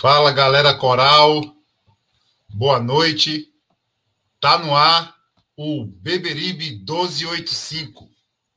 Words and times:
Fala 0.00 0.32
galera 0.32 0.74
coral, 0.74 1.42
boa 2.48 2.80
noite. 2.80 3.52
Tá 4.40 4.56
no 4.56 4.74
ar 4.74 5.14
o 5.54 5.84
Beberibe 5.84 6.76
1285. 6.76 8.08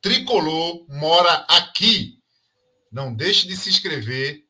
Tricolor 0.02 0.86
mora 0.88 1.46
aqui. 1.50 2.18
Não 2.90 3.14
deixe 3.14 3.46
de 3.46 3.58
se 3.58 3.68
inscrever, 3.68 4.46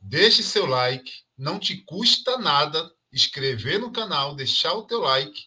deixe 0.00 0.42
seu 0.42 0.64
like, 0.64 1.12
não 1.36 1.58
te 1.58 1.76
custa 1.82 2.38
nada 2.38 2.90
inscrever 3.12 3.78
no 3.78 3.92
canal, 3.92 4.34
deixar 4.34 4.72
o 4.72 4.84
teu 4.84 5.00
like. 5.00 5.44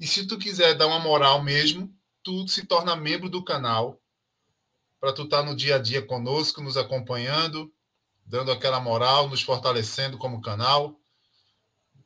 E 0.00 0.06
se 0.06 0.26
tu 0.26 0.38
quiser 0.38 0.72
dar 0.78 0.86
uma 0.86 0.98
moral 0.98 1.42
mesmo, 1.42 1.94
tu 2.22 2.48
se 2.48 2.64
torna 2.64 2.96
membro 2.96 3.28
do 3.28 3.44
canal 3.44 4.00
para 4.98 5.12
tu 5.12 5.24
estar 5.24 5.42
tá 5.42 5.42
no 5.42 5.54
dia 5.54 5.76
a 5.76 5.78
dia 5.78 6.00
conosco, 6.00 6.62
nos 6.62 6.78
acompanhando, 6.78 7.70
dando 8.30 8.52
aquela 8.52 8.78
moral, 8.78 9.28
nos 9.28 9.42
fortalecendo 9.42 10.16
como 10.16 10.40
canal. 10.40 11.00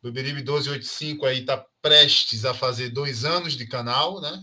Beberibe 0.02 0.36
1285 0.36 1.26
aí 1.26 1.40
está 1.40 1.58
prestes 1.82 2.46
a 2.46 2.54
fazer 2.54 2.88
dois 2.88 3.26
anos 3.26 3.52
de 3.52 3.66
canal, 3.66 4.22
né? 4.22 4.42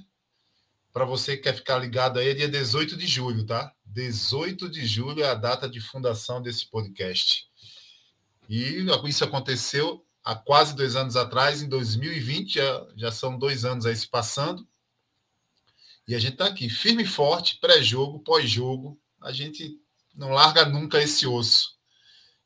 Para 0.94 1.06
você 1.06 1.36
que 1.36 1.44
quer 1.44 1.56
ficar 1.56 1.80
ligado 1.80 2.20
aí, 2.20 2.30
é 2.30 2.34
dia 2.36 2.48
18 2.48 2.96
de 2.96 3.08
julho, 3.08 3.48
tá? 3.48 3.74
18 3.84 4.70
de 4.70 4.86
julho 4.86 5.24
é 5.24 5.30
a 5.30 5.34
data 5.34 5.68
de 5.68 5.82
fundação 5.82 6.40
desse 6.40 6.70
podcast. 6.70 7.48
E 8.48 8.86
isso 9.06 9.24
aconteceu 9.24 10.06
há 10.24 10.36
quase 10.36 10.76
dois 10.76 10.96
anos 10.96 11.16
atrás, 11.16 11.64
em 11.64 11.70
2020, 11.70 12.54
já, 12.54 12.88
já 12.96 13.12
são 13.12 13.40
dois 13.40 13.66
anos 13.66 13.88
aí 13.88 13.96
se 13.96 14.08
passando. 14.08 14.68
E 16.08 16.14
a 16.14 16.20
gente 16.20 16.34
está 16.34 16.46
aqui, 16.46 16.70
firme 16.70 17.04
e 17.04 17.08
forte, 17.08 17.58
pré-jogo, 17.60 18.20
pós-jogo. 18.20 19.00
A 19.20 19.32
gente 19.32 19.81
não 20.16 20.30
larga 20.30 20.66
nunca 20.66 21.02
esse 21.02 21.26
osso. 21.26 21.72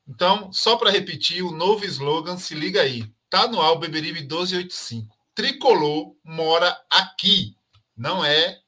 Então, 0.07 0.51
só 0.53 0.77
para 0.77 0.91
repetir, 0.91 1.43
o 1.43 1.51
novo 1.51 1.85
slogan, 1.85 2.37
se 2.37 2.53
liga 2.53 2.81
aí. 2.81 3.11
Tá 3.29 3.47
no 3.47 3.61
ar 3.61 3.75
Beberibe 3.75 4.21
1285. 4.21 5.15
Tricolor 5.33 6.15
mora 6.23 6.77
aqui. 6.89 7.55
Não 7.97 8.23
é 8.23 8.59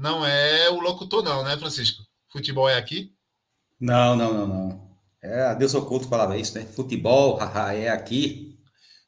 não 0.00 0.24
é 0.24 0.70
o 0.70 0.80
locutor 0.80 1.22
não, 1.22 1.44
né, 1.44 1.58
Francisco? 1.58 2.02
Futebol 2.32 2.66
é 2.66 2.78
aqui? 2.78 3.12
Não, 3.78 4.16
não, 4.16 4.32
não, 4.32 4.46
não. 4.46 4.90
É, 5.20 5.54
Deus 5.54 5.74
oculto 5.74 6.08
falava 6.08 6.38
isso, 6.38 6.58
né? 6.58 6.64
Futebol, 6.64 7.36
haha, 7.36 7.74
é 7.74 7.90
aqui. 7.90 8.58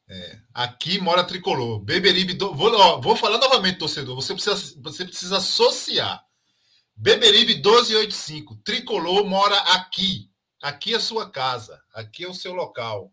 É, 0.07 0.37
aqui 0.53 1.01
mora 1.01 1.23
tricolor. 1.23 1.79
Beberibe, 1.79 2.35
do... 2.35 2.53
vou, 2.53 2.71
ó, 2.75 3.01
vou 3.01 3.15
falar 3.15 3.39
novamente, 3.39 3.79
torcedor. 3.79 4.13
Você 4.13 4.35
precisa, 4.35 4.75
você 4.83 5.03
precisa 5.03 5.37
associar. 5.37 6.23
Beberibe 6.95 7.55
1285. 7.55 8.57
Tricolor 8.57 9.25
mora 9.25 9.57
aqui. 9.73 10.29
Aqui 10.61 10.93
é 10.93 10.97
a 10.97 11.01
sua 11.01 11.29
casa. 11.29 11.81
Aqui 11.93 12.23
é 12.23 12.29
o 12.29 12.33
seu 12.33 12.53
local. 12.53 13.11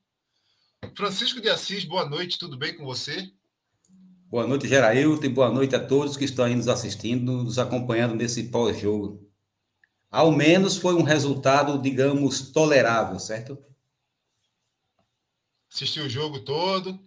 Francisco 0.95 1.41
de 1.41 1.49
Assis, 1.49 1.85
boa 1.85 2.09
noite, 2.09 2.39
tudo 2.39 2.57
bem 2.57 2.77
com 2.77 2.85
você? 2.85 3.31
Boa 4.29 4.47
noite, 4.47 4.69
Gerailton, 4.69 5.25
e 5.25 5.29
boa 5.29 5.51
noite 5.51 5.75
a 5.75 5.85
todos 5.85 6.17
que 6.17 6.25
estão 6.25 6.45
aí 6.45 6.55
nos 6.55 6.69
assistindo, 6.69 7.43
nos 7.43 7.59
acompanhando 7.59 8.15
nesse 8.15 8.45
pós-jogo. 8.45 9.29
Ao 10.11 10.31
menos 10.31 10.77
foi 10.77 10.95
um 10.95 11.03
resultado, 11.03 11.81
digamos, 11.81 12.53
tolerável, 12.53 13.19
certo? 13.19 13.59
Assistiu 15.73 16.05
o 16.05 16.09
jogo 16.09 16.41
todo? 16.41 16.99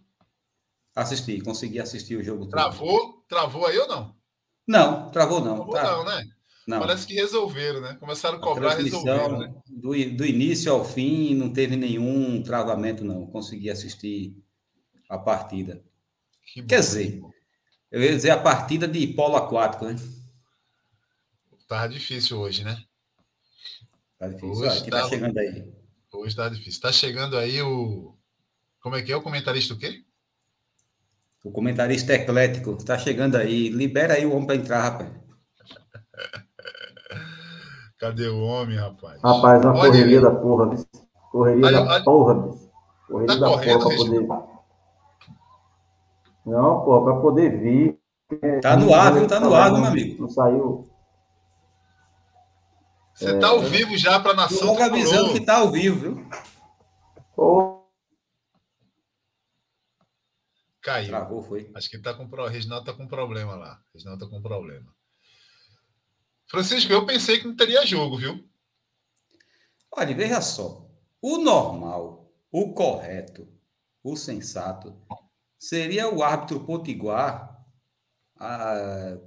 Assisti, 0.95 1.41
consegui 1.41 1.79
assistir 1.79 2.15
o 2.15 2.23
jogo 2.23 2.41
todo. 2.41 2.51
Travou? 2.51 3.25
Travou 3.27 3.65
aí 3.65 3.77
ou 3.77 3.87
não? 3.87 4.15
Não, 4.67 5.11
travou 5.11 5.39
não. 5.43 5.67
Travou 5.67 5.73
tá. 5.73 5.83
não, 5.83 6.05
né? 6.05 6.32
Não. 6.65 6.79
Parece 6.79 7.05
que 7.05 7.13
resolveram, 7.13 7.81
né? 7.81 7.97
Começaram 7.99 8.37
a 8.37 8.41
cobrar, 8.41 8.79
e 8.79 8.83
resolveram, 8.83 9.39
né? 9.39 9.53
Do, 9.67 9.89
do 9.89 10.25
início 10.25 10.71
ao 10.71 10.85
fim, 10.85 11.35
não 11.35 11.51
teve 11.51 11.75
nenhum 11.75 12.41
travamento, 12.41 13.03
não. 13.03 13.27
Consegui 13.27 13.69
assistir 13.69 14.35
a 15.09 15.17
partida. 15.17 15.83
Que 16.45 16.63
Quer 16.63 16.79
dizer, 16.79 17.21
eu 17.91 18.01
ia 18.01 18.15
dizer 18.15 18.31
a 18.31 18.39
partida 18.39 18.87
de 18.87 19.05
polo 19.07 19.35
aquático, 19.35 19.85
né? 19.85 19.95
Tá 21.67 21.87
difícil 21.87 22.39
hoje, 22.39 22.63
né? 22.63 22.77
Tá 24.17 24.27
difícil. 24.27 24.49
Hoje 24.49 24.69
Olha, 24.69 24.89
tá, 24.89 25.01
tá 25.01 25.09
chegando 25.09 25.37
aí. 25.37 25.73
Hoje 26.13 26.35
tá 26.35 26.49
difícil. 26.49 26.81
Tá 26.81 26.91
chegando 26.91 27.37
aí 27.37 27.61
o. 27.61 28.15
Como 28.79 28.95
é 28.95 29.01
que 29.01 29.11
é 29.11 29.15
o 29.15 29.21
comentarista 29.21 29.73
o 29.73 29.77
quê? 29.77 30.03
O 31.43 31.51
comentarista 31.51 32.13
eclético. 32.13 32.77
Tá 32.83 32.97
chegando 32.97 33.35
aí. 33.35 33.69
Libera 33.69 34.13
aí 34.13 34.25
o 34.25 34.33
homem 34.33 34.47
para 34.47 34.55
entrar, 34.55 34.81
rapaz. 34.81 35.11
Cadê 38.03 38.27
o 38.27 38.43
homem, 38.43 38.75
rapaz? 38.75 39.21
Rapaz, 39.21 39.63
uma 39.63 39.73
correria 39.75 40.19
da 40.19 40.29
porra, 40.29 40.65
bicho. 40.65 40.85
Correria 41.31 41.67
aí, 41.67 41.73
da 41.73 41.95
aí, 41.95 42.03
porra, 42.03 42.33
bicho. 42.33 42.69
Correria 43.07 43.27
tá 43.27 43.39
da 43.39 43.47
correto, 43.47 43.79
porra 43.79 43.95
pra 43.95 43.97
poder. 43.97 44.27
Não, 46.45 46.83
porra, 46.83 47.03
pra 47.05 47.21
poder 47.21 47.59
vir. 47.61 47.99
Tá 48.61 48.75
no 48.75 48.93
ar, 48.93 49.13
viu? 49.13 49.25
Tá 49.25 49.39
no 49.39 49.55
ar, 49.55 49.71
meu 49.71 49.85
amigo. 49.85 50.21
Não 50.21 50.27
saiu. 50.27 50.85
Você 53.15 53.37
é... 53.37 53.39
tá 53.39 53.47
ao 53.47 53.61
vivo 53.61 53.97
já 53.97 54.19
pra 54.19 54.33
nação. 54.33 54.67
Logo 54.67 54.83
avisando 54.83 55.31
que 55.31 55.39
tá 55.39 55.59
ao 55.59 55.71
vivo, 55.71 55.99
viu? 56.01 56.29
Caiu. 60.81 61.07
Travou, 61.07 61.41
foi. 61.41 61.71
Acho 61.73 61.89
que 61.89 61.97
tá 61.99 62.13
com 62.13 62.25
o 62.25 62.47
Reginaldo 62.47 62.85
tá 62.85 62.91
com 62.91 63.07
problema 63.07 63.55
lá. 63.55 63.79
Reginaldo 63.93 64.25
tá 64.25 64.29
com 64.29 64.41
problema. 64.41 64.93
Francisco, 66.53 66.93
eu 66.93 67.03
pensei 67.03 67.39
que 67.39 67.47
não 67.47 67.55
teria 67.55 67.83
jogo, 67.83 68.15
viu? 68.15 68.47
Olha, 69.91 70.15
veja 70.15 70.39
só. 70.39 70.87
O 71.19 71.39
normal, 71.39 72.31
o 72.51 72.75
correto, 72.75 73.47
o 74.03 74.15
sensato 74.15 74.95
seria 75.57 76.13
o 76.13 76.21
árbitro 76.21 76.63
potiguar 76.63 77.65
a, 78.35 79.17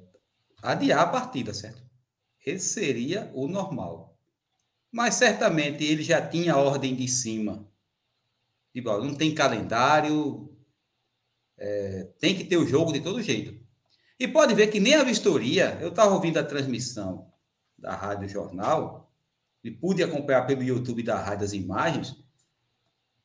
adiar 0.62 1.00
a 1.00 1.08
partida, 1.08 1.52
certo? 1.52 1.82
Esse 2.44 2.68
seria 2.68 3.28
o 3.34 3.48
normal. 3.48 4.16
Mas 4.92 5.16
certamente 5.16 5.82
ele 5.82 6.04
já 6.04 6.24
tinha 6.24 6.54
a 6.54 6.60
ordem 6.60 6.94
de 6.94 7.08
cima. 7.08 7.68
Tipo, 8.72 9.02
não 9.02 9.16
tem 9.16 9.34
calendário, 9.34 10.56
é, 11.58 12.04
tem 12.20 12.36
que 12.36 12.44
ter 12.44 12.56
o 12.56 12.68
jogo 12.68 12.92
de 12.92 13.00
todo 13.00 13.20
jeito. 13.20 13.65
E 14.18 14.26
pode 14.26 14.54
ver 14.54 14.68
que 14.68 14.80
nem 14.80 14.94
a 14.94 15.04
vistoria, 15.04 15.78
eu 15.80 15.88
estava 15.88 16.14
ouvindo 16.14 16.38
a 16.38 16.44
transmissão 16.44 17.30
da 17.76 17.94
Rádio 17.94 18.28
Jornal, 18.28 19.12
e 19.62 19.70
pude 19.70 20.02
acompanhar 20.02 20.46
pelo 20.46 20.62
YouTube 20.62 21.02
da 21.02 21.20
Rádio 21.20 21.44
as 21.44 21.52
imagens, 21.52 22.16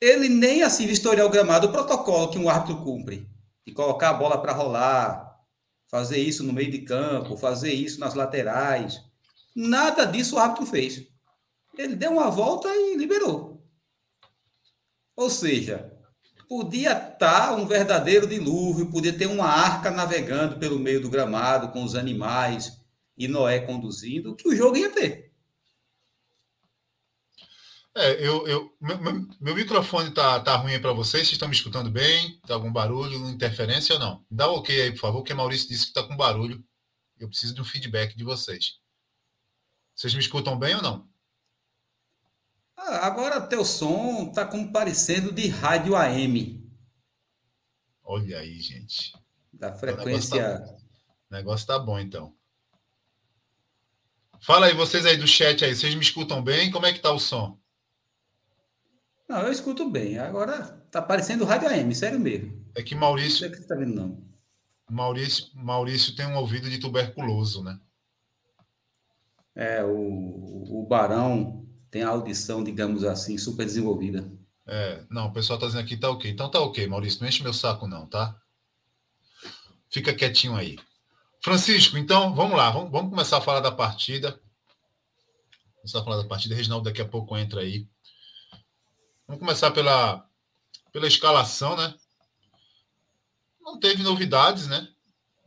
ele 0.01 0.27
nem 0.27 0.63
assim 0.63 0.87
vistoriar 0.87 1.27
o 1.27 1.29
gramado, 1.29 1.67
o 1.67 1.71
protocolo 1.71 2.31
que 2.31 2.39
um 2.39 2.49
árbitro 2.49 2.83
cumpre, 2.83 3.29
de 3.65 3.71
colocar 3.71 4.09
a 4.09 4.13
bola 4.13 4.41
para 4.41 4.51
rolar, 4.51 5.39
fazer 5.87 6.17
isso 6.17 6.43
no 6.43 6.51
meio 6.51 6.71
de 6.71 6.79
campo, 6.79 7.37
fazer 7.37 7.71
isso 7.71 7.99
nas 7.99 8.15
laterais. 8.15 9.03
Nada 9.55 10.05
disso 10.05 10.35
o 10.35 10.39
árbitro 10.39 10.65
fez. 10.65 11.05
Ele 11.77 11.95
deu 11.95 12.13
uma 12.13 12.31
volta 12.31 12.67
e 12.69 12.97
liberou. 12.97 13.63
Ou 15.15 15.29
seja, 15.29 15.93
podia 16.51 16.91
estar 16.91 17.17
tá 17.17 17.55
um 17.55 17.65
verdadeiro 17.65 18.27
dilúvio, 18.27 18.91
podia 18.91 19.17
ter 19.17 19.25
uma 19.25 19.45
arca 19.45 19.89
navegando 19.89 20.59
pelo 20.59 20.77
meio 20.77 21.01
do 21.01 21.09
gramado 21.09 21.69
com 21.69 21.81
os 21.81 21.95
animais 21.95 22.77
e 23.17 23.25
Noé 23.25 23.61
conduzindo, 23.61 24.35
que 24.35 24.49
o 24.49 24.53
jogo 24.53 24.75
ia 24.75 24.89
ter. 24.89 25.31
É, 27.95 28.27
eu, 28.27 28.45
eu 28.45 28.69
meu, 28.81 28.97
meu, 29.39 29.55
microfone 29.55 30.13
tá, 30.13 30.41
tá 30.41 30.57
ruim 30.57 30.77
para 30.81 30.91
vocês, 30.91 31.23
vocês 31.23 31.31
estão 31.31 31.47
me 31.47 31.55
escutando 31.55 31.89
bem? 31.89 32.37
Tá 32.45 32.53
algum 32.53 32.71
barulho, 32.71 33.29
interferência 33.29 33.93
ou 33.93 33.99
não? 34.01 34.25
Dá 34.29 34.51
um 34.51 34.55
ok 34.55 34.81
aí, 34.81 34.91
por 34.91 34.99
favor, 34.99 35.23
que 35.23 35.33
Maurício 35.33 35.69
disse 35.69 35.87
que 35.87 35.93
tá 35.93 36.03
com 36.03 36.17
barulho. 36.17 36.61
Eu 37.17 37.29
preciso 37.29 37.55
de 37.55 37.61
um 37.61 37.65
feedback 37.65 38.13
de 38.13 38.25
vocês. 38.25 38.73
Vocês 39.95 40.13
me 40.13 40.19
escutam 40.19 40.59
bem 40.59 40.75
ou 40.75 40.81
não? 40.81 41.07
Ah, 42.83 43.05
agora 43.05 43.39
teu 43.39 43.63
som 43.63 44.31
tá 44.31 44.43
como 44.43 44.71
parecendo 44.71 45.31
de 45.31 45.47
rádio 45.47 45.95
AM. 45.95 46.67
Olha 48.03 48.39
aí, 48.39 48.59
gente. 48.59 49.13
Da 49.53 49.71
frequência. 49.71 50.35
O 50.35 50.39
negócio 50.39 50.67
tá, 50.67 50.75
o 51.29 51.33
negócio 51.33 51.67
tá 51.67 51.79
bom, 51.79 51.99
então. 51.99 52.35
Fala 54.41 54.65
aí, 54.65 54.73
vocês 54.73 55.05
aí 55.05 55.15
do 55.15 55.27
chat 55.27 55.63
aí, 55.63 55.75
vocês 55.75 55.93
me 55.93 56.01
escutam 56.01 56.41
bem? 56.41 56.71
Como 56.71 56.87
é 56.87 56.91
que 56.91 56.99
tá 56.99 57.11
o 57.11 57.19
som? 57.19 57.59
Não, 59.29 59.43
eu 59.43 59.51
escuto 59.51 59.87
bem. 59.87 60.17
Agora 60.17 60.63
tá 60.89 61.01
parecendo 61.01 61.45
rádio 61.45 61.69
AM, 61.69 61.93
sério 61.93 62.19
mesmo. 62.19 62.65
É 62.73 62.81
que 62.81 62.95
Maurício. 62.95 63.47
Não 63.47 63.49
sei 63.49 63.49
que 63.51 63.57
você 63.57 63.67
tá 63.67 63.75
vendo, 63.75 63.93
não. 63.93 64.31
Maurício, 64.89 65.51
Maurício 65.53 66.15
tem 66.15 66.25
um 66.25 66.35
ouvido 66.35 66.67
de 66.67 66.79
tuberculoso, 66.79 67.63
né? 67.63 67.79
É, 69.53 69.83
o, 69.83 70.81
o 70.81 70.85
Barão 70.89 71.70
tem 71.91 72.03
a 72.03 72.09
audição, 72.09 72.63
digamos 72.63 73.03
assim, 73.03 73.37
super 73.37 73.65
desenvolvida. 73.65 74.31
É, 74.65 75.03
não, 75.09 75.27
o 75.27 75.33
pessoal 75.33 75.59
tá 75.59 75.65
dizendo 75.65 75.83
aqui 75.83 75.97
tá 75.97 76.09
ok. 76.09 76.31
Então 76.31 76.49
tá 76.49 76.59
ok, 76.61 76.87
Maurício, 76.87 77.19
não 77.19 77.27
enche 77.27 77.43
meu 77.43 77.53
saco 77.53 77.85
não, 77.85 78.07
tá? 78.07 78.39
Fica 79.89 80.13
quietinho 80.13 80.55
aí. 80.55 80.79
Francisco, 81.43 81.97
então, 81.97 82.33
vamos 82.33 82.55
lá, 82.55 82.71
vamos, 82.71 82.89
vamos 82.91 83.09
começar 83.09 83.39
a 83.39 83.41
falar 83.41 83.59
da 83.59 83.71
partida. 83.71 84.39
Começar 85.75 85.99
a 85.99 86.03
falar 86.03 86.17
da 86.17 86.27
partida. 86.27 86.55
Reginaldo 86.55 86.85
daqui 86.85 87.01
a 87.01 87.07
pouco 87.07 87.35
entra 87.35 87.61
aí. 87.61 87.85
Vamos 89.27 89.39
começar 89.39 89.71
pela, 89.71 90.25
pela 90.93 91.07
escalação, 91.07 91.75
né? 91.75 91.93
Não 93.59 93.79
teve 93.79 94.03
novidades, 94.03 94.67
né? 94.67 94.87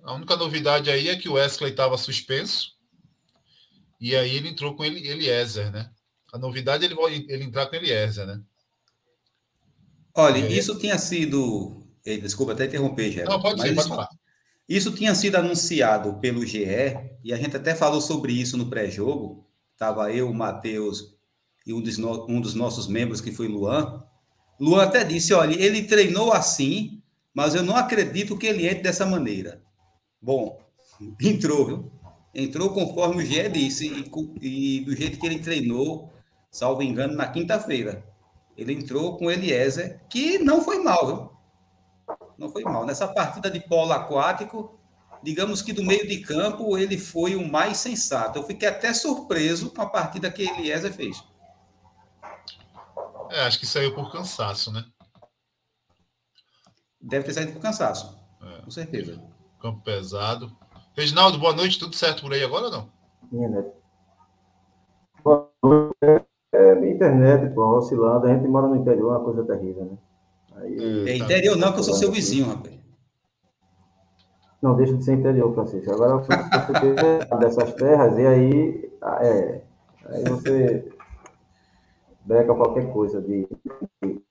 A 0.03 0.13
única 0.13 0.37
novidade 0.37 0.91
aí 0.91 1.09
é 1.09 1.17
que 1.17 1.29
o 1.29 1.35
Wesley 1.35 1.71
estava 1.71 1.97
suspenso. 1.97 2.75
E 4.01 4.15
aí 4.15 4.35
ele 4.35 4.49
entrou 4.49 4.77
com 4.77 4.85
ele, 4.85 5.07
Eliezer, 5.07 5.71
né? 5.71 5.94
A 6.35 6.39
novidade 6.39 6.85
é 6.85 6.89
ele, 6.89 7.27
ele 7.29 7.45
entrar 7.45 7.67
com 7.67 7.77
Eliezer, 7.77 8.27
né? 8.27 8.41
Olha, 10.13 10.39
é. 10.39 10.53
isso 10.53 10.77
tinha 10.77 10.99
sido. 10.99 11.87
Desculpa 12.05 12.53
até 12.53 12.65
interromper, 12.65 13.13
Geraldo. 13.13 13.37
Não, 13.37 13.41
pode 13.41 13.63
ser, 13.63 13.73
pode 13.73 13.89
falar. 13.89 14.09
Isso 14.69 14.91
tinha 14.91 15.15
sido 15.15 15.37
anunciado 15.37 16.15
pelo 16.15 16.45
GE, 16.45 16.67
e 17.23 17.33
a 17.33 17.37
gente 17.37 17.57
até 17.57 17.73
falou 17.73 18.01
sobre 18.01 18.33
isso 18.33 18.57
no 18.57 18.69
pré-jogo. 18.69 19.47
Estava 19.75 20.13
eu, 20.13 20.29
o 20.29 20.35
Matheus 20.35 21.15
e 21.65 21.73
um 21.73 21.81
dos, 21.81 21.99
no... 21.99 22.27
um 22.29 22.41
dos 22.41 22.55
nossos 22.55 22.89
membros, 22.89 23.21
que 23.21 23.31
foi 23.31 23.47
Luan. 23.47 24.03
Luan 24.59 24.83
até 24.83 25.05
disse: 25.05 25.33
olha, 25.33 25.55
ele 25.55 25.85
treinou 25.85 26.33
assim, 26.33 27.01
mas 27.33 27.55
eu 27.55 27.63
não 27.63 27.77
acredito 27.77 28.37
que 28.37 28.49
ele 28.49 28.67
entre 28.67 28.83
dessa 28.83 29.07
maneira. 29.07 29.63
Bom, 30.21 30.61
entrou, 31.23 31.65
viu? 31.65 31.93
Entrou 32.35 32.71
conforme 32.71 33.23
o 33.23 33.25
GE 33.25 33.49
disse, 33.51 33.87
e, 33.87 34.79
e 34.79 34.81
do 34.81 34.97
jeito 34.97 35.21
que 35.21 35.27
ele 35.27 35.39
treinou, 35.39 36.13
salvo 36.55 36.83
engano, 36.83 37.15
na 37.15 37.27
quinta-feira. 37.27 38.05
Ele 38.57 38.73
entrou 38.73 39.17
com 39.17 39.31
Eliezer, 39.31 40.01
que 40.09 40.39
não 40.39 40.63
foi 40.63 40.79
mal, 40.79 41.07
viu? 41.07 41.35
não 42.39 42.49
foi 42.49 42.63
mal. 42.63 42.87
Nessa 42.87 43.09
partida 43.09 43.51
de 43.51 43.61
polo 43.61 43.93
aquático, 43.93 44.79
digamos 45.23 45.63
que 45.63 45.73
do 45.73 45.83
meio 45.83 46.07
de 46.07 46.21
campo, 46.21 46.79
ele 46.79 46.97
foi 46.97 47.35
o 47.35 47.51
mais 47.51 47.79
sensato. 47.79 48.39
Eu 48.39 48.45
fiquei 48.45 48.69
até 48.69 48.93
surpreso 48.95 49.71
com 49.71 49.83
a 49.83 49.87
partida 49.87 50.31
que 50.31 50.43
Eliezer 50.43 50.93
fez. 50.93 51.25
É, 53.31 53.41
acho 53.43 53.59
que 53.59 53.67
saiu 53.67 53.95
por 53.95 54.13
cansaço, 54.13 54.73
né? 54.73 54.85
Deve 57.01 57.25
ter 57.25 57.33
saído 57.33 57.53
por 57.53 57.61
cansaço. 57.61 58.17
É. 58.41 58.63
Com 58.63 58.71
certeza. 58.71 59.21
Campo 59.61 59.83
pesado. 59.83 60.57
Reginaldo, 60.95 61.39
boa 61.39 61.53
noite. 61.53 61.79
Tudo 61.79 61.97
certo 61.97 62.23
por 62.23 62.33
aí 62.33 62.45
agora 62.45 62.67
ou 62.67 62.71
não? 62.71 62.93
Boa 63.31 63.49
noite. 65.63 66.27
É, 66.55 66.75
minha 66.77 66.95
internet, 66.95 67.53
pô, 67.53 67.65
oscilando. 67.77 68.27
A 68.27 68.33
gente 68.33 68.47
mora 68.47 68.69
no 68.69 68.77
interior, 68.77 69.15
é 69.15 69.17
uma 69.19 69.25
coisa 69.25 69.43
terrível, 69.45 69.87
né? 69.87 69.99
Aí, 70.57 71.09
é 71.09 71.17
interior 71.17 71.57
não, 71.57 71.73
que 71.73 71.81
eu 71.81 71.83
sou 71.83 71.95
seu 71.95 72.13
vizinho, 72.13 72.47
rapaz. 72.47 72.79
Não, 74.63 74.77
deixa 74.77 74.97
de 74.97 75.05
ser 75.05 75.15
interior, 75.15 75.53
Francisco. 75.53 75.91
Agora 75.93 76.13
eu 76.13 76.25
fui 76.25 77.39
dessas 77.39 77.75
terras 77.75 78.17
e 78.17 78.27
aí, 78.27 78.93
é, 79.21 79.61
aí 80.07 80.25
você 80.25 80.89
breca 82.25 82.55
qualquer 82.55 82.91
coisa 82.93 83.21
de, 83.21 83.49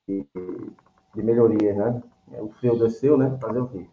de, 0.08 0.25
de 1.14 1.24
melhoria, 1.24 1.74
né? 1.74 2.02
O 2.40 2.50
frio 2.54 2.80
desceu, 2.80 3.18
né? 3.18 3.38
Fazer 3.40 3.60
o 3.60 3.68
quê? 3.68 3.86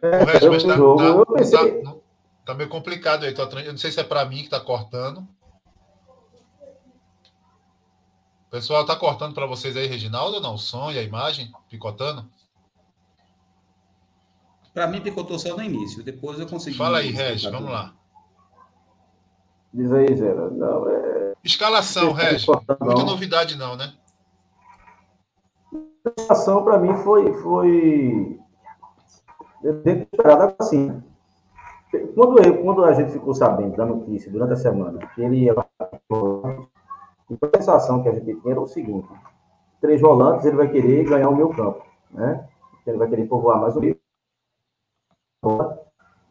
É, 0.00 0.22
o 0.22 0.24
resto, 0.24 0.66
tá, 0.66 0.76
jogo, 0.76 0.96
tá, 0.98 1.04
eu 1.04 1.26
pensei... 1.26 1.82
tá, 1.82 1.94
tá 2.46 2.54
meio 2.54 2.70
complicado 2.70 3.24
aí. 3.24 3.34
Eu 3.36 3.72
não 3.72 3.78
sei 3.78 3.92
se 3.92 4.00
é 4.00 4.04
para 4.04 4.24
mim 4.24 4.42
que 4.42 4.50
tá 4.50 4.58
cortando. 4.58 5.24
Pessoal 8.52 8.84
tá 8.84 8.94
cortando 8.94 9.32
para 9.32 9.46
vocês 9.46 9.74
aí, 9.78 9.86
Reginaldo, 9.86 10.36
ou 10.36 10.42
não? 10.42 10.54
O 10.54 10.58
som 10.58 10.90
e 10.90 10.98
a 10.98 11.02
imagem 11.02 11.50
picotando? 11.70 12.26
Para 14.74 14.86
mim, 14.86 15.00
picotou 15.00 15.38
só 15.38 15.56
no 15.56 15.62
início. 15.62 16.04
Depois 16.04 16.38
eu 16.38 16.46
consegui. 16.46 16.76
Fala 16.76 16.98
aí, 16.98 17.10
Regi, 17.10 17.50
vamos 17.50 17.70
lá. 17.70 17.94
Diz 19.72 19.90
aí, 19.90 20.14
Zera. 20.14 20.50
Não, 20.50 20.86
é... 20.86 21.32
Escalação, 21.42 22.12
Regi. 22.12 22.46
Muita 22.46 23.04
novidade, 23.04 23.56
não, 23.56 23.74
né? 23.74 23.94
A 25.72 26.10
escalação, 26.10 26.62
para 26.62 26.78
mim, 26.78 26.94
foi. 27.02 27.32
foi... 27.40 28.38
Dentro 29.62 30.08
esperado 30.12 30.54
assim. 30.60 31.02
Quando, 32.14 32.42
eu, 32.42 32.62
quando 32.62 32.84
a 32.84 32.92
gente 32.92 33.12
ficou 33.12 33.34
sabendo 33.34 33.76
da 33.76 33.86
notícia 33.86 34.30
durante 34.30 34.54
a 34.54 34.56
semana 34.56 35.06
que 35.14 35.22
ele 35.22 35.44
ia 35.44 35.54
a 37.40 37.56
sensação 37.56 38.02
que 38.02 38.08
a 38.08 38.12
gente 38.12 38.24
tinha 38.24 38.52
era 38.52 38.60
o 38.60 38.66
seguinte: 38.66 39.08
três 39.80 40.00
volantes, 40.00 40.46
ele 40.46 40.56
vai 40.56 40.68
querer 40.68 41.04
ganhar 41.04 41.28
o 41.28 41.36
meu 41.36 41.50
campo, 41.50 41.84
né? 42.10 42.48
Ele 42.86 42.98
vai 42.98 43.08
querer 43.08 43.26
povoar 43.26 43.60
mais 43.60 43.76
o 43.76 43.80
meio. 43.80 43.98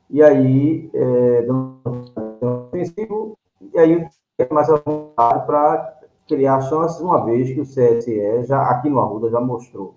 E 0.09 0.21
aí, 0.21 0.89
é, 0.93 1.45
e 3.73 3.79
aí 3.79 4.07
mais 4.51 4.69
a 4.69 4.75
vontade 4.77 5.45
para 5.45 5.99
criar 6.27 6.61
chances, 6.61 6.99
uma 6.99 7.23
vez 7.25 7.53
que 7.53 7.61
o 7.61 7.65
CSE 7.65 8.45
já 8.45 8.61
aqui 8.63 8.89
no 8.89 8.99
Arruda 8.99 9.29
já 9.29 9.39
mostrou 9.39 9.95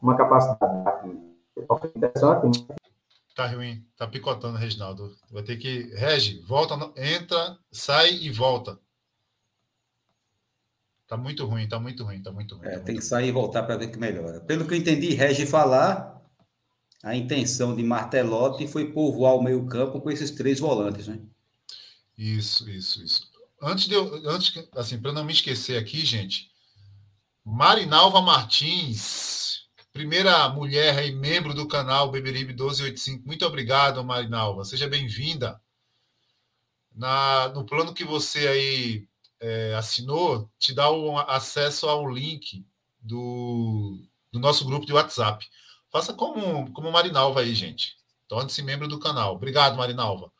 uma 0.00 0.16
capacidade 0.16 0.88
aqui 0.88 1.32
interessante. 1.96 2.66
Tá 3.34 3.46
ruim, 3.46 3.82
tá 3.96 4.06
picotando, 4.06 4.58
Reginaldo. 4.58 5.10
Vai 5.30 5.42
ter 5.42 5.56
que. 5.56 5.84
Regi, 5.94 6.40
volta, 6.42 6.74
entra, 6.96 7.56
sai 7.70 8.10
e 8.10 8.30
volta. 8.30 8.78
Tá 11.12 11.18
muito 11.18 11.44
ruim, 11.44 11.68
tá 11.68 11.78
muito 11.78 12.04
ruim, 12.04 12.22
tá 12.22 12.32
muito 12.32 12.56
ruim. 12.56 12.66
É, 12.66 12.78
tá 12.78 12.84
tem 12.84 12.96
que 12.96 13.02
sair 13.02 13.28
e 13.28 13.32
voltar 13.32 13.64
para 13.64 13.76
ver 13.76 13.88
que 13.88 13.98
melhora. 13.98 14.40
Pelo 14.40 14.66
que 14.66 14.72
eu 14.72 14.78
entendi, 14.78 15.12
Regi 15.12 15.44
falar, 15.44 16.22
a 17.02 17.14
intenção 17.14 17.76
de 17.76 17.82
Martelotti 17.82 18.66
foi 18.66 18.90
povoar 18.92 19.34
o 19.34 19.42
meio-campo 19.42 20.00
com 20.00 20.10
esses 20.10 20.30
três 20.30 20.58
volantes, 20.58 21.08
né? 21.08 21.20
Isso, 22.16 22.66
isso, 22.70 23.04
isso. 23.04 23.30
Antes 23.60 23.88
de 23.88 23.94
eu, 23.94 24.26
antes, 24.26 24.54
assim, 24.74 24.98
para 24.98 25.12
não 25.12 25.22
me 25.22 25.34
esquecer 25.34 25.76
aqui, 25.76 26.02
gente, 26.02 26.50
Marinalva 27.44 28.22
Martins, 28.22 29.66
primeira 29.92 30.48
mulher 30.48 30.96
aí, 30.96 31.12
membro 31.12 31.52
do 31.52 31.68
canal 31.68 32.10
Beberibe 32.10 32.54
1285. 32.54 33.26
Muito 33.26 33.44
obrigado, 33.44 34.02
Marinalva. 34.02 34.64
Seja 34.64 34.88
bem-vinda. 34.88 35.60
Na, 36.94 37.50
no 37.50 37.66
plano 37.66 37.92
que 37.92 38.02
você 38.02 38.48
aí 38.48 39.11
é, 39.42 39.74
assinou, 39.74 40.48
te 40.56 40.72
dá 40.72 40.88
o 40.88 41.18
acesso 41.18 41.88
ao 41.88 42.08
link 42.08 42.64
do, 43.00 43.98
do 44.30 44.38
nosso 44.38 44.64
grupo 44.64 44.86
de 44.86 44.92
WhatsApp. 44.92 45.44
Faça 45.90 46.14
como, 46.14 46.72
como 46.72 46.92
Marinalva 46.92 47.40
aí, 47.40 47.52
gente. 47.52 47.96
Torne-se 48.28 48.62
membro 48.62 48.86
do 48.86 49.00
canal. 49.00 49.34
Obrigado, 49.34 49.76
Marinalva. 49.76 50.30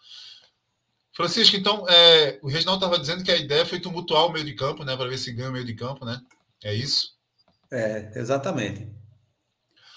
Francisco, 1.14 1.56
então, 1.56 1.86
é, 1.88 2.38
o 2.42 2.48
Reginaldo 2.48 2.82
estava 2.82 2.98
dizendo 2.98 3.24
que 3.24 3.30
a 3.30 3.36
ideia 3.36 3.66
foi 3.66 3.80
tumultuar 3.80 4.24
o 4.24 4.32
meio 4.32 4.46
de 4.46 4.54
campo, 4.54 4.84
né? 4.84 4.96
Para 4.96 5.10
ver 5.10 5.18
se 5.18 5.32
ganha 5.32 5.50
o 5.50 5.52
meio 5.52 5.64
de 5.64 5.74
campo, 5.74 6.06
né? 6.06 6.18
É 6.62 6.72
isso? 6.72 7.14
É, 7.70 8.12
exatamente. 8.14 8.88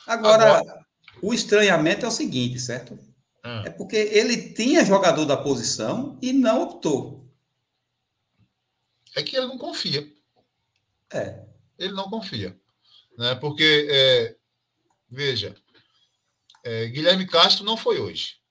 Agora, 0.06 0.58
Agora... 0.58 0.86
o 1.22 1.34
estranhamento 1.34 2.06
é 2.06 2.10
o 2.10 2.12
seguinte, 2.12 2.60
certo? 2.60 3.00
Ah. 3.44 3.64
É 3.66 3.70
porque 3.70 3.96
ele 3.96 4.54
tinha 4.54 4.84
jogador 4.84 5.26
da 5.26 5.38
posição 5.38 6.18
e 6.22 6.34
não 6.34 6.64
optou 6.64 7.25
é 9.16 9.24
que 9.24 9.36
ele 9.36 9.48
não 9.48 9.58
confia. 9.58 10.14
É. 11.12 11.46
Ele 11.78 11.94
não 11.94 12.10
confia. 12.10 12.60
Né? 13.18 13.34
Porque, 13.36 13.88
é, 13.90 14.38
veja, 15.10 15.56
é, 16.64 16.88
Guilherme 16.88 17.26
Castro 17.26 17.64
não 17.64 17.78
foi 17.78 18.00
hoje. 18.00 18.42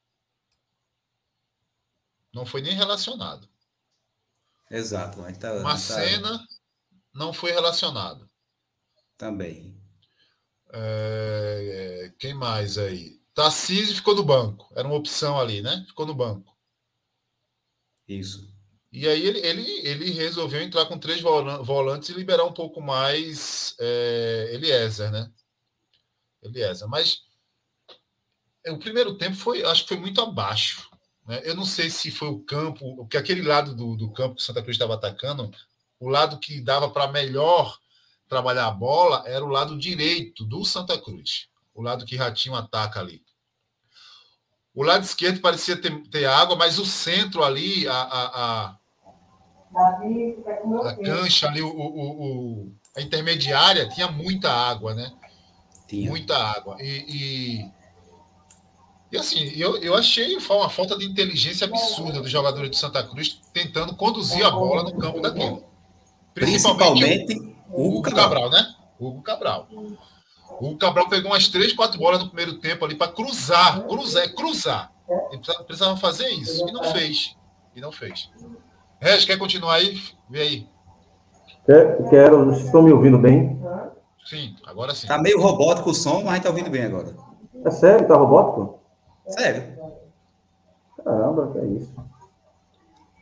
Não 2.32 2.46
foi 2.46 2.62
nem 2.62 2.74
relacionado. 2.74 3.48
Exato. 4.70 5.22
Tá, 5.38 5.60
Macena 5.60 6.38
tá... 6.38 6.46
não 7.12 7.32
foi 7.32 7.52
relacionado. 7.52 8.28
Também. 9.16 9.80
É, 10.72 12.12
quem 12.18 12.34
mais 12.34 12.78
aí? 12.78 13.22
Tarcísio 13.34 13.94
ficou 13.94 14.14
no 14.14 14.24
banco. 14.24 14.72
Era 14.76 14.88
uma 14.88 14.96
opção 14.96 15.38
ali, 15.38 15.60
né? 15.60 15.84
Ficou 15.86 16.06
no 16.06 16.14
banco. 16.14 16.56
Isso. 18.08 18.53
E 18.96 19.08
aí 19.08 19.26
ele, 19.26 19.40
ele, 19.40 19.70
ele 19.84 20.10
resolveu 20.12 20.62
entrar 20.62 20.86
com 20.86 20.96
três 20.96 21.20
volantes 21.20 22.10
e 22.10 22.12
liberar 22.12 22.44
um 22.44 22.52
pouco 22.52 22.80
mais 22.80 23.74
é, 23.80 24.50
Eliezer, 24.52 25.10
né? 25.10 25.28
Eliezer. 26.40 26.86
Mas 26.86 27.22
o 28.68 28.78
primeiro 28.78 29.18
tempo 29.18 29.34
foi, 29.34 29.64
acho 29.64 29.82
que 29.82 29.88
foi 29.88 29.96
muito 29.96 30.20
abaixo. 30.20 30.88
Né? 31.26 31.40
Eu 31.42 31.56
não 31.56 31.64
sei 31.64 31.90
se 31.90 32.12
foi 32.12 32.28
o 32.28 32.38
campo, 32.44 32.94
porque 32.94 33.16
aquele 33.16 33.42
lado 33.42 33.74
do, 33.74 33.96
do 33.96 34.12
campo 34.12 34.36
que 34.36 34.44
Santa 34.44 34.62
Cruz 34.62 34.76
estava 34.76 34.94
atacando, 34.94 35.50
o 35.98 36.08
lado 36.08 36.38
que 36.38 36.60
dava 36.60 36.88
para 36.88 37.10
melhor 37.10 37.76
trabalhar 38.28 38.68
a 38.68 38.70
bola 38.70 39.24
era 39.26 39.44
o 39.44 39.48
lado 39.48 39.76
direito 39.76 40.44
do 40.44 40.64
Santa 40.64 40.96
Cruz, 40.96 41.48
o 41.74 41.82
lado 41.82 42.06
que 42.06 42.14
Ratinho 42.14 42.54
ataca 42.54 43.00
ali. 43.00 43.24
O 44.72 44.84
lado 44.84 45.02
esquerdo 45.02 45.40
parecia 45.40 45.76
ter, 45.76 46.00
ter 46.10 46.26
água, 46.26 46.54
mas 46.54 46.78
o 46.78 46.86
centro 46.86 47.42
ali, 47.42 47.88
a, 47.88 47.92
a, 47.92 48.24
a, 48.68 48.78
a 49.76 50.94
cancha 50.96 51.48
ali, 51.48 51.62
o, 51.62 51.68
o, 51.68 52.10
o, 52.22 52.72
a 52.96 53.00
intermediária, 53.00 53.88
tinha 53.88 54.10
muita 54.10 54.50
água, 54.50 54.94
né? 54.94 55.12
Tinha. 55.88 56.08
Muita 56.08 56.36
água. 56.36 56.76
E, 56.80 57.04
e, 57.08 57.70
e, 59.12 59.18
assim, 59.18 59.52
eu, 59.56 59.76
eu 59.78 59.94
achei 59.94 60.36
uma 60.36 60.70
falta 60.70 60.96
de 60.96 61.04
inteligência 61.04 61.66
absurda 61.66 62.20
dos 62.20 62.30
jogadores 62.30 62.70
de 62.70 62.76
Santa 62.76 63.02
Cruz 63.02 63.40
tentando 63.52 63.94
conduzir 63.94 64.44
a 64.44 64.50
bola 64.50 64.82
no 64.82 64.96
campo 64.98 65.20
daquele. 65.20 65.62
Principalmente, 66.34 67.26
Principalmente 67.26 67.54
o 67.70 67.88
Hugo 67.88 68.02
Cabral. 68.02 68.24
Cabral, 68.24 68.50
né? 68.50 68.74
Hugo 68.98 69.22
Cabral. 69.22 69.68
O 70.60 70.76
Cabral 70.76 71.08
pegou 71.08 71.32
umas 71.32 71.48
três, 71.48 71.72
quatro 71.72 71.98
bolas 71.98 72.20
no 72.20 72.28
primeiro 72.28 72.54
tempo 72.58 72.84
ali 72.84 72.94
para 72.94 73.10
cruzar, 73.10 73.82
cruzar, 73.86 74.24
é 74.24 74.28
cruzar. 74.28 74.92
Ele 75.30 75.42
precisava 75.66 75.96
fazer 75.96 76.28
isso 76.28 76.66
e 76.68 76.72
não 76.72 76.84
fez. 76.84 77.36
E 77.74 77.80
não 77.80 77.92
fez. 77.92 78.30
Regis, 79.00 79.24
quer 79.24 79.38
continuar 79.38 79.74
aí? 79.74 80.00
Vê 80.28 80.40
aí. 80.40 80.68
Quero, 82.10 82.46
vocês 82.46 82.66
estão 82.66 82.82
me 82.82 82.92
ouvindo 82.92 83.18
bem? 83.18 83.58
Sim, 84.24 84.54
agora 84.66 84.94
sim. 84.94 85.06
Tá 85.06 85.18
meio 85.18 85.40
robótico 85.40 85.90
o 85.90 85.94
som, 85.94 86.22
mas 86.22 86.28
a 86.28 86.34
gente 86.34 86.42
tá 86.44 86.48
ouvindo 86.50 86.70
bem 86.70 86.84
agora. 86.84 87.14
É 87.64 87.70
sério? 87.70 88.06
Tá 88.06 88.16
robótico? 88.16 88.80
Sério. 89.28 89.62
Caramba, 91.02 91.50
que 91.52 91.58
é 91.58 91.66
isso. 91.66 91.94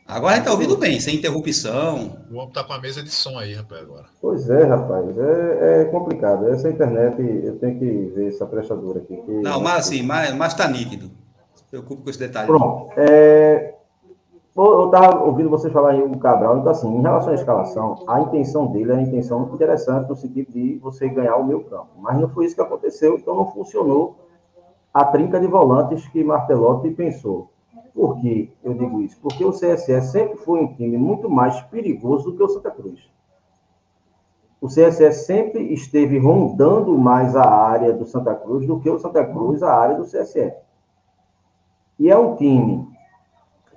Agora 0.06 0.34
a 0.34 0.36
gente 0.36 0.44
tá 0.44 0.52
ouvindo 0.52 0.76
bem, 0.76 1.00
sem 1.00 1.16
interrupção. 1.16 2.18
O 2.30 2.36
homem 2.36 2.52
tá 2.52 2.62
com 2.62 2.72
a 2.72 2.80
mesa 2.80 3.02
de 3.02 3.10
som 3.10 3.38
aí, 3.38 3.54
rapaz, 3.54 3.82
agora. 3.82 4.06
Pois 4.20 4.48
é, 4.50 4.64
rapaz. 4.64 5.18
É, 5.18 5.82
é 5.82 5.84
complicado. 5.86 6.48
Essa 6.48 6.68
internet, 6.68 7.20
eu 7.20 7.58
tenho 7.58 7.78
que 7.78 8.12
ver 8.14 8.28
essa 8.28 8.44
prestadora 8.44 8.98
aqui. 8.98 9.16
Que... 9.16 9.30
Não, 9.30 9.60
mas 9.60 9.86
assim, 9.86 10.02
mas, 10.02 10.34
mas 10.34 10.54
tá 10.54 10.68
nítido. 10.68 11.06
Não 11.06 11.56
se 11.56 11.64
preocupe 11.64 12.02
com 12.02 12.10
esse 12.10 12.18
detalhe. 12.18 12.46
Pronto. 12.46 12.92
É... 12.96 13.71
Eu 14.64 14.86
estava 14.86 15.24
ouvindo 15.24 15.50
você 15.50 15.68
falar 15.68 15.96
em 15.96 16.02
o 16.02 16.18
Cabral, 16.18 16.58
então 16.58 16.70
assim, 16.70 16.88
em 16.88 17.02
relação 17.02 17.32
à 17.32 17.34
escalação, 17.34 18.04
a 18.06 18.20
intenção 18.20 18.66
dele 18.68 18.92
é 18.92 18.94
uma 18.94 19.02
intenção 19.02 19.50
interessante 19.52 20.08
no 20.08 20.14
sentido 20.14 20.52
de 20.52 20.78
você 20.78 21.08
ganhar 21.08 21.36
o 21.36 21.44
meu 21.44 21.64
campo. 21.64 21.88
Mas 21.98 22.20
não 22.20 22.28
foi 22.28 22.46
isso 22.46 22.54
que 22.54 22.60
aconteceu, 22.60 23.16
então 23.16 23.34
não 23.34 23.50
funcionou 23.50 24.16
a 24.94 25.04
trinca 25.04 25.40
de 25.40 25.48
volantes 25.48 26.06
que 26.06 26.22
Martelotti 26.22 26.90
pensou. 26.90 27.50
Por 27.92 28.20
que 28.20 28.52
eu 28.62 28.74
digo 28.74 29.00
isso? 29.00 29.18
Porque 29.20 29.44
o 29.44 29.50
CSE 29.50 30.00
sempre 30.02 30.38
foi 30.38 30.60
um 30.60 30.72
time 30.74 30.96
muito 30.96 31.28
mais 31.28 31.60
perigoso 31.62 32.30
do 32.30 32.36
que 32.36 32.42
o 32.44 32.48
Santa 32.48 32.70
Cruz. 32.70 33.10
O 34.60 34.68
CSE 34.68 35.12
sempre 35.12 35.72
esteve 35.72 36.18
rondando 36.18 36.96
mais 36.96 37.34
a 37.34 37.44
área 37.44 37.92
do 37.92 38.06
Santa 38.06 38.32
Cruz 38.32 38.64
do 38.64 38.78
que 38.78 38.88
o 38.88 38.98
Santa 38.98 39.24
Cruz 39.24 39.60
a 39.60 39.74
área 39.74 39.96
do 39.96 40.04
CSE. 40.04 40.52
E 41.98 42.08
é 42.08 42.16
um 42.16 42.36
time 42.36 42.91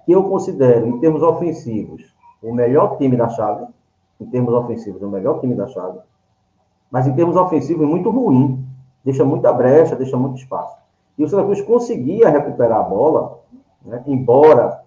que 0.05 0.11
eu 0.11 0.23
considero, 0.23 0.87
em 0.87 0.99
termos 0.99 1.23
ofensivos, 1.23 2.13
o 2.41 2.53
melhor 2.53 2.97
time 2.97 3.15
da 3.17 3.27
chave. 3.29 3.65
Em 4.19 4.25
termos 4.27 4.53
ofensivos, 4.53 5.01
o 5.01 5.09
melhor 5.09 5.39
time 5.41 5.55
da 5.55 5.67
chave. 5.67 5.99
Mas 6.89 7.07
em 7.07 7.13
termos 7.15 7.35
ofensivos, 7.35 7.83
é 7.83 7.85
muito 7.85 8.09
ruim. 8.09 8.63
Deixa 9.03 9.25
muita 9.25 9.51
brecha, 9.51 9.95
deixa 9.95 10.15
muito 10.15 10.37
espaço. 10.37 10.77
E 11.17 11.23
o 11.23 11.27
Santa 11.27 11.43
Cruz 11.43 11.61
conseguia 11.61 12.29
recuperar 12.29 12.79
a 12.79 12.83
bola 12.83 13.39
né? 13.85 14.03
embora 14.07 14.83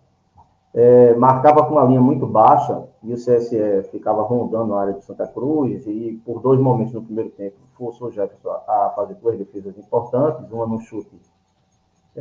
é, 0.74 1.14
marcava 1.14 1.64
com 1.64 1.72
uma 1.72 1.84
linha 1.84 2.00
muito 2.00 2.26
baixa 2.26 2.84
e 3.02 3.12
o 3.12 3.16
CSE 3.16 3.84
ficava 3.90 4.22
rondando 4.22 4.74
a 4.74 4.80
área 4.82 4.92
de 4.94 5.04
Santa 5.04 5.26
Cruz 5.26 5.86
e 5.86 6.20
por 6.24 6.40
dois 6.40 6.60
momentos 6.60 6.92
no 6.92 7.02
primeiro 7.02 7.30
tempo 7.30 7.56
forçou 7.74 8.08
o 8.08 8.10
Jefferson 8.10 8.50
a 8.66 8.92
fazer 8.94 9.14
duas 9.14 9.38
defesas 9.38 9.78
importantes, 9.78 10.50
uma 10.50 10.66
no 10.66 10.80
chute, 10.80 11.08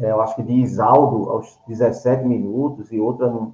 é, 0.02 0.12
eu 0.12 0.22
acho 0.22 0.36
que 0.36 0.44
de 0.44 0.54
Isaldo 0.54 1.30
aos 1.30 1.60
17 1.68 2.26
minutos 2.26 2.92
e 2.92 3.00
outra 3.00 3.30
num, 3.30 3.54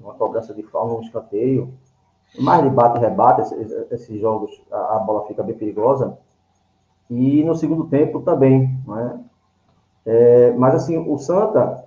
numa 0.00 0.14
cobrança 0.14 0.54
de 0.54 0.62
falta, 0.62 0.94
num 0.94 1.00
escanteio. 1.00 1.74
Mais 2.38 2.62
de 2.62 2.70
bate 2.70 2.98
e 2.98 3.00
rebate, 3.00 3.40
esses, 3.42 3.72
esses 3.90 4.20
jogos, 4.20 4.50
a, 4.70 4.96
a, 4.96 4.98
bola 4.98 5.26
fica 5.26 5.42
bem 5.42 5.56
perigosa. 5.56 6.18
E 7.08 7.42
no 7.44 7.54
segundo 7.54 7.86
tempo 7.86 8.20
também, 8.20 8.78
não 8.86 8.98
é? 8.98 9.20
É, 10.04 10.52
mas, 10.52 10.74
assim, 10.74 10.98
o 10.98 11.18
Santa 11.18 11.84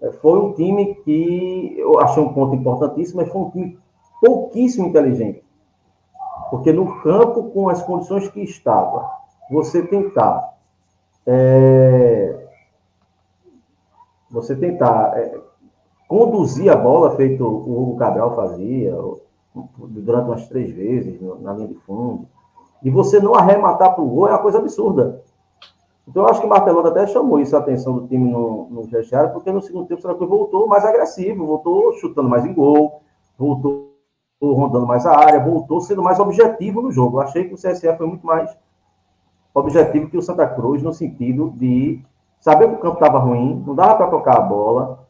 é, 0.00 0.10
foi 0.12 0.38
um 0.38 0.52
time 0.52 0.94
que 0.96 1.74
eu 1.78 1.98
achei 1.98 2.22
um 2.22 2.32
ponto 2.32 2.54
importantíssimo, 2.54 3.20
mas 3.20 3.30
foi 3.30 3.40
um 3.40 3.50
time 3.50 3.78
pouquíssimo 4.20 4.86
inteligente. 4.86 5.42
Porque 6.50 6.72
no 6.72 7.00
campo, 7.02 7.50
com 7.50 7.68
as 7.68 7.82
condições 7.82 8.28
que 8.28 8.40
estava, 8.42 9.10
você 9.50 9.86
tentar. 9.86 10.59
É, 11.26 12.46
você 14.30 14.56
tentar 14.56 15.18
é, 15.18 15.38
conduzir 16.08 16.72
a 16.72 16.76
bola, 16.76 17.16
feito 17.16 17.44
o 17.44 17.82
Hugo 17.82 17.96
Cabral 17.96 18.34
fazia, 18.34 18.96
durante 19.78 20.28
umas 20.28 20.48
três 20.48 20.70
vezes, 20.70 21.20
na 21.40 21.52
linha 21.52 21.68
de 21.68 21.74
fundo, 21.74 22.26
e 22.82 22.90
você 22.90 23.20
não 23.20 23.34
arrematar 23.34 23.94
para 23.94 24.02
o 24.02 24.08
gol 24.08 24.28
é 24.28 24.32
uma 24.32 24.38
coisa 24.38 24.58
absurda. 24.58 25.22
Então, 26.08 26.24
eu 26.24 26.28
acho 26.28 26.40
que 26.40 26.46
o 26.46 26.50
Martelotto 26.50 26.88
até 26.88 27.06
chamou 27.06 27.38
isso 27.38 27.54
a 27.54 27.60
atenção 27.60 27.94
do 27.94 28.08
time 28.08 28.28
no, 28.28 28.68
no 28.70 28.88
porque 29.32 29.52
no 29.52 29.62
segundo 29.62 29.86
tempo 29.86 30.24
o 30.24 30.26
voltou 30.26 30.66
mais 30.66 30.84
agressivo, 30.84 31.46
voltou 31.46 31.92
chutando 31.94 32.28
mais 32.28 32.44
em 32.44 32.52
gol, 32.52 33.02
voltou 33.38 33.90
rondando 34.42 34.86
mais 34.86 35.06
a 35.06 35.16
área, 35.16 35.38
voltou 35.38 35.80
sendo 35.80 36.02
mais 36.02 36.18
objetivo 36.18 36.80
no 36.80 36.90
jogo. 36.90 37.18
Eu 37.18 37.22
achei 37.22 37.44
que 37.44 37.54
o 37.54 37.56
CSE 37.56 37.96
foi 37.96 38.06
muito 38.06 38.26
mais 38.26 38.50
objetivo 39.54 40.08
que 40.08 40.16
o 40.16 40.22
Santa 40.22 40.46
Cruz, 40.46 40.82
no 40.82 40.92
sentido 40.92 41.50
de 41.56 42.02
saber 42.40 42.68
que 42.68 42.74
o 42.74 42.78
campo 42.78 42.94
estava 42.94 43.18
ruim, 43.18 43.62
não 43.66 43.74
dava 43.74 43.96
para 43.96 44.08
tocar 44.08 44.38
a 44.38 44.42
bola. 44.42 45.00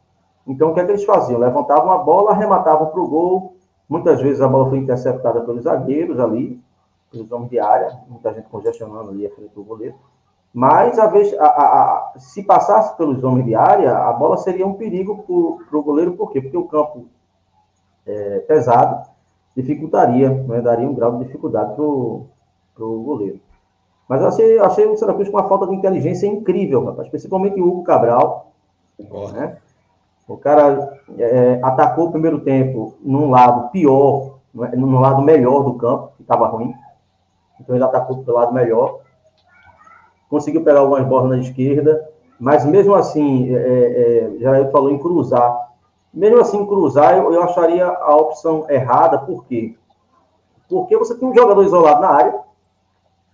Então, 0.45 0.71
o 0.71 0.73
que 0.73 0.79
é 0.79 0.85
que 0.85 0.91
eles 0.91 1.03
faziam? 1.03 1.39
Levantavam 1.39 1.91
a 1.91 1.99
bola, 1.99 2.31
arrematavam 2.31 2.87
para 2.87 2.99
o 2.99 3.07
gol. 3.07 3.55
Muitas 3.87 4.21
vezes 4.21 4.41
a 4.41 4.47
bola 4.47 4.69
foi 4.69 4.79
interceptada 4.79 5.41
pelos 5.41 5.63
zagueiros 5.63 6.19
ali, 6.19 6.61
pelos 7.11 7.31
homens 7.31 7.49
de 7.49 7.59
área, 7.59 7.99
muita 8.07 8.33
gente 8.33 8.49
congestionando 8.49 9.11
ali 9.11 9.27
a 9.27 9.29
frente 9.29 9.53
do 9.53 9.63
goleiro. 9.63 9.95
Mas, 10.53 10.99
a 10.99 11.07
vez, 11.07 11.33
a, 11.39 11.45
a, 11.45 11.63
a, 11.63 12.13
se 12.17 12.43
passasse 12.43 12.97
pelos 12.97 13.23
homens 13.23 13.45
de 13.45 13.55
área, 13.55 13.95
a 13.95 14.11
bola 14.11 14.37
seria 14.37 14.67
um 14.67 14.73
perigo 14.73 15.23
para 15.23 15.77
o 15.77 15.83
goleiro, 15.83 16.13
por 16.13 16.31
quê? 16.31 16.41
Porque 16.41 16.57
o 16.57 16.67
campo 16.67 17.05
é, 18.05 18.39
pesado 18.39 19.09
dificultaria, 19.55 20.29
né? 20.29 20.61
daria 20.61 20.89
um 20.89 20.93
grau 20.93 21.17
de 21.17 21.25
dificuldade 21.25 21.73
para 21.75 21.83
o 21.83 22.27
goleiro. 23.03 23.39
Mas 24.11 24.21
eu 24.21 24.27
achei, 24.27 24.59
achei 24.59 24.85
o 24.85 24.97
Santa 24.97 25.13
Cruz 25.13 25.29
com 25.29 25.37
uma 25.37 25.47
falta 25.47 25.65
de 25.67 25.73
inteligência 25.73 26.27
incrível, 26.27 26.83
rapaz. 26.83 27.07
Principalmente 27.07 27.61
o 27.61 27.65
Hugo 27.65 27.83
Cabral. 27.83 28.51
Né? 29.33 29.57
O 30.27 30.35
cara 30.35 30.99
é, 31.17 31.59
atacou 31.63 32.07
o 32.07 32.11
primeiro 32.11 32.41
tempo 32.41 32.95
num 33.01 33.29
lado 33.29 33.69
pior, 33.69 34.39
é? 34.71 34.75
no 34.75 34.99
lado 34.99 35.21
melhor 35.21 35.63
do 35.63 35.75
campo, 35.75 36.11
que 36.17 36.23
estava 36.23 36.47
ruim. 36.47 36.73
Então 37.57 37.73
ele 37.73 37.85
atacou 37.85 38.17
pelo 38.17 38.35
lado 38.35 38.53
melhor 38.53 38.99
conseguiu 40.31 40.63
pegar 40.63 40.79
algumas 40.79 41.05
bolas 41.05 41.29
na 41.29 41.37
esquerda, 41.39 42.09
mas 42.39 42.65
mesmo 42.65 42.95
assim, 42.95 43.53
é, 43.53 43.59
é, 43.59 44.39
já 44.39 44.71
falou 44.71 44.89
em 44.89 44.97
cruzar. 44.97 45.69
Mesmo 46.13 46.39
assim, 46.39 46.65
cruzar, 46.65 47.17
eu, 47.17 47.33
eu 47.33 47.43
acharia 47.43 47.85
a 47.85 48.15
opção 48.15 48.65
errada, 48.69 49.19
por 49.19 49.43
quê? 49.45 49.75
Porque 50.69 50.97
você 50.97 51.15
tem 51.15 51.27
um 51.27 51.35
jogador 51.35 51.63
isolado 51.63 51.99
na 51.99 52.07
área, 52.07 52.39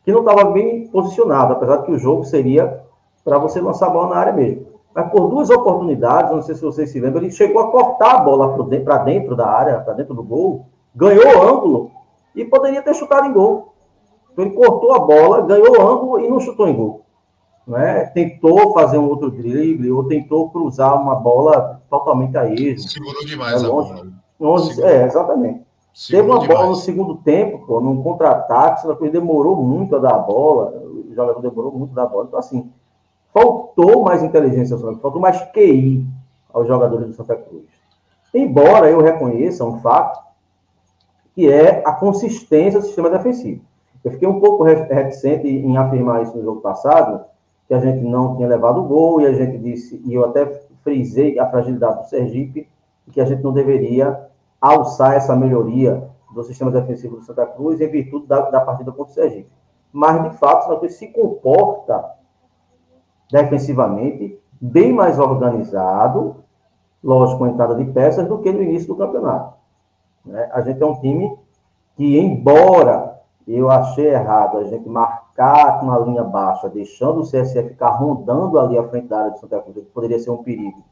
que 0.07 0.11
não 0.13 0.21
estava 0.21 0.45
bem 0.51 0.87
posicionado, 0.87 1.51
apesar 1.51 1.77
de 1.79 1.83
que 1.83 1.91
o 1.91 1.99
jogo 1.99 2.23
seria 2.23 2.81
para 3.25 3.37
você 3.37 3.59
lançar 3.59 3.87
a 3.87 3.89
bola 3.89 4.15
na 4.15 4.15
área 4.15 4.31
mesmo. 4.31 4.65
Mas 4.95 5.11
por 5.11 5.27
duas 5.27 5.49
oportunidades, 5.49 6.31
não 6.31 6.41
sei 6.41 6.55
se 6.55 6.61
vocês 6.61 6.89
se 6.89 6.97
lembram, 6.97 7.21
ele 7.21 7.29
chegou 7.29 7.61
a 7.61 7.69
cortar 7.69 8.15
a 8.15 8.19
bola 8.21 8.57
para 8.85 8.99
dentro 8.99 9.35
da 9.35 9.45
área, 9.45 9.81
para 9.81 9.95
dentro 9.95 10.13
do 10.13 10.23
gol, 10.23 10.67
ganhou 10.95 11.25
o 11.25 11.41
ângulo 11.41 11.91
e 12.33 12.45
poderia 12.45 12.81
ter 12.81 12.93
chutado 12.93 13.27
em 13.27 13.33
gol. 13.33 13.73
Então 14.31 14.45
ele 14.45 14.55
cortou 14.55 14.95
a 14.95 14.99
bola, 14.99 15.41
ganhou 15.41 15.77
o 15.77 15.81
ângulo 15.81 16.19
e 16.21 16.29
não 16.29 16.39
chutou 16.39 16.69
em 16.69 16.73
gol. 16.73 17.01
Não 17.67 17.77
é? 17.77 18.05
Tentou 18.05 18.71
fazer 18.71 18.97
um 18.97 19.09
outro 19.09 19.29
drible 19.29 19.91
ou 19.91 20.05
tentou 20.05 20.49
cruzar 20.51 21.01
uma 21.01 21.15
bola 21.15 21.81
totalmente 21.89 22.37
a 22.37 22.49
esmo. 22.49 22.87
Segurou 22.87 23.25
demais 23.25 23.61
é, 23.61 23.67
longe, 23.67 23.91
a 23.91 23.95
bola. 23.95 24.07
Longe, 24.39 24.81
é, 24.81 25.03
exatamente. 25.03 25.66
Segurou 25.97 26.21
Teve 26.21 26.31
uma 26.31 26.41
demais. 26.41 26.59
bola 26.59 26.69
no 26.69 26.75
segundo 26.75 27.15
tempo, 27.15 27.65
pô, 27.65 27.81
num 27.81 28.03
contra-ataque, 28.03 28.85
ela 28.85 28.95
demorou 29.09 29.55
muito 29.55 29.95
a 29.95 29.99
dar 29.99 30.13
a 30.13 30.19
bola, 30.19 30.79
o 30.85 31.11
jogador 31.11 31.41
demorou 31.41 31.71
muito 31.71 31.91
a 31.93 31.95
dar 31.95 32.03
a 32.03 32.05
bola. 32.05 32.25
Então, 32.27 32.37
assim, 32.37 32.71
faltou 33.33 34.03
mais 34.03 34.21
inteligência, 34.21 34.77
faltou 34.77 35.19
mais 35.19 35.41
QI 35.51 36.05
aos 36.53 36.67
jogadores 36.67 37.07
do 37.07 37.13
Santa 37.13 37.35
Cruz. 37.35 37.65
Embora 38.31 38.91
eu 38.91 39.01
reconheça 39.01 39.65
um 39.65 39.79
fato, 39.79 40.23
que 41.33 41.51
é 41.51 41.81
a 41.83 41.93
consistência 41.93 42.79
do 42.79 42.85
sistema 42.85 43.09
defensivo. 43.09 43.61
Eu 44.03 44.11
fiquei 44.11 44.27
um 44.27 44.39
pouco 44.39 44.63
reticente 44.63 45.47
em 45.47 45.77
afirmar 45.77 46.21
isso 46.21 46.37
no 46.37 46.43
jogo 46.43 46.61
passado, 46.61 47.25
que 47.67 47.73
a 47.73 47.79
gente 47.79 48.03
não 48.03 48.35
tinha 48.35 48.47
levado 48.47 48.81
o 48.81 48.87
gol, 48.87 49.19
e 49.19 49.25
a 49.25 49.33
gente 49.33 49.57
disse, 49.57 49.99
e 50.05 50.13
eu 50.13 50.25
até 50.25 50.45
frisei 50.83 51.39
a 51.39 51.49
fragilidade 51.49 52.03
do 52.03 52.07
Sergipe 52.07 52.67
que 53.11 53.19
a 53.19 53.25
gente 53.25 53.41
não 53.41 53.51
deveria 53.51 54.27
alçar 54.59 55.13
essa 55.13 55.35
melhoria 55.35 56.09
do 56.33 56.43
sistema 56.43 56.71
defensivo 56.71 57.17
do 57.17 57.23
Santa 57.23 57.45
Cruz 57.45 57.79
em 57.79 57.89
virtude 57.89 58.27
da, 58.27 58.49
da 58.49 58.61
partida 58.61 58.91
contra 58.91 59.11
o 59.11 59.13
Sergipe. 59.13 59.49
Mas, 59.91 60.21
de 60.23 60.37
fato, 60.37 60.59
o 60.59 60.63
Santa 60.63 60.79
Cruz 60.79 60.95
se 60.95 61.07
comporta 61.07 62.13
defensivamente 63.31 64.39
bem 64.59 64.93
mais 64.93 65.19
organizado, 65.19 66.43
lógico, 67.03 67.39
com 67.39 67.45
a 67.45 67.49
entrada 67.49 67.75
de 67.75 67.85
peças, 67.91 68.27
do 68.27 68.39
que 68.39 68.51
no 68.51 68.61
início 68.61 68.87
do 68.87 68.95
campeonato. 68.95 69.55
Né? 70.25 70.49
A 70.51 70.61
gente 70.61 70.81
é 70.81 70.85
um 70.85 70.99
time 70.99 71.37
que, 71.95 72.19
embora 72.19 73.21
eu 73.47 73.71
achei 73.71 74.07
errado 74.07 74.57
a 74.57 74.63
gente 74.65 74.87
marcar 74.89 75.79
com 75.79 75.85
uma 75.85 75.99
linha 75.99 76.23
baixa, 76.23 76.67
deixando 76.69 77.21
o 77.21 77.23
CSE 77.23 77.63
ficar 77.63 77.91
rondando 77.91 78.59
ali 78.59 78.77
à 78.77 78.83
frente 78.87 79.07
da 79.07 79.19
área 79.19 79.31
de 79.31 79.39
Santa 79.39 79.59
Cruz, 79.61 79.77
que 79.77 79.91
poderia 79.91 80.19
ser 80.19 80.31
um 80.31 80.43
perigo, 80.43 80.83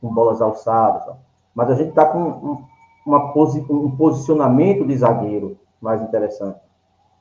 com 0.00 0.12
bolas 0.12 0.40
alçadas, 0.40 1.14
mas 1.54 1.70
a 1.70 1.74
gente 1.74 1.90
está 1.90 2.06
com 2.06 2.62
uma 3.04 3.32
um 3.34 3.90
posicionamento 3.96 4.86
de 4.86 4.96
zagueiro 4.96 5.58
mais 5.80 6.00
interessante, 6.00 6.60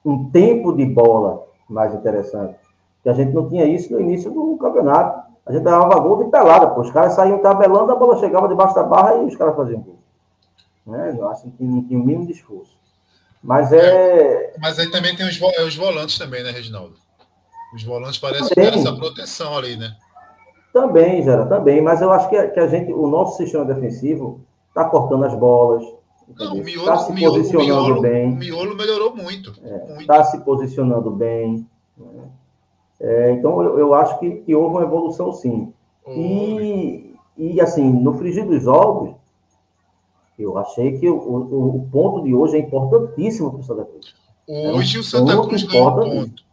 um 0.06 0.30
tempo 0.30 0.74
de 0.74 0.86
bola 0.86 1.44
mais 1.68 1.94
interessante, 1.94 2.58
que 3.02 3.10
a 3.10 3.14
gente 3.14 3.32
não 3.34 3.50
tinha 3.50 3.66
isso 3.66 3.92
no 3.92 4.00
início 4.00 4.32
do 4.32 4.58
campeonato. 4.58 5.32
A 5.46 5.52
gente 5.52 5.64
dava 5.64 6.00
gol 6.00 6.24
de 6.24 6.30
pelada, 6.30 6.68
pô. 6.68 6.82
Os 6.82 6.92
caras 6.92 7.14
saíam 7.14 7.40
tabelando, 7.40 7.92
a 7.92 7.96
bola 7.96 8.20
chegava 8.20 8.48
debaixo 8.48 8.76
da 8.76 8.84
barra 8.84 9.16
e 9.16 9.26
os 9.26 9.36
caras 9.36 9.56
faziam 9.56 9.82
gol. 9.82 10.00
Né? 10.86 11.16
Eu 11.18 11.28
acho 11.30 11.50
que 11.50 11.64
não 11.64 11.84
tinha 11.84 12.00
o 12.00 12.04
mínimo 12.04 12.28
de 12.28 12.34
esforço. 12.34 12.78
Mas 13.44 13.74
é. 13.74 13.78
é 13.80 14.54
mas 14.60 14.78
aí 14.78 14.90
também 14.92 15.16
tem 15.16 15.28
os, 15.28 15.38
vo 15.38 15.50
os 15.66 15.76
volantes 15.76 16.18
também, 16.18 16.44
né, 16.44 16.52
Reginaldo? 16.52 16.94
Os 17.74 17.84
volantes 17.84 18.20
parecem 18.20 18.50
ter 18.50 18.74
essa 18.74 18.94
proteção 18.94 19.58
ali, 19.58 19.78
né? 19.78 19.96
Também, 20.72 21.24
Gera, 21.24 21.46
também. 21.48 21.82
Mas 21.82 22.02
eu 22.02 22.12
acho 22.12 22.30
que 22.30 22.38
a, 22.38 22.50
que 22.50 22.60
a 22.60 22.68
gente, 22.68 22.92
o 22.92 23.08
nosso 23.08 23.38
sistema 23.38 23.66
defensivo 23.66 24.42
está 24.72 24.86
cortando 24.86 25.26
as 25.26 25.36
bolas. 25.36 25.86
Não, 26.40 26.54
o 26.54 26.64
miolo, 26.64 26.86
tá 26.86 26.98
se 26.98 27.20
posicionando 27.20 27.86
miolo, 27.86 28.02
bem. 28.02 28.32
O 28.32 28.36
miolo 28.38 28.76
melhorou 28.76 29.16
muito. 29.16 29.52
Está 29.52 29.68
é, 29.68 30.06
tá 30.06 30.24
se 30.24 30.40
posicionando 30.40 31.12
bem. 31.12 31.68
Né? 31.98 32.30
É, 33.00 33.32
então, 33.32 33.62
eu, 33.62 33.78
eu, 33.78 33.94
acho 33.94 34.18
que, 34.20 34.38
que, 34.38 34.56
houve 34.56 34.76
uma 34.76 34.84
evolução, 34.84 35.34
sim. 35.34 35.74
E, 36.08 37.14
e, 37.38 37.60
assim, 37.60 37.84
no 37.84 38.14
frigir 38.18 38.46
dos 38.48 38.66
ovos, 38.66 39.16
eu 40.40 40.58
achei 40.58 40.98
que 40.98 41.10
o, 41.10 41.16
o, 41.16 41.76
o 41.76 41.90
ponto 41.92 42.24
de 42.24 42.34
hoje 42.34 42.56
é 42.56 42.60
importantíssimo 42.60 43.52
para 43.52 43.60
o 43.60 43.64
Santa 43.64 43.86
Cruz. 43.86 44.16
Hoje 44.48 44.96
é 44.96 45.00
um 45.00 45.02
o 45.02 45.04
Santa 45.04 45.48
Cruz 45.48 45.64
ganhou 45.64 45.90
um 45.90 45.96
ponto. 45.96 46.44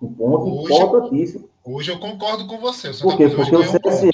Um 0.00 0.12
ponto 0.12 0.46
hoje, 0.46 0.74
importantíssimo. 0.74 1.48
Hoje 1.64 1.90
eu 1.90 1.98
concordo 1.98 2.46
com 2.46 2.58
você. 2.58 2.90
Por 3.00 3.16
quê? 3.16 3.28
Porque 3.28 3.56
o 3.56 3.62
CSE, 3.62 4.10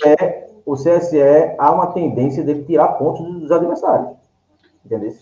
um 0.64 0.72
o 0.72 0.74
CSE 0.74 1.20
há 1.58 1.72
uma 1.72 1.88
tendência 1.88 2.44
dele 2.44 2.64
tirar 2.64 2.88
pontos 2.90 3.26
dos 3.40 3.50
adversários. 3.50 4.10
Entendeu? 4.84 5.12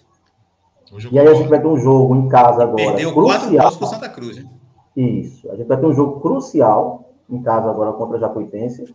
E 1.11 1.19
aí 1.19 1.27
a 1.27 1.35
gente 1.35 1.49
vai 1.49 1.61
ter 1.61 1.67
um 1.67 1.79
jogo 1.79 2.15
em 2.17 2.29
casa 2.29 2.63
agora. 2.63 2.77
Perdeu 2.77 3.13
crucial. 3.13 3.51
quatro 3.51 3.79
pontos 3.79 3.91
Santa 3.91 4.09
Cruz, 4.11 4.39
hein? 4.39 4.51
Isso. 4.95 5.51
A 5.51 5.57
gente 5.57 5.67
vai 5.67 5.79
ter 5.79 5.87
um 5.87 5.95
jogo 5.95 6.21
crucial 6.21 7.13
em 7.31 7.43
casa 7.43 7.71
agora 7.71 7.93
contra 7.93 8.17
a 8.17 8.21
Jacuipense, 8.21 8.95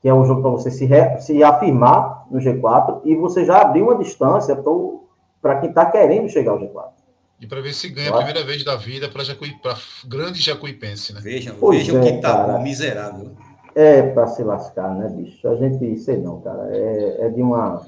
que 0.00 0.08
é 0.08 0.14
um 0.14 0.24
jogo 0.24 0.42
para 0.42 0.50
você 0.50 0.70
se, 0.70 0.84
re, 0.84 1.18
se 1.20 1.42
afirmar 1.42 2.26
no 2.30 2.38
G4 2.38 3.00
e 3.04 3.14
você 3.14 3.44
já 3.44 3.62
abrir 3.62 3.82
uma 3.82 3.96
distância 3.96 4.62
para 5.40 5.60
quem 5.60 5.70
está 5.70 5.86
querendo 5.86 6.28
chegar 6.28 6.52
ao 6.52 6.58
G4. 6.58 7.01
E 7.42 7.46
para 7.48 7.60
ver 7.60 7.74
se 7.74 7.88
ganha 7.88 8.10
a 8.10 8.16
primeira 8.16 8.44
vez 8.44 8.62
da 8.62 8.76
vida 8.76 9.08
para 9.08 9.24
Jacuí, 9.24 9.52
grande 10.06 10.40
Jacuipense, 10.40 11.12
né? 11.12 11.20
Vejam, 11.20 11.56
vejam 11.70 12.00
é, 12.00 12.12
que 12.12 12.20
tá 12.20 12.60
miserável. 12.62 13.32
É 13.74 14.00
para 14.00 14.28
se 14.28 14.44
lascar, 14.44 14.94
né, 14.94 15.08
bicho? 15.08 15.48
A 15.48 15.56
gente, 15.56 15.98
sei 15.98 16.18
não, 16.18 16.40
cara. 16.40 16.68
É, 16.70 17.26
é 17.26 17.28
de 17.30 17.42
uma. 17.42 17.84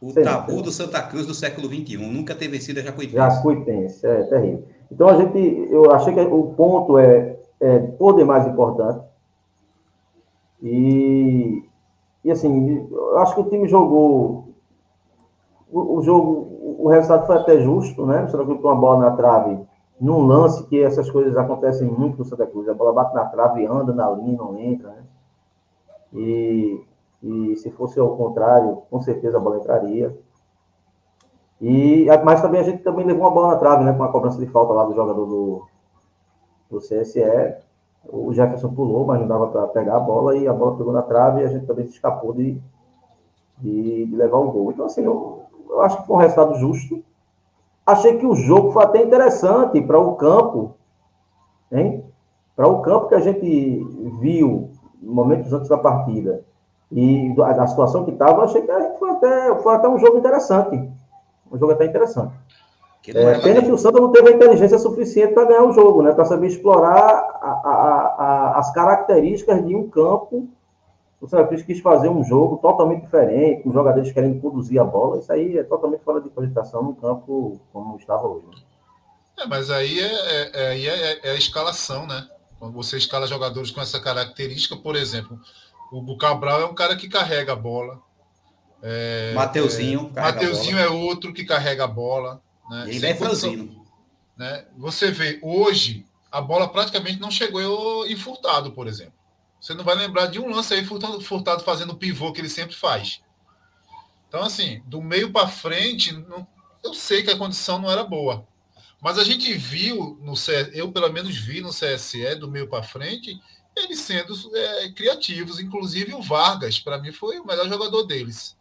O 0.00 0.12
tabu 0.12 0.52
não, 0.52 0.62
do 0.62 0.70
Santa 0.70 1.02
Cruz 1.02 1.26
do 1.26 1.34
século 1.34 1.66
XXI. 1.66 1.96
Nunca 1.96 2.36
ter 2.36 2.46
vencido 2.46 2.78
a 2.78 2.84
Jacuipense. 2.84 3.16
Jacuipense, 3.16 4.06
é 4.06 4.22
terrível. 4.24 4.64
Então 4.92 5.08
a 5.08 5.16
gente, 5.16 5.38
eu 5.68 5.90
achei 5.90 6.14
que 6.14 6.20
o 6.20 6.54
ponto 6.54 6.98
é, 6.98 7.36
é 7.58 7.80
por 7.80 8.14
demais 8.14 8.46
importante. 8.46 9.04
E, 10.62 11.64
e 12.24 12.30
assim, 12.30 12.86
eu 12.92 13.18
acho 13.18 13.34
que 13.34 13.40
o 13.40 13.50
time 13.50 13.66
jogou. 13.66 14.54
O, 15.68 15.98
o 15.98 16.02
jogo, 16.02 16.51
o 16.82 16.88
resultado 16.88 17.26
foi 17.26 17.36
até 17.36 17.60
justo, 17.60 18.04
né? 18.04 18.26
Você 18.26 18.36
não 18.36 18.44
uma 18.44 18.74
bola 18.74 19.10
na 19.10 19.16
trave 19.16 19.58
num 20.00 20.26
lance 20.26 20.66
que 20.66 20.82
essas 20.82 21.08
coisas 21.08 21.36
acontecem 21.36 21.86
muito 21.86 22.18
no 22.18 22.24
Santa 22.24 22.44
Cruz. 22.44 22.68
A 22.68 22.74
bola 22.74 22.92
bate 22.92 23.14
na 23.14 23.24
trave, 23.26 23.64
anda 23.66 23.92
na 23.92 24.10
linha, 24.10 24.36
não 24.36 24.58
entra, 24.58 24.88
né? 24.90 25.04
E, 26.12 26.84
e 27.22 27.56
se 27.56 27.70
fosse 27.70 28.00
ao 28.00 28.16
contrário, 28.16 28.82
com 28.90 29.00
certeza 29.00 29.36
a 29.36 29.40
bola 29.40 29.58
entraria. 29.58 30.18
E, 31.60 32.06
mas 32.24 32.42
também 32.42 32.60
a 32.60 32.64
gente 32.64 32.82
também 32.82 33.06
levou 33.06 33.22
uma 33.22 33.30
bola 33.30 33.52
na 33.52 33.58
trave, 33.58 33.84
né? 33.84 33.92
Com 33.92 34.02
a 34.02 34.10
cobrança 34.10 34.40
de 34.40 34.46
falta 34.46 34.72
lá 34.72 34.84
do 34.84 34.94
jogador 34.94 35.24
do, 35.24 35.62
do 36.68 36.78
CSE. 36.78 37.22
O 38.08 38.32
Jefferson 38.32 38.74
pulou, 38.74 39.06
mas 39.06 39.20
não 39.20 39.28
dava 39.28 39.46
para 39.46 39.68
pegar 39.68 39.98
a 39.98 40.00
bola 40.00 40.36
e 40.36 40.48
a 40.48 40.52
bola 40.52 40.76
pegou 40.76 40.92
na 40.92 41.02
trave 41.02 41.42
e 41.42 41.44
a 41.44 41.48
gente 41.48 41.64
também 41.64 41.86
se 41.86 41.92
escapou 41.92 42.32
de, 42.32 42.60
de, 43.58 44.06
de 44.06 44.16
levar 44.16 44.38
o 44.38 44.50
gol. 44.50 44.72
Então, 44.72 44.86
assim, 44.86 45.04
eu, 45.04 45.41
eu, 45.72 45.82
acho 45.82 46.00
que 46.00 46.06
foi 46.06 46.16
um 46.16 46.20
resultado 46.20 46.54
justo. 46.56 47.02
Achei 47.86 48.18
que 48.18 48.26
o 48.26 48.34
jogo 48.34 48.72
foi 48.72 48.84
até 48.84 49.02
interessante 49.02 49.80
para 49.80 49.98
o 49.98 50.14
campo, 50.14 50.76
hein? 51.70 52.04
Para 52.54 52.68
o 52.68 52.82
campo 52.82 53.08
que 53.08 53.14
a 53.14 53.20
gente 53.20 53.84
viu 54.20 54.70
momentos 55.02 55.52
antes 55.52 55.68
da 55.68 55.78
partida 55.78 56.44
e 56.90 57.34
a, 57.40 57.62
a 57.62 57.66
situação 57.66 58.04
que 58.04 58.12
estava, 58.12 58.44
achei 58.44 58.62
que 58.62 58.98
foi 58.98 59.10
até, 59.10 59.54
foi 59.56 59.74
até 59.74 59.88
um 59.88 59.98
jogo 59.98 60.18
interessante 60.18 60.88
um 61.52 61.58
jogo 61.58 61.72
até 61.72 61.84
interessante. 61.84 62.32
Que 63.02 63.16
é, 63.16 63.38
pena 63.40 63.62
que 63.62 63.70
o 63.70 63.76
Santa 63.76 64.00
não 64.00 64.10
teve 64.10 64.28
a 64.28 64.32
inteligência 64.32 64.78
suficiente 64.78 65.34
para 65.34 65.44
ganhar 65.44 65.64
o 65.64 65.72
jogo, 65.72 66.02
né? 66.02 66.12
Para 66.12 66.24
saber 66.24 66.46
explorar 66.46 66.96
a, 66.96 67.60
a, 67.64 68.14
a, 68.18 68.58
as 68.58 68.72
características 68.72 69.64
de 69.66 69.74
um 69.76 69.88
campo. 69.88 70.48
O 71.22 71.28
Santa 71.28 71.46
Cruz 71.46 71.62
quis 71.62 71.78
fazer 71.78 72.08
um 72.08 72.24
jogo 72.24 72.56
totalmente 72.56 73.02
diferente, 73.02 73.62
com 73.62 73.72
jogadores 73.72 74.10
querendo 74.10 74.40
conduzir 74.40 74.80
a 74.80 74.84
bola. 74.84 75.20
Isso 75.20 75.32
aí 75.32 75.56
é 75.56 75.62
totalmente 75.62 76.02
fora 76.02 76.20
de 76.20 76.28
cogitação 76.28 76.82
no 76.82 76.96
campo 76.96 77.60
como 77.72 77.96
estava 77.96 78.26
hoje. 78.26 78.44
Né? 78.48 78.56
É, 79.38 79.46
mas 79.46 79.70
aí 79.70 80.00
é, 80.00 80.04
é, 80.04 80.74
é 80.74 80.84
é, 80.84 81.28
é, 81.28 81.30
a 81.30 81.36
escalação, 81.36 82.08
né? 82.08 82.28
Quando 82.58 82.74
você 82.74 82.96
escala 82.96 83.28
jogadores 83.28 83.70
com 83.70 83.80
essa 83.80 84.00
característica, 84.00 84.76
por 84.76 84.96
exemplo, 84.96 85.38
o 85.92 86.18
Cabral 86.18 86.60
é 86.60 86.66
um 86.66 86.74
cara 86.74 86.96
que 86.96 87.08
carrega 87.08 87.52
a 87.52 87.56
bola, 87.56 88.00
é, 88.82 89.32
Mateuzinho. 89.32 90.10
É, 90.16 90.20
Mateuzinho 90.20 90.78
é 90.78 90.88
outro 90.88 91.32
que 91.32 91.44
carrega 91.44 91.84
a 91.84 91.88
bola. 91.88 92.42
Né? 92.68 92.86
E 92.88 92.96
ele 92.96 93.06
é 93.06 93.14
franzino. 93.14 93.86
Né? 94.36 94.64
Você 94.76 95.12
vê, 95.12 95.38
hoje, 95.40 96.04
a 96.32 96.40
bola 96.40 96.66
praticamente 96.66 97.20
não 97.20 97.30
chegou 97.30 98.04
em 98.08 98.16
Furtado, 98.16 98.72
por 98.72 98.88
exemplo. 98.88 99.21
Você 99.62 99.74
não 99.74 99.84
vai 99.84 99.94
lembrar 99.94 100.26
de 100.26 100.40
um 100.40 100.50
lance 100.50 100.74
aí 100.74 100.84
Furtado, 100.84 101.20
Furtado 101.20 101.62
fazendo 101.62 101.92
o 101.92 101.96
pivô 101.96 102.32
que 102.32 102.40
ele 102.40 102.48
sempre 102.48 102.74
faz. 102.74 103.22
Então, 104.28 104.42
assim, 104.42 104.82
do 104.86 105.00
meio 105.00 105.32
para 105.32 105.46
frente, 105.46 106.12
não, 106.12 106.44
eu 106.82 106.92
sei 106.92 107.22
que 107.22 107.30
a 107.30 107.38
condição 107.38 107.78
não 107.78 107.88
era 107.88 108.02
boa. 108.02 108.44
Mas 109.00 109.18
a 109.18 109.24
gente 109.24 109.54
viu, 109.54 110.18
no 110.20 110.34
eu 110.72 110.90
pelo 110.90 111.12
menos 111.12 111.36
vi 111.36 111.60
no 111.60 111.70
CSE, 111.70 112.34
do 112.34 112.50
meio 112.50 112.68
para 112.68 112.82
frente, 112.82 113.40
eles 113.76 114.00
sendo 114.00 114.34
é, 114.56 114.90
criativos. 114.90 115.60
Inclusive 115.60 116.12
o 116.12 116.20
Vargas, 116.22 116.80
para 116.80 116.98
mim, 116.98 117.12
foi 117.12 117.38
o 117.38 117.46
melhor 117.46 117.68
jogador 117.68 118.02
deles 118.02 118.56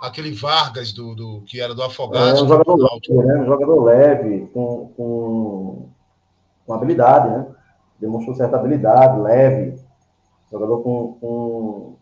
aquele 0.00 0.32
Vargas 0.32 0.92
do, 0.92 1.14
do 1.14 1.42
que 1.42 1.60
era 1.60 1.74
do 1.74 1.82
Afogados. 1.82 2.40
É 2.40 2.42
um 2.42 2.48
jogador 2.48 2.76
leve, 2.76 3.12
né? 3.12 3.40
um 3.42 3.44
jogador 3.44 3.84
leve, 3.84 4.46
com, 4.52 4.92
com, 4.96 5.88
com 6.66 6.72
habilidade, 6.72 7.28
né? 7.28 7.46
Demonstrou 8.00 8.34
certa 8.34 8.56
habilidade, 8.56 9.20
leve, 9.20 9.78
jogador 10.50 10.82
com, 10.82 11.16
com, 11.20 11.96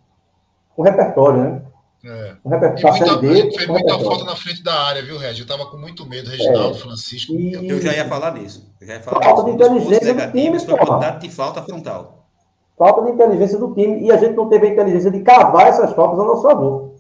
com 0.75 0.83
repertório, 0.83 1.43
né? 1.43 1.63
É. 2.05 2.37
Um 2.45 2.49
repertório. 2.49 2.99
Muita, 2.99 3.17
dele, 3.17 3.53
fez 3.53 3.67
muita 3.67 3.99
falta 3.99 4.25
na 4.25 4.37
frente 4.37 4.63
da 4.63 4.73
área, 4.73 5.03
viu, 5.03 5.19
Regis? 5.19 5.41
Eu 5.41 5.47
tava 5.47 5.67
com 5.71 5.77
muito 5.77 6.07
medo, 6.07 6.31
Reginaldo, 6.31 6.77
é. 6.77 6.81
Francisco. 6.81 7.33
E... 7.33 7.69
Eu 7.69 7.81
já 7.81 7.93
ia 7.93 8.09
falar 8.09 8.35
nisso. 8.35 8.73
Eu 8.81 8.87
já 8.87 8.95
ia 8.95 9.03
falar 9.03 9.23
falta 9.23 9.43
nisso. 9.43 9.57
de 9.57 9.65
inteligência 9.65 10.15
do 10.15 10.33
time, 10.33 10.77
quantidade 10.77 11.21
de 11.21 11.31
falta 11.35 11.63
frontal. 11.63 12.25
Falta 12.79 13.03
de 13.03 13.11
inteligência 13.11 13.59
do 13.59 13.75
time. 13.75 14.01
E 14.05 14.13
a 14.13 14.17
gente 14.17 14.37
não 14.37 14.49
teve 14.49 14.69
a 14.69 14.71
inteligência 14.71 15.11
de 15.11 15.21
cavar 15.21 15.67
essas 15.67 15.93
faltas 15.93 16.21
a 16.21 16.25
nosso 16.25 16.43
favor. 16.43 16.93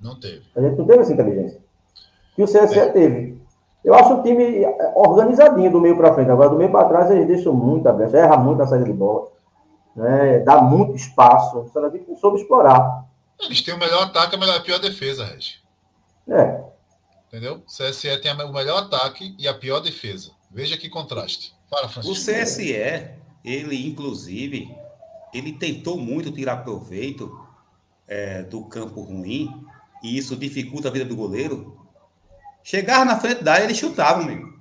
Não 0.00 0.18
teve. 0.18 0.42
A 0.56 0.60
gente 0.60 0.76
não 0.78 0.86
teve 0.86 1.00
essa 1.00 1.12
inteligência. 1.12 1.60
Que 2.34 2.42
o 2.42 2.46
CSE 2.46 2.78
é. 2.78 2.88
teve. 2.88 3.36
Eu 3.84 3.94
acho 3.94 4.14
o 4.14 4.22
time 4.22 4.66
organizadinho 4.94 5.70
do 5.70 5.80
meio 5.80 5.96
para 5.96 6.14
frente. 6.14 6.30
Agora, 6.30 6.48
do 6.48 6.56
meio 6.56 6.72
para 6.72 6.88
trás, 6.88 7.10
eles 7.10 7.26
deixam 7.26 7.52
muita 7.52 7.92
brecha, 7.92 8.16
erra 8.16 8.36
muito 8.36 8.62
a 8.62 8.66
saída 8.66 8.86
de 8.86 8.92
bola. 8.92 9.28
Né? 9.96 10.40
Dá 10.40 10.60
muito 10.60 10.94
espaço. 10.94 11.64
Que 11.64 12.04
não 12.08 12.16
soube 12.16 12.40
explorar. 12.40 13.06
Eles 13.40 13.62
têm 13.62 13.74
o 13.74 13.78
melhor 13.78 14.04
ataque 14.04 14.34
e 14.34 14.36
a, 14.36 14.40
melhor, 14.40 14.56
a 14.56 14.60
pior 14.60 14.78
defesa, 14.78 15.24
Regi. 15.24 15.56
É. 16.28 16.60
Entendeu? 17.28 17.62
O 17.66 17.66
CSE 17.66 18.16
tem 18.18 18.32
o 18.32 18.52
melhor 18.52 18.84
ataque 18.84 19.34
e 19.38 19.48
a 19.48 19.54
pior 19.54 19.80
defesa. 19.80 20.30
Veja 20.50 20.76
que 20.76 20.88
contraste. 20.88 21.54
Fala, 21.68 21.88
Francisco. 21.88 22.12
O 22.12 22.42
CSE, 22.42 23.10
ele, 23.44 23.86
inclusive, 23.86 24.74
ele 25.34 25.52
tentou 25.52 25.98
muito 25.98 26.32
tirar 26.32 26.58
proveito 26.58 27.46
é, 28.06 28.42
do 28.42 28.64
campo 28.64 29.02
ruim, 29.02 29.66
e 30.02 30.16
isso 30.16 30.36
dificulta 30.36 30.88
a 30.88 30.90
vida 30.90 31.04
do 31.04 31.16
goleiro, 31.16 31.76
chegar 32.62 33.04
na 33.04 33.18
frente 33.18 33.42
da 33.42 33.54
área, 33.54 33.64
eles 33.64 33.76
chutavam, 33.76 34.24
mesmo. 34.24 34.55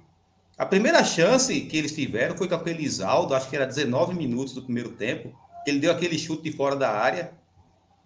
A 0.58 0.66
primeira 0.66 1.04
chance 1.04 1.62
que 1.62 1.78
eles 1.78 1.94
tiveram 1.94 2.38
foi 2.38 2.48
com 2.48 2.56
aquele 2.56 2.82
Isaldo, 2.82 3.36
acho 3.36 3.50
que 3.50 3.56
era 3.56 3.66
19 3.66 4.14
minutos 4.14 4.54
do 4.54 4.62
primeiro 4.62 4.92
tempo, 4.92 5.34
ele 5.68 5.80
deu 5.80 5.92
aquele 5.92 6.18
chute 6.18 6.44
de 6.44 6.52
fora 6.52 6.76
da 6.76 6.92
área, 6.92 7.34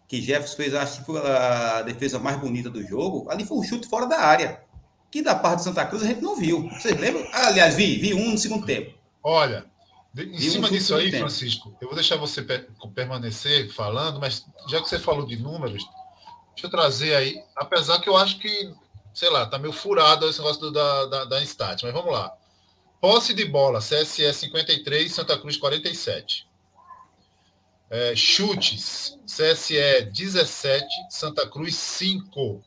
que 0.07 0.19
Jefferson 0.19 0.55
fez, 0.55 0.73
acho 0.73 0.99
que 0.99 1.05
foi 1.05 1.19
a 1.19 1.83
defesa 1.83 2.17
mais 2.17 2.39
bonita 2.39 2.69
do 2.69 2.81
jogo. 2.83 3.29
Ali 3.29 3.45
foi 3.45 3.57
um 3.57 3.63
chute 3.63 3.88
fora 3.88 4.07
da 4.07 4.19
área, 4.19 4.63
que 5.12 5.21
da 5.21 5.35
parte 5.35 5.57
de 5.57 5.65
Santa 5.65 5.85
Cruz 5.85 6.01
a 6.01 6.07
gente 6.07 6.21
não 6.21 6.35
viu. 6.35 6.67
Vocês 6.69 6.99
lembram? 6.99 7.27
Ah, 7.31 7.47
aliás, 7.47 7.75
vi, 7.75 7.97
vi 7.97 8.15
um 8.15 8.31
no 8.31 8.38
segundo 8.38 8.65
tempo. 8.65 8.97
Olha, 9.21 9.65
em 10.17 10.31
vi 10.31 10.49
cima 10.49 10.67
um 10.67 10.71
disso 10.71 10.95
aí, 10.95 11.12
tempo. 11.12 11.27
Francisco, 11.27 11.77
eu 11.79 11.88
vou 11.88 11.95
deixar 11.95 12.15
você 12.15 12.41
permanecer 12.95 13.71
falando, 13.71 14.19
mas 14.19 14.43
já 14.67 14.81
que 14.81 14.89
você 14.89 14.97
falou 14.97 15.27
de 15.27 15.38
números, 15.38 15.83
deixa 16.55 16.65
eu 16.65 16.71
trazer 16.71 17.15
aí, 17.15 17.43
apesar 17.55 17.99
que 17.99 18.09
eu 18.09 18.17
acho 18.17 18.39
que, 18.39 18.73
sei 19.13 19.29
lá, 19.29 19.45
tá 19.45 19.59
meio 19.59 19.73
furado 19.73 20.27
esse 20.27 20.39
negócio 20.39 20.71
da, 20.71 21.05
da, 21.05 21.25
da 21.25 21.43
Instat, 21.43 21.83
mas 21.83 21.93
vamos 21.93 22.12
lá. 22.12 22.35
Posse 23.01 23.33
de 23.33 23.45
bola, 23.45 23.79
CSE 23.79 24.33
53, 24.33 25.13
Santa 25.13 25.38
Cruz 25.38 25.55
47. 25.55 26.47
É, 27.89 28.15
chutes, 28.15 29.17
CSE 29.25 30.01
17, 30.12 30.85
Santa 31.09 31.49
Cruz 31.49 31.75
5. 31.75 32.62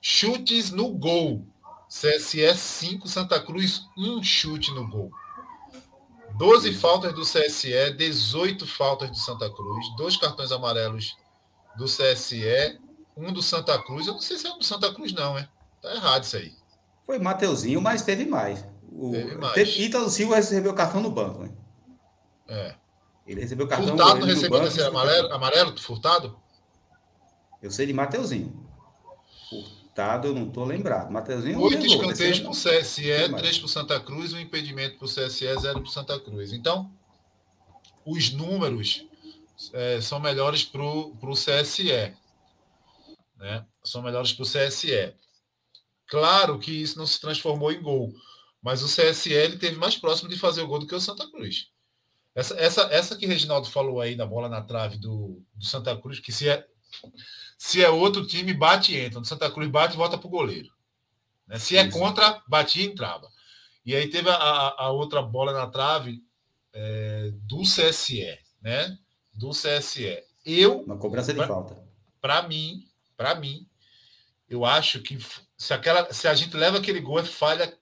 Chutes 0.00 0.70
no 0.70 0.88
gol, 0.90 1.44
CSE 1.86 2.54
5, 2.54 3.06
Santa 3.06 3.38
Cruz 3.38 3.82
1 3.96 4.22
chute 4.22 4.72
no 4.72 4.88
gol. 4.88 5.12
12 6.36 6.72
faltas 6.72 7.12
do 7.12 7.22
CSE, 7.22 7.92
18 7.98 8.66
faltas 8.66 9.10
do 9.10 9.16
Santa 9.18 9.50
Cruz, 9.50 9.94
dois 9.96 10.16
cartões 10.16 10.50
amarelos 10.50 11.14
do 11.76 11.84
CSE, 11.84 12.80
um 13.14 13.30
do 13.30 13.42
Santa 13.42 13.78
Cruz. 13.82 14.06
Eu 14.06 14.14
não 14.14 14.20
sei 14.20 14.38
se 14.38 14.46
é 14.46 14.50
um 14.50 14.58
do 14.58 14.64
Santa 14.64 14.94
Cruz, 14.94 15.12
não, 15.12 15.36
é? 15.36 15.46
Tá 15.82 15.94
errado 15.94 16.24
isso 16.24 16.36
aí. 16.36 16.54
Foi 17.04 17.18
Mateuzinho, 17.18 17.82
mas 17.82 18.02
teve 18.02 18.24
mais. 18.24 18.64
O... 19.00 19.12
Teve. 19.54 19.84
Ítalo 19.84 20.10
Silva 20.10 20.36
recebeu 20.36 20.74
cartão 20.74 21.00
no 21.00 21.10
banco, 21.10 21.42
né? 21.42 21.50
É. 22.46 22.74
Ele 23.26 23.40
recebeu 23.40 23.66
cartão. 23.66 23.88
Furtado 23.88 24.20
não 24.20 24.26
recebeu 24.26 24.62
esse 24.64 24.82
amarelo, 24.82 25.32
amarelo, 25.32 25.78
Furtado? 25.78 26.38
Eu 27.62 27.70
sei 27.70 27.86
de 27.86 27.94
Mateuzinho. 27.94 28.68
Furtado, 29.48 30.28
eu 30.28 30.34
não 30.34 30.48
estou 30.48 30.66
lembrado. 30.66 31.10
Mateuzinho. 31.10 31.58
Oito 31.62 31.86
escanteios 31.86 32.40
para 32.40 32.50
o 32.50 32.52
CSE, 32.52 33.34
três 33.38 33.58
para 33.58 33.64
o 33.64 33.68
Santa 33.70 33.98
Cruz, 34.00 34.34
um 34.34 34.38
impedimento 34.38 34.98
para 34.98 35.06
o 35.06 35.08
CSE, 35.08 35.46
zero 35.46 35.80
para 35.80 35.88
o 35.88 35.92
Santa 35.92 36.20
Cruz. 36.20 36.52
Então, 36.52 36.92
os 38.04 38.30
números 38.32 39.06
é, 39.72 39.98
são 40.02 40.20
melhores 40.20 40.62
para 40.62 40.82
o 40.82 41.32
CSE. 41.32 42.14
Né? 43.38 43.64
São 43.82 44.02
melhores 44.02 44.34
para 44.34 44.42
o 44.42 44.46
CSE. 44.46 45.14
Claro 46.06 46.58
que 46.58 46.70
isso 46.70 46.98
não 46.98 47.06
se 47.06 47.18
transformou 47.18 47.72
em 47.72 47.80
gol, 47.80 48.12
mas 48.62 48.82
o 48.82 48.86
CSE 48.86 49.32
ele 49.32 49.56
teve 49.56 49.76
mais 49.76 49.96
próximo 49.96 50.28
de 50.28 50.38
fazer 50.38 50.62
o 50.62 50.66
gol 50.66 50.78
do 50.78 50.86
que 50.86 50.94
o 50.94 51.00
Santa 51.00 51.28
Cruz. 51.30 51.68
Essa, 52.34 52.54
essa, 52.58 52.82
essa 52.92 53.16
que 53.16 53.26
o 53.26 53.28
Reginaldo 53.28 53.68
falou 53.68 54.00
aí 54.00 54.14
da 54.14 54.24
bola 54.24 54.48
na 54.48 54.62
trave 54.62 54.96
do, 54.98 55.42
do 55.54 55.64
Santa 55.64 55.96
Cruz, 55.96 56.20
que 56.20 56.30
se 56.30 56.48
é, 56.48 56.66
se 57.58 57.82
é 57.82 57.90
outro 57.90 58.26
time, 58.26 58.54
bate 58.54 58.92
e 58.92 58.98
entra. 58.98 59.18
No 59.18 59.26
Santa 59.26 59.50
Cruz 59.50 59.68
bate 59.68 59.94
e 59.94 59.96
volta 59.96 60.16
para 60.16 60.26
o 60.26 60.30
goleiro. 60.30 60.68
Né? 61.46 61.58
Se 61.58 61.76
é 61.76 61.88
contra, 61.90 62.42
batia 62.46 62.84
e 62.84 62.86
entrava. 62.86 63.28
E 63.84 63.94
aí 63.94 64.08
teve 64.08 64.30
a, 64.30 64.34
a 64.34 64.90
outra 64.90 65.20
bola 65.22 65.52
na 65.52 65.66
trave 65.66 66.22
é, 66.72 67.30
do 67.42 67.62
CSE, 67.62 68.38
né? 68.60 68.96
Do 69.34 69.50
CSE. 69.50 70.22
Eu. 70.44 70.82
Uma 70.82 70.98
cobrança 70.98 71.32
de 71.32 71.38
pra, 71.38 71.48
falta. 71.48 71.82
Para 72.20 72.46
mim, 72.46 72.86
para 73.16 73.34
mim, 73.34 73.68
eu 74.48 74.64
acho 74.64 75.00
que 75.00 75.18
se, 75.56 75.74
aquela, 75.74 76.12
se 76.12 76.28
a 76.28 76.34
gente 76.34 76.56
leva 76.56 76.78
aquele 76.78 77.00
gol, 77.00 77.18
é 77.18 77.24
falha, 77.24 77.76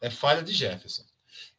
é 0.00 0.10
falha 0.10 0.42
de 0.42 0.52
Jefferson. 0.52 1.02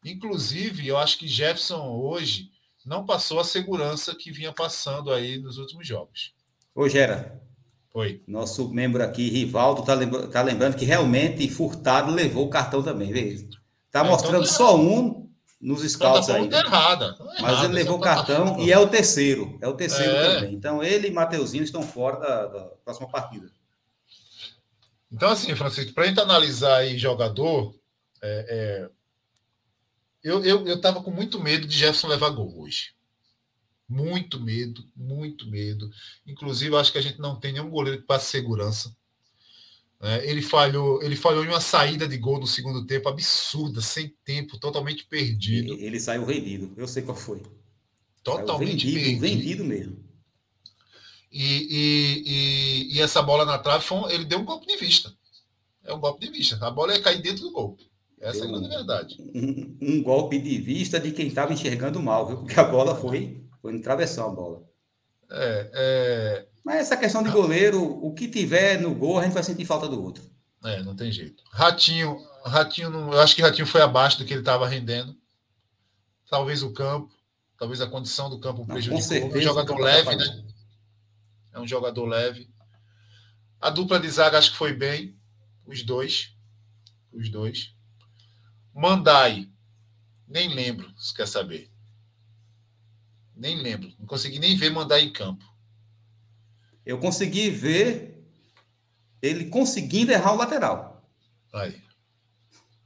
Inclusive, 0.04 0.86
eu 0.86 0.96
acho 0.96 1.18
que 1.18 1.28
Jefferson 1.28 1.88
hoje 1.88 2.50
não 2.84 3.04
passou 3.04 3.38
a 3.40 3.44
segurança 3.44 4.14
que 4.14 4.30
vinha 4.30 4.52
passando 4.52 5.12
aí 5.12 5.38
nos 5.38 5.58
últimos 5.58 5.86
jogos. 5.86 6.32
Ô, 6.74 6.88
Gera. 6.88 7.40
Oi. 7.94 8.22
Nosso 8.26 8.72
membro 8.72 9.02
aqui, 9.02 9.28
Rivaldo, 9.28 9.82
tá, 9.82 9.94
lembra, 9.94 10.28
tá 10.28 10.42
lembrando 10.42 10.76
que 10.76 10.84
realmente 10.84 11.48
Furtado 11.48 12.12
levou 12.12 12.46
o 12.46 12.50
cartão 12.50 12.82
também, 12.82 13.12
vê? 13.12 13.48
Tá 13.90 14.00
é, 14.00 14.08
mostrando 14.08 14.44
então, 14.44 14.54
só 14.54 14.76
um 14.76 15.28
nos 15.60 15.80
scouts 15.90 16.28
então, 16.28 16.42
aí. 16.42 16.48
Tá 16.48 16.60
errada, 16.60 17.14
tá 17.14 17.24
mas 17.40 17.64
ele 17.64 17.72
levou 17.72 17.96
o 17.96 18.00
cartão 18.00 18.56
tá 18.56 18.62
e 18.62 18.70
é 18.70 18.78
o 18.78 18.86
terceiro. 18.86 19.58
É 19.60 19.66
o 19.66 19.74
terceiro 19.74 20.12
é. 20.12 20.34
também. 20.34 20.54
Então 20.54 20.82
ele 20.82 21.08
e 21.08 21.10
Mateuzinho 21.10 21.64
estão 21.64 21.82
fora 21.82 22.20
da, 22.20 22.46
da 22.46 22.64
próxima 22.84 23.08
partida. 23.08 23.50
Então, 25.10 25.30
assim, 25.30 25.54
Francisco, 25.56 25.92
para 25.94 26.04
a 26.04 26.06
gente 26.06 26.20
analisar 26.20 26.76
aí 26.76 26.98
jogador, 26.98 27.74
é, 28.22 28.46
é, 28.48 28.90
eu, 30.22 30.44
eu, 30.44 30.66
eu 30.66 30.80
tava 30.80 31.02
com 31.02 31.10
muito 31.10 31.40
medo 31.40 31.66
de 31.66 31.76
Jefferson 31.76 32.08
levar 32.08 32.30
gol 32.30 32.60
hoje. 32.60 32.92
Muito 33.88 34.40
medo, 34.40 34.84
muito 34.94 35.48
medo. 35.48 35.90
Inclusive, 36.26 36.76
acho 36.76 36.92
que 36.92 36.98
a 36.98 37.02
gente 37.02 37.18
não 37.18 37.38
tem 37.38 37.52
nenhum 37.52 37.70
goleiro 37.70 38.00
que 38.00 38.06
passe 38.06 38.30
segurança. 38.30 38.94
É, 40.00 40.30
ele 40.30 40.42
falhou, 40.42 41.02
ele 41.02 41.16
falhou 41.16 41.44
em 41.44 41.48
uma 41.48 41.60
saída 41.60 42.06
de 42.06 42.16
gol 42.18 42.38
no 42.38 42.46
segundo 42.46 42.86
tempo 42.86 43.08
absurda, 43.08 43.80
sem 43.80 44.14
tempo, 44.24 44.58
totalmente 44.58 45.04
perdido. 45.06 45.72
Ele, 45.72 45.86
ele 45.86 46.00
saiu 46.00 46.24
vendido, 46.24 46.72
eu 46.76 46.86
sei 46.86 47.02
qual 47.02 47.16
foi. 47.16 47.42
Totalmente 48.22 48.86
vendido, 48.86 49.20
perdido. 49.20 49.20
vendido 49.20 49.64
mesmo. 49.64 50.08
E, 51.30 51.44
e, 51.44 52.22
e, 52.26 52.96
e, 52.96 53.00
essa 53.00 53.20
bola 53.22 53.44
na 53.44 53.58
trave, 53.58 53.84
foi 53.84 53.98
um, 53.98 54.08
ele 54.08 54.24
deu 54.24 54.38
um 54.38 54.44
golpe 54.44 54.66
de 54.66 54.76
vista. 54.76 55.12
É 55.84 55.92
um 55.92 56.00
golpe 56.00 56.24
de 56.24 56.32
vista. 56.32 56.58
A 56.64 56.70
bola 56.70 56.94
ia 56.94 57.02
cair 57.02 57.20
dentro 57.20 57.42
do 57.42 57.52
gol. 57.52 57.76
Essa 58.20 58.44
é 58.44 58.48
a 58.48 58.50
grande 58.50 58.68
verdade. 58.68 59.16
Um, 59.34 59.78
um, 59.80 60.02
golpe 60.02 60.38
de 60.38 60.58
vista 60.58 60.98
de 60.98 61.12
quem 61.12 61.28
estava 61.28 61.52
enxergando 61.52 62.02
mal, 62.02 62.26
viu? 62.26 62.38
Porque 62.38 62.58
a 62.58 62.64
bola 62.64 62.96
foi, 62.96 63.44
foi 63.62 63.72
no 63.72 63.80
travessão 63.80 64.30
a 64.30 64.34
bola. 64.34 64.62
É, 65.30 65.70
é... 65.74 66.46
Mas 66.64 66.80
essa 66.80 66.96
questão 66.96 67.22
de 67.22 67.30
goleiro, 67.30 67.82
o 67.82 68.12
que 68.12 68.28
tiver 68.28 68.80
no 68.80 68.94
gol, 68.94 69.18
a 69.18 69.24
gente 69.24 69.34
vai 69.34 69.42
sentir 69.42 69.64
falta 69.64 69.88
do 69.88 70.02
outro. 70.02 70.22
É, 70.64 70.82
não 70.82 70.96
tem 70.96 71.12
jeito. 71.12 71.42
Ratinho, 71.52 72.18
Ratinho 72.44 72.90
não, 72.90 73.12
eu 73.12 73.20
acho 73.20 73.36
que 73.36 73.42
Ratinho 73.42 73.66
foi 73.66 73.80
abaixo 73.80 74.18
do 74.18 74.24
que 74.24 74.32
ele 74.32 74.40
estava 74.40 74.66
rendendo. 74.66 75.16
Talvez 76.28 76.62
o 76.62 76.72
campo, 76.72 77.14
talvez 77.56 77.80
a 77.80 77.86
condição 77.86 78.28
do 78.28 78.40
campo 78.40 78.66
prejudicou. 78.66 79.30
É 79.30 79.38
um 79.38 79.40
jogador 79.40 79.78
leve, 79.78 80.16
né? 80.16 80.44
É 81.52 81.60
um 81.60 81.66
jogador 81.66 82.04
leve. 82.06 82.50
A 83.60 83.70
dupla 83.70 83.98
de 83.98 84.10
zaga 84.10 84.38
acho 84.38 84.52
que 84.52 84.56
foi 84.56 84.72
bem, 84.72 85.16
os 85.66 85.82
dois. 85.82 86.34
Os 87.12 87.30
dois. 87.30 87.72
Mandai. 88.78 89.50
Nem 90.28 90.54
lembro, 90.54 90.88
se 90.96 91.12
quer 91.12 91.26
saber. 91.26 91.68
Nem 93.34 93.60
lembro. 93.60 93.92
Não 93.98 94.06
consegui 94.06 94.38
nem 94.38 94.56
ver 94.56 94.70
Mandai 94.70 95.00
em 95.02 95.12
campo. 95.12 95.44
Eu 96.86 96.98
consegui 96.98 97.50
ver 97.50 98.24
ele 99.20 99.46
conseguindo 99.46 100.12
errar 100.12 100.32
o 100.32 100.36
lateral. 100.36 101.04
Aí. 101.52 101.82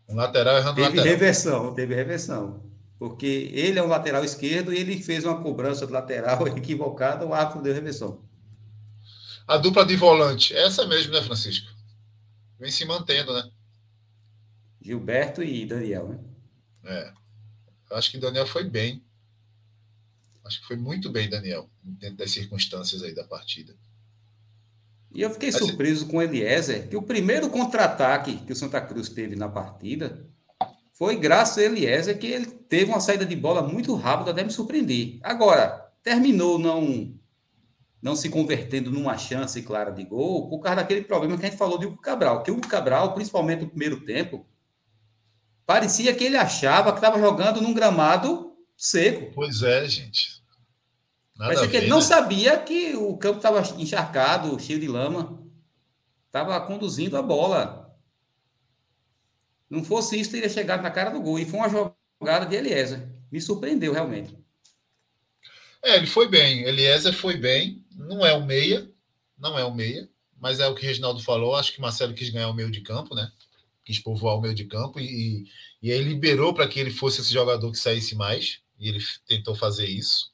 Um 0.08 0.14
lateral 0.14 0.56
errando 0.56 0.76
teve 0.76 0.86
o 0.86 0.90
lateral. 0.90 1.04
reversão, 1.04 1.74
teve 1.74 1.94
reversão. 1.94 2.62
Porque 2.98 3.50
ele 3.52 3.78
é 3.78 3.82
um 3.82 3.88
lateral 3.88 4.24
esquerdo 4.24 4.72
e 4.72 4.78
ele 4.78 5.02
fez 5.02 5.24
uma 5.24 5.42
cobrança 5.42 5.86
de 5.86 5.92
lateral 5.92 6.46
equivocada, 6.56 7.26
o 7.26 7.34
árbitro 7.34 7.62
deu 7.62 7.74
reversão. 7.74 8.24
A 9.46 9.58
dupla 9.58 9.84
de 9.84 9.96
volante, 9.96 10.54
essa 10.54 10.86
mesmo, 10.86 11.12
né, 11.12 11.20
Francisco? 11.20 11.70
Vem 12.58 12.70
se 12.70 12.86
mantendo, 12.86 13.34
né? 13.34 13.50
Gilberto 14.82 15.42
e 15.42 15.64
Daniel, 15.64 16.08
né? 16.08 16.18
É. 16.84 17.12
Acho 17.92 18.10
que 18.10 18.18
Daniel 18.18 18.46
foi 18.46 18.64
bem. 18.64 19.02
Acho 20.44 20.60
que 20.60 20.66
foi 20.66 20.76
muito 20.76 21.10
bem, 21.10 21.30
Daniel, 21.30 21.70
dentro 21.82 22.16
das 22.16 22.32
circunstâncias 22.32 23.02
aí 23.02 23.14
da 23.14 23.24
partida. 23.24 23.74
E 25.14 25.22
eu 25.22 25.30
fiquei 25.30 25.50
Mas, 25.50 25.60
surpreso 25.60 26.06
com 26.06 26.16
o 26.16 26.22
Eliezer, 26.22 26.88
que 26.88 26.96
o 26.96 27.02
primeiro 27.02 27.48
contra-ataque 27.50 28.38
que 28.38 28.52
o 28.52 28.56
Santa 28.56 28.80
Cruz 28.80 29.08
teve 29.08 29.36
na 29.36 29.48
partida 29.48 30.26
foi 30.94 31.16
graças 31.16 31.58
a 31.58 31.62
Eliezer 31.62 32.18
que 32.18 32.26
ele 32.26 32.46
teve 32.46 32.90
uma 32.90 33.00
saída 33.00 33.24
de 33.24 33.36
bola 33.36 33.62
muito 33.62 33.94
rápida, 33.94 34.30
até 34.30 34.42
me 34.42 34.50
surpreender. 34.50 35.18
Agora, 35.22 35.92
terminou 36.02 36.58
não 36.58 37.14
não 38.00 38.16
se 38.16 38.28
convertendo 38.28 38.90
numa 38.90 39.16
chance 39.16 39.62
clara 39.62 39.92
de 39.92 40.02
gol 40.02 40.48
por 40.48 40.58
causa 40.58 40.76
daquele 40.76 41.02
problema 41.02 41.38
que 41.38 41.46
a 41.46 41.48
gente 41.48 41.58
falou 41.58 41.78
de 41.78 41.86
Hugo 41.86 42.00
Cabral, 42.00 42.42
que 42.42 42.50
o 42.50 42.54
Hugo 42.54 42.66
Cabral, 42.66 43.14
principalmente 43.14 43.60
no 43.60 43.68
primeiro 43.68 44.00
tempo, 44.04 44.44
Parecia 45.72 46.14
que 46.14 46.24
ele 46.24 46.36
achava 46.36 46.92
que 46.92 46.98
estava 46.98 47.18
jogando 47.18 47.62
num 47.62 47.72
gramado 47.72 48.54
seco. 48.76 49.32
Pois 49.34 49.62
é, 49.62 49.88
gente. 49.88 50.42
Nada 51.34 51.54
Parecia 51.54 51.70
que 51.70 51.76
ele 51.78 51.86
não 51.86 51.96
né? 51.96 52.02
sabia 52.02 52.58
que 52.58 52.94
o 52.94 53.16
campo 53.16 53.38
estava 53.38 53.62
encharcado, 53.80 54.60
cheio 54.60 54.78
de 54.78 54.86
lama. 54.86 55.42
Estava 56.26 56.60
conduzindo 56.60 57.16
a 57.16 57.22
bola. 57.22 57.90
Não 59.70 59.82
fosse 59.82 60.20
isso, 60.20 60.32
teria 60.32 60.50
chegado 60.50 60.82
na 60.82 60.90
cara 60.90 61.08
do 61.08 61.22
gol. 61.22 61.38
E 61.38 61.46
foi 61.46 61.60
uma 61.60 61.70
jogada 61.70 62.44
de 62.44 62.54
Eliezer. 62.54 63.08
Me 63.30 63.40
surpreendeu, 63.40 63.94
realmente. 63.94 64.36
É, 65.82 65.96
ele 65.96 66.06
foi 66.06 66.28
bem. 66.28 66.64
Eliezer 66.64 67.14
foi 67.14 67.38
bem. 67.38 67.82
Não 67.96 68.26
é 68.26 68.34
o 68.34 68.44
meia, 68.44 68.86
não 69.38 69.58
é 69.58 69.64
o 69.64 69.74
meia, 69.74 70.06
mas 70.38 70.60
é 70.60 70.68
o 70.68 70.74
que 70.74 70.84
o 70.84 70.86
Reginaldo 70.86 71.22
falou. 71.22 71.56
Acho 71.56 71.72
que 71.72 71.80
Marcelo 71.80 72.12
quis 72.12 72.28
ganhar 72.28 72.50
o 72.50 72.54
meio 72.54 72.70
de 72.70 72.82
campo, 72.82 73.14
né? 73.14 73.32
Quis 73.92 74.02
povoar 74.02 74.36
o 74.36 74.40
meio 74.40 74.54
de 74.54 74.64
campo 74.64 74.98
e, 74.98 75.44
e 75.82 75.92
aí 75.92 76.02
liberou 76.02 76.54
para 76.54 76.66
que 76.66 76.80
ele 76.80 76.90
fosse 76.90 77.20
esse 77.20 77.32
jogador 77.32 77.70
que 77.70 77.78
saísse 77.78 78.14
mais. 78.14 78.60
E 78.78 78.88
ele 78.88 78.98
tentou 79.26 79.54
fazer 79.54 79.86
isso. 79.86 80.32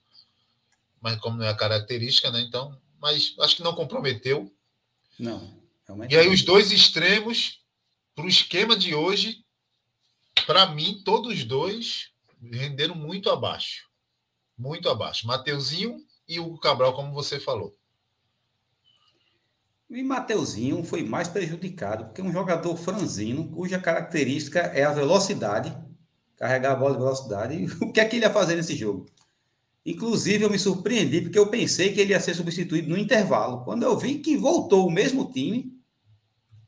Mas 1.00 1.18
como 1.18 1.38
não 1.38 1.44
é 1.44 1.48
a 1.48 1.56
característica, 1.56 2.30
né? 2.30 2.40
Então, 2.40 2.80
mas 3.00 3.34
acho 3.40 3.56
que 3.56 3.62
não 3.62 3.74
comprometeu. 3.74 4.52
Não. 5.18 5.58
E 6.08 6.16
aí 6.16 6.28
os 6.28 6.42
dois 6.42 6.70
extremos 6.70 7.60
para 8.14 8.24
o 8.24 8.28
esquema 8.28 8.76
de 8.76 8.94
hoje, 8.94 9.44
para 10.46 10.66
mim, 10.66 11.02
todos 11.04 11.32
os 11.32 11.44
dois 11.44 12.10
renderam 12.40 12.94
muito 12.94 13.28
abaixo. 13.28 13.88
Muito 14.56 14.88
abaixo. 14.88 15.26
Mateuzinho 15.26 15.98
e 16.28 16.38
Hugo 16.38 16.60
Cabral, 16.60 16.92
como 16.92 17.12
você 17.12 17.40
falou. 17.40 17.77
E 19.90 20.02
Mateuzinho 20.02 20.84
foi 20.84 21.02
mais 21.02 21.28
prejudicado, 21.28 22.06
porque 22.06 22.20
é 22.20 22.24
um 22.24 22.32
jogador 22.32 22.76
franzino, 22.76 23.50
cuja 23.50 23.78
característica 23.78 24.60
é 24.60 24.84
a 24.84 24.92
velocidade, 24.92 25.74
carregar 26.36 26.72
a 26.72 26.76
bola 26.76 26.92
de 26.92 26.98
velocidade. 26.98 27.54
E 27.54 27.66
o 27.84 27.92
que 27.92 28.00
é 28.00 28.04
que 28.04 28.16
ele 28.16 28.26
ia 28.26 28.32
fazer 28.32 28.54
nesse 28.56 28.76
jogo? 28.76 29.06
Inclusive, 29.86 30.44
eu 30.44 30.50
me 30.50 30.58
surpreendi, 30.58 31.22
porque 31.22 31.38
eu 31.38 31.48
pensei 31.48 31.94
que 31.94 32.00
ele 32.00 32.12
ia 32.12 32.20
ser 32.20 32.34
substituído 32.34 32.90
no 32.90 32.98
intervalo. 32.98 33.64
Quando 33.64 33.84
eu 33.84 33.96
vi 33.96 34.18
que 34.18 34.36
voltou 34.36 34.86
o 34.86 34.90
mesmo 34.90 35.32
time, 35.32 35.72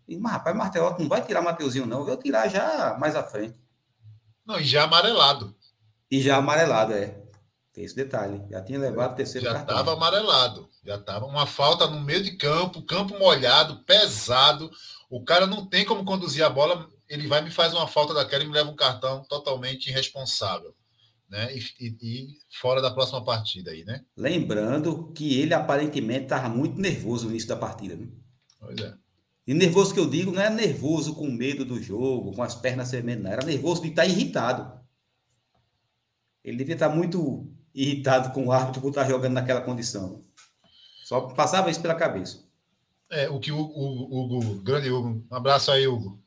e, 0.09 0.17
mas 0.17 0.33
rapaz, 0.33 0.57
Martelotti 0.57 1.03
não 1.03 1.09
vai 1.09 1.23
tirar 1.23 1.43
Mateuzinho, 1.43 1.87
não. 1.87 1.99
Eu 2.01 2.07
vou 2.07 2.17
tirar 2.17 2.49
já 2.49 2.97
mais 2.99 3.15
à 3.15 3.23
frente. 3.23 3.55
Não, 4.47 4.59
e 4.59 4.65
já 4.65 4.85
amarelado. 4.85 5.55
E 6.11 6.23
já 6.23 6.37
amarelado, 6.37 6.95
é. 6.95 7.23
Tem 7.73 7.85
esse 7.85 7.95
detalhe. 7.95 8.43
Já 8.51 8.63
tinha 8.63 8.79
levado 8.79 9.13
o 9.13 9.17
terceiro 9.17 9.47
Já 9.47 9.61
estava 9.61 9.93
amarelado. 9.93 10.70
Já 10.85 10.97
estava 10.97 11.27
uma 11.27 11.47
falta 11.47 11.87
no 11.87 12.01
meio 12.01 12.23
de 12.23 12.37
campo, 12.37 12.83
campo 12.83 13.19
molhado, 13.19 13.85
pesado. 13.85 14.71
O 15.11 15.23
cara 15.23 15.47
não 15.47 15.67
tem 15.67 15.85
como 15.85 16.05
conduzir 16.05 16.45
a 16.45 16.49
bola. 16.49 16.89
Ele 17.09 17.27
vai 17.27 17.43
me 17.43 17.51
faz 17.51 17.75
uma 17.75 17.87
falta 17.87 18.15
daquela 18.15 18.45
e 18.45 18.47
me 18.47 18.53
leva 18.53 18.71
um 18.71 18.77
cartão 18.77 19.23
totalmente 19.29 19.91
irresponsável. 19.91 20.75
Né? 21.29 21.55
E, 21.55 21.61
e, 21.81 21.97
e 22.03 22.29
fora 22.51 22.81
da 22.81 22.91
próxima 22.91 23.23
partida 23.23 23.71
aí, 23.71 23.85
né? 23.85 24.05
Lembrando 24.17 25.13
que 25.13 25.39
ele 25.39 25.55
aparentemente 25.55 26.25
estava 26.25 26.49
muito 26.49 26.81
nervoso 26.81 27.27
no 27.27 27.31
início 27.31 27.49
da 27.49 27.57
partida. 27.57 27.95
Né? 27.95 28.09
Pois 28.59 28.81
é. 28.81 28.95
E 29.47 29.55
nervoso 29.55 29.93
que 29.93 30.01
eu 30.01 30.09
digo 30.09 30.33
não 30.33 30.43
é 30.43 30.51
nervoso 30.51 31.15
com 31.15 31.27
medo 31.31 31.65
do 31.65 31.83
jogo, 31.83 32.33
com 32.33 32.43
as 32.43 32.55
pernas 32.55 32.91
tremendo, 32.91 33.25
não. 33.25 33.33
Era 33.33 33.45
nervoso 33.45 33.83
de 33.83 33.89
estar 33.89 34.07
irritado. 34.07 34.81
Ele 36.43 36.57
devia 36.57 36.75
estar 36.75 36.89
muito 36.89 37.53
irritado 37.75 38.33
com 38.33 38.47
o 38.47 38.53
árbitro 38.53 38.81
por 38.81 38.89
estar 38.89 39.09
jogando 39.09 39.35
naquela 39.35 39.61
condição. 39.61 40.25
Só 41.11 41.23
passava 41.23 41.69
isso 41.69 41.83
pela 41.83 41.97
cabeça. 41.97 42.45
É, 43.11 43.29
o 43.29 43.41
que 43.41 43.51
o 43.51 43.59
Hugo, 43.59 44.63
grande 44.63 44.93
Hugo, 44.93 45.27
um 45.29 45.35
abraço 45.35 45.73
aí, 45.73 45.85
Hugo. 45.85 46.23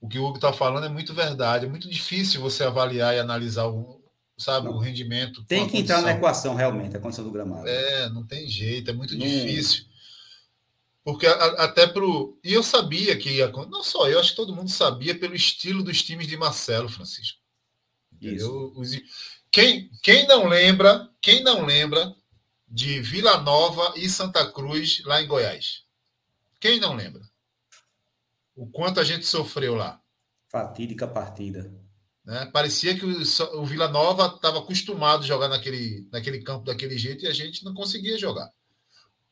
O 0.00 0.08
que 0.08 0.18
o 0.18 0.24
Hugo 0.24 0.38
está 0.38 0.52
falando 0.52 0.86
é 0.86 0.88
muito 0.88 1.14
verdade. 1.14 1.66
É 1.66 1.68
muito 1.68 1.88
difícil 1.88 2.40
você 2.40 2.64
avaliar 2.64 3.14
e 3.14 3.20
analisar 3.20 3.68
o, 3.68 4.02
sabe, 4.36 4.66
não. 4.66 4.74
o 4.74 4.80
rendimento. 4.80 5.44
Tem 5.44 5.68
que 5.68 5.78
entrar 5.78 6.02
na 6.02 6.10
equação, 6.10 6.56
realmente, 6.56 6.96
a 6.96 6.98
condição 6.98 7.22
do 7.22 7.30
gramado. 7.30 7.68
É, 7.68 8.10
não 8.10 8.26
tem 8.26 8.48
jeito, 8.48 8.90
é 8.90 8.92
muito 8.92 9.16
não. 9.16 9.24
difícil. 9.24 9.84
Porque 11.04 11.28
a, 11.28 11.46
até 11.62 11.86
pro. 11.86 12.36
E 12.42 12.52
eu 12.52 12.64
sabia 12.64 13.16
que 13.16 13.30
ia. 13.30 13.46
Não 13.46 13.84
só 13.84 14.08
eu, 14.08 14.18
acho 14.18 14.30
que 14.30 14.36
todo 14.36 14.52
mundo 14.52 14.68
sabia 14.68 15.16
pelo 15.16 15.36
estilo 15.36 15.80
dos 15.80 16.02
times 16.02 16.26
de 16.26 16.36
Marcelo, 16.36 16.88
Francisco. 16.88 17.38
Isso. 18.20 18.72
Os, 18.74 19.00
quem, 19.48 19.88
quem 20.02 20.26
não 20.26 20.48
lembra, 20.48 21.08
quem 21.22 21.40
não 21.44 21.64
lembra 21.64 22.12
de 22.68 23.00
Vila 23.00 23.38
Nova 23.38 23.94
e 23.96 24.08
Santa 24.08 24.50
Cruz 24.50 25.02
lá 25.04 25.22
em 25.22 25.26
Goiás? 25.26 25.84
Quem 26.60 26.78
não 26.78 26.94
lembra? 26.94 27.22
O 28.54 28.66
quanto 28.66 29.00
a 29.00 29.04
gente 29.04 29.24
sofreu 29.24 29.74
lá. 29.74 30.00
Fatídica 30.48 31.06
partida. 31.06 31.72
Né? 32.24 32.44
Parecia 32.52 32.94
que 32.94 33.06
o, 33.06 33.60
o 33.60 33.64
Vila 33.64 33.88
Nova 33.88 34.34
estava 34.34 34.58
acostumado 34.58 35.22
a 35.22 35.26
jogar 35.26 35.48
naquele, 35.48 36.06
naquele 36.12 36.42
campo 36.42 36.64
daquele 36.64 36.98
jeito 36.98 37.24
e 37.24 37.28
a 37.28 37.32
gente 37.32 37.64
não 37.64 37.72
conseguia 37.72 38.18
jogar. 38.18 38.52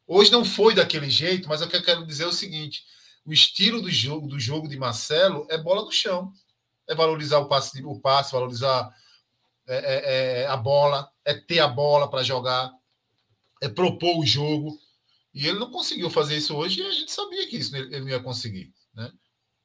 Hoje 0.07 0.31
não 0.31 0.45
foi 0.45 0.75
daquele 0.75 1.11
jeito, 1.11 1.49
mas 1.49 1.61
o 1.61 1.69
que 1.69 1.77
eu 1.77 1.83
quero 1.83 2.07
dizer 2.07 2.25
é 2.25 2.29
o 2.29 2.33
seguinte: 2.33 2.85
o 3.25 3.33
estilo 3.33 3.83
do 3.83 3.91
jogo 3.91 4.29
do 4.29 4.39
jogo 4.39 4.69
de 4.69 4.79
Marcelo 4.79 5.47
é 5.51 5.59
bola 5.59 5.85
no 5.85 5.93
chão, 5.93 6.33
é 6.89 6.95
valorizar 6.95 7.39
o 7.39 7.49
passe, 7.49 7.85
o 7.85 8.01
passe, 8.01 8.33
valorizar 8.33 8.89
é, 9.67 9.77
é, 9.77 10.43
é 10.43 10.47
a 10.47 10.57
bola, 10.57 11.11
é 11.25 11.35
ter 11.35 11.59
a 11.59 11.67
bola 11.67 12.09
para 12.09 12.23
jogar, 12.23 12.73
é 13.63 13.69
propor 13.69 14.19
o 14.19 14.27
jogo. 14.27 14.79
E 15.35 15.47
ele 15.47 15.59
não 15.59 15.71
conseguiu 15.71 16.09
fazer 16.09 16.37
isso 16.37 16.55
hoje 16.57 16.81
e 16.81 16.87
a 16.87 16.91
gente 16.93 17.13
sabia 17.13 17.47
que 17.47 17.57
isso 17.57 17.77
ele 17.77 18.01
não 18.01 18.09
ia 18.09 18.21
conseguir, 18.21 18.73
né? 18.95 19.13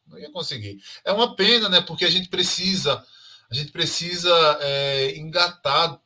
Não 0.05 0.19
ia 0.19 0.29
conseguir. 0.29 0.81
É 1.05 1.11
uma 1.13 1.35
pena, 1.35 1.69
né? 1.69 1.81
Porque 1.81 2.03
a 2.03 2.09
gente 2.09 2.27
precisa, 2.27 3.03
a 3.49 3.55
gente 3.55 3.71
precisa 3.71 4.29
é, 4.59 5.17
engatar, 5.17 5.97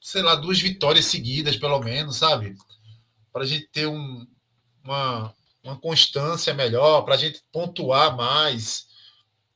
sei 0.00 0.20
lá, 0.20 0.34
duas 0.34 0.60
vitórias 0.60 1.06
seguidas, 1.06 1.56
pelo 1.56 1.80
menos, 1.80 2.16
sabe? 2.16 2.54
Para 3.32 3.44
a 3.44 3.46
gente 3.46 3.66
ter 3.68 3.86
um, 3.86 4.26
uma, 4.84 5.34
uma 5.62 5.78
constância 5.78 6.52
melhor, 6.52 7.02
para 7.02 7.14
a 7.14 7.18
gente 7.18 7.42
pontuar 7.50 8.14
mais. 8.14 8.86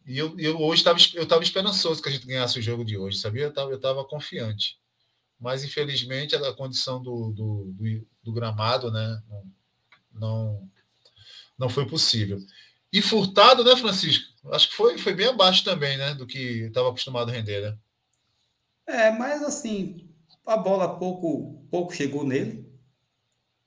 E 0.07 0.16
eu, 0.16 0.38
eu 0.38 0.59
hoje 0.62 0.81
estava 0.81 0.99
eu 1.14 1.27
tava 1.27 1.42
esperançoso 1.42 2.01
que 2.01 2.09
a 2.09 2.12
gente 2.12 2.27
ganhasse 2.27 2.59
o 2.59 2.62
jogo 2.62 2.85
de 2.85 2.97
hoje, 2.97 3.19
sabia? 3.19 3.42
Eu 3.42 3.49
estava 3.51 3.71
eu 3.71 3.79
tava 3.79 4.05
confiante. 4.05 4.79
Mas, 5.38 5.64
infelizmente, 5.64 6.35
a 6.35 6.55
condição 6.55 7.03
do, 7.03 7.31
do, 7.31 7.75
do, 7.75 8.07
do 8.22 8.33
gramado 8.33 8.90
né, 8.90 9.22
não, 10.12 10.68
não, 11.59 11.68
foi 11.68 11.87
possível. 11.87 12.38
E 12.92 13.03
furtado, 13.03 13.62
né, 13.62 13.77
Francisco? 13.77 14.33
Acho 14.53 14.68
que 14.70 14.77
foi, 14.77 14.96
foi 14.96 15.14
bem 15.14 15.27
abaixo 15.27 15.62
também, 15.62 15.99
né? 15.99 16.14
Do 16.14 16.27
que 16.27 16.38
estava 16.62 16.88
acostumado 16.88 17.31
a 17.31 17.35
render, 17.35 17.61
né? 17.61 17.79
É, 18.87 19.11
mas 19.11 19.42
assim, 19.42 20.09
a 20.46 20.57
bola 20.57 20.99
pouco, 20.99 21.66
pouco 21.70 21.94
chegou 21.94 22.25
nele. 22.25 22.64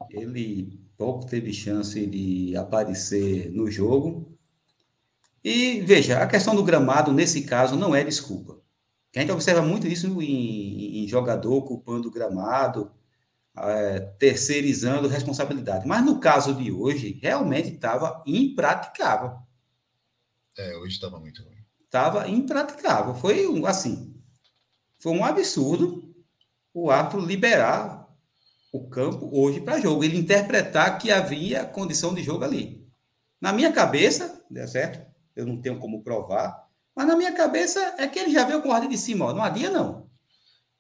Ele 0.10 0.80
pouco 0.98 1.26
teve 1.26 1.54
chance 1.54 2.06
de 2.06 2.56
aparecer 2.56 3.52
no 3.52 3.70
jogo. 3.70 4.38
E 5.44 5.82
veja, 5.82 6.20
a 6.20 6.28
questão 6.28 6.56
do 6.56 6.64
gramado, 6.64 7.14
nesse 7.14 7.44
caso, 7.44 7.76
não 7.76 7.96
é 7.96 8.04
desculpa. 8.04 8.59
A 9.16 9.20
gente 9.20 9.32
observa 9.32 9.62
muito 9.62 9.88
isso 9.88 10.22
em, 10.22 11.04
em 11.04 11.08
jogador 11.08 11.64
culpando 11.64 12.08
o 12.08 12.12
gramado, 12.12 12.92
é, 13.58 14.00
terceirizando 14.20 15.08
responsabilidade. 15.08 15.88
Mas 15.88 16.06
no 16.06 16.20
caso 16.20 16.54
de 16.54 16.72
hoje, 16.72 17.20
realmente 17.22 17.74
estava 17.74 18.24
impraticável. 18.26 19.38
É, 20.58 20.78
hoje 20.78 20.94
estava 20.94 21.20
muito 21.20 21.44
ruim. 21.44 21.58
Estava 21.86 22.28
impraticável. 22.28 23.16
Foi 23.16 23.48
um, 23.48 23.66
assim, 23.66 24.16
foi 25.00 25.12
um 25.12 25.26
absurdo 25.26 26.10
o 26.74 26.92
árbitro 26.92 27.20
liberar 27.20 28.08
o 28.72 28.88
campo 28.88 29.30
hoje 29.34 29.60
para 29.60 29.80
jogo, 29.80 30.04
ele 30.04 30.18
interpretar 30.18 31.00
que 31.00 31.12
havia 31.12 31.66
condição 31.66 32.14
de 32.14 32.22
jogo 32.24 32.44
ali. 32.44 32.88
Na 33.42 33.52
minha 33.52 33.72
cabeça, 33.72 34.44
deu 34.50 34.68
certo? 34.68 35.04
Eu 35.36 35.46
não 35.46 35.60
tenho 35.60 35.80
como 35.80 36.04
provar, 36.04 36.69
mas 37.00 37.08
na 37.08 37.16
minha 37.16 37.32
cabeça 37.32 37.96
é 37.98 38.06
que 38.10 38.20
ele 38.20 38.30
já 38.30 38.44
veio 38.44 38.62
com 38.62 38.68
ordem 38.68 38.90
de 38.90 38.98
cima, 38.98 39.28
ó. 39.28 39.34
não 39.34 39.42
adia 39.42 39.70
não. 39.70 40.12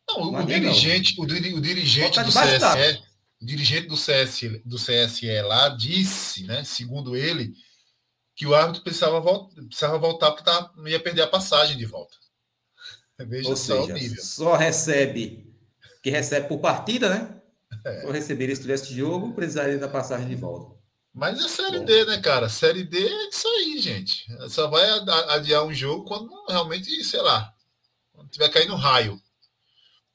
Não, 0.05 0.33
não 0.33 0.43
o, 0.43 0.45
dirigente, 0.45 1.15
não. 1.15 1.23
O, 1.23 1.25
o, 1.25 1.61
dirigente 1.61 2.21
do 2.21 2.27
CSE, 2.27 3.01
o 3.41 3.45
dirigente 3.45 3.87
do 3.87 3.95
CSE, 3.95 4.61
do 4.65 4.75
CSE 4.75 5.41
lá 5.43 5.69
disse, 5.69 6.43
né, 6.43 6.65
segundo 6.65 7.15
ele, 7.15 7.53
que 8.35 8.45
o 8.45 8.53
árbitro 8.53 8.83
precisava, 8.83 9.21
volta, 9.21 9.63
precisava 9.63 9.97
voltar 9.97 10.31
porque 10.31 10.43
tava, 10.43 10.73
ia 10.89 10.99
perder 10.99 11.21
a 11.21 11.27
passagem 11.27 11.77
de 11.77 11.85
volta. 11.85 12.13
Veja 13.25 13.47
Ou 13.47 13.55
só 13.55 13.85
seja. 13.85 14.21
Só 14.21 14.55
recebe, 14.57 15.55
que 16.03 16.09
recebe 16.09 16.49
por 16.49 16.59
partida, 16.59 17.09
né? 17.09 17.41
É. 17.85 18.01
Só 18.01 18.11
receberia 18.11 18.53
se 18.53 18.61
tivesse 18.61 18.93
jogo, 18.93 19.31
precisaria 19.31 19.77
da 19.77 19.87
passagem 19.87 20.27
de 20.27 20.35
volta. 20.35 20.78
Mas 21.19 21.43
é 21.43 21.47
Série. 21.49 21.81
D, 21.81 22.05
né, 22.05 22.17
cara? 22.19 22.47
Série 22.47 22.83
D 22.83 22.97
é 22.97 23.27
isso 23.27 23.47
aí, 23.47 23.79
gente. 23.79 24.25
Só 24.47 24.69
vai 24.69 24.89
adiar 25.29 25.65
um 25.65 25.73
jogo 25.73 26.05
quando 26.05 26.29
realmente, 26.47 27.03
sei 27.03 27.21
lá, 27.21 27.53
quando 28.13 28.29
tiver 28.29 28.47
caindo 28.47 28.75
raio. 28.75 29.21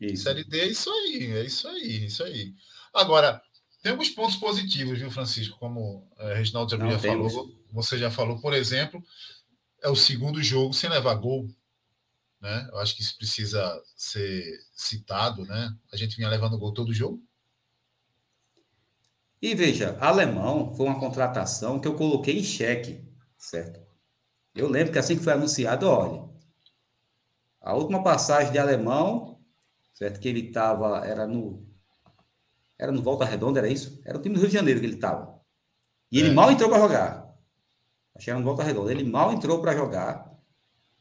Isso. 0.00 0.22
Série 0.22 0.44
D 0.44 0.60
é 0.60 0.66
isso 0.66 0.90
aí, 0.90 1.30
é 1.32 1.44
isso 1.44 1.68
aí, 1.68 2.02
é 2.02 2.06
isso 2.06 2.24
aí. 2.24 2.54
Agora, 2.92 3.42
tem 3.82 3.92
alguns 3.92 4.08
pontos 4.08 4.36
positivos, 4.36 4.98
viu, 4.98 5.10
Francisco? 5.10 5.58
Como 5.58 6.10
é, 6.16 6.34
Reginaldo 6.36 6.70
já, 6.70 6.90
já 6.90 6.98
falou, 6.98 7.52
você 7.70 7.98
já 7.98 8.10
falou, 8.10 8.40
por 8.40 8.54
exemplo, 8.54 9.04
é 9.82 9.90
o 9.90 9.96
segundo 9.96 10.42
jogo 10.42 10.72
sem 10.72 10.88
levar 10.88 11.14
gol. 11.16 11.46
Né? 12.40 12.66
Eu 12.72 12.78
acho 12.78 12.96
que 12.96 13.02
isso 13.02 13.16
precisa 13.16 13.82
ser 13.94 14.58
citado, 14.74 15.44
né? 15.44 15.70
A 15.92 15.96
gente 15.96 16.16
vinha 16.16 16.30
levando 16.30 16.58
gol 16.58 16.72
todo 16.72 16.94
jogo. 16.94 17.22
E 19.44 19.54
veja, 19.54 19.94
alemão 20.00 20.74
foi 20.74 20.86
uma 20.86 20.98
contratação 20.98 21.78
que 21.78 21.86
eu 21.86 21.94
coloquei 21.94 22.38
em 22.38 22.42
xeque, 22.42 23.06
certo? 23.36 23.78
Eu 24.54 24.70
lembro 24.70 24.90
que 24.90 24.98
assim 24.98 25.18
que 25.18 25.22
foi 25.22 25.34
anunciado, 25.34 25.86
olha, 25.86 26.26
a 27.60 27.74
última 27.74 28.02
passagem 28.02 28.50
de 28.52 28.58
alemão, 28.58 29.38
certo? 29.92 30.18
Que 30.18 30.30
ele 30.30 30.46
estava, 30.46 31.06
era 31.06 31.26
no 31.26 31.62
Era 32.78 32.90
no 32.90 33.02
Volta 33.02 33.26
Redonda, 33.26 33.58
era 33.58 33.68
isso? 33.68 34.00
Era 34.06 34.16
o 34.16 34.22
time 34.22 34.34
do 34.34 34.40
Rio 34.40 34.48
de 34.48 34.54
Janeiro 34.54 34.80
que 34.80 34.86
ele 34.86 34.94
estava. 34.94 35.38
E 36.10 36.20
ele 36.20 36.30
é. 36.30 36.32
mal 36.32 36.50
entrou 36.50 36.70
para 36.70 36.80
jogar. 36.80 37.36
Era 38.26 38.38
no 38.38 38.44
Volta 38.46 38.62
Redonda. 38.62 38.92
Ele 38.92 39.04
mal 39.04 39.30
entrou 39.30 39.60
para 39.60 39.76
jogar. 39.76 40.34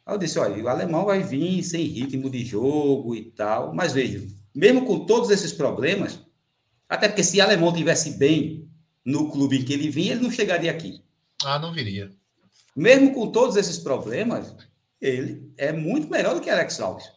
Aí 0.05 0.15
eu 0.15 0.17
disse: 0.17 0.37
olha, 0.37 0.61
o 0.61 0.67
alemão 0.67 1.05
vai 1.05 1.23
vir 1.23 1.63
sem 1.63 1.85
ritmo 1.85 2.29
de 2.29 2.43
jogo 2.43 3.15
e 3.15 3.31
tal. 3.31 3.73
Mas 3.73 3.93
veja, 3.93 4.21
mesmo 4.53 4.85
com 4.85 5.05
todos 5.05 5.29
esses 5.29 5.53
problemas, 5.53 6.19
até 6.93 7.07
porque 7.07 7.23
se 7.23 7.41
alemão 7.41 7.73
tivesse 7.73 8.11
bem 8.11 8.69
no 9.03 9.31
clube 9.31 9.57
em 9.57 9.65
que 9.65 9.73
ele 9.73 9.89
vinha, 9.89 10.11
ele 10.11 10.21
não 10.21 10.29
chegaria 10.29 10.69
aqui. 10.69 11.03
Ah, 11.43 11.57
não 11.57 11.73
viria. 11.73 12.11
Mesmo 12.75 13.15
com 13.15 13.31
todos 13.31 13.55
esses 13.55 13.79
problemas, 13.79 14.55
ele 15.01 15.51
é 15.57 15.73
muito 15.73 16.07
melhor 16.07 16.35
do 16.35 16.41
que 16.41 16.51
Alex 16.51 16.79
Alves. 16.79 17.11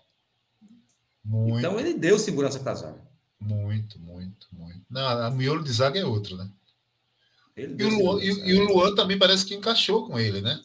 Muito. 1.22 1.58
Então 1.58 1.78
ele 1.78 1.92
deu 1.92 2.18
segurança 2.18 2.58
para 2.58 2.72
a 2.72 2.74
zaga. 2.74 3.06
Muito, 3.38 4.00
muito, 4.00 4.48
muito. 4.50 4.80
Não, 4.88 5.06
a 5.06 5.30
miolo 5.30 5.62
de 5.62 5.72
zaga 5.72 6.00
é 6.00 6.06
outro, 6.06 6.38
né? 6.38 6.50
E 7.54 7.84
o, 7.84 7.98
Luan, 7.98 8.22
e, 8.22 8.28
e 8.28 8.54
o, 8.54 8.64
Luan, 8.64 8.94
também 8.94 9.18
parece 9.18 9.44
que 9.44 9.54
encaixou 9.54 10.06
com 10.06 10.18
ele, 10.18 10.40
né? 10.40 10.58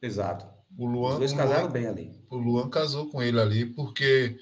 Exato. 0.00 0.46
O 0.78 0.86
Luan, 0.86 1.12
Os 1.12 1.18
dois 1.18 1.32
casaram 1.34 1.64
Luan, 1.64 1.72
bem 1.72 1.86
ali. 1.86 2.24
O 2.30 2.36
Luan 2.36 2.70
casou 2.70 3.10
com 3.10 3.22
ele 3.22 3.38
ali, 3.38 3.66
porque 3.66 4.38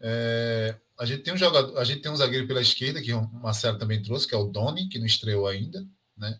é, 0.00 0.76
a 1.02 1.04
gente 1.04 1.24
tem 1.24 1.34
um 1.34 1.36
jogador, 1.36 1.76
a 1.76 1.84
gente 1.84 2.00
tem 2.00 2.12
um 2.12 2.16
zagueiro 2.16 2.46
pela 2.46 2.62
esquerda, 2.62 3.02
que 3.02 3.12
o 3.12 3.28
Marcelo 3.32 3.76
também 3.76 4.00
trouxe, 4.00 4.28
que 4.28 4.36
é 4.36 4.38
o 4.38 4.44
Doni, 4.44 4.88
que 4.88 5.00
não 5.00 5.06
estreou 5.06 5.48
ainda, 5.48 5.84
né? 6.16 6.38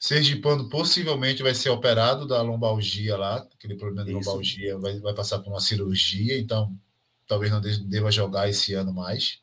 Sergipano 0.00 0.68
possivelmente 0.68 1.44
vai 1.44 1.54
ser 1.54 1.70
operado 1.70 2.26
da 2.26 2.42
lombalgia 2.42 3.16
lá, 3.16 3.36
aquele 3.36 3.76
problema 3.76 4.04
de 4.04 4.10
Isso. 4.10 4.28
lombalgia, 4.28 4.76
vai, 4.76 4.98
vai 4.98 5.14
passar 5.14 5.38
por 5.38 5.48
uma 5.48 5.60
cirurgia, 5.60 6.36
então 6.36 6.76
talvez 7.24 7.52
não 7.52 7.60
deva 7.60 8.10
jogar 8.10 8.48
esse 8.48 8.74
ano 8.74 8.92
mais. 8.92 9.38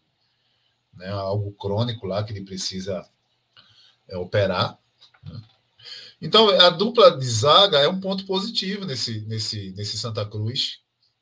Né? 0.94 1.08
Algo 1.08 1.54
crônico 1.54 2.06
lá 2.06 2.22
que 2.22 2.34
ele 2.34 2.44
precisa 2.44 3.08
é, 4.10 4.18
operar. 4.18 4.78
Né? 5.24 5.42
Então, 6.22 6.50
a 6.50 6.70
dupla 6.70 7.18
de 7.18 7.26
zaga 7.26 7.80
é 7.80 7.88
um 7.88 8.02
ponto 8.02 8.26
positivo 8.26 8.86
nesse, 8.86 9.22
nesse, 9.22 9.72
nesse 9.72 9.98
Santa 9.98 10.26
Cruz, 10.26 10.81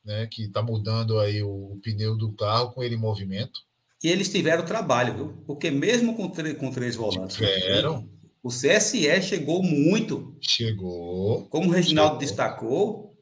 né? 0.09 0.27
que 0.27 0.45
está 0.45 0.61
mudando 0.63 1.19
aí 1.19 1.43
o, 1.43 1.73
o, 1.73 1.79
pneu 1.81 2.17
do 2.17 2.31
carro 2.33 2.71
com 2.71 2.83
ele 2.83 2.95
em 2.95 2.99
movimento. 2.99 3.61
E 4.03 4.09
eles 4.09 4.29
tiveram 4.29 4.65
trabalho, 4.65 5.13
viu? 5.13 5.43
Porque 5.45 5.69
mesmo 5.69 6.15
com, 6.15 6.29
com 6.29 6.71
três 6.71 6.95
volantes. 6.95 7.35
Tiveram 7.35 8.09
o 8.41 8.49
CSE 8.49 9.21
chegou 9.21 9.61
muito. 9.61 10.35
Chegou. 10.39 11.45
Como 11.49 11.67
o 11.67 11.71
Reginaldo 11.71 12.13
chegou. 12.13 12.19
destacou, 12.19 13.17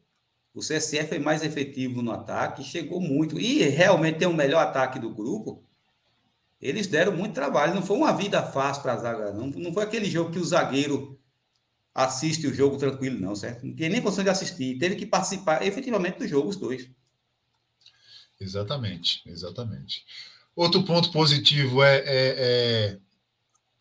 o 0.53 0.59
CSE 0.59 1.03
foi 1.05 1.19
mais 1.19 1.43
efetivo 1.43 2.01
no 2.01 2.11
ataque, 2.11 2.63
chegou 2.63 3.01
muito. 3.01 3.39
E 3.39 3.63
realmente 3.63 4.19
tem 4.19 4.27
o 4.27 4.33
melhor 4.33 4.61
ataque 4.61 4.99
do 4.99 5.13
grupo. 5.13 5.63
Eles 6.61 6.87
deram 6.87 7.15
muito 7.15 7.33
trabalho. 7.33 7.73
Não 7.73 7.81
foi 7.81 7.97
uma 7.97 8.13
vida 8.13 8.43
fácil 8.43 8.83
para 8.83 8.93
a 8.93 8.97
zaga, 8.97 9.33
não. 9.33 9.47
Não 9.47 9.73
foi 9.73 9.83
aquele 9.83 10.05
jogo 10.05 10.31
que 10.31 10.39
o 10.39 10.45
zagueiro 10.45 11.16
assiste 11.97 12.47
o 12.47 12.53
jogo 12.53 12.77
tranquilo, 12.77 13.19
não, 13.19 13.35
certo? 13.35 13.65
Não 13.65 13.75
tinha 13.75 13.89
nem 13.89 14.01
condição 14.01 14.23
de 14.23 14.29
assistir. 14.29 14.77
Teve 14.77 14.95
que 14.95 15.05
participar 15.05 15.65
efetivamente 15.65 16.19
do 16.19 16.27
jogo, 16.27 16.49
os 16.49 16.55
dois. 16.55 16.89
Exatamente, 18.39 19.21
exatamente. 19.25 20.05
Outro 20.55 20.83
ponto 20.83 21.11
positivo 21.11 21.83
é, 21.83 21.97
é, 21.97 22.03
é 22.05 22.99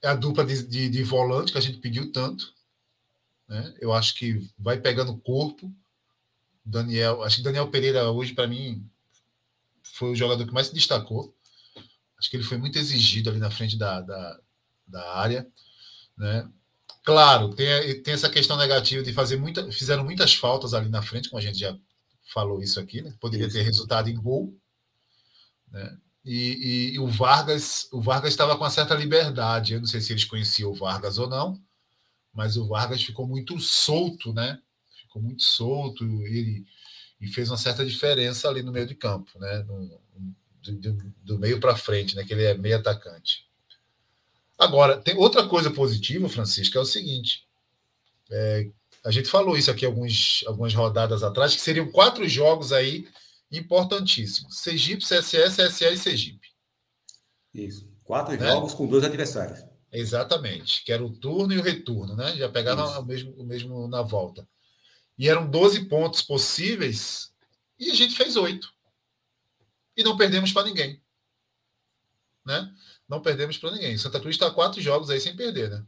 é 0.02 0.08
a 0.08 0.14
dupla 0.14 0.44
de, 0.44 0.62
de, 0.66 0.88
de, 0.88 1.02
volante 1.02 1.52
que 1.52 1.58
a 1.58 1.60
gente 1.60 1.78
pediu 1.78 2.12
tanto. 2.12 2.54
Né? 3.48 3.74
Eu 3.80 3.92
acho 3.92 4.14
que 4.14 4.48
vai 4.58 4.80
pegando 4.80 5.18
corpo. 5.18 5.72
Daniel, 6.64 7.22
acho 7.22 7.38
que 7.38 7.42
Daniel 7.42 7.70
Pereira 7.70 8.10
hoje, 8.10 8.34
para 8.34 8.46
mim, 8.46 8.88
foi 9.82 10.10
o 10.10 10.16
jogador 10.16 10.46
que 10.46 10.52
mais 10.52 10.68
se 10.68 10.74
destacou. 10.74 11.34
Acho 12.18 12.30
que 12.30 12.36
ele 12.36 12.44
foi 12.44 12.56
muito 12.56 12.78
exigido 12.78 13.30
ali 13.30 13.38
na 13.38 13.50
frente 13.50 13.76
da, 13.76 14.00
da, 14.00 14.40
da 14.86 15.16
área. 15.16 15.46
Né? 16.16 16.48
Claro, 17.06 17.54
tem, 17.54 18.02
tem 18.02 18.14
essa 18.14 18.28
questão 18.28 18.56
negativa 18.56 19.00
de 19.00 19.12
fazer 19.12 19.36
muita. 19.36 19.70
Fizeram 19.70 20.02
muitas 20.02 20.34
faltas 20.34 20.74
ali 20.74 20.88
na 20.88 21.00
frente, 21.00 21.28
como 21.30 21.38
a 21.38 21.42
gente 21.42 21.56
já 21.56 21.78
falou 22.34 22.60
isso 22.60 22.80
aqui, 22.80 23.00
né? 23.00 23.14
Poderia 23.20 23.46
isso. 23.46 23.56
ter 23.56 23.62
resultado 23.62 24.10
em 24.10 24.16
gol. 24.16 24.52
Né? 25.70 25.98
E, 26.24 26.34
e, 26.34 26.94
e, 26.94 26.98
o 26.98 27.06
Vargas 27.06 27.88
o 27.92 28.00
Vargas 28.00 28.32
estava 28.32 28.56
com 28.56 28.64
uma 28.64 28.70
certa 28.70 28.92
liberdade. 28.96 29.74
Eu 29.74 29.78
não 29.78 29.86
sei 29.86 30.00
se 30.00 30.12
eles 30.12 30.24
conheciam 30.24 30.72
o 30.72 30.74
Vargas 30.74 31.16
ou 31.16 31.28
não, 31.28 31.62
mas 32.34 32.56
o 32.56 32.66
Vargas 32.66 33.00
ficou 33.04 33.24
muito 33.24 33.60
solto, 33.60 34.34
né? 34.34 34.60
Ficou 35.02 35.22
muito 35.22 35.44
solto 35.44 36.04
e, 36.26 36.66
e 37.20 37.28
fez 37.28 37.48
uma 37.48 37.56
certa 37.56 37.86
diferença 37.86 38.48
ali 38.48 38.64
no 38.64 38.72
meio 38.72 38.86
de 38.86 38.96
campo, 38.96 39.38
né? 39.38 39.62
No, 39.62 40.00
do, 40.60 41.12
do 41.22 41.38
meio 41.38 41.60
para 41.60 41.76
frente, 41.76 42.16
né? 42.16 42.24
Que 42.24 42.32
ele 42.32 42.42
é 42.42 42.58
meio 42.58 42.76
atacante. 42.76 43.45
Agora, 44.58 44.98
tem 44.98 45.16
outra 45.16 45.46
coisa 45.46 45.70
positiva, 45.70 46.28
Francisco, 46.28 46.78
é 46.78 46.80
o 46.80 46.84
seguinte. 46.84 47.46
É, 48.30 48.68
a 49.04 49.10
gente 49.10 49.28
falou 49.28 49.56
isso 49.56 49.70
aqui 49.70 49.84
alguns, 49.84 50.42
algumas 50.46 50.74
rodadas 50.74 51.22
atrás, 51.22 51.54
que 51.54 51.60
seriam 51.60 51.90
quatro 51.90 52.28
jogos 52.28 52.72
aí 52.72 53.06
importantíssimo. 53.50 54.50
Sergipe, 54.50 55.04
CSE, 55.04 55.38
CSE 55.48 55.84
e 55.84 55.96
Sergipe. 55.96 56.48
Isso. 57.54 57.88
Quatro 58.04 58.36
né? 58.36 58.46
jogos 58.46 58.74
com 58.74 58.86
dois 58.86 59.04
adversários. 59.04 59.64
Exatamente. 59.92 60.84
Que 60.84 60.92
era 60.92 61.04
o 61.04 61.12
turno 61.12 61.52
e 61.52 61.58
o 61.58 61.62
retorno, 61.62 62.16
né? 62.16 62.36
Já 62.36 62.48
pegava 62.48 62.98
o 62.98 63.04
mesmo, 63.04 63.32
o 63.36 63.44
mesmo 63.44 63.88
na 63.88 64.02
volta. 64.02 64.46
E 65.18 65.28
eram 65.28 65.48
12 65.48 65.86
pontos 65.86 66.22
possíveis 66.22 67.32
e 67.78 67.90
a 67.90 67.94
gente 67.94 68.14
fez 68.14 68.36
oito. 68.36 68.72
E 69.96 70.02
não 70.02 70.16
perdemos 70.16 70.52
para 70.52 70.66
ninguém. 70.66 71.00
Né? 72.44 72.72
Não 73.08 73.20
perdemos 73.20 73.58
para 73.58 73.72
ninguém. 73.72 73.96
Santa 73.96 74.20
Cruz 74.20 74.34
está 74.34 74.50
quatro 74.50 74.80
jogos 74.80 75.10
aí 75.10 75.20
sem 75.20 75.36
perder, 75.36 75.70
né? 75.70 75.84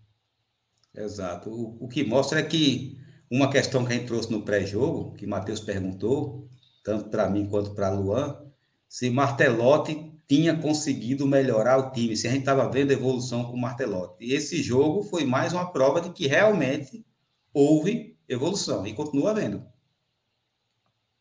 Exato. 0.94 1.50
O, 1.50 1.84
o 1.84 1.88
que 1.88 2.04
mostra 2.04 2.40
é 2.40 2.42
que 2.42 2.98
uma 3.30 3.50
questão 3.50 3.84
que 3.84 3.92
a 3.92 3.96
gente 3.96 4.06
trouxe 4.06 4.30
no 4.30 4.42
pré-jogo, 4.42 5.14
que 5.14 5.26
Matheus 5.26 5.60
perguntou, 5.60 6.48
tanto 6.82 7.08
para 7.10 7.28
mim 7.28 7.46
quanto 7.46 7.74
para 7.74 7.90
Luan, 7.90 8.40
se 8.88 9.10
Martelotti 9.10 10.12
tinha 10.26 10.56
conseguido 10.56 11.26
melhorar 11.26 11.78
o 11.78 11.90
time, 11.90 12.16
se 12.16 12.26
a 12.26 12.30
gente 12.30 12.40
estava 12.40 12.70
vendo 12.70 12.92
evolução 12.92 13.44
com 13.44 13.52
o 13.52 13.60
Martelotti. 13.60 14.24
E 14.24 14.32
esse 14.34 14.62
jogo 14.62 15.02
foi 15.02 15.24
mais 15.24 15.52
uma 15.52 15.70
prova 15.70 16.00
de 16.00 16.10
que 16.10 16.26
realmente 16.26 17.04
houve 17.52 18.18
evolução 18.28 18.86
e 18.86 18.94
continua 18.94 19.30
havendo. 19.30 19.66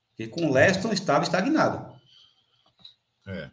Porque 0.09 0.27
com 0.27 0.47
o 0.47 0.53
Leston 0.53 0.91
estava 0.91 1.23
estagnado. 1.23 1.95
É. 3.27 3.49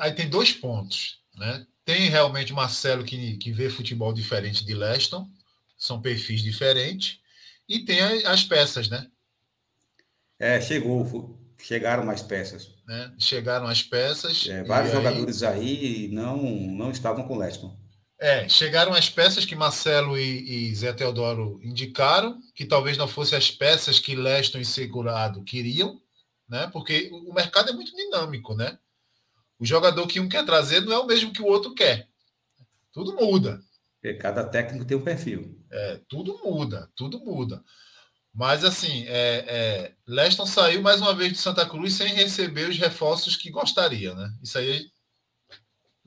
Aí 0.00 0.12
tem 0.12 0.28
dois 0.28 0.52
pontos, 0.52 1.23
né? 1.36 1.66
Tem 1.84 2.08
realmente 2.08 2.52
Marcelo 2.52 3.04
que, 3.04 3.36
que 3.36 3.52
vê 3.52 3.68
futebol 3.68 4.12
diferente 4.12 4.64
de 4.64 4.74
Leston, 4.74 5.28
são 5.76 6.00
perfis 6.00 6.42
diferentes, 6.42 7.20
e 7.68 7.80
tem 7.80 8.00
as 8.00 8.44
peças, 8.44 8.88
né? 8.88 9.06
É, 10.38 10.60
chegou, 10.60 11.38
chegaram 11.60 12.04
mais 12.04 12.22
peças. 12.22 12.70
Né? 12.86 13.12
Chegaram 13.18 13.66
as 13.66 13.82
peças. 13.82 14.46
É, 14.48 14.62
vários 14.64 14.92
jogadores 14.92 15.42
aí, 15.42 16.08
não, 16.12 16.36
não 16.42 16.90
estavam 16.90 17.26
com 17.26 17.36
Leston. 17.36 17.76
É, 18.18 18.48
chegaram 18.48 18.92
as 18.92 19.10
peças 19.10 19.44
que 19.44 19.56
Marcelo 19.56 20.16
e, 20.16 20.68
e, 20.70 20.74
Zé 20.74 20.92
Teodoro 20.92 21.60
indicaram, 21.62 22.38
que 22.54 22.64
talvez 22.64 22.96
não 22.96 23.08
fossem 23.08 23.36
as 23.36 23.50
peças 23.50 23.98
que 23.98 24.14
Leston 24.14 24.58
e 24.58 24.64
Segurado 24.64 25.42
queriam, 25.42 26.00
né? 26.48 26.68
Porque 26.72 27.10
o 27.12 27.34
mercado 27.34 27.70
é 27.70 27.72
muito 27.72 27.94
dinâmico, 27.94 28.54
né? 28.54 28.78
O 29.58 29.64
jogador 29.64 30.06
que 30.06 30.20
um 30.20 30.28
quer 30.28 30.44
trazer 30.44 30.80
não 30.80 30.92
é 30.92 30.98
o 30.98 31.06
mesmo 31.06 31.32
que 31.32 31.42
o 31.42 31.46
outro 31.46 31.74
quer. 31.74 32.08
Tudo 32.92 33.14
muda. 33.14 33.60
Porque 34.00 34.18
cada 34.18 34.44
técnico 34.44 34.84
tem 34.84 34.96
um 34.96 35.02
perfil. 35.02 35.58
É, 35.70 36.00
tudo 36.08 36.38
muda, 36.44 36.90
tudo 36.94 37.18
muda. 37.20 37.62
Mas, 38.32 38.64
assim, 38.64 39.04
é, 39.06 39.44
é, 39.46 39.94
Leston 40.06 40.44
saiu 40.44 40.82
mais 40.82 41.00
uma 41.00 41.14
vez 41.14 41.32
de 41.32 41.38
Santa 41.38 41.64
Cruz 41.64 41.94
sem 41.94 42.12
receber 42.12 42.68
os 42.68 42.76
reforços 42.76 43.36
que 43.36 43.50
gostaria, 43.50 44.14
né? 44.14 44.32
Isso 44.42 44.58
aí 44.58 44.86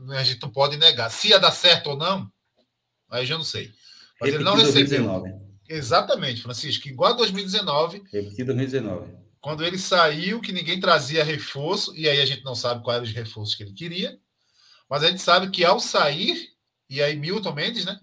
a 0.10 0.24
gente 0.24 0.42
não 0.42 0.50
pode 0.50 0.78
negar. 0.78 1.10
Se 1.10 1.30
ia 1.30 1.40
dar 1.40 1.52
certo 1.52 1.92
ou 1.92 1.98
não, 1.98 2.30
aí 3.10 3.26
já 3.26 3.38
não 3.38 3.44
sei. 3.44 3.72
Mas 4.20 4.34
ele 4.34 4.44
não 4.44 4.56
recebeu. 4.56 4.86
2019. 4.86 5.34
Exatamente, 5.70 6.42
Francisco. 6.42 6.88
Igual 6.88 7.14
a 7.14 7.18
2019. 7.18 8.04
Repetido 8.12 8.54
2019. 8.54 9.12
Quando 9.48 9.64
ele 9.64 9.78
saiu, 9.78 10.42
que 10.42 10.52
ninguém 10.52 10.78
trazia 10.78 11.24
reforço, 11.24 11.96
e 11.96 12.06
aí 12.10 12.20
a 12.20 12.26
gente 12.26 12.44
não 12.44 12.54
sabe 12.54 12.84
quais 12.84 12.98
eram 12.98 13.08
os 13.08 13.14
reforços 13.14 13.56
que 13.56 13.64
ele 13.64 13.72
queria. 13.72 14.20
Mas 14.90 15.04
a 15.04 15.08
gente 15.08 15.22
sabe 15.22 15.50
que 15.50 15.64
ao 15.64 15.80
sair, 15.80 16.50
e 16.90 17.02
aí 17.02 17.16
Milton 17.16 17.54
Mendes, 17.54 17.86
né? 17.86 17.98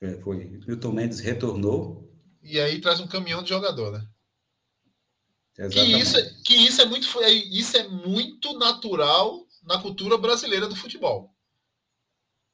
É, 0.00 0.16
foi. 0.22 0.36
Milton 0.66 0.92
Mendes 0.92 1.20
retornou 1.20 2.10
e 2.42 2.58
aí 2.58 2.80
traz 2.80 2.98
um 2.98 3.06
caminhão 3.06 3.42
de 3.42 3.50
jogador, 3.50 3.92
né? 3.92 5.68
Que 5.70 5.82
isso, 5.82 6.16
é, 6.16 6.22
que 6.42 6.54
isso 6.54 6.80
é 6.80 6.86
muito 6.86 7.22
é, 7.22 7.30
isso 7.30 7.76
é 7.76 7.86
muito 7.86 8.58
natural 8.58 9.46
na 9.62 9.82
cultura 9.82 10.16
brasileira 10.16 10.66
do 10.66 10.74
futebol. 10.74 11.36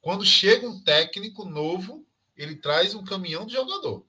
Quando 0.01 0.25
chega 0.25 0.69
um 0.69 0.83
técnico 0.83 1.45
novo, 1.45 2.05
ele 2.35 2.57
traz 2.57 2.93
um 2.93 3.05
caminhão 3.05 3.47
de 3.47 3.53
jogador. 3.53 4.05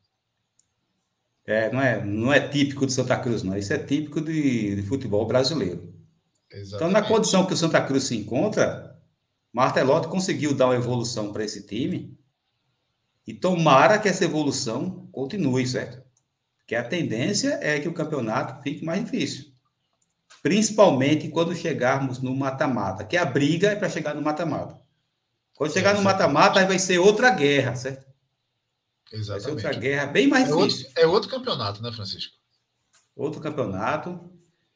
É, 1.48 1.72
não 1.72 1.82
é, 1.82 2.06
não 2.06 2.34
é 2.34 2.46
típico 2.46 2.86
de 2.86 2.92
Santa 2.92 3.18
Cruz, 3.18 3.42
não. 3.42 3.58
Isso 3.58 3.72
é 3.72 3.78
típico 3.78 4.20
de, 4.20 4.76
de 4.76 4.82
futebol 4.84 5.26
brasileiro. 5.26 5.94
Exatamente. 6.52 6.76
Então, 6.76 6.92
na 6.92 7.02
condição 7.02 7.46
que 7.46 7.54
o 7.54 7.58
Santa 7.58 7.82
Cruz 7.82 8.04
se 8.04 8.18
encontra, 8.18 9.00
Martelotti 9.54 10.10
conseguiu 10.10 10.54
dar 10.54 10.66
uma 10.68 10.76
evolução 10.76 11.32
para 11.32 11.46
esse 11.46 11.66
time 11.66 12.18
e 13.26 13.34
tomara 13.34 13.98
que 13.98 14.10
essa 14.10 14.26
evolução 14.26 15.08
continue, 15.12 15.66
certo? 15.66 16.06
Que 16.68 16.76
a 16.76 16.84
tendência 16.84 17.58
é 17.62 17.80
que 17.80 17.88
o 17.88 17.94
campeonato 17.94 18.62
fique 18.62 18.84
mais 18.84 19.04
difícil. 19.04 19.46
Principalmente 20.44 21.30
quando 21.30 21.56
chegarmos 21.56 22.22
no 22.22 22.36
mata-mata, 22.36 23.06
que 23.06 23.16
a 23.16 23.26
briga 23.26 23.70
é 23.70 23.76
para 23.76 23.90
chegar 23.90 24.14
no 24.14 24.22
mata-mata. 24.22 24.80
Quando 25.54 25.74
chegar 25.74 25.94
no 25.96 26.04
mata-mata, 26.04 26.60
aí 26.60 26.66
vai 26.66 26.78
ser 26.78 27.00
outra 27.00 27.30
guerra, 27.32 27.76
certo? 27.76 28.07
Exatamente. 29.12 29.28
Vai 29.28 29.40
ser 29.40 29.68
outra 29.68 29.74
guerra 29.80 30.06
bem 30.08 30.28
mais 30.28 30.50
é 30.50 30.56
difícil. 30.56 30.88
Outro, 30.88 31.02
é 31.02 31.08
outro 31.08 31.30
campeonato, 31.30 31.82
né, 31.82 31.92
Francisco? 31.92 32.34
Outro 33.16 33.42
campeonato. 33.42 34.32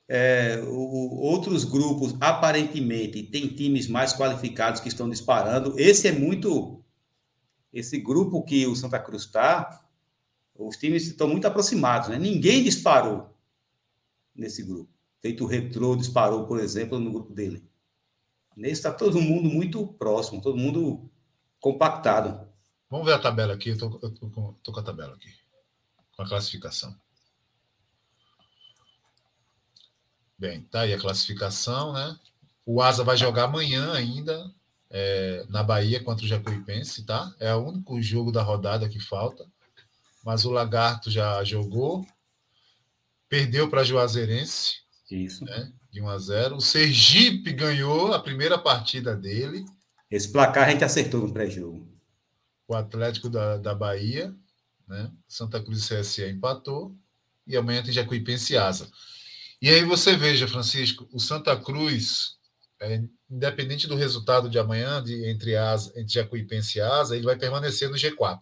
É, 0.08 0.62
o, 0.68 1.16
outros 1.22 1.64
grupos, 1.64 2.16
aparentemente, 2.20 3.24
tem 3.24 3.48
times 3.48 3.88
mais 3.88 4.14
qualificados 4.14 4.82
que 4.82 4.90
estão 4.90 5.10
disparando. 5.10 5.74
Esse 5.80 6.08
é 6.08 6.12
muito. 6.12 6.84
Esse 7.72 7.98
grupo 7.98 8.44
que 8.44 8.68
o 8.68 8.76
Santa 8.76 9.00
Cruz 9.00 9.24
está, 9.24 9.86
os 10.54 10.76
times 10.76 11.08
estão 11.08 11.28
muito 11.30 11.48
aproximados, 11.48 12.10
né? 12.10 12.20
Ninguém 12.20 12.64
disparou 12.64 13.34
nesse 14.36 14.64
grupo. 14.64 14.92
Feito 15.22 15.44
o 15.44 15.48
Retro 15.48 15.96
disparou, 15.96 16.46
por 16.46 16.60
exemplo, 16.60 17.00
no 17.00 17.12
grupo 17.12 17.34
dele. 17.34 17.64
Nesse 18.58 18.74
está 18.74 18.92
todo 18.92 19.22
mundo 19.22 19.50
muito 19.50 19.88
próximo, 19.88 20.42
todo 20.42 20.58
mundo 20.58 21.10
compactado. 21.60 22.51
Vamos 22.92 23.06
ver 23.06 23.14
a 23.14 23.20
tabela 23.20 23.54
aqui. 23.54 23.70
Eu 23.70 23.78
tô, 23.78 24.00
eu 24.04 24.12
tô, 24.12 24.30
com, 24.30 24.54
com 24.54 24.80
a 24.80 24.84
tabela 24.84 25.14
aqui. 25.14 25.34
Com 26.14 26.24
a 26.24 26.28
classificação. 26.28 26.94
Bem, 30.38 30.64
tá 30.64 30.82
aí 30.82 30.94
a 30.94 31.00
classificação, 31.00 31.94
né? 31.94 32.20
O 32.66 32.82
Asa 32.82 33.04
vai 33.04 33.16
jogar 33.16 33.46
amanhã 33.46 33.94
ainda 33.94 34.54
é, 34.90 35.46
na 35.48 35.64
Bahia 35.64 36.04
contra 36.04 36.26
o 36.26 36.28
Jacuipense, 36.28 37.06
tá? 37.06 37.34
É 37.40 37.56
o 37.56 37.66
único 37.66 38.02
jogo 38.02 38.30
da 38.30 38.44
rodada 38.44 38.90
que 38.90 39.00
falta. 39.00 39.48
Mas 40.26 40.44
o 40.44 40.52
Lagarto 40.52 41.10
já 41.10 41.44
jogou, 41.46 42.06
perdeu 43.30 43.70
para 43.70 43.84
Juazeirense, 43.84 44.82
Isso. 45.10 45.46
Né, 45.46 45.72
de 45.90 46.02
1 46.02 46.10
a 46.10 46.18
0. 46.20 46.56
O 46.58 46.62
Sergipe 46.62 47.54
ganhou 47.54 48.14
a 48.14 48.20
primeira 48.20 48.58
partida 48.58 49.16
dele. 49.16 49.66
Esse 50.10 50.30
placar 50.32 50.68
a 50.68 50.72
gente 50.72 50.84
acertou 50.84 51.22
no 51.22 51.34
pré-jogo. 51.34 51.91
O 52.72 52.74
Atlético 52.74 53.30
da, 53.30 53.58
da 53.58 53.76
Bahia, 53.76 54.34
né? 54.88 55.12
Santa 55.28 55.62
Cruz 55.62 55.92
e 55.92 56.00
CSE 56.00 56.30
empatou. 56.30 56.96
E 57.46 57.58
amanhã 57.58 57.84
tem 57.84 57.92
Jacuipense 57.92 58.54
e 58.54 58.58
Asa. 58.58 58.90
E 59.62 59.70
aí 59.70 59.84
você 59.84 60.16
veja, 60.16 60.48
Francisco, 60.48 61.06
o 61.12 61.20
Santa 61.20 61.54
Cruz, 61.58 62.38
é, 62.80 63.04
independente 63.30 63.88
do 63.88 63.96
resultado 63.98 64.50
de 64.50 64.58
amanhã, 64.58 65.04
de, 65.04 65.30
entre, 65.30 65.54
as, 65.58 65.88
entre 65.98 66.14
Jacuipense 66.14 66.78
e 66.78 66.82
Asa, 66.82 67.18
ele 67.18 67.26
vai 67.26 67.36
permanecer 67.36 67.90
no 67.90 67.98
G4. 67.98 68.40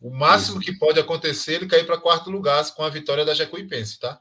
O 0.00 0.08
máximo 0.08 0.58
que 0.58 0.72
pode 0.72 0.98
acontecer 0.98 1.52
é 1.52 1.54
ele 1.56 1.66
cair 1.66 1.84
para 1.84 2.00
quarto 2.00 2.30
lugar 2.30 2.64
com 2.74 2.82
a 2.84 2.88
vitória 2.88 3.24
da 3.24 3.34
Jacuipense, 3.34 4.00
tá? 4.00 4.18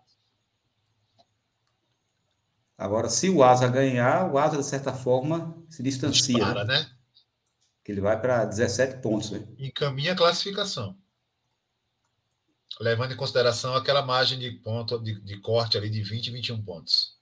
Agora, 2.77 3.07
se 3.07 3.29
o 3.29 3.41
Asa 3.43 3.65
ganhar, 3.69 4.29
o 4.29 4.37
Asa, 4.37 4.57
de 4.57 4.65
certa 4.65 4.91
forma, 4.91 5.55
se 5.69 5.81
distancia. 5.81 6.35
Dispara, 6.35 6.65
né? 6.65 6.85
Que 7.83 7.91
ele 7.91 8.01
vai 8.01 8.19
para 8.19 8.45
17 8.45 9.01
pontos. 9.01 9.31
Né? 9.31 9.45
Encaminha 9.59 10.13
a 10.13 10.15
classificação 10.15 10.97
levando 12.79 13.13
em 13.13 13.17
consideração 13.17 13.75
aquela 13.75 14.01
margem 14.01 14.39
de 14.39 14.51
ponto 14.51 14.99
de, 14.99 15.19
de 15.21 15.37
corte 15.39 15.77
ali 15.77 15.89
de 15.89 16.01
20 16.01 16.27
e 16.27 16.31
21 16.31 16.61
pontos. 16.61 17.17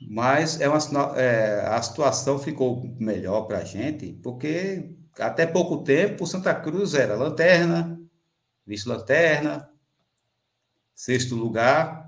Mas 0.00 0.60
é 0.60 0.68
uma, 0.68 0.78
é, 1.18 1.66
a 1.66 1.80
situação 1.80 2.38
ficou 2.38 2.84
melhor 2.98 3.42
para 3.42 3.58
a 3.58 3.64
gente, 3.64 4.12
porque 4.22 4.94
até 5.18 5.46
pouco 5.46 5.82
tempo 5.82 6.24
o 6.24 6.26
Santa 6.26 6.54
Cruz 6.54 6.94
era 6.94 7.14
lanterna, 7.14 7.98
vice-lanterna, 8.66 9.70
sexto 10.94 11.34
lugar. 11.34 12.05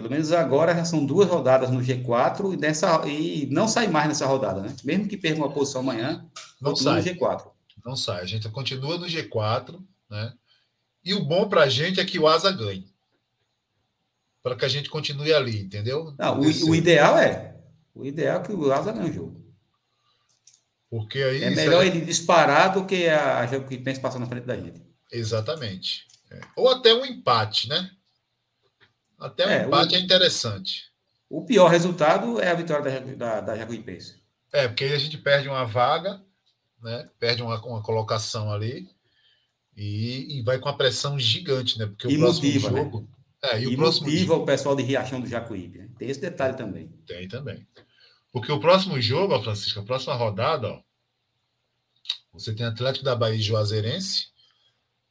Pelo 0.00 0.12
menos 0.12 0.32
agora 0.32 0.74
já 0.74 0.82
são 0.82 1.04
duas 1.04 1.28
rodadas 1.28 1.70
no 1.70 1.80
G4 1.80 2.54
e, 2.54 2.56
nessa, 2.56 3.06
e 3.06 3.46
não 3.50 3.68
sai 3.68 3.86
mais 3.86 4.08
nessa 4.08 4.24
rodada, 4.24 4.62
né? 4.62 4.74
Mesmo 4.82 5.06
que 5.06 5.14
perca 5.14 5.36
uma 5.36 5.52
posição 5.52 5.82
amanhã, 5.82 6.24
não 6.58 6.74
sai. 6.74 7.02
no 7.02 7.06
G4. 7.06 7.50
Não 7.84 7.94
sai. 7.94 8.22
A 8.22 8.24
gente 8.24 8.48
continua 8.48 8.96
no 8.96 9.06
G4, 9.06 9.78
né? 10.08 10.32
E 11.04 11.12
o 11.12 11.22
bom 11.22 11.46
para 11.50 11.64
a 11.64 11.68
gente 11.68 12.00
é 12.00 12.04
que 12.04 12.18
o 12.18 12.26
Asa 12.26 12.50
ganhe. 12.50 12.90
Para 14.42 14.56
que 14.56 14.64
a 14.64 14.68
gente 14.68 14.88
continue 14.88 15.34
ali, 15.34 15.60
entendeu? 15.60 16.14
Não, 16.18 16.40
o, 16.40 16.70
o, 16.70 16.74
ideal 16.74 17.18
é. 17.18 17.56
O 17.94 18.06
ideal 18.06 18.40
é 18.40 18.42
que 18.42 18.52
o 18.52 18.72
Asa 18.72 18.92
ganhe 18.92 19.10
o 19.10 19.12
jogo. 19.12 19.54
Porque 20.88 21.18
aí. 21.18 21.44
É 21.44 21.50
melhor 21.50 21.84
é... 21.84 21.88
ele 21.88 22.00
disparar 22.00 22.72
do 22.72 22.86
que 22.86 23.06
a 23.06 23.46
Jacuipense 23.46 24.00
passar 24.00 24.18
na 24.18 24.26
frente 24.26 24.46
da 24.46 24.56
gente. 24.56 24.80
Exatamente. 25.12 26.06
É. 26.30 26.40
Ou 26.56 26.70
até 26.70 26.94
um 26.94 27.04
empate, 27.04 27.68
né? 27.68 27.90
Até 29.20 29.46
um 29.46 29.50
é, 29.50 29.66
empate 29.66 29.94
o... 29.94 29.98
é 29.98 30.00
interessante. 30.00 30.90
O 31.28 31.44
pior 31.44 31.68
resultado 31.68 32.40
é 32.40 32.50
a 32.50 32.54
vitória 32.54 33.00
da, 33.00 33.14
da, 33.14 33.40
da 33.40 33.56
Jacuipense. 33.56 34.20
É, 34.52 34.66
porque 34.66 34.84
aí 34.84 34.92
a 34.94 34.98
gente 34.98 35.18
perde 35.18 35.48
uma 35.48 35.64
vaga, 35.64 36.20
né? 36.82 37.08
Perde 37.18 37.42
uma, 37.42 37.60
uma 37.64 37.82
colocação 37.82 38.52
ali. 38.52 38.88
E, 39.76 40.38
e 40.38 40.42
vai 40.42 40.58
com 40.58 40.68
a 40.68 40.76
pressão 40.76 41.18
gigante, 41.18 41.78
né? 41.78 41.86
Porque 41.86 42.08
e 42.08 42.16
o 42.16 42.18
próximo 42.18 42.46
motiva, 42.46 42.70
né? 42.70 42.82
jogo. 42.82 43.00
Né? 43.00 43.08
É, 43.42 43.60
e, 43.60 43.64
e 43.64 43.66
o 43.68 43.76
próximo 43.76 44.06
motiva 44.06 44.34
o 44.34 44.44
pessoal 44.44 44.74
de 44.74 44.82
Riachão 44.82 45.20
do 45.20 45.28
Jacuípe. 45.28 45.78
Né? 45.78 45.88
Tem 45.98 46.10
esse 46.10 46.20
detalhe 46.20 46.56
também. 46.56 46.88
Tem 47.06 47.28
também. 47.28 47.66
Porque 48.32 48.50
o 48.50 48.60
próximo 48.60 49.00
jogo, 49.00 49.34
ó, 49.34 49.42
Francisco, 49.42 49.80
a 49.80 49.84
próxima 49.84 50.14
rodada, 50.14 50.68
ó, 50.68 50.82
você 52.32 52.54
tem 52.54 52.64
Atlético 52.64 53.04
da 53.04 53.14
Bahia 53.14 53.36
e 53.36 53.42
Juazeirense, 53.42 54.28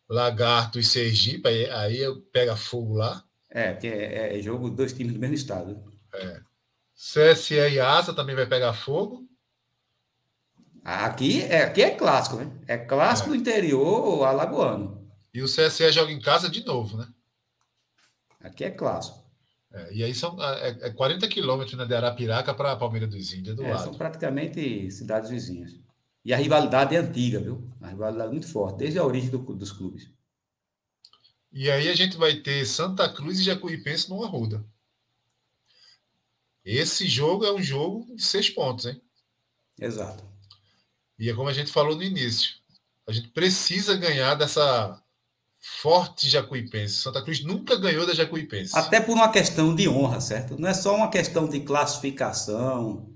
Lagarto 0.10 0.80
e 0.80 0.84
Sergipe, 0.84 1.47
aí, 1.47 1.70
aí 1.70 2.22
pega 2.32 2.55
fogo 2.55 2.95
lá. 2.95 3.24
É, 3.50 3.72
porque 3.72 3.88
é, 3.88 4.38
é 4.38 4.41
jogo 4.41 4.70
dois 4.70 4.93
times 4.93 5.14
do 5.14 5.20
mesmo 5.20 5.36
estado. 5.36 5.82
É. 6.14 6.41
CSE 6.93 7.56
e 7.56 7.80
Asa 7.80 8.14
também 8.14 8.36
vai 8.36 8.45
pegar 8.45 8.74
fogo. 8.74 9.28
Aqui 10.84 11.43
é, 11.43 11.64
aqui 11.64 11.82
é 11.82 11.91
clássico, 11.91 12.38
né? 12.38 12.52
É 12.68 12.78
clássico 12.78 13.30
é. 13.30 13.32
do 13.32 13.36
interior 13.38 14.26
alagoano. 14.26 15.08
E 15.34 15.41
o 15.41 15.45
CSE 15.45 15.91
joga 15.91 16.12
em 16.12 16.20
casa 16.20 16.50
de 16.50 16.66
novo, 16.66 16.97
né? 16.97 17.08
Aqui 18.41 18.64
é 18.64 18.72
clássico. 18.72 19.20
É, 19.72 19.93
e 19.93 20.04
aí 20.04 20.14
são 20.14 20.36
é, 20.41 20.88
é 20.88 20.89
40 20.89 21.28
quilômetros 21.28 21.78
né, 21.78 21.86
de 21.86 21.93
Arapiraca 21.93 22.54
para 22.54 22.76
Palmeira 22.76 23.06
dos 23.06 23.34
Índios, 23.34 23.56
do 23.56 23.64
é, 23.64 23.72
lado. 23.72 23.84
São 23.84 23.93
praticamente 23.93 24.89
cidades 24.91 25.30
vizinhas. 25.30 25.80
E 26.26 26.34
a 26.34 26.38
rivalidade 26.38 26.95
é 26.95 27.00
antiga, 27.00 27.39
viu? 27.39 27.70
A 27.82 27.88
rivalidade 27.88 28.30
é 28.30 28.32
muito 28.32 28.47
forte, 28.47 28.80
desde 28.80 29.00
a 29.00 29.06
origem 29.06 29.30
do, 29.30 29.38
dos 29.38 29.72
clubes. 29.72 30.10
E 31.52 31.70
aí 31.70 31.89
a 31.89 31.95
gente 31.95 32.16
vai 32.16 32.36
ter 32.36 32.66
Santa 32.66 33.12
Cruz 33.12 33.39
e 33.39 33.43
Jacuipense 33.43 34.10
no 34.10 34.24
Arruda. 34.24 34.64
Esse 36.64 37.08
jogo 37.08 37.45
é 37.45 37.52
um 37.52 37.62
jogo 37.62 38.06
de 38.16 38.24
seis 38.24 38.50
pontos, 38.50 38.86
hein? 38.86 39.02
Exato. 39.80 40.24
E 41.18 41.30
é 41.30 41.34
como 41.34 41.50
a 41.50 41.54
gente 41.54 41.72
falou 41.72 41.95
no 41.95 42.04
início. 42.04 42.56
A 43.08 43.12
gente 43.12 43.30
precisa 43.30 43.95
ganhar 43.95 44.36
dessa 44.36 45.02
forte 45.60 46.30
Jacuipense. 46.30 46.95
Santa 46.95 47.22
Cruz 47.24 47.43
nunca 47.43 47.76
ganhou 47.76 48.06
da 48.06 48.14
Jacuipense. 48.14 48.78
Até 48.78 49.02
por 49.02 49.14
uma 49.14 49.32
questão 49.32 49.76
de 49.76 49.89
honra, 49.89 50.22
certo? 50.22 50.60
Não 50.60 50.70
é 50.70 50.74
só 50.74 50.95
uma 50.95 51.10
questão 51.10 51.50
de 51.50 51.62
classificação, 51.62 53.12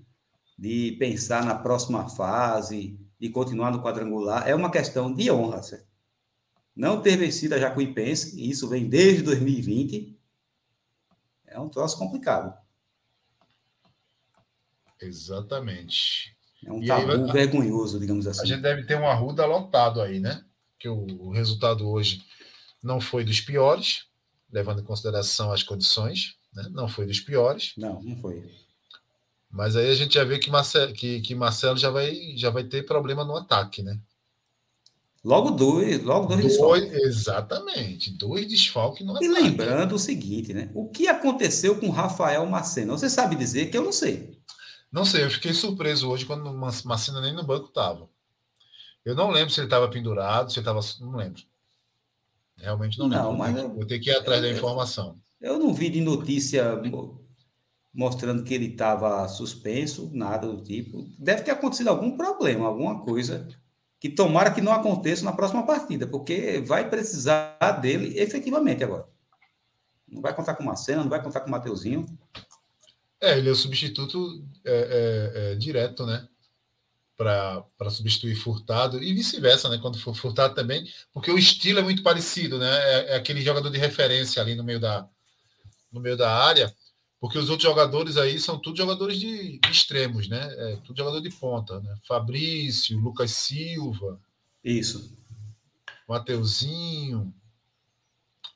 de 0.58 0.96
pensar 1.00 1.46
na 1.46 1.56
próxima 1.56 2.10
fase, 2.10 3.00
de 3.20 3.30
continuar 3.30 3.72
no 3.72 3.82
quadrangular. 3.82 4.48
É 4.48 4.56
uma 4.56 4.72
questão 4.72 5.14
de 5.14 5.32
honra, 5.32 5.62
certo? 5.62 5.93
Não 6.76 7.02
ter 7.02 7.18
vencido 7.18 7.56
a 7.56 7.60
Jacuipense, 7.60 8.40
e 8.40 8.50
isso 8.50 8.68
vem 8.68 8.90
desde 8.90 9.22
2020, 9.22 10.18
é 11.46 11.60
um 11.60 11.70
troço 11.70 11.98
complicado. 11.98 12.58
Exatamente. 15.00 16.36
É 16.66 16.72
um 16.72 16.82
e 16.82 16.88
tabu 16.88 17.06
vai, 17.06 17.32
vergonhoso, 17.32 18.00
digamos 18.00 18.26
assim. 18.26 18.42
A 18.42 18.46
gente 18.46 18.62
deve 18.62 18.84
ter 18.84 18.98
um 18.98 19.08
arruda 19.08 19.46
lotado 19.46 20.02
aí, 20.02 20.20
né? 20.20 20.44
Que 20.80 20.90
o, 20.90 21.06
o 21.20 21.32
resultado 21.32 21.88
hoje 21.88 22.24
não 22.82 23.00
foi 23.00 23.24
dos 23.24 23.40
piores, 23.40 24.06
levando 24.52 24.82
em 24.82 24.86
consideração 24.86 25.52
as 25.52 25.64
condições, 25.64 26.36
né? 26.54 26.68
não 26.72 26.88
foi 26.88 27.06
dos 27.06 27.20
piores. 27.20 27.74
Não, 27.78 28.02
não 28.02 28.16
foi. 28.18 28.50
Mas 29.50 29.76
aí 29.76 29.90
a 29.90 29.96
gente 29.96 30.16
já 30.16 30.24
vê 30.24 30.40
que 30.40 30.50
Marcelo, 30.50 30.94
que, 30.94 31.22
que 31.22 31.36
Marcelo 31.36 31.78
já, 31.78 31.90
vai, 31.90 32.36
já 32.36 32.50
vai 32.50 32.64
ter 32.64 32.86
problema 32.86 33.24
no 33.24 33.38
ataque, 33.38 33.84
né? 33.84 34.00
Logo 35.24 35.52
dois, 35.52 36.04
logo 36.04 36.28
dois, 36.28 36.58
dois 36.58 36.82
desfalques. 36.82 37.06
Exatamente, 37.06 38.12
dois 38.12 38.46
desfalques 38.46 39.06
no 39.06 39.12
ataque. 39.14 39.26
E 39.26 39.30
lembrando 39.30 39.96
o 39.96 40.00
seguinte, 40.00 40.54
né? 40.54 40.70
O 40.74 40.90
que 40.90 41.08
aconteceu 41.08 41.80
com 41.80 41.90
Rafael 41.90 42.46
Macena? 42.46 42.92
Você 42.92 43.10
sabe 43.10 43.38
dizer 43.38 43.72
que 43.72 43.78
eu 43.78 43.84
não 43.84 43.94
sei. 43.94 44.38
Não 44.92 45.06
sei, 45.06 45.24
eu 45.24 45.30
fiquei 45.30 45.54
surpreso 45.54 46.10
hoje 46.10 46.26
quando 46.26 46.46
o 46.46 46.54
Massina 46.54 47.22
nem 47.22 47.34
no 47.34 47.44
banco 47.44 47.68
estava. 47.68 48.10
Eu 49.06 49.16
não 49.16 49.32
lembro 49.32 49.50
se 49.50 49.62
ele 49.62 49.68
estava 49.68 49.88
pendurado, 49.88 50.52
se 50.52 50.60
ele 50.60 50.70
estava. 50.70 50.82
Não 51.00 51.16
lembro. 51.16 51.42
Realmente 52.58 53.00
não 53.00 53.08
lembro. 53.08 53.26
Não, 53.26 53.38
mas 53.38 53.58
eu, 53.58 53.74
vou 53.74 53.86
ter 53.86 54.00
que 54.00 54.10
ir 54.10 54.16
atrás 54.16 54.44
eu, 54.44 54.50
da 54.50 54.56
informação. 54.56 55.18
Eu 55.40 55.58
não 55.58 55.74
vi 55.74 55.90
de 55.90 56.02
notícia 56.02 56.82
mostrando 57.94 58.44
que 58.44 58.54
ele 58.54 58.68
estava 58.68 59.26
suspenso, 59.30 60.12
nada 60.14 60.48
do 60.48 60.62
tipo. 60.62 61.08
Deve 61.18 61.44
ter 61.44 61.52
acontecido 61.52 61.88
algum 61.88 62.18
problema, 62.18 62.68
alguma 62.68 63.00
coisa 63.04 63.48
que 64.04 64.10
tomara 64.10 64.52
que 64.52 64.60
não 64.60 64.74
aconteça 64.74 65.24
na 65.24 65.32
próxima 65.32 65.66
partida, 65.66 66.06
porque 66.06 66.60
vai 66.60 66.90
precisar 66.90 67.80
dele 67.80 68.20
efetivamente 68.20 68.84
agora. 68.84 69.08
Não 70.06 70.22
vai 70.22 70.36
contar 70.36 70.56
com 70.56 70.64
Marcelo, 70.66 71.04
não 71.04 71.10
vai 71.10 71.24
contar 71.24 71.40
com 71.40 71.50
Mateuzinho. 71.50 72.06
É, 73.22 73.38
ele 73.38 73.48
é 73.48 73.52
o 73.54 73.56
substituto 73.56 74.46
é, 74.66 74.74
é, 74.74 75.54
é, 75.54 75.56
direto, 75.56 76.06
né? 76.06 76.28
Para 77.16 77.90
substituir 77.90 78.36
Furtado 78.36 79.02
e 79.02 79.14
vice-versa, 79.14 79.70
né? 79.70 79.80
Quando 79.82 79.98
for 79.98 80.14
Furtado 80.14 80.54
também, 80.54 80.86
porque 81.14 81.32
o 81.32 81.40
estilo 81.40 81.80
é 81.80 81.82
muito 81.82 82.04
parecido, 82.04 82.60
né? 82.60 82.70
É, 82.70 83.14
é, 83.14 83.16
aquele 83.16 83.40
jogador 83.40 83.70
de 83.70 83.78
referência 83.78 84.42
ali 84.42 84.54
no 84.54 84.66
meio 84.66 84.82
da, 84.82 85.08
no 85.90 86.02
meio 86.02 86.18
da 86.18 86.30
área, 86.30 86.76
porque 87.24 87.38
os 87.38 87.50
outros 87.50 87.70
jogadores 87.70 88.18
aí 88.18 88.38
são 88.38 88.60
todos 88.60 88.78
jogadores 88.78 89.18
de, 89.18 89.58
de 89.58 89.72
extremos, 89.72 90.28
né? 90.28 90.46
É, 90.58 90.76
tudo 90.84 90.98
jogador 90.98 91.22
de 91.22 91.30
ponta, 91.30 91.80
né? 91.80 91.96
Fabrício, 92.06 93.00
Lucas 93.00 93.32
Silva. 93.32 94.20
Isso. 94.62 95.18
Mateuzinho, 96.06 97.34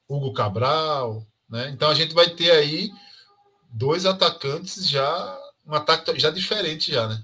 Hugo 0.05 0.34
Cabral, 0.34 1.26
né? 1.49 1.70
Então 1.70 1.89
a 1.89 1.95
gente 1.95 2.13
vai 2.13 2.30
ter 2.30 2.51
aí 2.51 2.91
dois 3.72 4.05
atacantes 4.05 4.89
já, 4.89 5.39
um 5.65 5.74
ataque 5.74 6.20
já 6.20 6.30
diferente 6.30 6.91
já, 6.91 7.07
né? 7.07 7.24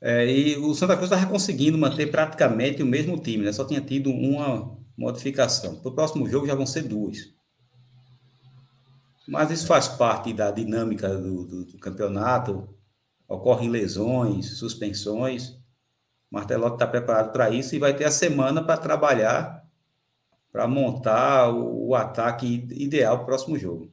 É, 0.00 0.32
e 0.34 0.56
o 0.56 0.74
Santa 0.74 0.96
Cruz 0.96 1.12
estava 1.12 1.30
conseguindo 1.30 1.76
manter 1.76 2.10
praticamente 2.10 2.82
o 2.82 2.86
mesmo 2.86 3.20
time, 3.20 3.44
né? 3.44 3.52
Só 3.52 3.66
tinha 3.66 3.82
tido 3.82 4.08
uma 4.08 4.78
modificação. 4.96 5.76
Para 5.76 5.90
o 5.90 5.94
próximo 5.94 6.26
jogo 6.26 6.46
já 6.46 6.54
vão 6.54 6.64
ser 6.64 6.84
duas. 6.84 7.30
Mas 9.26 9.50
isso 9.50 9.66
faz 9.66 9.88
parte 9.88 10.32
da 10.32 10.50
dinâmica 10.50 11.08
do, 11.08 11.44
do, 11.44 11.64
do 11.64 11.78
campeonato. 11.78 12.68
Ocorrem 13.28 13.70
lesões, 13.70 14.58
suspensões. 14.58 15.56
Martelotti 16.30 16.74
está 16.74 16.86
preparado 16.86 17.32
para 17.32 17.50
isso 17.50 17.74
e 17.74 17.78
vai 17.78 17.94
ter 17.94 18.04
a 18.04 18.10
semana 18.10 18.62
para 18.64 18.76
trabalhar, 18.76 19.64
para 20.50 20.66
montar 20.66 21.50
o, 21.50 21.88
o 21.88 21.94
ataque 21.94 22.66
ideal 22.70 23.16
para 23.16 23.22
o 23.22 23.26
próximo 23.26 23.58
jogo. 23.58 23.92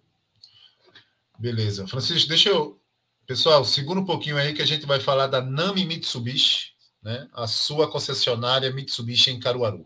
Beleza. 1.37 1.87
Francisco, 1.87 2.27
deixa 2.27 2.49
eu. 2.49 2.79
Pessoal, 3.25 3.63
segura 3.63 3.99
um 3.99 4.05
pouquinho 4.05 4.37
aí 4.37 4.53
que 4.53 4.61
a 4.61 4.65
gente 4.65 4.85
vai 4.85 4.99
falar 4.99 5.27
da 5.27 5.39
Nami 5.39 5.85
Mitsubishi, 5.85 6.71
né? 7.01 7.29
a 7.31 7.45
sua 7.45 7.89
concessionária 7.89 8.71
Mitsubishi 8.73 9.31
em 9.31 9.39
Caruaru. 9.39 9.85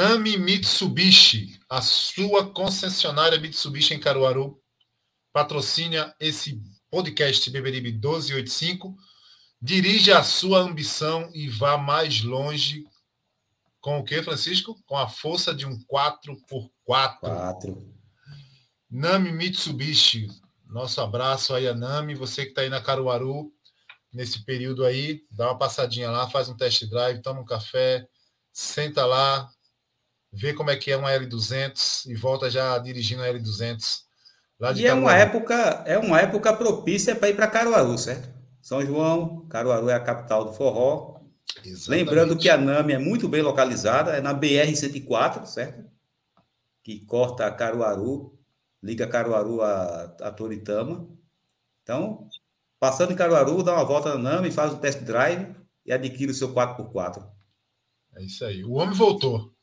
Nami 0.00 0.38
Mitsubishi, 0.38 1.60
a 1.68 1.82
sua 1.82 2.50
concessionária 2.50 3.38
Mitsubishi 3.38 3.92
em 3.92 4.00
Caruaru, 4.00 4.58
patrocina 5.30 6.16
esse 6.18 6.58
podcast 6.90 7.50
Beberibe 7.50 7.92
1285. 7.92 8.96
Dirija 9.60 10.18
a 10.18 10.24
sua 10.24 10.60
ambição 10.60 11.30
e 11.34 11.50
vá 11.50 11.76
mais 11.76 12.22
longe 12.22 12.82
com 13.78 13.98
o 13.98 14.02
que, 14.02 14.22
Francisco? 14.22 14.82
Com 14.86 14.96
a 14.96 15.06
força 15.06 15.54
de 15.54 15.66
um 15.66 15.78
4x4. 15.80 16.70
4. 16.82 17.94
Nami 18.90 19.32
Mitsubishi, 19.32 20.28
nosso 20.66 21.02
abraço 21.02 21.52
aí 21.52 21.68
a 21.68 21.74
Nami, 21.74 22.14
você 22.14 22.44
que 22.44 22.52
está 22.52 22.62
aí 22.62 22.70
na 22.70 22.80
Caruaru, 22.80 23.52
nesse 24.10 24.46
período 24.46 24.82
aí, 24.82 25.26
dá 25.30 25.48
uma 25.48 25.58
passadinha 25.58 26.10
lá, 26.10 26.26
faz 26.30 26.48
um 26.48 26.56
test 26.56 26.86
drive, 26.88 27.20
toma 27.20 27.42
um 27.42 27.44
café, 27.44 28.08
senta 28.50 29.04
lá, 29.04 29.46
vê 30.32 30.52
como 30.54 30.70
é 30.70 30.76
que 30.76 30.90
é 30.90 30.96
uma 30.96 31.10
L200 31.10 32.06
e 32.06 32.14
volta 32.14 32.50
já 32.50 32.78
dirigindo 32.78 33.22
a 33.22 33.26
L200. 33.26 34.02
Lá 34.58 34.72
de 34.72 34.82
e 34.82 34.86
é 34.86 34.94
uma 34.94 35.16
época, 35.16 35.84
é 35.86 35.98
uma 35.98 36.20
época 36.20 36.52
propícia 36.52 37.16
para 37.16 37.30
ir 37.30 37.34
para 37.34 37.46
Caruaru, 37.46 37.96
certo? 37.96 38.28
São 38.60 38.84
João, 38.84 39.46
Caruaru 39.48 39.88
é 39.88 39.94
a 39.94 40.00
capital 40.00 40.44
do 40.44 40.52
forró. 40.52 41.18
Exatamente. 41.64 41.88
Lembrando 41.88 42.36
que 42.36 42.48
a 42.48 42.56
Nami 42.56 42.92
é 42.92 42.98
muito 42.98 43.28
bem 43.28 43.42
localizada, 43.42 44.12
é 44.12 44.20
na 44.20 44.34
BR 44.34 44.74
104, 44.74 45.46
certo? 45.46 45.84
Que 46.84 47.04
corta 47.06 47.50
Caruaru, 47.50 48.38
liga 48.82 49.06
Caruaru 49.06 49.62
a, 49.62 50.02
a 50.20 50.30
Toritama. 50.30 51.08
Então, 51.82 52.28
passando 52.78 53.12
em 53.12 53.16
Caruaru, 53.16 53.62
dá 53.62 53.72
uma 53.72 53.84
volta 53.84 54.10
na 54.10 54.30
Nami, 54.36 54.50
faz 54.50 54.72
um 54.72 54.78
test 54.78 55.00
drive 55.00 55.54
e 55.84 55.92
adquire 55.92 56.30
o 56.30 56.34
seu 56.34 56.52
4x4. 56.52 57.26
É 58.16 58.22
isso 58.22 58.44
aí. 58.44 58.62
O 58.62 58.74
homem 58.74 58.94
voltou. 58.94 59.54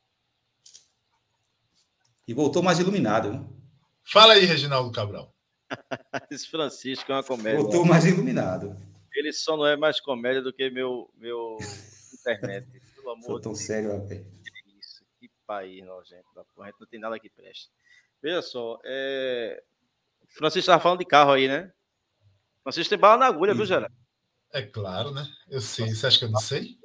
E 2.28 2.34
voltou 2.34 2.62
mais 2.62 2.80
iluminado. 2.80 3.32
Né? 3.32 3.48
Fala 4.04 4.34
aí, 4.34 4.46
Reginaldo 4.46 4.92
Cabral. 4.92 5.34
Esse 6.30 6.50
Francisco 6.50 7.12
é 7.12 7.16
uma 7.16 7.24
comédia. 7.24 7.62
Voltou 7.62 7.86
mais 7.86 8.06
iluminado. 8.06 8.76
Ele 9.14 9.32
só 9.32 9.56
não 9.56 9.66
é 9.66 9.76
mais 9.76 10.00
comédia 10.00 10.42
do 10.42 10.54
que 10.54 10.70
meu, 10.70 11.10
meu 11.16 11.58
internet. 12.20 12.68
Pelo 12.96 13.12
amor 13.12 13.24
Sou 13.24 13.40
tão 13.40 13.54
de 13.54 13.60
sério, 13.60 13.94
rapaz. 13.94 14.22
Isso, 14.80 15.06
que 15.20 15.30
país 15.46 15.84
nojento. 15.86 16.26
A 16.60 16.66
gente 16.66 16.80
não 16.80 16.88
tem 16.88 17.00
nada 17.00 17.20
que 17.20 17.30
preste. 17.30 17.70
Veja 18.22 18.42
só, 18.42 18.80
é... 18.84 19.64
Francisco 20.28 20.60
estava 20.60 20.82
falando 20.82 21.00
de 21.00 21.06
carro 21.06 21.32
aí, 21.32 21.48
né? 21.48 21.72
Francisco 22.62 22.90
tem 22.90 23.00
bala 23.00 23.18
na 23.18 23.28
agulha, 23.28 23.54
viu, 23.54 23.66
Geraldo? 23.66 23.96
É 24.52 24.62
claro, 24.62 25.12
né? 25.12 25.26
Eu 25.50 25.62
sei. 25.62 25.94
Você 25.94 26.08
acha 26.08 26.20
que 26.20 26.26
eu 26.26 26.32
não 26.32 26.40
sei? 26.40 26.78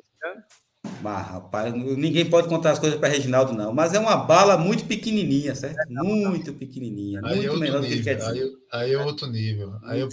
É. 1.03 1.05
Mas, 1.05 1.27
rapaz, 1.27 1.75
ninguém 1.75 2.31
pode 2.31 2.49
contar 2.49 2.71
as 2.71 2.79
coisas 2.79 2.99
para 2.99 3.09
Reginaldo, 3.09 3.53
não. 3.53 3.73
Mas 3.73 3.93
é 3.93 3.99
uma 3.99 4.17
bala 4.17 4.57
muito 4.57 4.87
pequenininha, 4.87 5.55
certo? 5.55 5.77
Muito 5.91 6.55
pequenininha. 6.55 7.21
Aí 7.25 7.37
muito 7.37 7.57
é 7.57 7.59
menor 7.59 7.81
do 7.81 7.87
que 7.87 7.95
ele 7.95 8.05
quer 8.05 8.15
dizer. 8.15 8.45
Aí, 8.71 8.85
aí, 8.85 8.93
é 8.93 8.99
outro 8.99 9.27
nível. 9.27 9.75
Aí 9.83 10.01
é 10.01 10.05
o 10.05 10.09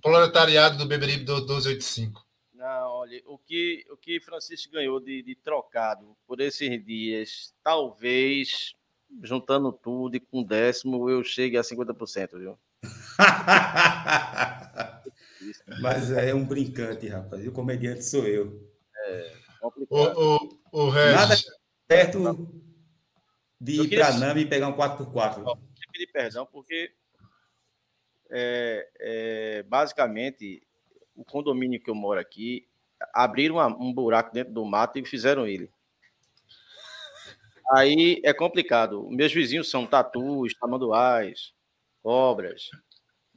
proletariado 0.00 0.78
do 0.78 0.86
Beberibe 0.86 1.24
do 1.24 1.34
1285. 1.34 2.24
Não, 2.54 2.90
olha, 2.90 3.20
o 3.26 3.36
que, 3.38 3.84
o 3.90 3.96
que 3.96 4.20
Francisco 4.20 4.72
ganhou 4.72 5.00
de, 5.00 5.22
de 5.22 5.34
trocado 5.36 6.16
por 6.26 6.40
esses 6.40 6.84
dias, 6.84 7.54
talvez, 7.62 8.74
juntando 9.22 9.72
tudo 9.72 10.16
e 10.16 10.20
com 10.20 10.42
décimo, 10.42 11.08
eu 11.08 11.24
chegue 11.24 11.56
a 11.56 11.62
50%, 11.62 12.38
viu? 12.38 12.58
Mas 15.80 16.10
é 16.10 16.34
um 16.34 16.44
brincante, 16.44 17.06
rapaz. 17.08 17.44
E 17.44 17.48
o 17.48 17.52
comediante 17.52 18.04
sou 18.04 18.26
eu. 18.26 18.68
É. 19.06 19.37
Complicado. 19.60 20.18
O, 20.18 20.36
o, 20.72 20.86
o 20.86 20.90
Regis. 20.90 21.14
Nada 21.14 21.36
perto 21.86 22.48
de 23.60 23.82
ir 23.82 23.88
para 23.88 24.12
Nami 24.18 24.42
e 24.42 24.46
pegar 24.46 24.68
um 24.68 24.76
4x4. 24.76 25.38
Eu 25.46 25.58
pedir 25.92 26.12
perdão, 26.12 26.46
porque 26.46 26.92
é, 28.30 28.88
é, 29.00 29.62
basicamente 29.64 30.62
o 31.16 31.24
condomínio 31.24 31.80
que 31.80 31.90
eu 31.90 31.94
moro 31.94 32.20
aqui 32.20 32.68
abriram 33.12 33.56
uma, 33.56 33.66
um 33.66 33.92
buraco 33.92 34.32
dentro 34.32 34.52
do 34.52 34.64
mato 34.64 34.98
e 34.98 35.04
fizeram 35.04 35.46
ele. 35.46 35.70
Aí 37.72 38.20
é 38.24 38.32
complicado. 38.32 39.08
Meus 39.10 39.32
vizinhos 39.32 39.70
são 39.70 39.86
tatus, 39.86 40.54
tamanduás, 40.54 41.52
cobras. 42.02 42.70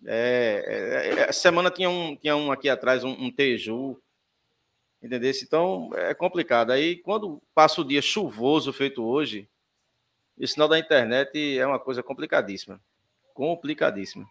É, 0.05 0.63
é, 0.65 1.09
é, 1.09 1.19
essa 1.30 1.39
semana 1.41 1.69
tinha 1.69 1.89
um, 1.89 2.15
tinha 2.15 2.36
um 2.36 2.51
aqui 2.51 2.69
atrás, 2.69 3.03
um, 3.03 3.11
um 3.11 3.32
teju. 3.32 4.01
Entendeu? 5.02 5.32
Então 5.41 5.89
é 5.95 6.14
complicado. 6.14 6.72
Aí 6.72 6.97
quando 6.97 7.41
passa 7.56 7.82
o 7.82 7.86
dia 7.86 8.02
chuvoso 8.02 8.72
feito 8.72 9.04
hoje, 9.04 9.49
o 10.38 10.47
sinal 10.47 10.68
da 10.68 10.80
internet 10.80 11.58
é 11.58 11.66
uma 11.66 11.80
coisa 11.80 12.04
complicadíssima. 12.04 12.80
Complicadíssima. 13.34 14.26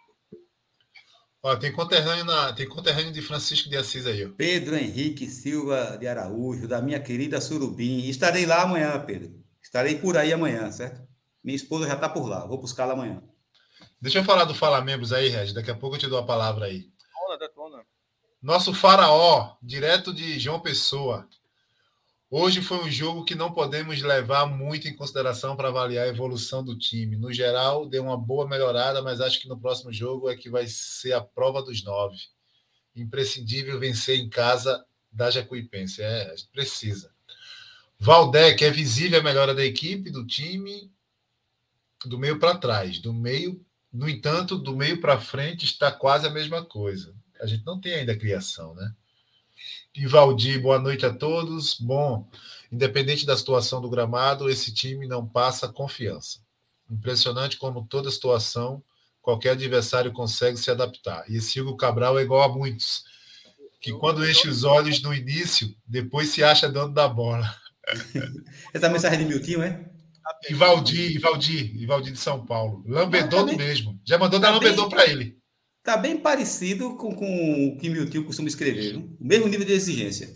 Ó, 1.42 1.56
tem 1.56 1.72
conterrâneo, 1.72 2.24
na, 2.24 2.52
tem 2.52 2.68
conterrâneo 2.68 3.12
de 3.12 3.22
Francisco 3.22 3.68
de 3.68 3.76
Assis 3.76 4.06
aí. 4.06 4.26
Ó. 4.26 4.30
Pedro 4.36 4.76
Henrique 4.76 5.26
Silva 5.26 5.96
de 5.98 6.06
Araújo, 6.06 6.68
da 6.68 6.82
minha 6.82 7.00
querida 7.00 7.40
Surubim. 7.40 8.08
Estarei 8.08 8.44
lá 8.44 8.62
amanhã, 8.62 8.98
Pedro. 9.04 9.42
Estarei 9.62 9.96
por 9.96 10.16
aí 10.16 10.32
amanhã, 10.32 10.70
certo? 10.70 11.00
Minha 11.42 11.56
esposa 11.56 11.86
já 11.86 11.94
está 11.94 12.08
por 12.08 12.28
lá. 12.28 12.46
Vou 12.46 12.58
buscá-la 12.58 12.92
amanhã. 12.92 13.22
Deixa 14.00 14.18
eu 14.18 14.24
falar 14.24 14.44
do 14.44 14.54
Fala 14.54 14.82
Membros 14.82 15.12
aí, 15.12 15.28
Regis. 15.28 15.54
Daqui 15.54 15.70
a 15.70 15.74
pouco 15.74 15.96
eu 15.96 16.00
te 16.00 16.08
dou 16.08 16.18
a 16.18 16.26
palavra 16.26 16.66
aí. 16.66 16.89
Nosso 18.42 18.72
faraó, 18.72 19.58
direto 19.62 20.14
de 20.14 20.38
João 20.38 20.60
Pessoa. 20.60 21.28
Hoje 22.30 22.62
foi 22.62 22.78
um 22.78 22.90
jogo 22.90 23.22
que 23.22 23.34
não 23.34 23.52
podemos 23.52 24.00
levar 24.00 24.46
muito 24.46 24.88
em 24.88 24.96
consideração 24.96 25.54
para 25.54 25.68
avaliar 25.68 26.06
a 26.06 26.08
evolução 26.08 26.64
do 26.64 26.78
time. 26.78 27.16
No 27.16 27.30
geral, 27.30 27.84
deu 27.84 28.02
uma 28.02 28.16
boa 28.16 28.48
melhorada, 28.48 29.02
mas 29.02 29.20
acho 29.20 29.38
que 29.40 29.48
no 29.48 29.60
próximo 29.60 29.92
jogo 29.92 30.30
é 30.30 30.34
que 30.34 30.48
vai 30.48 30.66
ser 30.66 31.12
a 31.12 31.20
prova 31.20 31.62
dos 31.62 31.84
nove. 31.84 32.16
Imprescindível 32.96 33.78
vencer 33.78 34.18
em 34.18 34.30
casa 34.30 34.86
da 35.12 35.30
Jacuipense. 35.30 36.00
É, 36.00 36.34
precisa. 36.50 37.12
Valdec, 37.98 38.64
é 38.64 38.70
visível 38.70 39.20
a 39.20 39.22
melhora 39.22 39.54
da 39.54 39.66
equipe, 39.66 40.10
do 40.10 40.26
time, 40.26 40.90
do 42.06 42.18
meio 42.18 42.38
para 42.38 42.56
trás. 42.56 42.98
Do 43.00 43.12
meio, 43.12 43.62
no 43.92 44.08
entanto, 44.08 44.56
do 44.56 44.74
meio 44.74 44.98
para 44.98 45.20
frente 45.20 45.66
está 45.66 45.92
quase 45.92 46.26
a 46.26 46.30
mesma 46.30 46.64
coisa. 46.64 47.19
A 47.40 47.46
gente 47.46 47.64
não 47.64 47.80
tem 47.80 47.94
ainda 47.94 48.16
criação, 48.16 48.74
né? 48.74 48.92
E 49.94 50.06
Valdir, 50.06 50.60
boa 50.60 50.78
noite 50.78 51.04
a 51.04 51.12
todos. 51.12 51.78
Bom, 51.80 52.28
independente 52.70 53.26
da 53.26 53.36
situação 53.36 53.80
do 53.80 53.90
gramado, 53.90 54.48
esse 54.48 54.72
time 54.72 55.06
não 55.06 55.26
passa 55.26 55.68
confiança. 55.68 56.38
Impressionante 56.90 57.56
como 57.56 57.86
toda 57.86 58.10
situação, 58.10 58.82
qualquer 59.20 59.50
adversário 59.50 60.12
consegue 60.12 60.56
se 60.56 60.70
adaptar. 60.70 61.24
E 61.28 61.36
esse 61.36 61.60
Hugo 61.60 61.76
Cabral 61.76 62.18
é 62.18 62.22
igual 62.22 62.42
a 62.42 62.54
muitos, 62.54 63.04
que 63.80 63.92
quando 63.92 64.28
enche 64.28 64.48
os 64.48 64.64
olhos 64.64 65.02
no 65.02 65.14
início, 65.14 65.74
depois 65.86 66.28
se 66.28 66.44
acha 66.44 66.68
dono 66.68 66.92
da 66.92 67.08
bola. 67.08 67.54
Essa 68.74 68.88
mensagem 68.88 69.18
de 69.18 69.24
Miltinho, 69.24 69.62
é? 69.62 69.88
E 70.48 70.54
Valdir, 70.54 71.16
e 71.16 71.18
Valdir, 71.18 71.76
e 71.76 71.86
Valdir 71.86 72.12
de 72.12 72.18
São 72.18 72.44
Paulo. 72.44 72.84
Lambedor 72.86 73.46
do 73.46 73.56
mesmo. 73.56 73.98
Já 74.04 74.18
mandou 74.18 74.38
dar 74.38 74.48
tá 74.48 74.54
lambedor 74.54 74.88
para 74.88 75.06
ele. 75.06 75.39
Tá 75.82 75.96
bem 75.96 76.18
parecido 76.18 76.96
com, 76.96 77.14
com 77.14 77.68
o 77.68 77.78
que 77.78 78.06
tio 78.10 78.24
costuma 78.24 78.48
escrever, 78.48 78.96
o 78.96 79.16
mesmo 79.18 79.48
nível 79.48 79.66
de 79.66 79.72
exigência. 79.72 80.28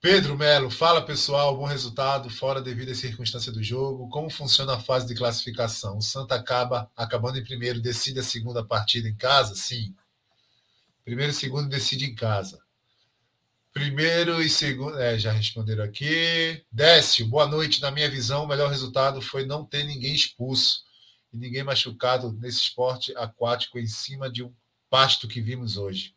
Pedro 0.00 0.36
Melo, 0.36 0.70
fala 0.70 1.04
pessoal, 1.04 1.56
bom 1.56 1.64
resultado, 1.64 2.28
fora 2.28 2.60
devido 2.60 2.90
à 2.90 2.94
circunstância 2.94 3.52
do 3.52 3.62
jogo. 3.62 4.08
Como 4.08 4.28
funciona 4.30 4.74
a 4.74 4.80
fase 4.80 5.06
de 5.06 5.14
classificação? 5.14 5.98
O 5.98 6.02
Santa 6.02 6.34
acaba 6.34 6.90
acabando 6.96 7.38
em 7.38 7.44
primeiro, 7.44 7.80
decide 7.80 8.18
a 8.18 8.22
segunda 8.22 8.64
partida 8.64 9.08
em 9.08 9.14
casa? 9.14 9.54
Sim. 9.54 9.94
Primeiro 11.04 11.30
e 11.30 11.34
segundo 11.34 11.68
decide 11.68 12.04
em 12.04 12.14
casa. 12.14 12.60
Primeiro 13.72 14.42
e 14.42 14.50
segundo. 14.50 14.98
É, 14.98 15.18
já 15.18 15.32
responderam 15.32 15.84
aqui. 15.84 16.64
Décio, 16.70 17.26
boa 17.26 17.46
noite. 17.46 17.80
Na 17.80 17.90
minha 17.90 18.10
visão, 18.10 18.44
o 18.44 18.48
melhor 18.48 18.70
resultado 18.70 19.22
foi 19.22 19.46
não 19.46 19.64
ter 19.64 19.84
ninguém 19.84 20.14
expulso 20.14 20.82
e 21.32 21.36
ninguém 21.36 21.62
machucado 21.62 22.32
nesse 22.40 22.58
esporte 22.58 23.16
aquático 23.16 23.78
em 23.78 23.86
cima 23.86 24.30
de 24.30 24.42
um 24.42 24.52
pasto 24.90 25.26
que 25.26 25.40
vimos 25.40 25.76
hoje. 25.76 26.14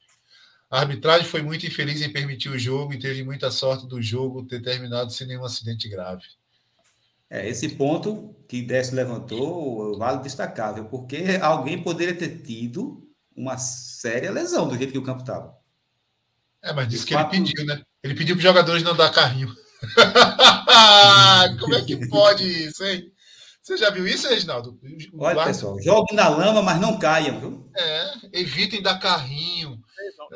A 0.70 0.80
arbitragem 0.80 1.26
foi 1.26 1.42
muito 1.42 1.66
infeliz 1.66 2.02
em 2.02 2.12
permitir 2.12 2.50
o 2.50 2.60
jogo 2.60 2.94
e 2.94 3.00
teve 3.00 3.24
muita 3.24 3.50
sorte 3.50 3.88
do 3.88 4.02
jogo 4.02 4.46
ter 4.46 4.62
terminado 4.62 5.12
sem 5.12 5.28
nenhum 5.28 5.46
acidente 5.46 5.88
grave. 5.88 6.24
É, 7.30 7.48
esse 7.48 7.70
ponto 7.70 8.36
que 8.48 8.62
Décio 8.62 8.96
levantou 8.96 9.98
vale 9.98 10.22
destacar, 10.22 10.74
viu? 10.74 10.86
porque 10.86 11.40
alguém 11.42 11.82
poderia 11.82 12.16
ter 12.16 12.42
tido 12.42 13.08
uma 13.36 13.58
séria 13.58 14.32
lesão 14.32 14.68
do 14.68 14.78
jeito 14.78 14.92
que 14.92 14.98
o 14.98 15.04
campo 15.04 15.22
estava. 15.22 15.56
É, 16.62 16.74
mas 16.74 16.88
disse 16.88 17.06
que 17.06 17.14
quatro... 17.14 17.36
ele 17.36 17.46
pediu, 17.46 17.66
né? 17.66 17.82
Ele 18.04 18.16
pediu 18.16 18.36
para 18.36 18.40
os 18.40 18.44
jogadores 18.44 18.84
não 18.84 18.96
dar 18.96 19.12
carrinho. 19.12 19.54
Como 21.60 21.76
é 21.76 21.82
que 21.84 22.08
pode 22.08 22.44
isso, 22.44 22.84
hein? 22.84 23.12
Você 23.66 23.78
já 23.78 23.90
viu 23.90 24.08
isso, 24.08 24.30
Reginaldo? 24.30 24.80
Olha, 25.18 25.44
pessoal, 25.44 25.82
joguem 25.82 26.16
na 26.16 26.30
lama, 26.30 26.62
mas 26.62 26.80
não 26.80 27.00
caiam, 27.00 27.40
viu? 27.40 27.72
É, 27.76 28.12
evitem 28.32 28.80
dar 28.80 29.00
carrinho. 29.00 29.82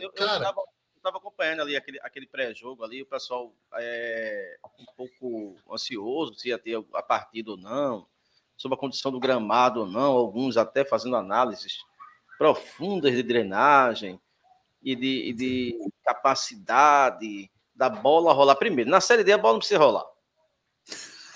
Eu, 0.01 0.11
Cara... 0.13 0.51
estava 0.97 1.17
acompanhando 1.19 1.61
ali 1.61 1.75
aquele, 1.75 1.99
aquele 2.01 2.25
pré-jogo 2.25 2.83
ali, 2.83 3.03
o 3.03 3.05
pessoal 3.05 3.53
é 3.75 4.57
um 4.79 4.85
pouco 4.97 5.55
ansioso 5.71 6.33
se 6.33 6.49
ia 6.49 6.57
ter 6.57 6.83
a 6.91 7.03
partida 7.03 7.51
ou 7.51 7.57
não, 7.57 8.07
sobre 8.57 8.75
a 8.75 8.79
condição 8.79 9.11
do 9.11 9.19
gramado 9.19 9.81
ou 9.81 9.85
não, 9.85 10.13
alguns 10.13 10.57
até 10.57 10.83
fazendo 10.83 11.15
análises 11.15 11.85
profundas 12.35 13.11
de 13.11 13.21
drenagem 13.21 14.19
e 14.81 14.95
de, 14.95 15.29
e 15.29 15.33
de 15.33 15.91
capacidade 16.03 17.47
da 17.75 17.89
bola 17.91 18.33
rolar 18.33 18.55
primeiro. 18.55 18.89
Na 18.89 18.99
Série 18.99 19.23
D 19.23 19.31
a 19.31 19.37
bola 19.37 19.53
não 19.53 19.59
precisa 19.59 19.79
rolar. 19.79 20.07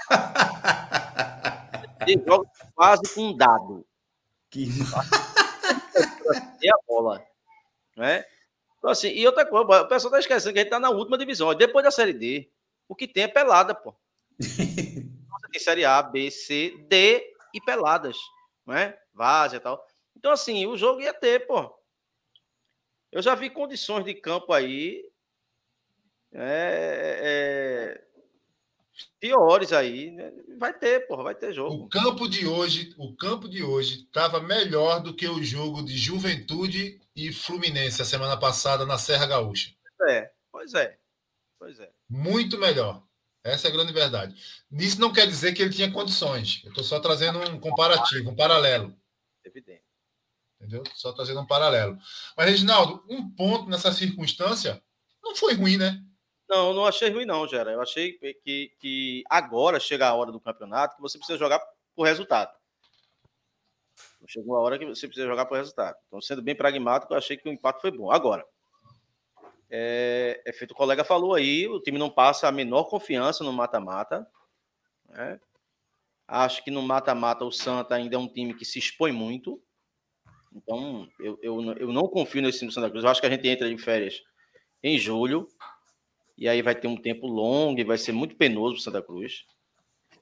Ele 2.08 2.24
joga 2.26 2.49
quase 2.76 3.01
com 3.14 3.22
um 3.22 3.38
dado. 3.38 3.86
Que... 4.49 4.68
é 6.64 6.70
a 6.72 6.78
bola. 6.88 7.26
Né? 7.95 8.26
Então, 8.78 8.91
assim, 8.91 9.10
e 9.10 9.26
outra 9.26 9.45
coisa, 9.45 9.82
o 9.82 9.88
pessoal 9.88 10.12
tá 10.12 10.20
esquecendo 10.20 10.54
que 10.54 10.60
a 10.60 10.64
gente 10.64 10.72
tá 10.72 10.80
na 10.80 10.89
última 10.89 11.18
divisão. 11.18 11.54
Depois 11.56 11.84
da 11.84 11.91
Série 11.91 12.14
D, 12.14 12.51
o 12.88 12.95
que 12.95 13.08
tem 13.08 13.24
é 13.24 13.28
pelada, 13.28 13.74
pô. 13.74 13.95
Você 14.39 15.47
tem 15.51 15.62
Série 15.62 15.86
A, 15.86 16.01
B, 16.01 16.30
C, 16.30 16.76
D 16.88 17.24
e 17.54 17.62
peladas. 17.62 18.18
Né? 18.66 18.97
Várzea 19.14 19.58
e 19.58 19.62
tal. 19.62 19.86
Então, 20.16 20.32
assim, 20.32 20.66
o 20.66 20.78
jogo 20.78 21.01
ia 21.01 21.14
ter, 21.14 21.47
pô. 21.47 21.74
Eu 23.12 23.22
já 23.22 23.36
vi 23.36 23.49
condições 23.49 24.04
de 24.04 24.14
campo 24.16 24.51
aí. 24.51 25.04
É, 26.34 27.20
é, 27.22 28.08
piores 29.20 29.74
aí, 29.74 30.12
né? 30.12 30.32
vai 30.58 30.74
ter, 30.74 31.08
porra, 31.08 31.24
vai 31.24 31.36
ter 31.36 31.54
jogo. 31.54 31.86
O 31.86 31.89
campo 31.89 32.28
de 32.28 32.46
hoje, 32.46 32.94
o 32.98 33.16
campo 33.16 33.48
de 33.50 33.64
hoje 33.64 34.04
estava 34.04 34.39
melhor 34.39 35.02
do 35.02 35.14
que 35.14 35.28
o 35.28 35.44
jogo 35.44 35.84
de 35.84 35.98
Juventude 35.98 37.02
e 37.16 37.32
Fluminense 37.32 38.02
a 38.02 38.06
semana 38.06 38.38
passada 38.38 38.86
na 38.86 38.98
Serra 38.98 39.26
Gaúcha. 39.26 39.72
É, 40.08 40.32
pois 40.52 40.74
é. 40.74 40.98
Pois 41.58 41.80
é. 41.80 41.89
Muito 42.10 42.58
melhor. 42.58 43.04
Essa 43.44 43.68
é 43.68 43.72
a 43.72 43.74
grande 43.74 43.91
verdade. 43.91 44.36
Isso 44.72 45.00
não 45.00 45.12
quer 45.12 45.28
dizer 45.28 45.54
que 45.54 45.62
ele 45.62 45.74
tinha 45.74 45.91
condições. 45.91 46.62
Eu 46.64 46.70
estou 46.70 46.84
só 46.84 47.00
trazendo 47.00 47.39
um 47.39 47.60
comparativo, 47.60 48.30
um 48.30 48.36
paralelo. 48.36 48.96
Evidente. 49.44 49.84
Entendeu? 50.60 50.84
Só 50.94 51.12
trazendo 51.12 51.41
um 51.41 51.46
paralelo. 51.46 51.98
Mas, 52.38 52.50
Reginaldo, 52.50 53.04
um 53.10 53.30
ponto 53.30 53.70
nessa 53.70 53.91
circunstância 53.91 54.82
não 55.22 55.36
foi 55.36 55.54
ruim, 55.56 55.78
né? 55.78 56.02
Não, 56.54 56.72
não 56.72 56.86
achei 56.86 57.10
ruim, 57.10 57.26
não, 57.26 57.47
Gera. 57.47 57.72
Eu 57.72 57.82
achei 57.82 58.14
que, 58.14 58.72
que 58.80 59.24
agora 59.28 59.80
chega 59.80 60.08
a 60.08 60.14
hora 60.14 60.32
do 60.32 60.39
campeonato 60.39 60.95
que 60.95 61.01
você 61.01 61.18
precisa 61.18 61.39
jogar 61.39 61.60
por 61.95 62.04
resultado. 62.04 62.56
Chegou 64.28 64.56
a 64.56 64.62
hora 64.62 64.78
que 64.78 64.86
você 64.86 65.08
precisa 65.08 65.28
jogar 65.28 65.47
por 65.47 65.58
resultado. 65.58 65.97
Então, 66.06 66.22
sendo 66.22 66.43
bem 66.43 66.56
pragmático, 66.56 67.12
eu 67.12 67.18
achei 67.18 67.36
que 67.36 67.49
o 67.49 67.51
impacto 67.51 67.82
foi 67.82 67.89
bom. 67.89 68.12
Agora, 68.12 68.45
é, 69.68 70.43
é 70.45 70.54
feito 70.54 70.72
o 70.72 70.76
colega 70.76 71.04
falou 71.04 71.34
aí, 71.34 71.68
o 71.68 71.82
time 71.82 71.97
não 71.97 72.10
passa 72.12 72.47
a 72.47 72.51
menor 72.51 72.84
confiança 72.84 73.43
no 73.43 73.51
mata-mata. 73.51 74.28
Né? 75.10 75.39
Acho 76.28 76.64
que 76.64 76.70
no 76.70 76.84
mata-mata 76.84 77.43
o 77.43 77.51
Santa 77.51 77.95
ainda 77.95 78.16
é 78.16 78.20
um 78.20 78.28
time 78.28 78.54
que 78.54 78.64
se 78.64 78.78
expõe 78.78 79.12
muito. 79.12 79.60
Então, 80.54 81.10
eu, 81.20 81.39
eu, 81.41 81.74
eu 81.78 81.88
não 81.91 82.08
confio 82.08 82.43
nesse 82.43 82.60
time 82.60 82.70
do 82.70 82.76
Santa 82.76 82.91
Cruz. 82.91 83.04
Eu 83.04 83.10
acho 83.10 83.20
que 83.20 83.26
a 83.26 83.32
gente 83.32 83.47
entra 83.47 83.68
de 83.68 83.78
férias 83.82 84.22
em 84.84 84.99
julho 84.99 85.47
e 86.38 86.48
aí 86.50 86.62
vai 86.62 86.76
ter 86.76 86.88
um 86.88 86.98
tempo 86.98 87.28
longo 87.28 87.80
e 87.80 87.84
vai 87.84 87.98
ser 87.98 88.12
muito 88.12 88.36
penoso 88.36 88.76
para 88.76 88.84
Santa 88.84 89.02
Cruz. 89.02 89.46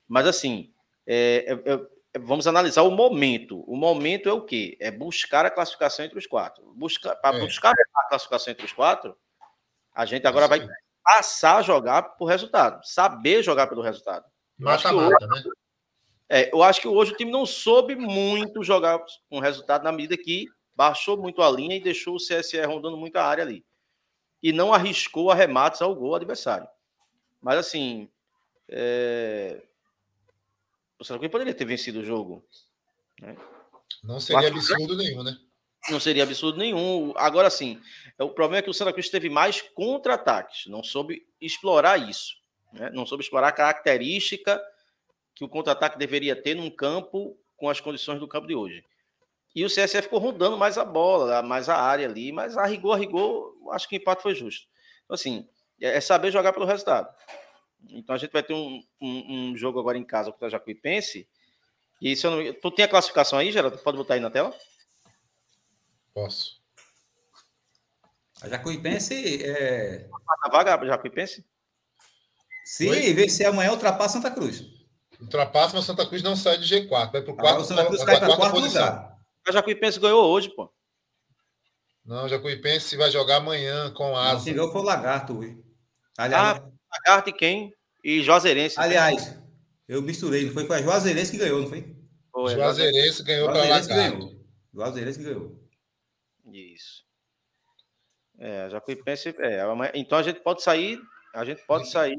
Mas 0.07 0.27
assim, 0.27 0.71
é, 1.07 1.57
é, 1.65 1.73
é, 1.73 2.19
vamos 2.19 2.47
analisar 2.47 2.83
o 2.83 2.91
momento. 2.91 3.61
O 3.61 3.75
momento 3.75 4.27
é 4.27 4.33
o 4.33 4.41
quê? 4.41 4.77
É 4.79 4.91
buscar 4.91 5.45
a 5.45 5.51
classificação 5.51 6.05
entre 6.05 6.17
os 6.17 6.27
quatro. 6.27 6.73
Buscar, 6.75 7.15
para 7.15 7.37
é. 7.37 7.39
buscar 7.39 7.73
a 7.95 8.09
classificação 8.09 8.51
entre 8.51 8.65
os 8.65 8.73
quatro, 8.73 9.15
a 9.93 10.05
gente 10.05 10.27
agora 10.27 10.47
vai 10.47 10.67
passar 11.03 11.57
a 11.57 11.61
jogar 11.61 12.03
por 12.03 12.25
resultado, 12.25 12.85
saber 12.85 13.41
jogar 13.41 13.67
pelo 13.67 13.81
resultado. 13.81 14.25
Mata-mata, 14.57 15.25
né? 15.27 15.43
É, 16.29 16.53
eu 16.53 16.63
acho 16.63 16.79
que 16.79 16.87
hoje 16.87 17.11
o 17.11 17.17
time 17.17 17.31
não 17.31 17.45
soube 17.45 17.95
muito 17.95 18.63
jogar 18.63 18.99
com 19.29 19.39
resultado 19.39 19.83
na 19.83 19.91
medida 19.91 20.15
que 20.15 20.45
baixou 20.73 21.17
muito 21.17 21.41
a 21.41 21.49
linha 21.49 21.75
e 21.75 21.81
deixou 21.81 22.15
o 22.15 22.19
CSE 22.19 22.61
rondando 22.61 22.95
muito 22.95 23.17
a 23.17 23.25
área 23.25 23.43
ali 23.43 23.65
e 24.41 24.51
não 24.51 24.73
arriscou 24.73 25.31
arremates 25.31 25.81
ao 25.81 25.95
gol 25.95 26.15
adversário. 26.15 26.67
Mas 27.41 27.57
assim, 27.57 28.09
é... 28.69 29.61
o 30.99 31.03
Santa 31.03 31.19
Cruz 31.19 31.31
poderia 31.31 31.53
ter 31.53 31.65
vencido 31.65 31.99
o 31.99 32.05
jogo. 32.05 32.43
Né? 33.19 33.35
Não 34.03 34.19
seria 34.19 34.47
absurdo 34.47 34.95
nenhum, 34.95 35.23
né? 35.23 35.37
Não 35.89 35.99
seria 35.99 36.23
absurdo 36.23 36.57
nenhum. 36.57 37.13
Agora 37.15 37.49
sim, 37.49 37.81
o 38.19 38.29
problema 38.29 38.59
é 38.59 38.61
que 38.61 38.69
o 38.69 38.73
Santa 38.73 38.93
Cruz 38.93 39.09
teve 39.09 39.29
mais 39.29 39.61
contra-ataques, 39.61 40.67
não 40.67 40.83
soube 40.83 41.25
explorar 41.39 41.97
isso. 41.97 42.35
Né? 42.71 42.89
Não 42.91 43.05
soube 43.05 43.23
explorar 43.23 43.49
a 43.49 43.53
característica 43.53 44.61
que 45.33 45.43
o 45.43 45.49
contra-ataque 45.49 45.97
deveria 45.97 46.35
ter 46.35 46.55
num 46.55 46.69
campo 46.69 47.37
com 47.57 47.69
as 47.69 47.79
condições 47.79 48.19
do 48.19 48.27
campo 48.27 48.47
de 48.47 48.55
hoje. 48.55 48.83
E 49.55 49.65
o 49.65 49.67
CSF 49.67 50.03
ficou 50.03 50.19
rodando 50.19 50.57
mais 50.57 50.77
a 50.77 50.85
bola, 50.85 51.41
mais 51.41 51.67
a 51.67 51.75
área 51.75 52.07
ali, 52.07 52.31
mas 52.31 52.55
a 52.57 52.65
rigor, 52.65 52.93
a 52.93 52.97
rigor, 52.97 53.50
acho 53.71 53.87
que 53.87 53.95
o 53.95 53.97
empate 53.97 54.23
foi 54.23 54.35
justo. 54.35 54.67
Então, 55.03 55.15
assim, 55.15 55.47
é, 55.79 55.97
é 55.97 56.01
saber 56.01 56.31
jogar 56.31 56.53
pelo 56.53 56.65
resultado. 56.65 57.13
Então 57.89 58.15
a 58.15 58.17
gente 58.17 58.31
vai 58.31 58.43
ter 58.43 58.53
um, 58.53 58.81
um, 59.01 59.51
um 59.51 59.57
jogo 59.57 59.79
agora 59.79 59.97
em 59.97 60.03
casa 60.03 60.31
contra 60.31 60.47
a 60.47 60.51
Jacuipense. 60.51 61.27
E 62.01 62.15
se 62.15 62.25
eu 62.25 62.31
não... 62.31 62.53
Tu 62.53 62.71
tem 62.71 62.85
a 62.85 62.87
classificação 62.87 63.39
aí, 63.39 63.51
Geraldo? 63.51 63.77
Pode 63.77 63.97
botar 63.97 64.15
aí 64.15 64.19
na 64.19 64.29
tela? 64.29 64.55
Posso. 66.13 66.61
A 68.41 68.49
Jacuipense 68.49 69.43
é. 69.43 70.07
Na 70.43 70.49
vaga, 70.49 70.75
a 70.75 70.85
Jacuipense? 70.85 71.45
Se 72.65 72.89
Oi? 72.89 73.13
vencer 73.13 73.45
amanhã, 73.45 73.71
ultrapassa 73.71 74.15
Santa 74.15 74.31
Cruz. 74.31 74.63
Ultrapassa, 75.19 75.75
mas 75.75 75.85
Santa 75.85 76.05
Cruz 76.07 76.23
não 76.23 76.35
sai 76.35 76.57
de 76.57 76.65
G4. 76.65 77.11
Vai 77.11 77.21
para 77.21 77.31
o 77.31 77.35
quarto. 77.35 77.61
o 77.61 77.65
Santa 77.65 77.85
Cruz 77.85 78.03
cai 78.03 78.19
para 78.19 78.35
quarto 78.35 78.53
posição. 78.55 78.83
lugar. 78.83 79.17
A 79.47 79.51
Jacuipense 79.51 79.99
ganhou 79.99 80.25
hoje, 80.25 80.49
pô. 80.49 80.71
Não, 82.05 82.25
o 82.25 82.29
Jacuipense 82.29 82.97
vai 82.97 83.11
jogar 83.11 83.37
amanhã 83.37 83.91
com 83.91 84.15
a 84.15 84.31
Asa. 84.31 84.45
Quem 84.45 84.53
ganhou 84.53 84.71
foi 84.71 84.81
o 84.81 84.83
Lagarto 84.85 85.37
hoje. 85.37 85.57
Aliás, 86.17 86.59
ah, 86.59 86.71
Lagarto 86.91 87.29
e 87.29 87.33
quem? 87.33 87.73
E 88.03 88.23
Juazeirense. 88.23 88.79
Aliás, 88.79 89.39
eu 89.87 90.01
misturei, 90.01 90.45
não 90.45 90.53
foi? 90.53 90.65
Foi 90.65 90.77
a 90.77 90.81
Juazeirense 90.81 91.31
que 91.31 91.37
ganhou, 91.37 91.61
não 91.61 91.69
foi? 91.69 91.95
foi 92.31 92.53
Juazeirense 92.53 93.23
ganhou 93.23 93.49
para 93.49 93.63
o 93.63 93.69
Lagarto. 93.69 94.45
Juazeirense 94.73 95.19
que 95.19 95.25
ganhou. 95.25 95.61
Isso. 96.51 97.03
É, 98.39 98.69
Jacuipense. 98.69 99.35
É, 99.39 99.63
então 99.93 100.17
a 100.17 100.23
gente 100.23 100.39
pode 100.39 100.63
sair. 100.63 100.99
A 101.33 101.45
gente 101.45 101.61
pode 101.65 101.89
sair. 101.89 102.17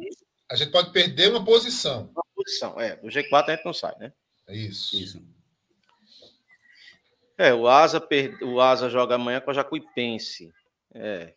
A 0.51 0.55
gente 0.55 0.71
pode 0.71 0.93
perder 0.93 1.31
uma 1.31 1.45
posição. 1.45 2.11
Uma 2.13 2.25
posição, 2.35 2.81
é. 2.81 2.97
Do 2.97 3.09
G4 3.09 3.45
a 3.49 3.51
gente 3.57 3.65
não 3.65 3.73
sai, 3.73 3.95
né? 3.99 4.13
É 4.47 4.55
isso. 4.55 4.97
Isso. 4.97 5.23
É, 7.43 7.53
o 7.53 7.67
Asa, 7.67 8.01
per... 8.01 8.39
o 8.41 8.61
Asa 8.61 8.89
joga 8.89 9.17
amanhã 9.17 9.41
com 9.41 9.51
a 9.51 9.55
Jacuipense. 9.55 10.49
É. 10.95 11.35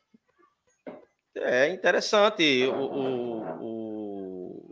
É 1.36 1.70
interessante 1.70 2.68
o, 2.68 2.76
o, 2.76 3.42
o... 3.60 4.70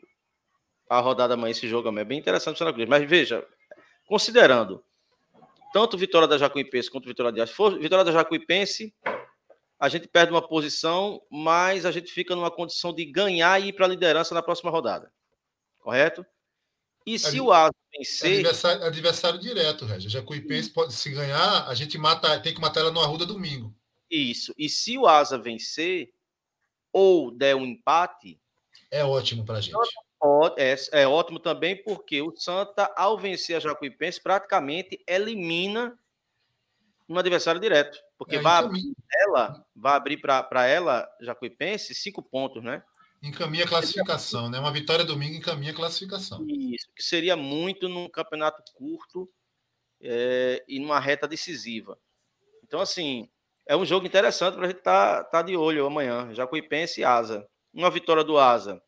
a 0.87 0.99
rodada 0.99 1.33
amanhã, 1.33 1.49
esse 1.49 1.67
jogo 1.67 1.89
é 1.97 2.03
bem 2.03 2.19
interessante 2.19 2.53
o 2.53 2.57
Santa 2.59 2.71
Cruz. 2.71 2.87
Mas 2.87 3.09
veja, 3.09 3.43
considerando 4.07 4.85
tanto 5.73 5.97
vitória 5.97 6.27
da 6.27 6.37
Jacuipense 6.37 6.91
quanto 6.91 7.07
vitória 7.07 7.31
de 7.31 7.41
Asa, 7.41 7.51
vitória 7.79 8.05
da 8.05 8.11
Jacuipense, 8.11 8.93
a 9.79 9.89
gente 9.89 10.07
perde 10.07 10.31
uma 10.31 10.47
posição, 10.47 11.19
mas 11.31 11.83
a 11.83 11.91
gente 11.91 12.11
fica 12.11 12.35
numa 12.35 12.51
condição 12.51 12.93
de 12.93 13.05
ganhar 13.05 13.59
e 13.59 13.69
ir 13.69 13.73
para 13.73 13.87
a 13.87 13.89
liderança 13.89 14.35
na 14.35 14.43
próxima 14.43 14.69
rodada. 14.69 15.11
Correto? 15.79 16.23
E 17.05 17.19
se 17.19 17.39
o 17.39 17.51
Asa 17.51 17.73
vencer. 17.91 18.39
Adversário, 18.39 18.83
adversário 18.85 19.39
direto, 19.39 19.85
Regis. 19.85 20.11
Jacuipense 20.11 20.69
pode 20.69 20.93
se 20.93 21.09
ganhar, 21.11 21.67
a 21.67 21.73
gente 21.73 21.97
mata, 21.97 22.39
tem 22.39 22.53
que 22.53 22.61
matar 22.61 22.81
ela 22.81 22.91
no 22.91 23.01
Arruda 23.01 23.25
domingo. 23.25 23.75
Isso. 24.09 24.53
E 24.57 24.69
se 24.69 24.97
o 24.97 25.07
Asa 25.07 25.37
vencer 25.37 26.13
ou 26.91 27.31
der 27.31 27.55
um 27.55 27.65
empate. 27.65 28.39
É 28.91 29.03
ótimo 29.03 29.43
para 29.43 29.57
a 29.57 29.61
gente. 29.61 29.75
É, 30.55 31.01
é 31.01 31.07
ótimo 31.07 31.39
também 31.39 31.83
porque 31.83 32.21
o 32.21 32.33
Santa, 32.35 32.89
ao 32.95 33.17
vencer 33.17 33.57
a 33.57 33.59
Jacuipense, 33.59 34.21
praticamente 34.21 35.03
elimina 35.05 35.97
um 37.09 37.17
adversário 37.17 37.59
direto. 37.59 37.99
Porque 38.17 38.37
é, 38.37 38.39
vai, 38.39 38.63
abrir 38.63 38.93
ela, 39.21 39.65
vai 39.75 39.93
abrir 39.95 40.17
para 40.17 40.65
ela, 40.65 41.09
Jacuipense, 41.19 41.93
cinco 41.93 42.21
pontos, 42.21 42.63
né? 42.63 42.83
Encaminha 43.23 43.63
a 43.63 43.67
classificação, 43.67 44.49
né? 44.49 44.59
Uma 44.59 44.71
vitória 44.71 45.05
domingo 45.05 45.37
encaminha 45.37 45.71
a 45.71 45.75
classificação. 45.75 46.45
Isso, 46.45 46.89
que 46.93 47.01
seria 47.01 47.37
muito 47.37 47.87
num 47.87 48.09
campeonato 48.09 48.61
curto 48.73 49.31
é, 50.01 50.61
e 50.67 50.77
numa 50.77 50.99
reta 50.99 51.25
decisiva. 51.25 51.97
Então, 52.65 52.81
assim, 52.81 53.29
é 53.65 53.77
um 53.77 53.85
jogo 53.85 54.05
interessante 54.05 54.55
para 54.55 54.65
a 54.65 54.67
gente 54.67 54.79
estar 54.79 55.23
tá, 55.23 55.29
tá 55.29 55.41
de 55.41 55.55
olho 55.55 55.85
amanhã. 55.85 56.33
Jacuipense 56.33 56.99
e 56.99 57.05
Asa. 57.05 57.47
Uma 57.73 57.89
vitória 57.89 58.25
do 58.25 58.37
Asa, 58.37 58.83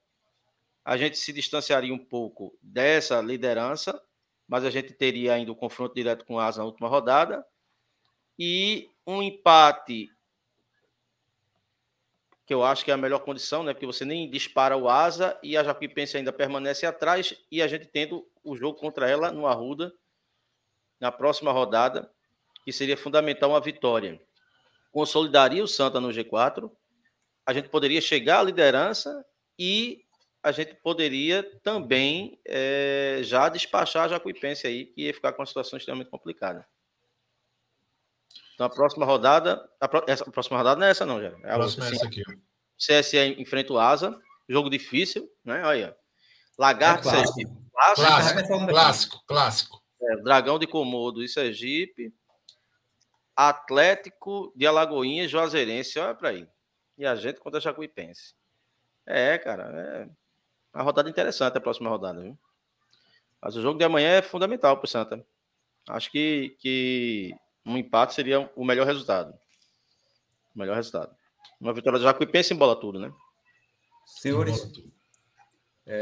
a 0.84 0.98
gente 0.98 1.18
se 1.18 1.32
distanciaria 1.32 1.94
um 1.94 2.06
pouco 2.06 2.58
dessa 2.62 3.22
liderança, 3.22 4.00
mas 4.46 4.66
a 4.66 4.70
gente 4.70 4.94
teria 4.94 5.34
ainda 5.34 5.52
o 5.52 5.56
confronto 5.56 5.96
direto 5.96 6.26
com 6.26 6.36
o 6.36 6.40
Asa 6.40 6.60
na 6.60 6.66
última 6.66 6.90
rodada 6.90 7.44
e 8.38 8.90
um 9.08 9.24
empate 9.24 10.10
que 12.46 12.54
eu 12.54 12.64
acho 12.64 12.86
que 12.86 12.92
é 12.92 12.94
a 12.94 12.98
melhor 12.98 13.20
condição, 13.20 13.64
né? 13.64 13.74
Porque 13.74 13.86
você 13.86 14.06
nem 14.06 14.30
dispara 14.30 14.78
o 14.78 14.88
asa 14.88 15.38
e 15.42 15.58
a 15.58 15.64
Jacuipense 15.64 16.16
ainda 16.16 16.32
permanece 16.32 16.86
atrás 16.86 17.34
e 17.52 17.62
a 17.62 17.68
gente 17.68 17.88
tendo 17.88 18.26
o 18.44 18.56
jogo 18.56 18.78
contra 18.78 19.10
ela 19.10 19.32
no 19.32 19.48
Arruda 19.48 19.92
na 21.00 21.12
próxima 21.12 21.52
rodada, 21.52 22.10
que 22.64 22.72
seria 22.72 22.96
fundamental 22.96 23.50
uma 23.50 23.60
vitória. 23.60 24.22
Consolidaria 24.92 25.64
o 25.64 25.68
Santa 25.68 26.00
no 26.00 26.10
G4, 26.10 26.72
a 27.46 27.54
gente 27.54 27.70
poderia 27.70 28.00
chegar 28.00 28.40
à 28.40 28.44
liderança 28.44 29.26
e 29.58 30.06
a 30.42 30.52
gente 30.52 30.76
poderia 30.76 31.44
também 31.64 32.40
é, 32.46 33.20
já 33.24 33.50
despachar 33.50 34.06
a 34.06 34.08
Jacuipense 34.10 34.68
aí, 34.68 34.86
que 34.86 35.02
ia 35.02 35.14
ficar 35.14 35.34
com 35.34 35.42
uma 35.42 35.46
situação 35.48 35.78
extremamente 35.78 36.12
complicada. 36.12 36.66
Então 38.56 38.66
a 38.66 38.70
próxima 38.70 39.06
rodada. 39.06 39.70
A, 39.80 39.88
pro, 39.88 40.04
essa, 40.08 40.24
a 40.24 40.32
próxima 40.32 40.58
rodada 40.58 40.80
não 40.80 40.88
é 40.88 40.92
essa, 40.92 41.06
não, 41.06 41.22
já. 41.22 41.28
É 41.44 41.52
a 41.52 41.56
próxima 41.56 41.88
é 41.88 41.92
essa 41.92 42.06
aqui. 42.06 42.24
CSE 42.78 43.36
enfrenta 43.38 43.74
o 43.74 43.78
Asa. 43.78 44.18
Jogo 44.48 44.70
difícil, 44.70 45.30
né? 45.44 45.64
Olha. 45.64 45.96
Lagarto 46.58 47.10
é 47.10 47.12
clássico. 47.12 47.66
Clássico, 47.72 48.08
clássico, 48.08 48.68
clássico, 48.68 49.24
clássico. 49.28 49.84
É, 50.02 50.18
Dragão 50.24 50.58
de 50.58 50.66
Comodo 50.66 51.22
e 51.22 51.28
Sergipe. 51.28 52.14
Atlético 53.36 54.54
de 54.56 54.66
Alagoinha 54.66 55.26
e 55.26 55.28
Juazeirense. 55.28 56.00
Olha 56.00 56.16
para 56.16 56.30
aí. 56.30 56.48
E 56.98 57.06
a 57.06 57.14
gente 57.16 57.42
contra 57.42 57.58
a 57.58 57.62
Jacuipense. 57.62 58.34
É, 59.06 59.38
cara. 59.38 60.10
É 60.74 60.78
uma 60.78 60.84
rodada 60.84 61.10
interessante 61.10 61.58
a 61.58 61.62
próxima 61.62 61.90
rodada, 61.90 62.22
viu? 62.22 62.38
Mas 63.42 63.58
o 63.58 63.62
jogo 63.62 63.78
de 63.78 63.84
amanhã 63.84 64.12
é 64.12 64.22
fundamental 64.22 64.78
para 64.78 64.86
o 64.86 64.88
Santa. 64.88 65.26
Acho 65.90 66.10
que, 66.10 66.56
que 66.60 67.36
um 67.66 67.78
empate 67.78 68.14
seria 68.14 68.50
o 68.56 68.64
melhor 68.64 68.86
resultado. 68.86 69.34
O 70.56 70.60
melhor 70.60 70.76
resultado. 70.76 71.16
Uma 71.60 71.74
vitória 71.74 71.98
do 71.98 72.04
Jacuipense 72.04 72.54
embola 72.54 72.80
tudo, 72.80 73.00
né? 73.00 73.12
Senhores, 74.06 74.72
é, 75.86 76.00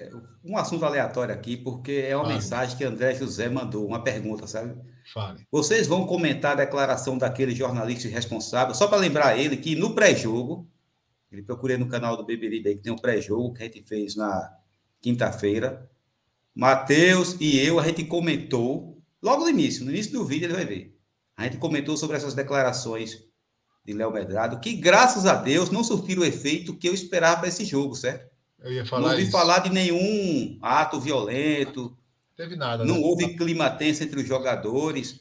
é, 0.00 0.10
um 0.44 0.56
assunto 0.56 0.84
aleatório 0.84 1.34
aqui, 1.34 1.56
porque 1.56 2.04
é 2.08 2.16
uma 2.16 2.28
mensagem 2.28 2.76
que 2.76 2.84
André 2.84 3.14
José 3.14 3.48
mandou, 3.48 3.84
uma 3.84 4.04
pergunta, 4.04 4.46
sabe? 4.46 4.80
Fale. 5.12 5.44
Vocês 5.50 5.88
vão 5.88 6.06
comentar 6.06 6.52
a 6.52 6.64
declaração 6.64 7.18
daquele 7.18 7.52
jornalista 7.54 8.08
responsável, 8.08 8.74
só 8.74 8.86
para 8.86 8.98
lembrar 8.98 9.36
ele 9.36 9.56
que 9.56 9.74
no 9.74 9.94
pré-jogo, 9.94 10.70
ele 11.32 11.42
procurei 11.42 11.76
no 11.76 11.88
canal 11.88 12.16
do 12.16 12.24
Beberibe 12.24 12.76
que 12.76 12.82
tem 12.82 12.92
um 12.92 12.96
pré-jogo 12.96 13.52
que 13.54 13.62
a 13.62 13.66
gente 13.66 13.82
fez 13.82 14.14
na 14.14 14.56
quinta-feira. 15.00 15.90
Matheus 16.54 17.36
e 17.40 17.58
eu, 17.58 17.80
a 17.80 17.86
gente 17.86 18.04
comentou 18.04 18.97
Logo 19.22 19.44
no 19.44 19.50
início, 19.50 19.84
no 19.84 19.90
início 19.90 20.12
do 20.12 20.24
vídeo 20.24 20.46
ele 20.46 20.54
vai 20.54 20.64
ver. 20.64 20.96
A 21.36 21.44
gente 21.44 21.58
comentou 21.58 21.96
sobre 21.96 22.16
essas 22.16 22.34
declarações 22.34 23.22
de 23.84 23.92
Léo 23.92 24.12
Medrado, 24.12 24.60
que 24.60 24.74
graças 24.74 25.24
a 25.24 25.34
Deus 25.34 25.70
não 25.70 25.82
surtiram 25.82 26.22
o 26.22 26.24
efeito 26.24 26.76
que 26.76 26.88
eu 26.88 26.94
esperava 26.94 27.38
para 27.38 27.48
esse 27.48 27.64
jogo, 27.64 27.94
certo? 27.94 28.28
Eu 28.60 28.72
ia 28.72 28.84
falar 28.84 29.02
não 29.02 29.10
ouvi 29.10 29.22
isso. 29.22 29.30
falar 29.30 29.58
de 29.60 29.70
nenhum 29.70 30.58
ato 30.60 31.00
violento. 31.00 31.96
Teve 32.36 32.56
nada. 32.56 32.84
Não 32.84 32.96
né? 32.96 33.00
houve 33.00 33.36
clima 33.36 33.70
tenso 33.70 34.02
entre 34.02 34.20
os 34.20 34.26
jogadores. 34.26 35.20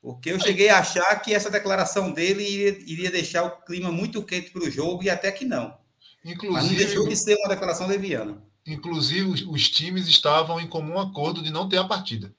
Porque 0.00 0.30
eu 0.30 0.38
cheguei 0.38 0.68
a 0.68 0.80
achar 0.80 1.16
que 1.22 1.32
essa 1.32 1.50
declaração 1.50 2.12
dele 2.12 2.42
iria, 2.42 2.78
iria 2.86 3.10
deixar 3.10 3.42
o 3.44 3.62
clima 3.62 3.90
muito 3.90 4.22
quente 4.22 4.50
para 4.50 4.62
o 4.62 4.70
jogo 4.70 5.02
e 5.02 5.08
até 5.08 5.32
que 5.32 5.46
não. 5.46 5.74
Inclusive, 6.22 6.52
Mas 6.52 6.70
não 6.70 6.76
deixou 6.76 7.08
de 7.08 7.16
ser 7.16 7.36
uma 7.36 7.48
declaração 7.48 7.86
leviana. 7.86 8.42
Inclusive, 8.66 9.22
os, 9.22 9.42
os 9.42 9.70
times 9.70 10.06
estavam 10.06 10.60
em 10.60 10.66
comum 10.66 10.98
acordo 10.98 11.42
de 11.42 11.50
não 11.50 11.68
ter 11.68 11.78
a 11.78 11.84
partida. 11.84 12.34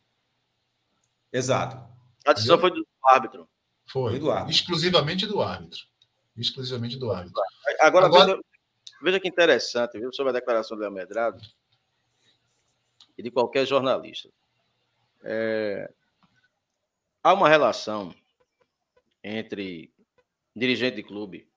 Exato. 1.35 1.77
A 2.25 2.31
decisão 2.31 2.57
foi 2.57 2.71
do 2.71 2.87
árbitro. 3.03 3.49
Foi. 3.85 4.11
foi 4.11 4.19
do 4.19 4.31
árbitro. 4.31 4.51
Exclusivamente 4.51 5.27
do 5.27 5.41
árbitro. 5.41 5.81
Exclusivamente 6.37 6.97
do 6.97 7.11
árbitro. 7.11 7.41
Agora, 7.81 8.05
Agora... 8.05 8.25
Veja, 8.25 8.41
veja, 9.01 9.19
que 9.19 9.27
interessante, 9.27 9.99
viu, 9.99 10.13
sobre 10.13 10.29
a 10.29 10.33
declaração 10.33 10.77
do 10.77 10.81
Léo 10.81 10.91
Medrado 10.91 11.41
e 13.17 13.21
de 13.21 13.29
qualquer 13.29 13.65
jornalista. 13.65 14.29
É... 15.25 15.91
Há 17.21 17.33
uma 17.33 17.49
relação 17.49 18.15
entre 19.21 19.91
dirigente 20.55 20.95
de 20.95 21.03
clube 21.03 21.49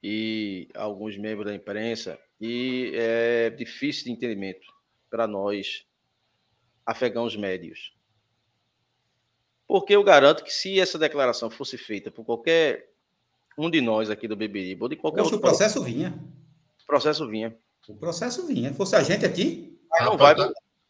e 0.00 0.68
alguns 0.74 1.16
membros 1.16 1.46
da 1.46 1.54
imprensa 1.54 2.16
e 2.40 2.92
é 2.94 3.50
difícil 3.50 4.04
de 4.04 4.12
entendimento 4.12 4.72
para 5.10 5.26
nós 5.26 5.84
afegãos 6.86 7.34
médios. 7.34 7.93
Porque 9.74 9.96
eu 9.96 10.04
garanto 10.04 10.44
que 10.44 10.54
se 10.54 10.78
essa 10.78 10.96
declaração 10.96 11.50
fosse 11.50 11.76
feita 11.76 12.08
por 12.08 12.24
qualquer 12.24 12.92
um 13.58 13.68
de 13.68 13.80
nós 13.80 14.08
aqui 14.08 14.28
do 14.28 14.36
Beberiba 14.36 14.84
ou 14.84 14.88
de 14.88 14.94
qualquer 14.94 15.22
Poxa, 15.22 15.34
outro. 15.34 15.48
O 15.48 15.50
processo 15.50 15.82
vinha. 15.82 16.16
O 16.80 16.86
processo 16.86 17.26
vinha. 17.26 17.58
O 17.88 17.96
processo 17.96 18.46
vinha. 18.46 18.70
Se 18.70 18.76
fosse 18.76 18.94
a 18.94 19.02
gente 19.02 19.26
aqui. 19.26 19.76
Ah, 19.92 20.04
não 20.04 20.16
vai. 20.16 20.36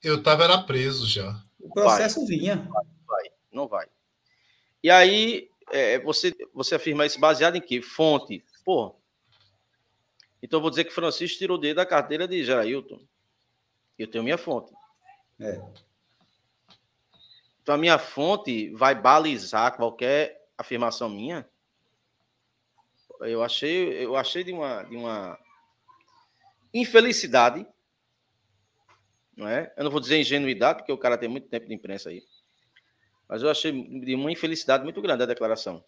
Eu 0.03 0.17
estava 0.17 0.45
era 0.45 0.59
preso 0.65 1.07
já. 1.07 1.43
O 1.59 1.71
processo 1.71 2.21
vai. 2.27 2.29
vinha. 2.29 2.57
Não 2.57 3.07
vai, 3.07 3.31
não 3.51 3.67
vai. 3.67 3.87
E 4.83 4.91
aí, 4.91 5.49
é, 5.73 5.99
você, 6.01 6.35
você 6.53 6.75
afirma 6.75 7.07
isso 7.07 7.19
baseado 7.19 7.57
em 7.57 7.63
quê? 7.63 7.81
Fonte. 7.81 8.45
Pô. 8.67 8.95
Então 10.43 10.59
eu 10.59 10.61
vou 10.61 10.69
dizer 10.69 10.85
que 10.85 10.93
Francisco 10.93 11.39
tirou 11.39 11.57
o 11.57 11.61
dedo 11.61 11.77
da 11.77 11.87
carteira 11.87 12.29
de 12.29 12.45
Jarailton. 12.45 13.01
Eu 13.99 14.11
tenho 14.11 14.23
minha 14.23 14.37
fonte. 14.37 14.75
É. 15.41 15.59
Então 17.65 17.77
a 17.77 17.79
minha 17.79 17.99
fonte 17.99 18.69
vai 18.75 18.95
balizar 18.95 19.75
qualquer 19.75 20.47
afirmação 20.57 21.09
minha. 21.09 21.49
Eu 23.21 23.43
achei, 23.43 24.05
eu 24.05 24.17
achei 24.17 24.45
de 24.45 24.53
uma, 24.53 24.83
de 24.83 24.95
uma, 24.95 25.39
infelicidade, 26.75 27.67
não 29.35 29.49
é? 29.49 29.73
Eu 29.79 29.85
não 29.85 29.91
vou 29.91 29.99
dizer 29.99 30.21
ingenuidade, 30.21 30.81
porque 30.81 30.93
o 30.93 30.99
cara 30.99 31.17
tem 31.17 31.27
muito 31.27 31.49
tempo 31.49 31.67
de 31.67 31.73
imprensa 31.73 32.11
aí. 32.11 32.23
Mas 33.27 33.43
eu 33.43 33.49
achei 33.49 33.73
de 33.73 34.15
uma 34.15 34.31
infelicidade 34.31 34.85
muito 34.85 35.01
grande 35.01 35.23
a 35.23 35.27
declaração. 35.27 35.83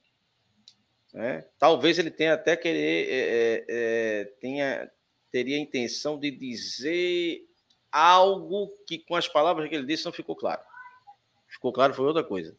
É? 1.12 1.47
Talvez 1.59 1.99
ele 1.99 2.11
tenha 2.11 2.33
até 2.33 2.57
querer, 2.57 3.07
é, 3.11 3.18
é, 3.18 3.64
é, 3.68 4.24
tenha, 4.41 4.91
teria 5.31 5.57
a 5.57 5.61
intenção 5.61 6.18
de 6.18 6.31
dizer 6.31 7.47
algo 7.93 8.70
que 8.87 8.99
com 8.99 9.14
as 9.14 9.29
palavras 9.29 9.68
que 9.68 9.74
ele 9.74 9.87
disse 9.87 10.07
não 10.07 10.12
ficou 10.12 10.35
claro. 10.35 10.62
Ficou 11.57 11.73
claro 11.73 11.95
foi 11.95 12.05
outra 12.05 12.23
coisa. 12.23 12.55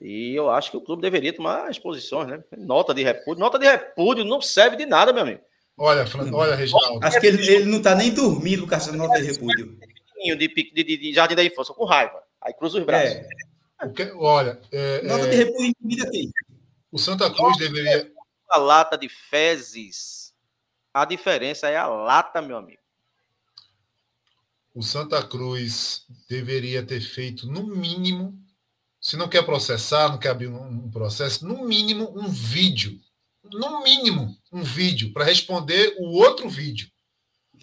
E 0.00 0.34
eu 0.34 0.50
acho 0.50 0.70
que 0.70 0.76
o 0.76 0.80
clube 0.80 1.02
deveria 1.02 1.32
tomar 1.32 1.68
as 1.68 1.78
posições, 1.78 2.28
né? 2.28 2.42
Nota 2.56 2.94
de 2.94 3.02
repúdio. 3.02 3.40
Nota 3.40 3.58
de 3.58 3.66
repúdio 3.66 4.24
não 4.24 4.40
serve 4.40 4.76
de 4.76 4.86
nada, 4.86 5.12
meu 5.12 5.22
amigo. 5.22 5.40
Olha, 5.76 6.04
olha, 6.32 6.54
Reginaldo. 6.54 7.04
Acho 7.04 7.20
que 7.20 7.26
ele, 7.26 7.48
ele 7.48 7.64
não 7.64 7.78
está 7.78 7.94
nem 7.94 8.12
dormindo 8.12 8.66
com 8.66 8.74
essa 8.74 8.92
nota 8.92 9.20
de 9.20 9.32
repúdio. 9.32 9.76
De, 10.24 10.36
de, 10.36 10.48
de, 10.48 10.96
de 10.96 11.12
Jardim 11.12 11.34
da 11.34 11.44
Infância, 11.44 11.74
com 11.74 11.84
raiva. 11.84 12.22
Aí 12.40 12.54
cruza 12.54 12.78
os 12.78 12.84
braços. 12.84 13.16
É. 13.16 13.88
Que, 13.88 14.12
olha. 14.12 14.60
É, 14.70 15.02
nota 15.02 15.28
de 15.28 15.36
repúdio 15.36 15.66
em 15.66 16.10
quem? 16.10 16.32
O 16.92 16.98
Santa 16.98 17.28
Cruz 17.32 17.56
deveria. 17.56 18.10
A 18.48 18.58
lata 18.58 18.96
de 18.96 19.08
fezes. 19.08 20.32
A 20.94 21.04
diferença 21.04 21.68
é 21.68 21.76
a 21.76 21.88
lata, 21.88 22.40
meu 22.40 22.56
amigo. 22.56 22.81
O 24.74 24.82
Santa 24.82 25.22
Cruz 25.22 26.06
deveria 26.28 26.82
ter 26.82 27.00
feito, 27.00 27.46
no 27.46 27.66
mínimo, 27.66 28.38
se 29.00 29.16
não 29.16 29.28
quer 29.28 29.44
processar, 29.44 30.08
não 30.08 30.18
quer 30.18 30.30
abrir 30.30 30.48
um 30.48 30.90
processo, 30.90 31.46
no 31.46 31.64
mínimo 31.64 32.10
um 32.18 32.28
vídeo. 32.28 32.98
No 33.44 33.82
mínimo 33.82 34.36
um 34.50 34.62
vídeo 34.62 35.12
para 35.12 35.24
responder 35.24 35.94
o 35.98 36.12
outro 36.12 36.48
vídeo. 36.48 36.88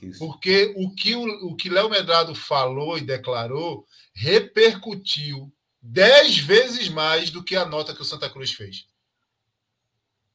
Isso. 0.01 0.19
Porque 0.19 0.73
o 0.77 0.93
que 0.93 1.15
o, 1.15 1.47
o 1.47 1.55
que 1.55 1.69
Léo 1.69 1.89
Medrado 1.89 2.35
falou 2.35 2.97
e 2.97 3.01
declarou 3.01 3.85
repercutiu 4.13 5.51
dez 5.81 6.37
vezes 6.37 6.89
mais 6.89 7.31
do 7.31 7.43
que 7.43 7.55
a 7.55 7.65
nota 7.65 7.93
que 7.93 8.01
o 8.01 8.05
Santa 8.05 8.29
Cruz 8.29 8.51
fez. 8.51 8.85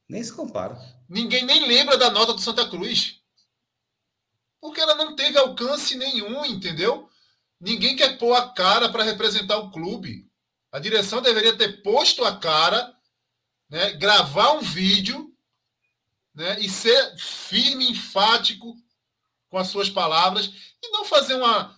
Nem 0.07 0.23
se 0.23 0.33
compara. 0.33 0.79
Ninguém 1.07 1.45
nem 1.45 1.67
lembra 1.67 1.97
da 1.97 2.09
nota 2.09 2.33
do 2.33 2.41
Santa 2.41 2.67
Cruz. 2.67 3.21
Porque 4.65 4.81
ela 4.81 4.95
não 4.95 5.15
teve 5.15 5.37
alcance 5.37 5.95
nenhum, 5.95 6.43
entendeu? 6.43 7.07
Ninguém 7.61 7.95
quer 7.95 8.17
pôr 8.17 8.33
a 8.33 8.49
cara 8.49 8.89
para 8.89 9.03
representar 9.03 9.59
o 9.59 9.69
clube. 9.69 10.27
A 10.71 10.79
direção 10.79 11.21
deveria 11.21 11.55
ter 11.55 11.83
posto 11.83 12.25
a 12.25 12.35
cara, 12.35 12.91
né, 13.69 13.91
gravar 13.93 14.53
um 14.53 14.61
vídeo 14.61 15.31
né, 16.33 16.59
e 16.59 16.67
ser 16.67 17.15
firme, 17.15 17.91
enfático 17.91 18.75
com 19.51 19.59
as 19.59 19.67
suas 19.67 19.87
palavras 19.87 20.51
e 20.83 20.89
não 20.89 21.05
fazer 21.05 21.35
uma. 21.35 21.77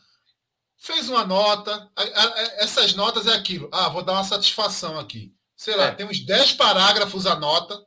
Fez 0.78 1.10
uma 1.10 1.26
nota, 1.26 1.92
a, 1.94 2.02
a, 2.04 2.40
essas 2.64 2.94
notas 2.94 3.28
é 3.28 3.34
aquilo. 3.34 3.70
Ah, 3.74 3.90
vou 3.90 4.02
dar 4.02 4.14
uma 4.14 4.24
satisfação 4.24 4.98
aqui. 4.98 5.36
Sei 5.58 5.76
lá, 5.76 5.88
é. 5.88 5.92
tem 5.92 6.06
uns 6.06 6.26
10 6.26 6.54
parágrafos 6.54 7.28
a 7.28 7.36
nota. 7.36 7.78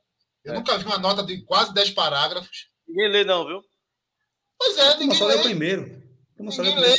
Eu 0.43 0.53
é. 0.53 0.55
nunca 0.57 0.77
vi 0.77 0.85
uma 0.85 0.99
nota 0.99 1.23
de 1.23 1.41
quase 1.41 1.73
10 1.73 1.89
parágrafos. 1.89 2.69
Ninguém 2.87 3.09
lê, 3.09 3.23
não, 3.23 3.47
viu? 3.47 3.70
Pois 4.61 4.77
é, 4.77 4.97
ninguém 4.99 5.17
só 5.17 5.25
lê. 5.25 5.35
o 5.37 5.41
primeiro. 5.41 6.03
Ninguém 6.37 6.77
lê. 6.77 6.95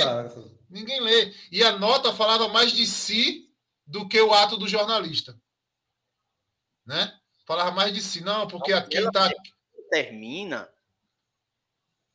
Ninguém 0.69 1.01
lê. 1.01 1.33
E 1.53 1.63
a 1.63 1.79
nota 1.79 2.13
falava 2.13 2.49
mais 2.49 2.73
de 2.73 2.85
si 2.85 3.55
do 3.87 4.09
que 4.09 4.21
o 4.21 4.35
ato 4.35 4.57
do 4.57 4.67
jornalista. 4.67 5.41
Né? 6.85 7.17
Falava 7.47 7.71
mais 7.71 7.95
de 7.95 8.01
si, 8.01 8.21
não, 8.21 8.49
porque 8.49 8.73
aqui 8.73 8.97
está. 8.97 9.31
Termina 9.91 10.69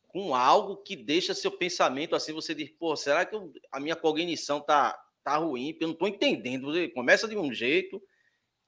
com 0.08 0.34
algo 0.34 0.76
que 0.82 0.94
deixa 0.94 1.32
seu 1.32 1.50
pensamento 1.50 2.14
assim, 2.14 2.32
você 2.34 2.54
diz, 2.54 2.68
pô, 2.70 2.94
será 2.94 3.24
que 3.24 3.34
eu, 3.34 3.50
a 3.72 3.80
minha 3.80 3.96
cognição 3.96 4.60
tá, 4.60 5.02
tá 5.24 5.38
ruim? 5.38 5.74
Eu 5.80 5.88
não 5.88 5.94
estou 5.94 6.08
entendendo. 6.08 6.72
Você 6.72 6.88
começa 6.88 7.26
de 7.26 7.38
um 7.38 7.54
jeito, 7.54 8.02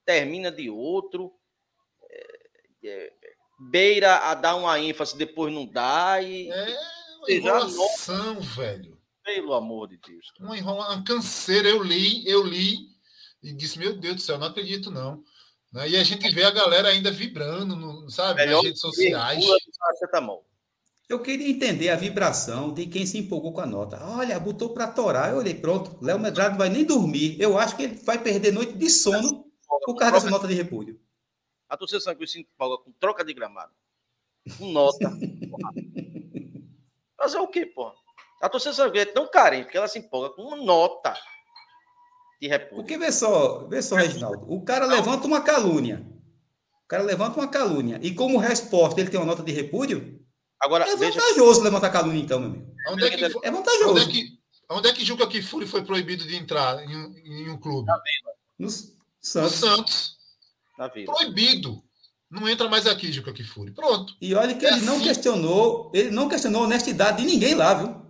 termina 0.03 0.51
de 0.51 0.67
outro, 0.67 1.31
é, 2.09 2.49
é, 2.85 3.13
beira 3.69 4.17
a 4.17 4.33
dar 4.33 4.55
uma 4.55 4.79
ênfase, 4.79 5.17
depois 5.17 5.53
não 5.53 5.65
dá. 5.65 6.21
E, 6.21 6.49
é 6.49 6.77
uma 7.19 7.31
enrolação, 7.31 8.39
velho. 8.41 8.97
Pelo 9.23 9.53
amor 9.53 9.87
de 9.87 9.97
Deus. 9.97 10.27
Uma, 10.39 10.55
uma 10.55 11.03
canseira. 11.03 11.69
Eu 11.69 11.83
li, 11.83 12.27
eu 12.27 12.43
li 12.43 12.89
e 13.43 13.53
disse: 13.53 13.77
Meu 13.77 13.95
Deus 13.95 14.15
do 14.15 14.21
céu, 14.21 14.37
não 14.39 14.47
acredito 14.47 14.89
não. 14.89 15.23
Né? 15.71 15.89
E 15.89 15.97
a 15.97 16.03
gente 16.03 16.29
vê 16.31 16.43
a 16.43 16.51
galera 16.51 16.89
ainda 16.89 17.11
vibrando, 17.11 17.75
no, 17.75 18.09
sabe, 18.09 18.41
Melhor 18.41 18.57
nas 18.57 18.65
redes 18.65 18.81
sociais. 18.81 19.45
Eu 21.07 21.19
queria 21.21 21.49
entender 21.49 21.89
a 21.89 21.95
vibração 21.97 22.73
de 22.73 22.87
quem 22.87 23.05
se 23.05 23.17
empolgou 23.17 23.51
com 23.51 23.59
a 23.59 23.65
nota. 23.65 24.01
Olha, 24.01 24.39
botou 24.39 24.69
para 24.69 24.87
torar. 24.87 25.31
Eu 25.31 25.39
olhei, 25.39 25.53
pronto, 25.53 25.97
Léo 26.01 26.17
Medrado 26.17 26.51
não 26.51 26.57
vai 26.57 26.69
nem 26.69 26.85
dormir. 26.85 27.35
Eu 27.39 27.57
acho 27.57 27.75
que 27.75 27.83
ele 27.83 27.95
vai 27.95 28.17
perder 28.17 28.51
noite 28.51 28.73
de 28.73 28.89
sono 28.89 29.45
por 29.85 29.95
causa 29.95 30.13
dessa 30.13 30.29
nota 30.29 30.47
de 30.47 30.53
repúdio. 30.53 30.99
A 31.71 31.77
torcida 31.77 32.13
Cruz 32.13 32.33
se 32.33 32.41
empolga 32.41 32.83
com 32.83 32.91
troca 32.91 33.23
de 33.23 33.33
gramado. 33.33 33.71
Com 34.57 34.73
nota. 34.73 35.09
Fazer 37.17 37.37
o 37.37 37.47
quê, 37.47 37.65
pô? 37.65 37.93
A 38.41 38.49
torcida 38.49 38.89
Cruz 38.89 39.01
é 39.01 39.05
tão 39.05 39.31
carente 39.31 39.69
que 39.69 39.77
ela 39.77 39.87
se 39.87 39.97
empolga 39.97 40.35
com 40.35 40.41
uma 40.41 40.57
nota 40.57 41.17
de 42.41 42.49
repúdio. 42.49 42.75
Porque 42.75 42.97
vê 42.97 43.09
só, 43.09 43.69
vê 43.69 43.81
só, 43.81 43.95
Reginaldo, 43.95 44.53
o 44.53 44.65
cara 44.65 44.85
levanta 44.85 45.25
uma 45.25 45.39
calúnia. 45.39 46.05
O 46.83 46.87
cara 46.89 47.03
levanta 47.03 47.39
uma 47.39 47.47
calúnia. 47.47 48.01
E 48.03 48.13
como 48.13 48.37
resposta 48.37 48.99
ele 48.99 49.09
tem 49.09 49.17
uma 49.17 49.25
nota 49.25 49.41
de 49.41 49.53
repúdio? 49.53 50.19
Agora, 50.59 50.83
é 50.83 50.97
vantajoso 50.97 51.53
veja... 51.53 51.63
levantar 51.63 51.89
calúnia, 51.89 52.21
então, 52.21 52.37
meu 52.37 52.49
amigo. 52.49 52.75
Onde 52.89 53.05
é, 53.05 53.09
que, 53.11 53.23
é 53.23 53.49
vantajoso. 53.49 53.91
Onde 53.91 54.01
é 54.01 54.07
que, 54.07 54.39
onde 54.69 54.89
é 54.89 54.93
que 54.93 55.05
Juca 55.05 55.25
Kifuri 55.25 55.65
foi 55.65 55.85
proibido 55.85 56.27
de 56.27 56.35
entrar 56.35 56.83
em, 56.83 57.45
em 57.45 57.49
um 57.49 57.57
clube? 57.57 57.89
No 58.59 58.69
Santos. 58.69 59.35
No 59.35 59.49
Santos. 59.49 60.20
Proibido. 60.75 61.83
Não 62.29 62.47
entra 62.47 62.69
mais 62.69 62.87
aqui, 62.87 63.11
Juca 63.11 63.33
Kifuri. 63.33 63.73
Pronto. 63.73 64.15
E 64.21 64.33
olha 64.33 64.55
que 64.55 64.65
é 64.65 64.69
ele 64.69 64.77
assim. 64.77 64.85
não 64.85 65.01
questionou, 65.01 65.91
ele 65.93 66.11
não 66.11 66.29
questionou 66.29 66.61
a 66.61 66.65
honestidade 66.65 67.17
de 67.17 67.25
ninguém 67.25 67.53
lá, 67.53 67.73
viu? 67.73 68.01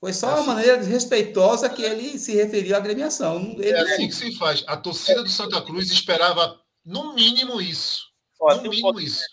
Foi 0.00 0.12
só 0.12 0.30
é 0.30 0.34
uma 0.34 0.54
maneira 0.54 0.82
respeitosa 0.82 1.68
que 1.70 1.82
ele 1.82 2.18
se 2.18 2.34
referiu 2.34 2.74
à 2.74 2.78
agremiação. 2.78 3.52
Ele 3.58 3.70
é 3.70 3.80
assim 3.80 4.08
que 4.08 4.14
se 4.14 4.36
faz. 4.36 4.64
A 4.66 4.76
torcida 4.76 5.22
do 5.22 5.28
Santa 5.28 5.62
Cruz 5.62 5.90
esperava, 5.90 6.60
no 6.84 7.14
mínimo, 7.14 7.60
isso. 7.60 8.08
Olha, 8.40 8.62
no 8.62 8.70
mínimo, 8.70 8.92
um 8.92 9.00
isso. 9.00 9.24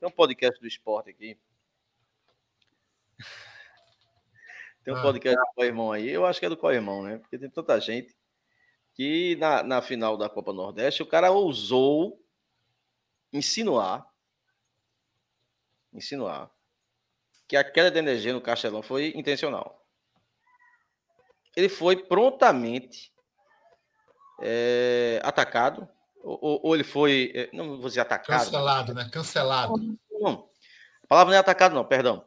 Tem 0.00 0.08
um 0.08 0.12
podcast 0.12 0.60
do 0.60 0.66
esporte 0.66 1.10
aqui. 1.10 1.38
Tem 4.84 4.92
um 4.92 4.98
ah. 4.98 5.02
podcast 5.02 5.38
do 5.38 5.54
Coirmão 5.54 5.92
aí. 5.92 6.10
Eu 6.10 6.26
acho 6.26 6.40
que 6.40 6.46
é 6.46 6.50
do 6.50 6.58
Coirmão, 6.58 7.02
né? 7.02 7.16
Porque 7.16 7.38
tem 7.38 7.48
tanta 7.48 7.80
gente 7.80 8.14
que 8.94 9.36
na, 9.36 9.62
na 9.62 9.82
final 9.82 10.16
da 10.16 10.28
Copa 10.28 10.52
Nordeste 10.52 11.02
o 11.02 11.06
cara 11.06 11.30
ousou 11.30 12.20
insinuar 13.32 14.06
insinuar 15.92 16.50
que 17.48 17.56
a 17.56 17.64
queda 17.64 17.90
de 17.90 17.98
energia 17.98 18.32
no 18.32 18.40
Castelão 18.40 18.82
foi 18.82 19.12
intencional 19.16 19.84
ele 21.56 21.68
foi 21.68 21.96
prontamente 21.96 23.12
é, 24.40 25.20
atacado, 25.22 25.88
ou, 26.22 26.60
ou, 26.62 26.74
ele 26.74 26.84
foi, 26.84 27.32
é, 27.34 27.50
não 27.52 27.78
vou 27.78 27.88
dizer 27.88 28.00
atacado. 28.00 28.44
Cancelado, 28.44 28.94
né? 28.94 29.08
Cancelado. 29.12 29.98
Não, 30.10 30.48
a 31.02 31.06
palavra 31.06 31.30
não 31.30 31.36
é 31.36 31.40
atacado, 31.40 31.74
não, 31.74 31.84
perdão. 31.84 32.24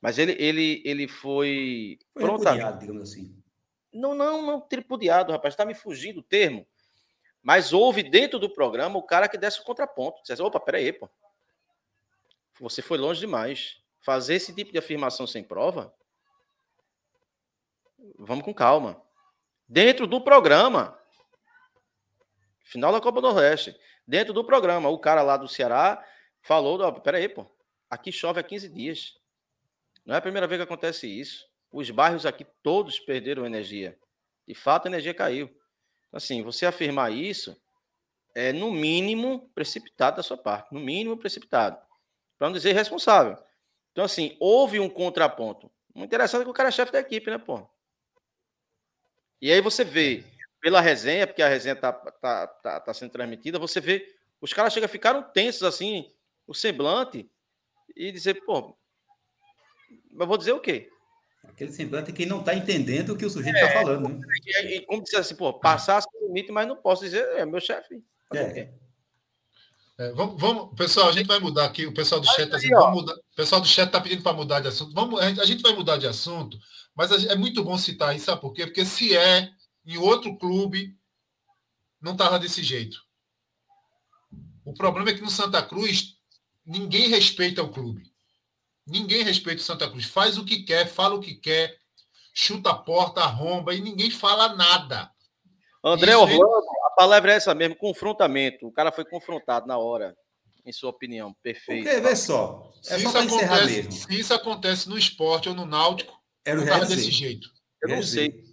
Mas 0.00 0.18
ele, 0.18 0.32
ele, 0.38 0.82
ele 0.84 1.08
foi, 1.08 1.98
foi 2.12 2.22
prontamente. 2.22 2.80
digamos 2.80 3.10
assim. 3.10 3.34
Não, 3.94 4.14
não, 4.14 4.42
não, 4.42 4.60
tripudiado, 4.60 5.32
rapaz, 5.32 5.54
está 5.54 5.64
me 5.64 5.74
fugindo 5.74 6.20
o 6.20 6.22
termo. 6.22 6.66
Mas 7.42 7.72
houve 7.72 8.02
dentro 8.02 8.38
do 8.38 8.50
programa 8.50 8.98
o 8.98 9.02
cara 9.02 9.28
que 9.28 9.38
desse 9.38 9.60
o 9.60 9.64
contraponto. 9.64 10.22
Disse, 10.22 10.42
opa, 10.42 10.58
peraí, 10.58 10.92
pô. 10.92 11.08
Você 12.60 12.82
foi 12.82 12.98
longe 12.98 13.20
demais. 13.20 13.80
Fazer 14.00 14.34
esse 14.34 14.54
tipo 14.54 14.72
de 14.72 14.78
afirmação 14.78 15.26
sem 15.26 15.42
prova 15.42 15.94
Vamos 18.18 18.44
com 18.44 18.52
calma. 18.52 19.02
Dentro 19.66 20.06
do 20.06 20.20
programa, 20.20 20.98
final 22.64 22.92
da 22.92 23.00
Copa 23.00 23.20
do 23.20 23.28
Nordeste, 23.28 23.76
dentro 24.06 24.32
do 24.32 24.44
programa, 24.44 24.90
o 24.90 24.98
cara 24.98 25.22
lá 25.22 25.36
do 25.36 25.48
Ceará 25.48 26.04
falou: 26.42 26.80
oh, 26.80 27.00
peraí, 27.00 27.28
pô, 27.28 27.46
aqui 27.88 28.12
chove 28.12 28.40
há 28.40 28.42
15 28.42 28.68
dias. 28.68 29.18
Não 30.04 30.14
é 30.14 30.18
a 30.18 30.22
primeira 30.22 30.46
vez 30.46 30.58
que 30.58 30.64
acontece 30.64 31.06
isso. 31.06 31.46
Os 31.74 31.90
bairros 31.90 32.24
aqui 32.24 32.46
todos 32.62 33.00
perderam 33.00 33.44
energia. 33.44 33.98
De 34.46 34.54
fato, 34.54 34.86
a 34.86 34.88
energia 34.88 35.12
caiu. 35.12 35.46
Então, 36.06 36.18
assim, 36.18 36.40
você 36.40 36.64
afirmar 36.64 37.12
isso 37.12 37.60
é, 38.32 38.52
no 38.52 38.70
mínimo, 38.70 39.50
precipitado 39.56 40.18
da 40.18 40.22
sua 40.22 40.36
parte. 40.36 40.72
No 40.72 40.78
mínimo, 40.78 41.16
precipitado. 41.16 41.76
Para 42.38 42.46
não 42.46 42.54
dizer 42.54 42.70
irresponsável. 42.70 43.36
Então, 43.90 44.04
assim, 44.04 44.36
houve 44.38 44.78
um 44.78 44.88
contraponto. 44.88 45.68
O 45.92 46.04
interessante 46.04 46.42
é 46.42 46.44
que 46.44 46.50
o 46.50 46.54
cara 46.54 46.68
é 46.68 46.72
chefe 46.72 46.92
da 46.92 47.00
equipe, 47.00 47.28
né, 47.28 47.38
pô? 47.38 47.68
E 49.42 49.50
aí 49.50 49.60
você 49.60 49.82
vê, 49.82 50.24
pela 50.60 50.80
resenha, 50.80 51.26
porque 51.26 51.42
a 51.42 51.48
resenha 51.48 51.74
tá, 51.74 51.92
tá, 51.92 52.46
tá, 52.46 52.80
tá 52.80 52.94
sendo 52.94 53.10
transmitida, 53.10 53.58
você 53.58 53.80
vê, 53.80 54.16
os 54.40 54.52
caras 54.52 54.72
chegam, 54.72 54.88
ficaram 54.88 55.24
tensos 55.24 55.64
assim, 55.64 56.14
o 56.46 56.54
semblante, 56.54 57.28
e 57.96 58.12
dizer, 58.12 58.44
pô, 58.44 58.78
eu 60.16 60.26
vou 60.26 60.38
dizer 60.38 60.52
o 60.52 60.60
quê? 60.60 60.88
Aquele 61.54 61.70
semblante 61.70 62.12
que 62.12 62.26
não 62.26 62.40
está 62.40 62.52
entendendo 62.52 63.10
o 63.10 63.16
que 63.16 63.24
o 63.24 63.30
sujeito 63.30 63.54
está 63.54 63.68
é, 63.68 63.72
falando, 63.72 64.08
né? 64.08 64.26
E, 64.44 64.76
e 64.76 64.86
como 64.86 65.04
dizer 65.04 65.18
assim, 65.18 65.36
pô, 65.36 65.52
passasse 65.52 66.08
o 66.12 66.26
limite, 66.26 66.50
mas 66.50 66.66
não 66.66 66.74
posso 66.76 67.04
dizer, 67.04 67.24
é 67.36 67.46
meu 67.46 67.60
chefe. 67.60 68.02
É. 68.34 68.72
É, 69.96 70.10
vamos, 70.10 70.40
vamos, 70.40 70.74
pessoal, 70.76 71.08
a 71.08 71.12
gente 71.12 71.28
vai 71.28 71.38
mudar 71.38 71.64
aqui. 71.66 71.86
O 71.86 71.94
pessoal 71.94 72.20
do 72.20 72.26
chat 72.26 72.52
está 72.52 72.58
pessoal 73.36 73.60
do 73.60 73.68
chat 73.68 73.86
está 73.86 74.00
pedindo 74.00 74.24
para 74.24 74.32
mudar 74.32 74.58
de 74.58 74.66
assunto. 74.66 74.92
Vamos, 74.92 75.20
a 75.20 75.44
gente 75.44 75.62
vai 75.62 75.72
mudar 75.72 75.96
de 75.96 76.08
assunto, 76.08 76.58
mas 76.92 77.24
é 77.24 77.36
muito 77.36 77.62
bom 77.62 77.78
citar 77.78 78.16
isso, 78.16 78.24
sabe 78.24 78.40
por 78.40 78.52
quê? 78.52 78.66
Porque 78.66 78.84
se 78.84 79.16
é 79.16 79.48
em 79.86 79.96
outro 79.96 80.36
clube, 80.36 80.98
não 82.00 82.12
estava 82.12 82.36
desse 82.36 82.64
jeito. 82.64 82.98
O 84.64 84.74
problema 84.74 85.10
é 85.10 85.14
que 85.14 85.20
no 85.20 85.30
Santa 85.30 85.62
Cruz 85.62 86.16
ninguém 86.66 87.08
respeita 87.08 87.62
o 87.62 87.70
clube. 87.70 88.12
Ninguém 88.86 89.22
respeita 89.22 89.60
o 89.60 89.64
Santa 89.64 89.88
Cruz. 89.88 90.04
Faz 90.04 90.36
o 90.36 90.44
que 90.44 90.62
quer, 90.62 90.86
fala 90.86 91.14
o 91.14 91.20
que 91.20 91.34
quer, 91.34 91.76
chuta 92.34 92.70
a 92.70 92.74
porta, 92.74 93.20
arromba 93.20 93.74
e 93.74 93.80
ninguém 93.80 94.10
fala 94.10 94.54
nada. 94.54 95.10
André 95.82 96.12
Isso 96.12 96.20
Orlando, 96.20 96.66
a 96.86 96.90
palavra 96.90 97.32
é 97.32 97.36
essa 97.36 97.54
mesmo, 97.54 97.76
confrontamento. 97.76 98.66
O 98.66 98.72
cara 98.72 98.90
foi 98.90 99.04
confrontado 99.04 99.66
na 99.66 99.78
hora, 99.78 100.16
em 100.64 100.72
sua 100.72 100.90
opinião. 100.90 101.34
Perfeito. 101.42 101.84
Porque, 101.84 102.00
vê 102.00 102.16
só. 102.16 102.72
É 102.88 102.98
se, 102.98 103.02
só 103.04 103.22
isso 103.22 103.36
acontece, 103.36 103.92
se 103.92 104.20
isso 104.20 104.34
acontece 104.34 104.88
no 104.88 104.98
esporte 104.98 105.48
ou 105.48 105.54
no 105.54 105.66
Náutico, 105.66 106.18
Era 106.44 106.56
não 106.56 106.64
estava 106.64 106.86
desse 106.86 107.10
jeito. 107.10 107.48
Eu 107.82 107.90
não 107.90 108.02
sei. 108.02 108.44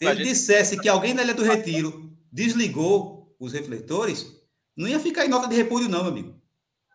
Se 0.00 0.06
ele 0.06 0.24
dissesse 0.24 0.78
que 0.78 0.88
alguém 0.88 1.14
na 1.14 1.22
Ilha 1.22 1.34
do 1.34 1.42
Retiro 1.42 2.14
desligou 2.30 3.34
os 3.40 3.52
refletores, 3.52 4.26
não 4.76 4.86
ia 4.86 5.00
ficar 5.00 5.24
em 5.24 5.28
nota 5.28 5.48
de 5.48 5.56
repúdio, 5.56 5.88
não, 5.88 6.02
meu 6.02 6.12
amigo. 6.12 6.40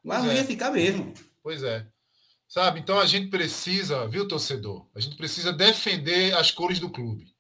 Mas 0.03 0.19
pois 0.19 0.27
não 0.27 0.33
é. 0.33 0.41
ia 0.41 0.45
ficar 0.45 0.71
mesmo. 0.71 1.13
Pois 1.41 1.63
é. 1.63 1.87
Sabe? 2.53 2.79
Então 2.79 2.99
a 2.99 3.05
gente 3.07 3.31
precisa, 3.31 4.07
viu, 4.07 4.27
torcedor? 4.27 4.87
A 4.93 4.99
gente 4.99 5.17
precisa 5.17 5.51
defender 5.51 6.37
as 6.37 6.51
cores 6.51 6.79
do 6.79 6.87
clube. 6.87 7.35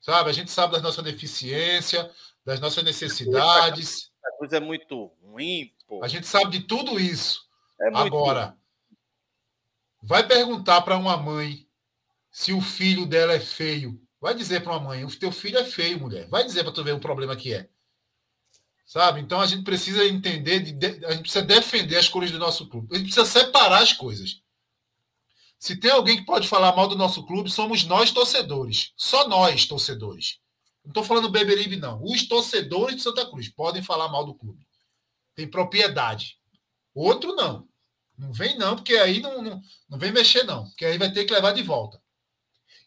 Sabe? 0.00 0.30
A 0.30 0.32
gente 0.32 0.50
sabe 0.50 0.72
das 0.72 0.82
nossas 0.82 1.04
deficiências, 1.04 2.10
das 2.42 2.58
nossas 2.58 2.82
necessidades. 2.82 4.10
A 4.24 4.30
coisa 4.38 4.56
é 4.56 4.60
muito 4.60 5.12
ruim, 5.20 5.74
pô. 5.86 6.02
A 6.02 6.08
gente 6.08 6.26
sabe 6.26 6.58
de 6.58 6.60
tudo 6.66 6.98
isso. 6.98 7.46
É 7.78 7.88
Agora, 7.88 8.56
vai 10.02 10.26
perguntar 10.26 10.80
para 10.80 10.96
uma 10.96 11.18
mãe 11.18 11.68
se 12.30 12.54
o 12.54 12.62
filho 12.62 13.04
dela 13.04 13.34
é 13.34 13.40
feio. 13.40 14.00
Vai 14.18 14.32
dizer 14.32 14.62
para 14.62 14.72
uma 14.72 14.80
mãe, 14.88 15.04
o 15.04 15.18
teu 15.18 15.30
filho 15.30 15.58
é 15.58 15.64
feio, 15.66 16.00
mulher. 16.00 16.26
Vai 16.28 16.44
dizer 16.44 16.64
para 16.64 16.72
tu 16.72 16.82
ver 16.82 16.94
o 16.94 16.98
problema 16.98 17.36
que 17.36 17.52
é. 17.52 17.68
Sabe? 18.88 19.20
Então 19.20 19.38
a 19.38 19.46
gente 19.46 19.64
precisa 19.64 20.02
entender, 20.06 20.60
de, 20.60 21.04
a 21.04 21.10
gente 21.10 21.20
precisa 21.20 21.44
defender 21.44 21.98
as 21.98 22.08
cores 22.08 22.30
do 22.30 22.38
nosso 22.38 22.66
clube. 22.70 22.88
A 22.90 22.96
gente 22.96 23.12
precisa 23.12 23.26
separar 23.26 23.82
as 23.82 23.92
coisas. 23.92 24.40
Se 25.58 25.76
tem 25.76 25.90
alguém 25.90 26.16
que 26.16 26.24
pode 26.24 26.48
falar 26.48 26.74
mal 26.74 26.88
do 26.88 26.96
nosso 26.96 27.26
clube, 27.26 27.50
somos 27.50 27.84
nós 27.84 28.10
torcedores. 28.10 28.92
Só 28.96 29.28
nós 29.28 29.66
torcedores. 29.66 30.38
Não 30.82 30.90
estou 30.90 31.04
falando 31.04 31.28
Beberibe, 31.28 31.76
não. 31.76 32.02
Os 32.02 32.26
torcedores 32.26 32.96
de 32.96 33.02
Santa 33.02 33.26
Cruz 33.26 33.50
podem 33.50 33.82
falar 33.82 34.08
mal 34.08 34.24
do 34.24 34.34
clube. 34.34 34.66
Tem 35.34 35.46
propriedade. 35.46 36.38
Outro 36.94 37.34
não. 37.34 37.68
Não 38.16 38.32
vem 38.32 38.56
não, 38.56 38.74
porque 38.74 38.94
aí 38.94 39.20
não, 39.20 39.42
não, 39.42 39.60
não 39.86 39.98
vem 39.98 40.12
mexer 40.12 40.44
não. 40.44 40.64
Porque 40.64 40.86
aí 40.86 40.96
vai 40.96 41.12
ter 41.12 41.26
que 41.26 41.34
levar 41.34 41.52
de 41.52 41.62
volta. 41.62 42.00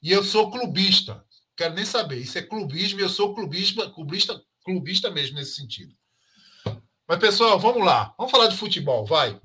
E 0.01 0.11
eu 0.11 0.23
sou 0.23 0.49
clubista. 0.49 1.23
Quero 1.55 1.75
nem 1.75 1.85
saber. 1.85 2.17
Isso 2.17 2.39
é 2.39 2.41
clubismo 2.41 2.99
eu 2.99 3.09
sou 3.09 3.35
clubista, 3.35 3.87
clubista 3.91 4.41
clubista 4.63 5.09
mesmo 5.09 5.37
nesse 5.37 5.55
sentido. 5.55 5.95
Mas, 7.07 7.19
pessoal, 7.19 7.59
vamos 7.59 7.85
lá. 7.85 8.13
Vamos 8.17 8.31
falar 8.31 8.47
de 8.47 8.57
futebol, 8.57 9.05
vai. 9.05 9.39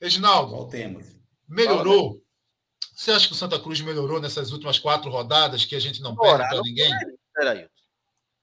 Reginaldo, 0.00 0.56
Voltemos. 0.56 1.06
melhorou? 1.46 2.22
Você 2.94 3.10
acha 3.12 3.26
que 3.26 3.32
o 3.32 3.36
Santa 3.36 3.58
Cruz 3.58 3.80
melhorou 3.80 4.20
nessas 4.20 4.52
últimas 4.52 4.78
quatro 4.78 5.10
rodadas 5.10 5.64
que 5.64 5.74
a 5.74 5.80
gente 5.80 6.02
não 6.02 6.14
Piorar, 6.14 6.50
perde 6.50 6.54
para 6.54 6.62
ninguém? 6.62 6.92
Peraí. 7.34 7.68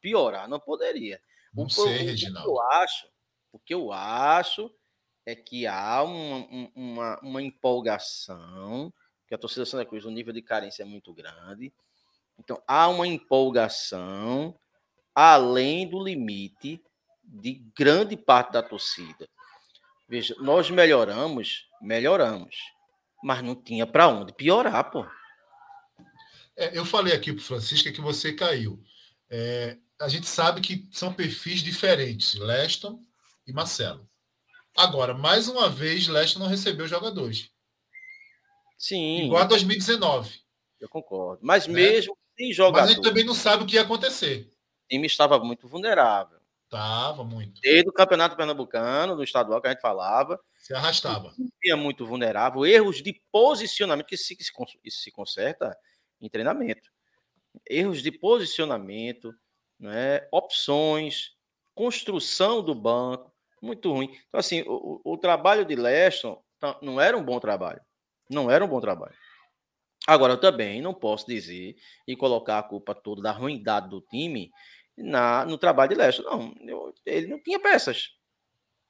Piorar 0.02 0.48
não 0.48 0.60
poderia. 0.60 1.22
Não 1.54 1.66
o, 1.66 1.70
sei, 1.70 2.04
o, 2.04 2.06
Reginaldo. 2.06 2.50
O 2.50 2.54
que 2.54 2.60
eu 2.60 2.62
acho, 2.62 3.08
o 3.52 3.60
que 3.60 3.74
eu 3.74 3.92
acho 3.92 4.72
é 5.26 5.36
que 5.36 5.68
há 5.68 6.04
uma, 6.04 6.70
uma, 6.76 7.20
uma 7.22 7.42
empolgação, 7.42 8.94
que 9.28 9.36
a 9.36 9.38
torcida 9.38 9.66
Santa 9.66 9.86
Cruz, 9.86 10.06
o 10.06 10.12
nível 10.12 10.34
de 10.34 10.42
carência 10.42 10.84
é 10.84 10.86
muito 10.86 11.14
grande. 11.14 11.74
Então, 12.40 12.62
há 12.68 12.88
uma 12.88 13.08
empolgação 13.08 14.58
além 15.18 15.90
do 15.90 16.04
limite 16.04 16.80
de 17.24 17.54
grande 17.76 18.16
parte 18.16 18.52
da 18.52 18.62
torcida. 18.62 19.28
Veja, 20.08 20.36
nós 20.38 20.70
melhoramos, 20.70 21.68
melhoramos, 21.82 22.56
mas 23.24 23.42
não 23.42 23.56
tinha 23.56 23.88
para 23.88 24.08
onde 24.08 24.32
piorar, 24.32 24.92
pô. 24.92 25.04
É, 26.56 26.78
eu 26.78 26.86
falei 26.86 27.16
aqui 27.16 27.34
para 27.34 27.44
Francisca 27.44 27.92
que 27.92 28.00
você 28.00 28.32
caiu. 28.32 28.80
É, 29.28 29.78
a 30.00 30.08
gente 30.08 30.28
sabe 30.28 30.62
que 30.62 30.88
são 30.92 31.12
perfis 31.12 31.62
diferentes, 31.62 32.36
Leston 32.36 33.02
e 33.48 33.52
Marcelo. 33.52 34.08
Agora, 34.78 35.16
mais 35.16 35.48
uma 35.48 35.68
vez, 35.68 36.08
Leston 36.08 36.42
não 36.42 36.48
recebeu 36.48 36.88
jogadores. 36.88 37.50
Sim. 38.78 39.26
Igual 39.26 39.42
a 39.42 39.46
2019. 39.46 40.42
Eu 40.80 40.88
concordo. 40.88 41.40
Mas 41.44 41.66
né? 41.66 41.74
mesmo 41.74 42.16
sem 42.38 42.54
jogadores. 42.54 42.90
Mas 42.90 42.92
a 42.92 42.94
gente 42.94 43.04
também 43.04 43.26
não 43.26 43.34
sabe 43.34 43.64
o 43.64 43.66
que 43.66 43.78
ia 43.78 43.82
acontecer 43.82 44.56
time 44.88 45.08
estava 45.08 45.40
muito 45.40 45.68
vulnerável. 45.68 46.38
Estava 46.66 47.24
muito. 47.24 47.62
Desde 47.62 47.90
o 47.90 47.94
Campeonato 47.94 48.36
Pernambucano, 48.36 49.16
do 49.16 49.24
estadual 49.24 49.62
que 49.62 49.68
a 49.68 49.72
gente 49.72 49.82
falava. 49.82 50.40
Se 50.58 50.74
arrastava. 50.74 51.34
Tinha 51.62 51.78
muito 51.78 52.06
vulnerável. 52.06 52.66
Erros 52.66 53.02
de 53.02 53.22
posicionamento, 53.32 54.06
que 54.06 54.18
se, 54.18 54.38
isso 54.84 55.02
se 55.02 55.12
conserta 55.12 55.78
em 56.20 56.30
treinamento. 56.30 56.90
Erros 57.70 58.02
de 58.02 58.12
posicionamento, 58.12 59.34
né? 59.80 60.28
opções, 60.32 61.32
construção 61.74 62.62
do 62.62 62.76
banco, 62.76 63.32
muito 63.62 63.92
ruim. 63.92 64.10
Então, 64.28 64.40
assim, 64.40 64.64
o, 64.68 65.02
o 65.06 65.18
trabalho 65.18 65.66
de 65.66 65.76
Leston 65.76 66.44
tá, 66.60 66.78
não 66.82 67.00
era 67.00 67.18
um 67.18 67.24
bom 67.24 67.40
trabalho. 67.40 67.82
Não 68.30 68.52
era 68.52 68.64
um 68.64 68.68
bom 68.68 68.82
trabalho. 68.82 69.16
Agora, 70.06 70.34
eu 70.34 70.40
também 70.40 70.82
não 70.82 70.94
posso 70.94 71.28
dizer 71.28 71.76
e 72.08 72.16
colocar 72.16 72.60
a 72.60 72.64
culpa 72.64 72.94
toda 72.94 73.22
da 73.22 73.32
ruindade 73.32 73.90
do 73.90 74.02
time 74.02 74.52
na, 74.98 75.46
no 75.46 75.58
trabalho 75.58 75.90
de 75.90 75.96
Leste. 75.96 76.24
Não, 76.24 76.54
eu, 76.62 76.94
ele 77.06 77.28
não 77.28 77.42
tinha 77.42 77.60
peças. 77.60 78.10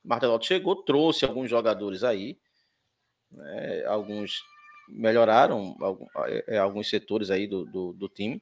Martelotti 0.03 0.47
chegou, 0.47 0.83
trouxe 0.83 1.25
alguns 1.25 1.49
jogadores 1.49 2.03
aí, 2.03 2.39
né, 3.29 3.85
alguns 3.85 4.41
melhoraram 4.87 5.75
é, 6.27 6.55
é, 6.55 6.57
alguns 6.57 6.89
setores 6.89 7.29
aí 7.29 7.45
do, 7.45 7.65
do, 7.65 7.93
do, 7.93 8.07
time. 8.07 8.41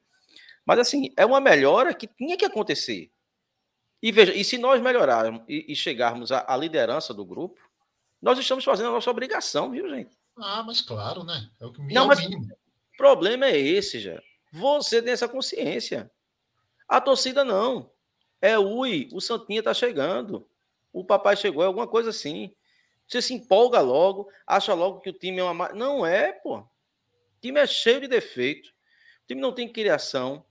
Mas 0.64 0.78
assim, 0.78 1.12
é 1.16 1.26
uma 1.26 1.40
melhora 1.40 1.92
que 1.92 2.06
tinha 2.06 2.36
que 2.36 2.44
acontecer. 2.44 3.10
E 4.00 4.12
veja, 4.12 4.32
e 4.32 4.44
se 4.44 4.58
nós 4.58 4.80
melhorarmos 4.80 5.42
e, 5.48 5.72
e 5.72 5.74
chegarmos 5.74 6.30
à, 6.30 6.44
à, 6.46 6.56
liderança 6.56 7.12
do 7.12 7.24
grupo, 7.24 7.60
nós 8.22 8.38
estamos 8.38 8.64
fazendo 8.64 8.90
a 8.90 8.92
nossa 8.92 9.10
obrigação, 9.10 9.70
viu, 9.70 9.88
gente? 9.88 10.16
Ah, 10.38 10.62
mas 10.62 10.80
claro, 10.80 11.24
né? 11.24 11.50
É 11.60 11.66
o 11.66 11.72
que 11.72 11.80
me 11.80 11.92
Não, 11.92 12.04
é 12.04 12.06
mas 12.06 12.24
o 12.24 12.96
problema 12.96 13.46
é 13.46 13.58
esse, 13.58 13.98
já. 13.98 14.22
Você 14.52 15.02
tem 15.02 15.12
essa 15.12 15.28
consciência. 15.28 16.10
A 16.88 17.00
torcida 17.00 17.44
não. 17.44 17.90
É 18.40 18.58
ui, 18.58 19.08
o 19.12 19.20
Santinha 19.20 19.62
tá 19.62 19.74
chegando. 19.74 20.48
O 20.92 21.04
papai 21.04 21.36
chegou, 21.36 21.62
é 21.62 21.66
alguma 21.66 21.86
coisa 21.86 22.10
assim. 22.10 22.54
Você 23.06 23.22
se 23.22 23.34
empolga 23.34 23.80
logo, 23.80 24.28
acha 24.46 24.74
logo 24.74 25.00
que 25.00 25.10
o 25.10 25.12
time 25.12 25.38
é 25.38 25.44
uma. 25.44 25.68
Não 25.70 26.04
é, 26.04 26.32
pô. 26.32 26.58
O 26.58 26.68
time 27.40 27.60
é 27.60 27.66
cheio 27.66 28.00
de 28.00 28.08
defeito. 28.08 28.68
O 28.68 29.26
time 29.28 29.40
não 29.40 29.52
tem 29.52 29.70
criação, 29.70 30.44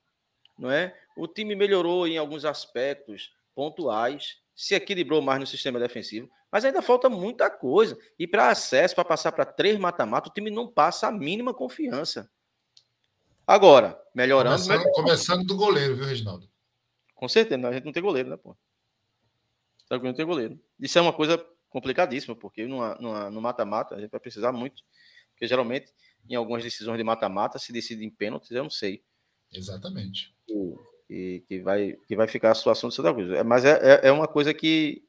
não 0.57 0.71
é? 0.71 0.97
O 1.15 1.27
time 1.27 1.55
melhorou 1.55 2.07
em 2.07 2.17
alguns 2.17 2.45
aspectos 2.45 3.33
pontuais, 3.53 4.41
se 4.53 4.75
equilibrou 4.75 5.21
mais 5.21 5.39
no 5.39 5.47
sistema 5.47 5.79
defensivo, 5.79 6.29
mas 6.51 6.63
ainda 6.63 6.81
falta 6.81 7.09
muita 7.09 7.49
coisa. 7.49 7.97
E 8.17 8.27
para 8.27 8.49
acesso, 8.49 8.95
para 8.95 9.05
passar 9.05 9.31
para 9.31 9.45
três 9.45 9.77
mata-mata, 9.77 10.29
o 10.29 10.33
time 10.33 10.49
não 10.49 10.67
passa 10.67 11.07
a 11.07 11.11
mínima 11.11 11.53
confiança. 11.53 12.29
Agora, 13.47 13.99
melhorando. 14.13 14.55
Começando, 14.55 14.77
melhorando. 14.77 14.95
começando 14.95 15.45
do 15.45 15.55
goleiro, 15.55 15.95
viu, 15.95 16.05
Reginaldo? 16.05 16.49
Com 17.13 17.27
certeza, 17.27 17.67
a 17.67 17.73
gente 17.73 17.85
não 17.85 17.93
tem 17.93 18.03
goleiro, 18.03 18.29
né, 18.29 18.37
pô? 18.37 18.55
Não 19.89 20.13
tem 20.13 20.25
goleiro. 20.25 20.59
Isso 20.79 20.97
é 20.97 21.01
uma 21.01 21.13
coisa 21.13 21.43
complicadíssima, 21.69 22.35
porque 22.35 22.65
no 22.65 23.41
mata-mata 23.41 23.95
a 23.95 23.99
gente 23.99 24.11
vai 24.11 24.19
precisar 24.19 24.51
muito. 24.51 24.83
Porque 25.31 25.47
geralmente, 25.47 25.93
em 26.29 26.35
algumas 26.35 26.63
decisões 26.63 26.97
de 26.97 27.03
mata-mata, 27.03 27.59
se 27.59 27.71
decide 27.71 28.03
em 28.03 28.09
pênaltis, 28.09 28.51
eu 28.51 28.63
não 28.63 28.69
sei. 28.69 29.03
Exatamente. 29.53 30.33
E, 30.47 30.75
e, 31.09 31.43
que, 31.47 31.59
vai, 31.59 31.93
que 32.07 32.15
vai 32.15 32.27
ficar 32.27 32.51
a 32.51 32.55
situação 32.55 32.89
do 32.89 32.95
Santa 32.95 33.13
Cruz. 33.13 33.29
É, 33.31 33.43
mas 33.43 33.63
é, 33.63 33.79
é, 33.81 34.07
é 34.07 34.11
uma 34.11 34.27
coisa 34.27 34.53
que, 34.53 35.04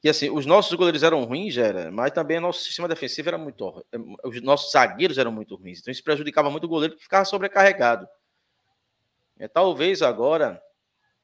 que 0.00 0.08
assim, 0.08 0.30
os 0.30 0.46
nossos 0.46 0.72
goleiros 0.74 1.02
eram 1.02 1.24
ruins, 1.24 1.54
Gera, 1.54 1.90
mas 1.90 2.10
também 2.12 2.38
o 2.38 2.42
nosso 2.42 2.62
sistema 2.62 2.88
defensivo 2.88 3.28
era 3.28 3.38
muito. 3.38 3.84
É, 3.92 3.96
os 4.26 4.40
nossos 4.42 4.72
zagueiros 4.72 5.18
eram 5.18 5.32
muito 5.32 5.54
ruins. 5.56 5.80
Então 5.80 5.90
isso 5.90 6.04
prejudicava 6.04 6.50
muito 6.50 6.64
o 6.64 6.68
goleiro 6.68 6.96
que 6.96 7.02
ficava 7.02 7.24
sobrecarregado. 7.24 8.06
É, 9.38 9.48
talvez 9.48 10.02
agora 10.02 10.62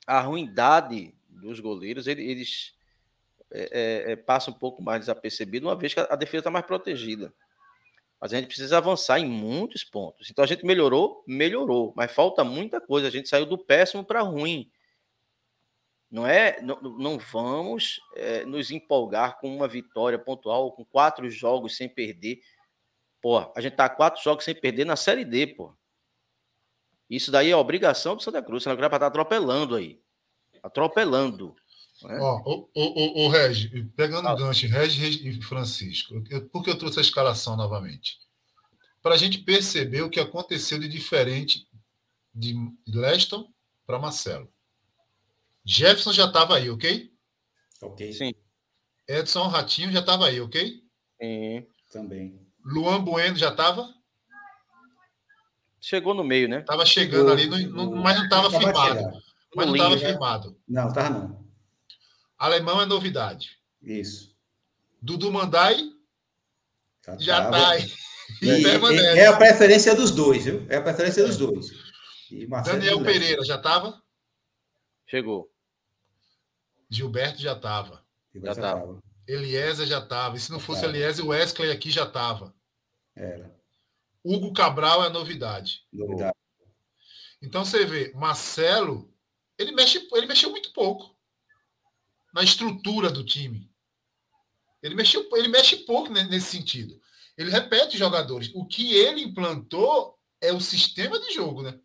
a 0.06 0.20
ruindade 0.20 1.14
dos 1.28 1.60
goleiros 1.60 2.06
eles, 2.06 2.74
é, 3.50 3.68
é, 3.70 4.12
é, 4.12 4.16
passam 4.16 4.54
um 4.54 4.58
pouco 4.58 4.82
mais 4.82 5.00
desapercebido, 5.00 5.66
uma 5.66 5.76
vez 5.76 5.92
que 5.92 6.00
a 6.00 6.16
defesa 6.16 6.38
está 6.38 6.50
mais 6.50 6.64
protegida. 6.64 7.32
Mas 8.20 8.32
a 8.32 8.36
gente 8.36 8.46
precisa 8.46 8.78
avançar 8.78 9.18
em 9.18 9.26
muitos 9.26 9.82
pontos. 9.82 10.30
Então 10.30 10.44
a 10.44 10.46
gente 10.46 10.64
melhorou, 10.64 11.24
melhorou, 11.26 11.92
mas 11.96 12.12
falta 12.12 12.44
muita 12.44 12.80
coisa. 12.80 13.08
A 13.08 13.10
gente 13.10 13.28
saiu 13.28 13.44
do 13.44 13.58
péssimo 13.58 14.04
para 14.04 14.20
ruim. 14.22 14.70
Não 16.12 16.26
é, 16.26 16.60
não, 16.60 16.78
não 16.82 17.18
vamos 17.18 17.98
é, 18.14 18.44
nos 18.44 18.70
empolgar 18.70 19.40
com 19.40 19.56
uma 19.56 19.66
vitória 19.66 20.18
pontual, 20.18 20.70
com 20.72 20.84
quatro 20.84 21.30
jogos 21.30 21.74
sem 21.74 21.88
perder. 21.88 22.42
Pô, 23.22 23.38
a 23.56 23.60
gente 23.62 23.76
tá 23.76 23.88
quatro 23.88 24.22
jogos 24.22 24.44
sem 24.44 24.54
perder 24.54 24.84
na 24.84 24.94
Série 24.94 25.24
D, 25.24 25.46
pô. 25.46 25.74
Isso 27.08 27.32
daí 27.32 27.50
é 27.50 27.56
obrigação 27.56 28.14
do 28.14 28.22
Santa 28.22 28.42
Cruz. 28.42 28.62
Santa 28.62 28.76
Cruz 28.76 28.88
para 28.90 28.96
estar 28.98 29.00
tá 29.00 29.06
atropelando 29.06 29.74
aí. 29.74 30.02
Atropelando. 30.62 31.56
Né? 32.02 32.18
Ó, 32.20 32.42
o, 32.44 32.68
o, 32.74 33.24
o, 33.24 33.28
Regi, 33.30 33.84
pegando 33.96 34.28
o 34.28 34.36
gancho, 34.36 34.66
Regi 34.66 35.26
e 35.26 35.40
Francisco, 35.40 36.22
eu, 36.28 36.46
por 36.46 36.62
que 36.62 36.68
eu 36.68 36.78
trouxe 36.78 36.98
a 36.98 37.02
escalação 37.02 37.56
novamente? 37.56 38.18
Para 39.00 39.14
a 39.14 39.18
gente 39.18 39.38
perceber 39.38 40.02
o 40.02 40.10
que 40.10 40.20
aconteceu 40.20 40.78
de 40.78 40.88
diferente 40.88 41.66
de 42.34 42.54
Leston 42.86 43.50
para 43.86 43.98
Marcelo. 43.98 44.51
Jefferson 45.64 46.12
já 46.12 46.26
estava 46.26 46.56
aí, 46.56 46.70
ok? 46.70 47.10
Ok. 47.80 48.12
Sim. 48.12 48.34
Edson 49.08 49.48
Ratinho 49.48 49.92
já 49.92 50.00
estava 50.00 50.26
aí, 50.26 50.40
ok? 50.40 50.82
Sim. 51.20 51.66
Também. 51.90 52.40
Luan 52.64 53.02
Bueno 53.02 53.36
já 53.36 53.50
estava? 53.50 53.92
Chegou 55.80 56.14
no 56.14 56.22
meio, 56.22 56.48
né? 56.48 56.60
Estava 56.60 56.86
chegando 56.86 57.30
ali, 57.32 57.46
no, 57.46 57.58
no, 57.58 57.96
mas 57.96 58.16
não 58.16 58.24
estava 58.24 58.50
firmado. 58.50 59.22
Mas 59.54 59.66
não 59.66 59.74
estava 59.74 59.98
firmado. 59.98 60.60
Não, 60.68 60.88
estava 60.88 61.10
não. 61.10 61.44
Alemão 62.38 62.80
é 62.80 62.86
novidade. 62.86 63.58
Isso. 63.82 64.34
Dudu 65.00 65.30
Mandai 65.30 65.76
já 67.18 67.44
está 67.44 67.70
aí. 67.70 67.92
E, 68.40 68.46
e, 68.46 69.18
é 69.18 69.26
a 69.26 69.36
preferência 69.36 69.94
dos 69.94 70.10
dois, 70.10 70.44
viu? 70.44 70.64
É 70.68 70.76
a 70.76 70.82
preferência 70.82 71.26
dos 71.26 71.36
dois. 71.36 71.66
Daniel 72.64 73.02
Pereira 73.02 73.44
já 73.44 73.56
estava? 73.56 74.00
Chegou. 75.06 75.51
Gilberto 76.93 77.40
já 77.40 77.53
estava. 77.53 78.05
Já 78.34 78.53
estava. 78.53 79.03
Eliezer 79.26 79.86
já 79.86 79.99
estava. 79.99 80.36
E 80.36 80.40
se 80.40 80.51
não 80.51 80.61
fosse 80.61 80.84
Eliezer, 80.84 81.24
o 81.24 81.28
Wesley 81.28 81.70
aqui 81.70 81.90
já 81.90 82.05
estava. 82.05 82.55
Era. 83.14 83.55
Hugo 84.24 84.53
Cabral 84.53 85.05
é 85.05 85.09
novidade. 85.09 85.84
Novidade. 85.93 86.36
Então 87.40 87.64
você 87.64 87.84
vê, 87.84 88.12
Marcelo, 88.14 89.12
ele, 89.59 89.72
mexe, 89.72 90.09
ele 90.12 90.26
mexeu 90.26 90.51
muito 90.51 90.72
pouco 90.72 91.16
na 92.32 92.43
estrutura 92.43 93.11
do 93.11 93.24
time. 93.24 93.70
Ele, 94.82 94.95
mexeu, 94.95 95.28
ele 95.34 95.49
mexe 95.49 95.76
pouco 95.76 96.11
nesse 96.11 96.51
sentido. 96.51 97.01
Ele 97.36 97.51
repete 97.51 97.99
jogadores. 97.99 98.51
O 98.55 98.66
que 98.66 98.95
ele 98.95 99.22
implantou 99.22 100.18
é 100.40 100.53
o 100.53 100.61
sistema 100.61 101.18
de 101.18 101.32
jogo, 101.32 101.62
né? 101.62 101.78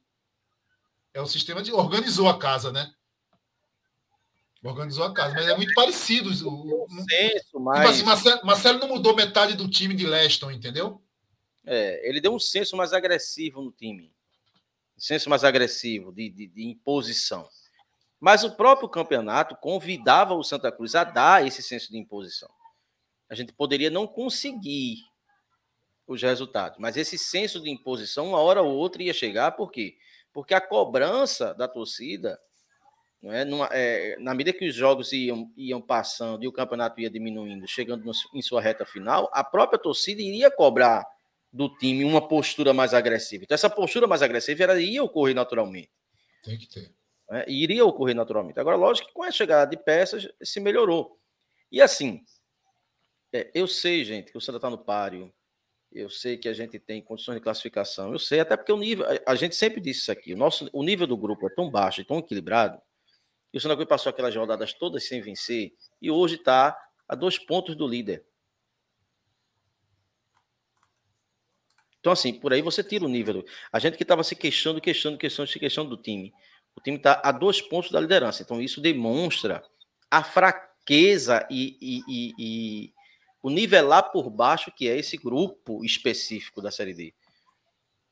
É 1.14 1.22
o 1.22 1.28
sistema 1.28 1.62
de. 1.62 1.72
Organizou 1.72 2.28
a 2.28 2.38
casa, 2.38 2.72
né? 2.72 2.94
Organizou 4.64 5.06
a 5.06 5.14
casa, 5.14 5.36
mas 5.36 5.48
é 5.48 5.56
muito 5.56 5.74
parecido. 5.74 6.30
O, 6.30 6.88
senso, 7.10 7.60
mas... 7.60 7.80
Tipo 7.80 7.90
assim, 7.90 8.04
Marcelo, 8.04 8.46
Marcelo 8.46 8.80
não 8.80 8.88
mudou 8.88 9.16
metade 9.16 9.54
do 9.54 9.70
time 9.70 9.94
de 9.94 10.06
Leston, 10.06 10.52
entendeu? 10.52 11.02
É, 11.66 12.08
ele 12.08 12.20
deu 12.20 12.34
um 12.34 12.40
senso 12.40 12.76
mais 12.76 12.94
agressivo 12.94 13.62
no 13.62 13.72
time. 13.72 14.12
Um 14.98 15.02
senso 15.02 15.30
mais 15.30 15.44
agressivo, 15.44 16.12
de, 16.12 16.30
de, 16.30 16.48
de 16.48 16.66
imposição. 16.66 17.48
Mas 18.20 18.44
o 18.44 18.56
próprio 18.56 18.90
campeonato 18.90 19.56
convidava 19.56 20.34
o 20.34 20.44
Santa 20.44 20.72
Cruz 20.72 20.96
a 20.96 21.04
dar 21.04 21.46
esse 21.46 21.62
senso 21.62 21.92
de 21.92 21.98
imposição. 21.98 22.50
A 23.30 23.36
gente 23.36 23.54
poderia 23.54 23.90
não 23.90 24.08
conseguir 24.08 25.04
os 26.08 26.22
resultados, 26.22 26.80
mas 26.80 26.96
esse 26.96 27.18
senso 27.18 27.60
de 27.60 27.70
imposição, 27.70 28.30
uma 28.30 28.40
hora 28.40 28.62
ou 28.62 28.74
outra, 28.76 29.04
ia 29.04 29.14
chegar, 29.14 29.52
por 29.52 29.70
quê? 29.70 29.98
Porque 30.32 30.54
a 30.54 30.62
cobrança 30.62 31.54
da 31.54 31.68
torcida, 31.68 32.40
não 33.22 33.32
é, 33.34 33.46
Numa, 33.46 33.70
é 33.72 34.18
na 34.20 34.34
medida 34.34 34.58
que 34.58 34.68
os 34.68 34.76
jogos 34.76 35.12
iam, 35.12 35.52
iam 35.58 35.82
passando 35.82 36.44
e 36.44 36.48
o 36.48 36.52
campeonato 36.52 37.00
ia 37.00 37.10
diminuindo, 37.10 37.68
chegando 37.68 38.06
no, 38.06 38.12
em 38.34 38.42
sua 38.42 38.62
reta 38.62 38.86
final, 38.86 39.30
a 39.34 39.44
própria 39.44 39.80
torcida 39.80 40.22
iria 40.22 40.52
cobrar 40.52 41.06
do 41.52 41.70
time 41.78 42.04
uma 42.04 42.28
postura 42.28 42.74
mais 42.74 42.94
agressiva. 42.94 43.44
Então, 43.44 43.56
essa 43.56 43.70
postura 43.70 44.06
mais 44.06 44.22
agressiva 44.22 44.64
era, 44.64 44.82
ia 44.82 45.04
ocorrer 45.04 45.36
naturalmente. 45.36 45.92
Tem 46.44 46.58
que 46.58 46.68
ter 46.70 46.98
né, 47.30 47.44
iria 47.48 47.86
ocorrer 47.86 48.16
naturalmente. 48.16 48.60
Agora, 48.60 48.78
lógico 48.78 49.08
que 49.08 49.14
com 49.14 49.24
a 49.24 49.32
chegada 49.32 49.70
de 49.70 49.78
peças 49.78 50.28
se 50.42 50.60
melhorou. 50.60 51.20
E 51.72 51.82
assim, 51.82 52.22
é, 53.34 53.52
eu 53.54 53.68
sei, 53.68 54.04
gente, 54.04 54.32
que 54.32 54.38
o 54.38 54.42
Santa 54.42 54.58
está 54.58 54.70
no 54.70 54.78
páreo, 54.78 55.34
eu 55.92 56.10
sei 56.10 56.38
que 56.38 56.48
a 56.48 56.54
gente 56.54 56.80
tem 56.80 57.02
condições 57.02 57.36
de 57.36 57.42
classificação, 57.42 58.12
eu 58.12 58.20
sei, 58.20 58.40
até 58.40 58.56
porque 58.56 58.72
o 58.72 58.78
nível, 58.78 59.06
a, 59.06 59.32
a 59.32 59.36
gente 59.36 59.56
sempre 59.56 59.82
disse 59.82 60.02
isso 60.02 60.12
aqui, 60.12 60.34
o, 60.34 60.38
nosso, 60.38 60.70
o 60.72 60.84
nível 60.84 61.08
do 61.08 61.18
grupo 61.18 61.48
é 61.48 61.50
tão 61.50 61.70
baixo 61.70 62.02
e 62.02 62.06
tão 62.06 62.20
equilibrado, 62.20 62.82
que 63.52 63.58
o 63.58 63.62
Santa 63.62 63.76
Cruz 63.76 63.88
passou 63.88 64.10
aquelas 64.10 64.36
rodadas 64.36 64.74
todas 64.74 65.08
sem 65.08 65.22
vencer, 65.22 65.74
e 66.02 66.12
hoje 66.12 66.36
está 66.36 66.78
a 67.08 67.16
dois 67.16 67.38
pontos 67.38 67.76
do 67.76 67.88
líder. 67.88 68.26
Então, 72.00 72.14
assim, 72.14 72.34
por 72.34 72.54
aí 72.54 72.62
você 72.62 72.84
tira 72.84 73.06
o 73.06 73.10
nível. 73.10 73.44
A 73.72 73.80
gente 73.80 73.98
que 73.98 74.04
estava 74.04 74.24
se 74.24 74.36
queixando, 74.36 74.80
queixando, 74.80 75.18
queixando, 75.18 75.50
se 75.50 75.60
queixando 75.60 75.90
do 75.90 76.02
time. 76.02 76.34
O 76.76 76.82
time 76.82 76.98
está 76.98 77.22
a 77.24 77.32
dois 77.32 77.62
pontos 77.62 77.92
da 77.92 78.00
liderança. 78.00 78.44
Então, 78.44 78.62
isso 78.62 78.80
demonstra 78.80 79.64
a 80.10 80.24
fraqueza 80.24 81.46
e, 81.50 81.78
e, 81.82 82.02
e, 82.08 82.34
e, 82.40 82.94
o 83.42 83.50
nivelar 83.50 84.12
por 84.12 84.30
baixo 84.30 84.72
que 84.72 84.88
é 84.88 84.98
esse 84.98 85.18
grupo 85.18 85.84
específico 85.84 86.62
da 86.62 86.72
Série 86.72 86.94
D. 86.94 87.14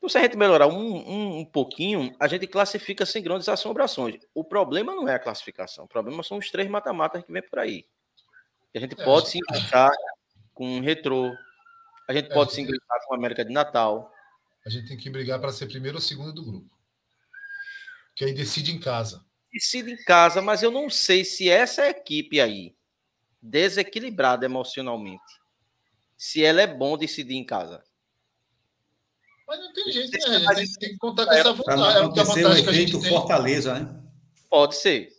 Então, 0.06 0.12
se 0.12 0.18
a 0.18 0.22
gente 0.22 0.36
melhorar 0.36 0.68
um, 0.68 0.96
um, 0.96 1.38
um 1.40 1.44
pouquinho, 1.44 2.14
a 2.20 2.28
gente 2.28 2.46
classifica 2.46 3.04
sem 3.04 3.20
grandes 3.20 3.48
assombrações. 3.48 4.20
O 4.32 4.44
problema 4.44 4.94
não 4.94 5.08
é 5.08 5.16
a 5.16 5.18
classificação, 5.18 5.84
o 5.84 5.88
problema 5.88 6.22
são 6.22 6.38
os 6.38 6.48
três 6.48 6.70
mata-matas 6.70 7.24
que 7.24 7.32
vem 7.32 7.42
por 7.42 7.58
aí. 7.58 7.84
A 8.72 8.78
gente 8.78 8.94
é, 9.00 9.04
pode 9.04 9.30
se 9.30 9.38
encaixar 9.38 9.90
com 10.54 10.76
um 10.76 10.80
retrô, 10.80 11.32
a 12.08 12.12
gente 12.12 12.30
é, 12.30 12.34
pode 12.34 12.52
se 12.52 12.60
encaixar 12.60 13.04
com 13.04 13.14
a 13.14 13.16
América 13.16 13.44
de 13.44 13.52
Natal. 13.52 14.12
A 14.64 14.70
gente 14.70 14.86
tem 14.86 14.96
que 14.96 15.10
brigar 15.10 15.40
para 15.40 15.50
ser 15.50 15.66
primeiro 15.66 15.96
ou 15.96 16.02
segundo 16.02 16.32
do 16.32 16.44
grupo 16.44 16.70
que 18.14 18.24
aí 18.24 18.32
decide 18.32 18.72
em 18.72 18.78
casa. 18.78 19.26
Decide 19.52 19.90
em 19.90 20.04
casa, 20.04 20.40
mas 20.40 20.62
eu 20.62 20.70
não 20.70 20.88
sei 20.88 21.24
se 21.24 21.50
essa 21.50 21.88
equipe 21.88 22.40
aí, 22.40 22.76
desequilibrada 23.42 24.46
emocionalmente, 24.46 25.40
se 26.16 26.44
ela 26.44 26.62
é 26.62 26.66
bom 26.66 26.96
decidir 26.96 27.34
em 27.34 27.44
casa. 27.44 27.82
Mas 29.46 29.60
não 29.60 29.72
tem 29.72 29.92
jeito, 29.92 30.30
né? 30.30 30.44
A 30.48 30.54
gente 30.54 30.78
tem 30.78 30.90
que 30.90 30.98
contar 30.98 31.26
com 31.26 31.32
essa 31.32 31.52
vantagem. 31.52 31.64
Para 31.64 32.00
não 32.00 32.10
acontecer 32.10 32.44
o 32.44 32.52
efeito 32.52 33.00
Fortaleza, 33.02 33.78
né? 33.78 34.02
Pode 34.50 34.76
ser. 34.76 35.12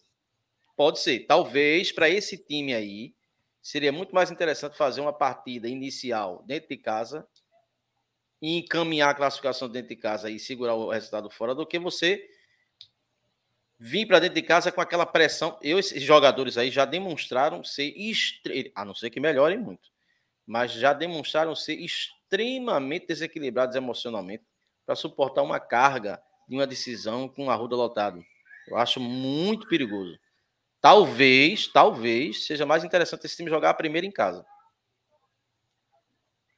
Pode 0.76 1.00
ser. 1.00 1.26
Talvez 1.26 1.92
para 1.92 2.10
esse 2.10 2.38
time 2.38 2.74
aí 2.74 3.16
seria 3.62 3.92
muito 3.92 4.14
mais 4.14 4.32
interessante 4.32 4.78
fazer 4.78 5.02
uma 5.02 5.14
partida 5.14 5.68
inicial 5.68 6.44
dentro 6.46 6.70
de 6.70 6.78
casa 6.78 7.28
e 8.42 8.58
encaminhar 8.58 9.10
a 9.10 9.14
classificação 9.14 9.68
dentro 9.68 9.90
de 9.90 9.96
casa 9.96 10.30
e 10.30 10.40
segurar 10.40 10.76
o 10.76 10.92
resultado 10.92 11.30
fora 11.30 11.56
do 11.56 11.66
que 11.66 11.80
você 11.80 12.30
vir 13.80 14.06
para 14.06 14.20
dentro 14.20 14.36
de 14.36 14.42
casa 14.42 14.72
com 14.72 14.82
aquela 14.82 15.06
pressão. 15.06 15.58
Eu, 15.62 15.80
esses 15.80 16.02
jogadores 16.04 16.58
aí 16.58 16.70
já 16.70 16.86
demonstraram 16.86 17.64
ser, 17.64 17.94
estre... 17.96 18.72
a 18.76 18.84
não 18.84 18.96
ser 18.96 19.10
que 19.10 19.20
melhorem 19.20 19.58
muito, 19.58 19.90
mas 20.46 20.72
já 20.72 20.94
demonstraram 20.94 21.56
ser 21.56 21.76
extremamente 22.28 23.08
desequilibrados 23.08 23.76
emocionalmente 23.76 24.44
para 24.86 24.96
suportar 24.96 25.42
uma 25.42 25.60
carga 25.60 26.22
de 26.48 26.56
uma 26.56 26.68
decisão 26.68 27.28
com 27.28 27.50
a 27.50 27.56
Ruda 27.56 27.76
lotado. 27.76 28.24
Eu 28.68 28.78
acho 28.78 29.00
muito 29.00 29.68
perigoso. 29.68 30.18
Talvez, 30.82 31.68
talvez 31.68 32.46
seja 32.46 32.66
mais 32.66 32.84
interessante 32.84 33.26
esse 33.26 33.38
time 33.38 33.50
jogar 33.50 33.72
a 33.72 33.74
primeira 33.74 34.06
em 34.06 34.12
casa. 34.12 34.46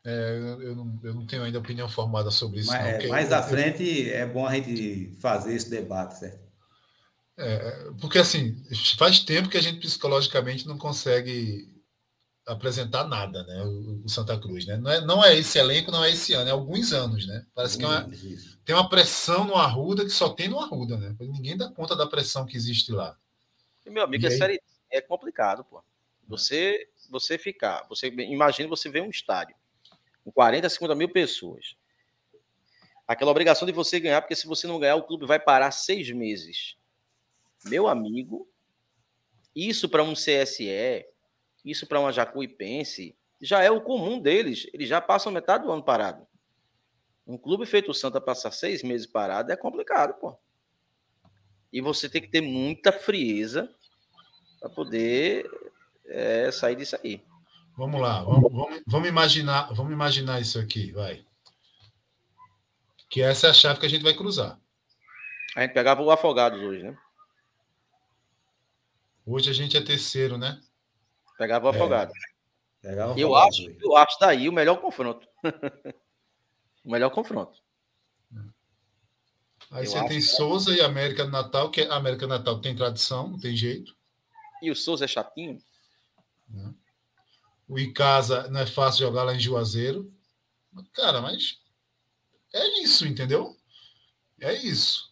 É, 0.05 0.57
eu, 0.61 0.75
não, 0.75 0.99
eu, 1.03 1.13
não, 1.13 1.25
tenho 1.25 1.43
ainda 1.43 1.59
opinião 1.59 1.87
formada 1.87 2.31
sobre 2.31 2.59
isso. 2.59 2.71
Mas, 2.71 3.03
não, 3.03 3.09
mais 3.09 3.31
eu, 3.31 3.37
à 3.37 3.43
frente 3.43 4.09
é 4.09 4.25
bom 4.25 4.45
a 4.45 4.53
gente 4.53 5.15
fazer 5.19 5.53
esse 5.53 5.69
debate, 5.69 6.17
certo? 6.19 6.49
É, 7.37 7.91
porque 8.01 8.17
assim, 8.17 8.61
faz 8.97 9.19
tempo 9.19 9.49
que 9.49 9.57
a 9.57 9.61
gente 9.61 9.79
psicologicamente 9.79 10.67
não 10.67 10.77
consegue 10.77 11.78
apresentar 12.51 13.05
nada, 13.05 13.43
né? 13.43 13.63
O, 13.63 14.03
o 14.05 14.09
Santa 14.09 14.37
Cruz, 14.39 14.65
né? 14.65 14.77
Não 14.77 14.91
é, 14.91 15.01
não 15.01 15.23
é 15.23 15.37
esse 15.37 15.57
elenco, 15.57 15.91
não 15.91 16.03
é 16.03 16.11
esse 16.11 16.33
ano, 16.33 16.49
é 16.49 16.51
alguns 16.51 16.91
anos, 16.93 17.27
né? 17.27 17.45
Parece 17.53 17.77
que 17.77 17.83
é 17.83 17.87
uma, 17.87 18.09
tem 18.65 18.75
uma 18.75 18.89
pressão 18.89 19.45
no 19.45 19.55
Arruda 19.55 20.03
que 20.03 20.09
só 20.09 20.29
tem 20.29 20.47
no 20.47 20.59
Arruda, 20.59 20.97
né? 20.97 21.15
Ninguém 21.19 21.57
dá 21.57 21.69
conta 21.69 21.95
da 21.95 22.07
pressão 22.07 22.45
que 22.45 22.57
existe 22.57 22.91
lá. 22.91 23.17
E, 23.85 23.89
meu 23.89 24.03
amigo, 24.03 24.25
é, 24.25 24.29
série, 24.29 24.61
é 24.91 25.01
complicado, 25.01 25.63
pô. 25.63 25.83
Você, 26.27 26.87
você 27.09 27.37
ficar, 27.37 27.85
você 27.89 28.07
imagina 28.07 28.69
você 28.69 28.89
ver 28.89 29.01
um 29.01 29.09
estádio 29.09 29.55
com 30.23 30.31
40, 30.31 30.69
50 30.69 30.95
mil 30.95 31.09
pessoas. 31.09 31.75
Aquela 33.07 33.31
obrigação 33.31 33.65
de 33.65 33.71
você 33.71 33.99
ganhar, 33.99 34.21
porque 34.21 34.35
se 34.35 34.45
você 34.45 34.67
não 34.67 34.79
ganhar, 34.79 34.95
o 34.95 35.03
clube 35.03 35.25
vai 35.25 35.39
parar 35.39 35.71
seis 35.71 36.11
meses 36.11 36.77
meu 37.65 37.87
amigo, 37.87 38.47
isso 39.55 39.89
para 39.89 40.03
um 40.03 40.13
CSE, 40.13 41.05
isso 41.63 41.85
para 41.87 41.99
uma 41.99 42.11
Jacuipense, 42.11 43.15
já 43.41 43.63
é 43.63 43.71
o 43.71 43.81
comum 43.81 44.19
deles. 44.19 44.67
Eles 44.73 44.87
já 44.87 44.99
passam 44.99 45.31
metade 45.31 45.63
do 45.63 45.71
ano 45.71 45.83
parado. 45.83 46.27
Um 47.25 47.37
clube 47.37 47.65
feito 47.65 47.91
o 47.91 47.93
Santa 47.93 48.19
passar 48.19 48.51
seis 48.51 48.81
meses 48.81 49.05
parado 49.05 49.51
é 49.51 49.55
complicado, 49.55 50.13
pô. 50.19 50.35
E 51.71 51.79
você 51.79 52.09
tem 52.09 52.21
que 52.21 52.27
ter 52.27 52.41
muita 52.41 52.91
frieza 52.91 53.73
para 54.59 54.69
poder 54.69 55.49
é, 56.05 56.51
sair 56.51 56.75
disso 56.75 56.97
aí. 57.03 57.23
Vamos 57.77 58.01
lá, 58.01 58.23
vamos, 58.23 58.51
vamos, 58.51 58.81
vamos, 58.85 59.07
imaginar, 59.07 59.71
vamos 59.73 59.93
imaginar 59.93 60.41
isso 60.41 60.59
aqui, 60.59 60.91
vai. 60.91 61.23
Que 63.07 63.21
essa 63.21 63.47
é 63.47 63.49
a 63.51 63.53
chave 63.53 63.79
que 63.79 63.85
a 63.85 63.89
gente 63.89 64.03
vai 64.03 64.13
cruzar. 64.13 64.59
A 65.55 65.61
gente 65.61 65.73
pegava 65.73 66.01
o 66.01 66.11
Afogados 66.11 66.59
hoje, 66.59 66.83
né? 66.83 66.97
Hoje 69.25 69.49
a 69.49 69.53
gente 69.53 69.77
é 69.77 69.81
terceiro, 69.81 70.37
né? 70.37 70.59
Pegava 71.39 71.67
o 71.67 71.69
Afogados. 71.69 72.13
É. 72.83 72.89
Pegava 72.89 73.17
eu, 73.17 73.33
Afogados 73.33 73.59
acho, 73.59 73.69
hoje. 73.69 73.77
eu 73.81 73.95
acho 73.95 74.19
daí 74.19 74.49
o 74.49 74.51
melhor 74.51 74.81
confronto. 74.81 75.25
o 76.83 76.91
melhor 76.91 77.09
confronto. 77.11 77.57
Aí 79.71 79.85
Eu 79.85 79.89
você 79.89 79.99
tem 79.99 80.09
que 80.09 80.17
é. 80.17 80.21
Souza 80.21 80.75
e 80.75 80.81
América 80.81 81.23
do 81.23 81.31
Natal, 81.31 81.71
que 81.71 81.81
a 81.81 81.95
América 81.95 82.27
do 82.27 82.29
Natal 82.29 82.59
tem 82.59 82.75
tradição, 82.75 83.29
não 83.29 83.39
tem 83.39 83.55
jeito. 83.55 83.95
E 84.61 84.69
o 84.69 84.75
Souza 84.75 85.05
é 85.05 85.07
chatinho? 85.07 85.57
O 87.65 87.79
Icasa 87.79 88.49
não 88.49 88.59
é 88.59 88.65
fácil 88.65 89.05
jogar 89.07 89.23
lá 89.23 89.33
em 89.33 89.39
Juazeiro. 89.39 90.11
Cara, 90.91 91.21
mas 91.21 91.61
é 92.53 92.81
isso, 92.81 93.07
entendeu? 93.07 93.55
É 94.41 94.53
isso. 94.53 95.08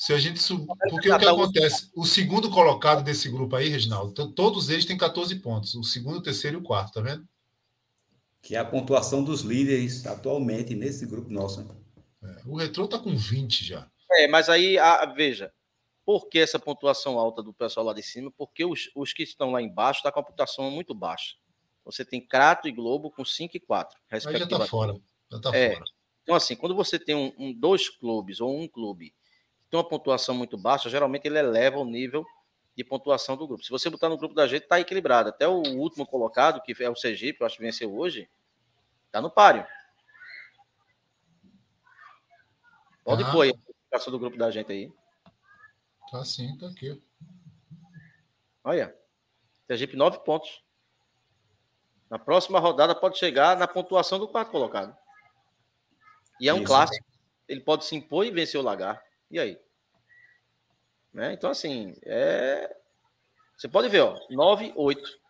Se 0.00 0.14
a 0.14 0.18
gente 0.18 0.40
subir. 0.40 0.64
Porque 0.88 1.10
o 1.12 1.18
que 1.18 1.26
acontece? 1.26 1.90
O 1.94 2.06
segundo 2.06 2.48
colocado 2.50 3.04
desse 3.04 3.28
grupo 3.28 3.54
aí, 3.54 3.68
Reginaldo, 3.68 4.12
to- 4.14 4.32
todos 4.32 4.70
eles 4.70 4.86
têm 4.86 4.96
14 4.96 5.36
pontos. 5.40 5.74
O 5.74 5.84
segundo, 5.84 6.16
o 6.16 6.22
terceiro 6.22 6.56
e 6.56 6.60
o 6.60 6.62
quarto, 6.62 6.94
tá 6.94 7.02
vendo? 7.02 7.28
Que 8.40 8.56
é 8.56 8.58
a 8.58 8.64
pontuação 8.64 9.22
dos 9.22 9.42
líderes 9.42 10.06
atualmente 10.06 10.74
nesse 10.74 11.04
grupo 11.04 11.30
nosso. 11.30 11.62
né? 12.22 12.40
O 12.46 12.56
Retrô 12.56 12.88
tá 12.88 12.98
com 12.98 13.14
20 13.14 13.62
já. 13.62 13.90
É, 14.12 14.26
mas 14.26 14.48
aí, 14.48 14.78
a- 14.78 15.04
veja, 15.04 15.52
por 16.02 16.30
que 16.30 16.38
essa 16.38 16.58
pontuação 16.58 17.18
alta 17.18 17.42
do 17.42 17.52
pessoal 17.52 17.84
lá 17.84 17.92
de 17.92 18.02
cima? 18.02 18.32
Porque 18.38 18.64
os, 18.64 18.90
os 18.96 19.12
que 19.12 19.22
estão 19.22 19.50
lá 19.52 19.60
embaixo 19.60 19.98
estão 19.98 20.12
com 20.12 20.20
a 20.20 20.22
pontuação 20.22 20.70
muito 20.70 20.94
baixa. 20.94 21.34
Você 21.84 22.06
tem 22.06 22.26
Crato 22.26 22.66
e 22.66 22.72
Globo 22.72 23.10
com 23.10 23.22
5 23.22 23.54
e 23.54 23.60
4, 23.60 23.98
Aí 24.10 24.18
já 24.18 24.30
tá 24.30 24.30
respectivamente. 24.30 24.70
fora. 24.70 24.96
Já 25.30 25.38
tá 25.40 25.54
É. 25.54 25.74
fora. 25.74 25.84
Então, 26.22 26.34
assim, 26.34 26.56
quando 26.56 26.74
você 26.74 26.98
tem 26.98 27.14
um, 27.14 27.34
um- 27.38 27.52
dois 27.52 27.90
clubes 27.90 28.40
ou 28.40 28.58
um 28.58 28.66
clube 28.66 29.12
tem 29.70 29.78
uma 29.78 29.88
pontuação 29.88 30.34
muito 30.34 30.58
baixa, 30.58 30.90
geralmente 30.90 31.26
ele 31.26 31.38
eleva 31.38 31.78
o 31.78 31.84
nível 31.84 32.24
de 32.76 32.82
pontuação 32.84 33.36
do 33.36 33.46
grupo. 33.46 33.62
Se 33.62 33.70
você 33.70 33.88
botar 33.88 34.08
no 34.08 34.16
grupo 34.16 34.34
da 34.34 34.46
gente, 34.46 34.66
tá 34.66 34.80
equilibrado. 34.80 35.28
Até 35.28 35.46
o 35.46 35.60
último 35.76 36.06
colocado, 36.06 36.60
que 36.62 36.74
é 36.82 36.88
o 36.90 36.96
Sergipe, 36.96 37.40
eu 37.40 37.46
acho 37.46 37.56
que 37.56 37.62
venceu 37.62 37.94
hoje, 37.94 38.28
tá 39.12 39.20
no 39.20 39.30
páreo. 39.30 39.66
Pode 43.04 43.22
Ah. 43.24 43.30
pôr 43.32 43.42
aí 43.42 43.50
a 43.50 43.54
classificação 43.54 44.10
do 44.12 44.18
grupo 44.18 44.36
da 44.36 44.50
gente 44.50 44.70
aí. 44.72 44.92
Tá 46.10 46.24
sim, 46.24 46.56
tá 46.58 46.68
aqui. 46.68 47.00
Olha, 48.64 48.96
Sergipe, 49.66 49.96
nove 49.96 50.18
pontos. 50.20 50.62
Na 52.08 52.18
próxima 52.18 52.58
rodada 52.58 52.94
pode 52.94 53.18
chegar 53.18 53.56
na 53.56 53.68
pontuação 53.68 54.18
do 54.18 54.26
quarto 54.28 54.50
colocado. 54.50 54.96
E 56.40 56.48
é 56.48 56.52
um 56.54 56.58
Isso. 56.58 56.66
clássico. 56.66 57.06
Ele 57.46 57.60
pode 57.60 57.84
se 57.84 57.94
impor 57.94 58.24
e 58.26 58.30
vencer 58.30 58.60
o 58.60 58.64
Lagar. 58.64 59.02
E 59.30 59.38
aí? 59.38 59.58
Né? 61.12 61.32
Então, 61.32 61.50
assim, 61.50 61.94
é... 62.04 62.74
você 63.56 63.68
pode 63.68 63.88
ver, 63.88 64.00
ó, 64.00 64.18
9, 64.30 64.72
8. 64.76 65.20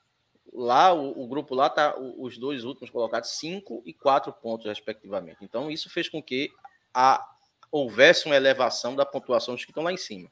Lá, 0.52 0.92
o, 0.92 1.22
o 1.22 1.28
grupo 1.28 1.54
lá 1.54 1.70
tá 1.70 1.96
os 1.98 2.36
dois 2.36 2.64
últimos 2.64 2.90
colocados, 2.90 3.30
5 3.38 3.82
e 3.86 3.94
4 3.94 4.32
pontos, 4.32 4.66
respectivamente. 4.66 5.38
Então, 5.42 5.70
isso 5.70 5.88
fez 5.88 6.08
com 6.08 6.22
que 6.22 6.50
a, 6.92 7.24
houvesse 7.70 8.26
uma 8.26 8.36
elevação 8.36 8.96
da 8.96 9.06
pontuação 9.06 9.54
dos 9.54 9.64
que 9.64 9.70
estão 9.70 9.84
lá 9.84 9.92
em 9.92 9.96
cima. 9.96 10.30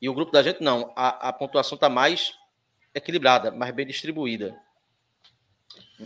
E 0.00 0.08
o 0.08 0.14
grupo 0.14 0.32
da 0.32 0.42
gente, 0.42 0.62
não. 0.62 0.92
A, 0.96 1.28
a 1.28 1.32
pontuação 1.32 1.76
está 1.76 1.88
mais 1.88 2.32
equilibrada, 2.94 3.50
mais 3.50 3.74
bem 3.74 3.86
distribuída. 3.86 4.56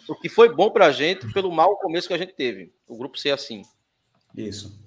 O 0.08 0.14
que 0.14 0.28
foi 0.28 0.54
bom 0.54 0.70
para 0.70 0.86
a 0.86 0.92
gente 0.92 1.32
pelo 1.32 1.50
mau 1.50 1.76
começo 1.76 2.08
que 2.08 2.14
a 2.14 2.18
gente 2.18 2.34
teve. 2.34 2.74
O 2.86 2.96
grupo 2.96 3.18
ser 3.18 3.30
assim. 3.30 3.62
Isso. 4.34 4.85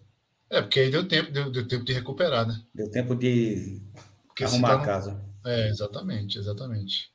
É, 0.52 0.62
porque 0.62 0.80
aí 0.80 0.90
deu 0.90 1.08
tempo, 1.08 1.32
deu, 1.32 1.52
deu 1.52 1.68
tempo 1.68 1.84
de 1.86 1.94
recuperar, 1.94 2.48
né? 2.48 2.60
Deu 2.74 2.90
tempo 2.90 3.16
de 3.16 3.82
Porque 4.28 4.44
arrumar 4.44 4.70
tá 4.70 4.74
a 4.74 4.78
no- 4.80 4.86
casa. 4.86 5.26
É, 5.46 5.68
exatamente, 5.70 6.38
exatamente. 6.40 7.14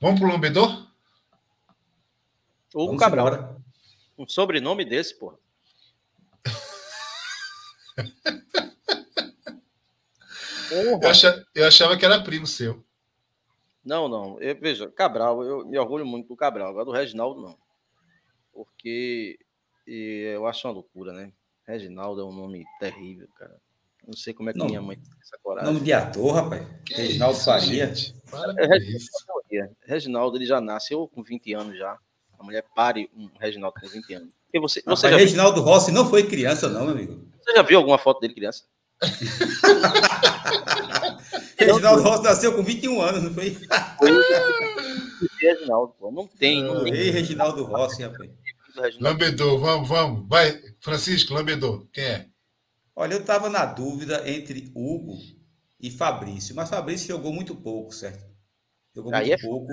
Vamos 0.00 0.18
pro 0.20 0.28
Lambedor? 0.28 0.68
Hugo 2.74 2.86
Vamos 2.86 3.00
Cabral. 3.00 3.26
embora. 3.28 3.56
Um 4.18 4.26
sobrenome 4.28 4.84
desse, 4.84 5.14
porra. 5.18 5.38
Eu, 10.70 10.98
Porra. 10.98 11.10
acha- 11.10 11.46
eu 11.54 11.66
achava 11.66 11.96
que 11.96 12.04
era 12.04 12.22
primo 12.22 12.46
seu. 12.46 12.84
Não, 13.84 14.08
não. 14.08 14.40
Eu, 14.40 14.58
veja, 14.58 14.90
Cabral, 14.90 15.42
eu 15.42 15.66
me 15.66 15.78
orgulho 15.78 16.06
muito 16.06 16.28
do 16.28 16.36
Cabral. 16.36 16.68
Agora 16.70 16.84
do 16.84 16.92
Reginaldo, 16.92 17.40
não. 17.42 17.58
Porque 18.52 19.38
e 19.86 20.30
eu 20.34 20.46
acho 20.46 20.66
uma 20.66 20.74
loucura, 20.74 21.12
né? 21.12 21.32
Reginaldo 21.66 22.20
é 22.20 22.24
um 22.24 22.32
nome 22.32 22.64
terrível, 22.80 23.28
cara. 23.38 23.56
Não 24.06 24.14
sei 24.16 24.34
como 24.34 24.50
é 24.50 24.52
que 24.52 24.58
Não. 24.58 24.66
minha 24.66 24.82
mãe 24.82 24.96
tem 24.96 25.08
essa 25.22 25.38
coragem. 25.42 25.72
Nome 25.72 25.84
de 25.84 25.92
ator, 25.92 26.34
rapaz. 26.34 26.66
Que 26.84 26.94
Reginaldo 26.94 27.36
isso, 27.36 27.44
Faria. 27.44 27.92
É, 28.58 28.78
isso. 28.78 29.08
Reginaldo, 29.86 30.36
ele 30.36 30.46
já 30.46 30.60
nasceu 30.60 31.06
com 31.08 31.22
20 31.22 31.54
anos 31.54 31.78
já. 31.78 31.96
A 32.38 32.42
mulher 32.42 32.64
pare 32.74 33.08
um 33.16 33.30
Reginaldo 33.38 33.80
com 33.80 33.86
20 33.86 34.14
anos. 34.14 34.34
Porque 34.46 34.58
você, 34.58 34.80
Rapaz, 34.80 34.98
você, 34.98 35.08
já, 35.08 35.16
viu- 35.16 35.24
Reginaldo 35.24 35.60
Rossi 35.60 35.92
não 35.92 36.10
foi 36.10 36.24
criança, 36.26 36.68
não, 36.68 36.82
meu 36.86 36.90
amigo. 36.94 37.24
você 37.40 37.52
já 37.54 37.62
viu 37.62 37.78
alguma 37.78 37.96
foto 37.98 38.18
dele 38.20 38.34
criança? 38.34 38.64
Reginaldo 41.56 42.02
Rossi 42.02 42.22
nasceu 42.24 42.54
com 42.56 42.62
21 42.62 43.00
anos, 43.00 43.22
não 43.22 43.32
foi? 43.34 43.56
Reginaldo, 45.40 45.94
pô. 45.98 46.10
Não 46.10 46.26
tem, 46.26 46.62
não 46.64 46.82
tem. 46.84 46.92
Ei, 46.92 47.10
Reginaldo 47.10 47.62
Rossi, 47.64 48.02
rapaz. 48.02 48.28
Reginaldo. 48.74 49.04
Lambedor, 49.04 49.58
vamos, 49.58 49.88
vamos. 49.88 50.28
Vai, 50.28 50.60
Francisco, 50.80 51.34
Lambedor. 51.34 51.86
Quem 51.92 52.04
é? 52.04 52.26
Olha, 52.94 53.14
eu 53.14 53.20
estava 53.20 53.48
na 53.48 53.64
dúvida 53.64 54.22
entre 54.28 54.70
Hugo 54.74 55.18
e 55.80 55.90
Fabrício, 55.90 56.54
mas 56.54 56.68
Fabrício 56.68 57.08
jogou 57.08 57.32
muito 57.32 57.54
pouco, 57.54 57.92
certo? 57.92 58.24
Jogou 58.94 59.14
Aí 59.14 59.28
muito 59.28 59.40
é 59.40 59.48
pouco. 59.48 59.72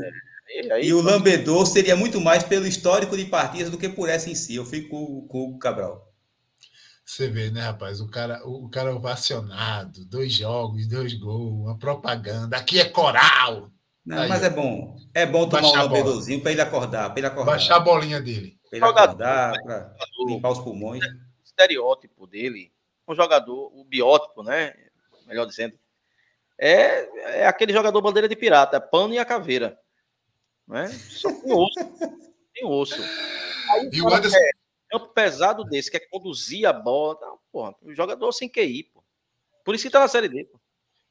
E 0.50 0.72
aí, 0.72 0.88
E 0.88 0.94
o 0.94 1.02
Lambedor 1.02 1.66
seria 1.66 1.96
muito 1.96 2.20
mais 2.20 2.44
pelo 2.44 2.66
histórico 2.66 3.16
de 3.16 3.26
partidas 3.26 3.70
do 3.70 3.78
que 3.78 3.90
por 3.90 4.10
essa 4.10 4.30
em 4.30 4.36
si. 4.36 4.56
Eu 4.56 4.66
fico 4.66 5.28
com, 5.28 5.38
o 5.38 5.44
Hugo 5.50 5.60
Cabral. 5.60 6.08
Você 7.06 7.28
vê, 7.28 7.50
né, 7.50 7.62
rapaz? 7.62 8.00
O 8.02 8.08
cara, 8.08 8.42
o 8.48 8.70
cara 8.70 8.96
ovacionado, 8.96 10.06
dois 10.06 10.34
jogos, 10.34 10.88
dois 10.88 11.14
gols, 11.16 11.66
uma 11.66 11.78
propaganda. 11.78 12.56
Aqui 12.56 12.80
é 12.80 12.86
coral. 12.86 13.72
Não, 14.06 14.20
Aí, 14.20 14.30
mas 14.30 14.44
é 14.44 14.50
bom. 14.50 14.96
É 15.14 15.26
bom 15.26 15.50
tomar 15.50 15.68
um 15.68 15.76
lambedorzinho 15.76 16.42
para 16.42 16.52
ele 16.52 16.62
acordar, 16.62 17.10
para 17.10 17.20
ele 17.20 17.28
acordar. 17.28 17.52
Baixar 17.52 17.78
a 17.78 17.80
bolinha 17.80 18.22
dele. 18.22 18.59
Pra 18.70 18.78
ele 18.78 18.86
Jogador. 18.86 19.24
acordar, 19.24 19.54
para 19.64 19.96
limpar 20.28 20.52
os 20.52 20.60
pulmões. 20.60 21.04
o 21.04 21.44
estereótipo 21.44 22.28
dele, 22.28 22.72
um 23.08 23.16
jogador, 23.16 23.72
o 23.76 23.84
biótipo, 23.84 24.44
né? 24.44 24.76
Melhor 25.26 25.46
dizendo, 25.46 25.78
é, 26.58 27.42
é 27.42 27.48
aquele 27.48 27.74
jogador 27.74 28.02
bandeira 28.02 28.28
de 28.28 28.36
pirata, 28.36 28.78
é 28.78 28.80
pano 28.80 29.14
e 29.14 29.20
a 29.20 29.26
caveira. 29.26 29.80
Né? 30.68 30.88
Só 30.88 31.30
tem 31.32 31.52
osso. 31.54 31.80
Tem 32.54 32.66
osso. 32.66 33.02
Aí, 33.72 33.90
E 33.94 34.02
o 34.02 34.14
Anderson, 34.14 34.38
campo 34.90 35.08
pesado 35.14 35.64
desse, 35.64 35.90
que 35.90 35.98
é 35.98 36.00
conduzir 36.00 36.68
a 36.68 36.74
bola. 36.74 37.18
Não, 37.22 37.40
porra, 37.52 37.76
um 37.82 37.94
jogador 37.94 38.32
sem 38.34 38.50
QI, 38.50 38.84
pô. 38.84 39.04
Por 39.64 39.76
isso 39.76 39.84
que 39.86 39.90
tá 39.90 40.00
na 40.00 40.08
série 40.08 40.28
D. 40.28 40.46
Pô. 40.46 40.59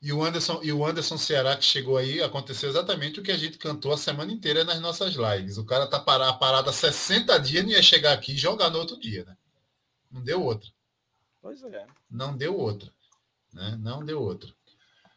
E 0.00 0.12
o 0.12 0.22
Anderson, 0.22 0.60
e 0.62 0.72
o 0.72 0.86
Anderson 0.86 1.18
Ceará 1.18 1.56
que 1.56 1.64
chegou 1.64 1.96
aí, 1.96 2.22
aconteceu 2.22 2.68
exatamente 2.68 3.18
o 3.18 3.22
que 3.22 3.32
a 3.32 3.36
gente 3.36 3.58
cantou 3.58 3.92
a 3.92 3.98
semana 3.98 4.32
inteira 4.32 4.62
nas 4.64 4.80
nossas 4.80 5.14
lives. 5.14 5.58
O 5.58 5.64
cara 5.64 5.88
tá 5.88 5.98
parado, 5.98 6.38
parado 6.38 6.70
há 6.70 6.72
60 6.72 7.36
dias, 7.38 7.64
não 7.64 7.72
ia 7.72 7.82
chegar 7.82 8.12
aqui 8.12 8.32
e 8.32 8.36
jogar 8.36 8.70
no 8.70 8.78
outro 8.78 8.98
dia, 8.98 9.24
né? 9.24 9.36
Não 10.10 10.22
deu 10.22 10.42
outra. 10.42 10.70
Pois 11.42 11.62
é. 11.64 11.86
Não 12.08 12.36
deu 12.36 12.56
outra. 12.56 12.92
Né? 13.52 13.76
Não 13.80 14.04
deu 14.04 14.22
outra. 14.22 14.50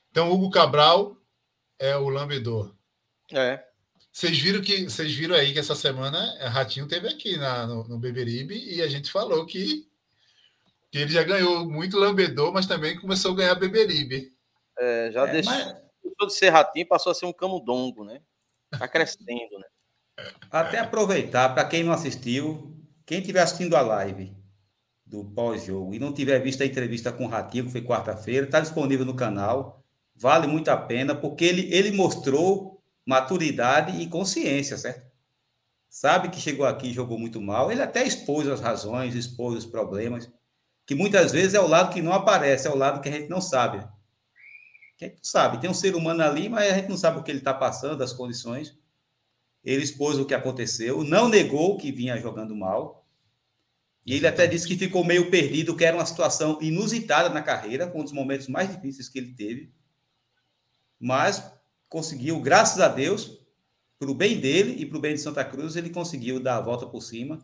Então, 0.09 0.31
Hugo 0.31 0.49
Cabral 0.49 1.15
é 1.77 1.95
o 1.95 2.09
lambedor. 2.09 2.73
É. 3.31 3.63
Vocês 4.11 4.37
viram 4.39 4.61
que 4.61 4.83
vocês 4.83 5.13
viram 5.13 5.35
aí 5.35 5.53
que 5.53 5.59
essa 5.59 5.75
semana 5.75 6.19
a 6.41 6.49
Ratinho 6.49 6.87
teve 6.87 7.07
aqui 7.07 7.37
na, 7.37 7.65
no, 7.65 7.87
no 7.87 7.97
Beberibe 7.97 8.55
e 8.55 8.81
a 8.81 8.87
gente 8.87 9.09
falou 9.11 9.45
que, 9.45 9.87
que 10.91 10.97
ele 10.97 11.11
já 11.11 11.23
ganhou 11.23 11.69
muito 11.69 11.97
lambedor, 11.97 12.51
mas 12.51 12.65
também 12.65 12.99
começou 12.99 13.31
a 13.31 13.35
ganhar 13.35 13.55
Beberibe. 13.55 14.33
É, 14.81 15.11
já 15.11 15.27
É, 15.27 15.31
deixou, 15.31 15.53
mas- 15.53 15.75
deixou 16.03 16.27
de 16.27 16.33
ser 16.33 16.49
ratinho, 16.49 16.87
passou 16.87 17.11
a 17.11 17.15
ser 17.15 17.25
um 17.27 17.33
camundongo, 17.33 18.03
né? 18.03 18.19
Tá 18.71 18.87
crescendo, 18.87 19.59
né? 19.59 19.67
Até 20.49 20.79
aproveitar, 20.79 21.49
para 21.53 21.65
quem 21.65 21.83
não 21.83 21.93
assistiu, 21.93 22.75
quem 23.05 23.19
estiver 23.19 23.41
assistindo 23.41 23.75
a 23.75 23.81
live 23.81 24.35
do 25.05 25.23
pós-jogo 25.25 25.93
e 25.93 25.99
não 25.99 26.13
tiver 26.13 26.39
visto 26.39 26.63
a 26.63 26.65
entrevista 26.65 27.11
com 27.11 27.25
o 27.25 27.27
Ratinho, 27.27 27.65
que 27.65 27.71
foi 27.71 27.81
quarta-feira, 27.81 28.45
está 28.45 28.59
disponível 28.59 29.05
no 29.05 29.15
canal. 29.15 29.83
Vale 30.15 30.47
muito 30.47 30.69
a 30.69 30.77
pena, 30.77 31.13
porque 31.15 31.43
ele, 31.45 31.73
ele 31.73 31.91
mostrou 31.91 32.81
maturidade 33.05 34.01
e 34.01 34.07
consciência, 34.07 34.77
certo? 34.77 35.09
sabe 35.89 36.29
que 36.29 36.39
chegou 36.39 36.65
aqui 36.65 36.87
e 36.87 36.93
jogou 36.93 37.19
muito 37.19 37.41
mal. 37.41 37.69
Ele 37.69 37.81
até 37.81 38.01
expôs 38.03 38.47
as 38.47 38.61
razões, 38.61 39.13
expôs 39.13 39.57
os 39.57 39.65
problemas, 39.65 40.31
que 40.85 40.95
muitas 40.95 41.33
vezes 41.33 41.53
é 41.53 41.59
o 41.59 41.67
lado 41.67 41.93
que 41.93 42.01
não 42.01 42.13
aparece, 42.13 42.65
é 42.65 42.71
o 42.71 42.77
lado 42.77 43.01
que 43.01 43.09
a 43.09 43.11
gente 43.11 43.27
não 43.27 43.41
sabe. 43.41 43.85
Que 45.09 45.17
sabe. 45.21 45.59
Tem 45.59 45.69
um 45.69 45.73
ser 45.73 45.95
humano 45.95 46.23
ali, 46.23 46.47
mas 46.47 46.71
a 46.71 46.75
gente 46.75 46.89
não 46.89 46.97
sabe 46.97 47.19
o 47.19 47.23
que 47.23 47.31
ele 47.31 47.39
está 47.39 47.53
passando, 47.53 48.03
as 48.03 48.13
condições. 48.13 48.77
Ele 49.63 49.83
expôs 49.83 50.17
o 50.17 50.25
que 50.25 50.33
aconteceu, 50.33 51.03
não 51.03 51.29
negou 51.29 51.77
que 51.77 51.91
vinha 51.91 52.17
jogando 52.17 52.55
mal. 52.55 53.07
E 54.05 54.15
ele 54.15 54.27
até 54.27 54.47
disse 54.47 54.67
que 54.67 54.75
ficou 54.75 55.03
meio 55.03 55.29
perdido, 55.29 55.75
que 55.75 55.85
era 55.85 55.95
uma 55.95 56.05
situação 56.05 56.57
inusitada 56.61 57.29
na 57.29 57.41
carreira, 57.41 57.91
um 57.93 58.03
dos 58.03 58.11
momentos 58.11 58.47
mais 58.47 58.69
difíceis 58.69 59.07
que 59.07 59.19
ele 59.19 59.33
teve. 59.33 59.71
Mas 60.99 61.51
conseguiu, 61.87 62.39
graças 62.39 62.79
a 62.79 62.87
Deus, 62.87 63.39
para 63.99 64.09
o 64.09 64.15
bem 64.15 64.39
dele 64.39 64.81
e 64.81 64.85
para 64.85 64.97
o 64.97 65.01
bem 65.01 65.13
de 65.13 65.21
Santa 65.21 65.43
Cruz, 65.45 65.75
ele 65.75 65.91
conseguiu 65.91 66.39
dar 66.39 66.57
a 66.57 66.61
volta 66.61 66.87
por 66.87 67.01
cima. 67.01 67.39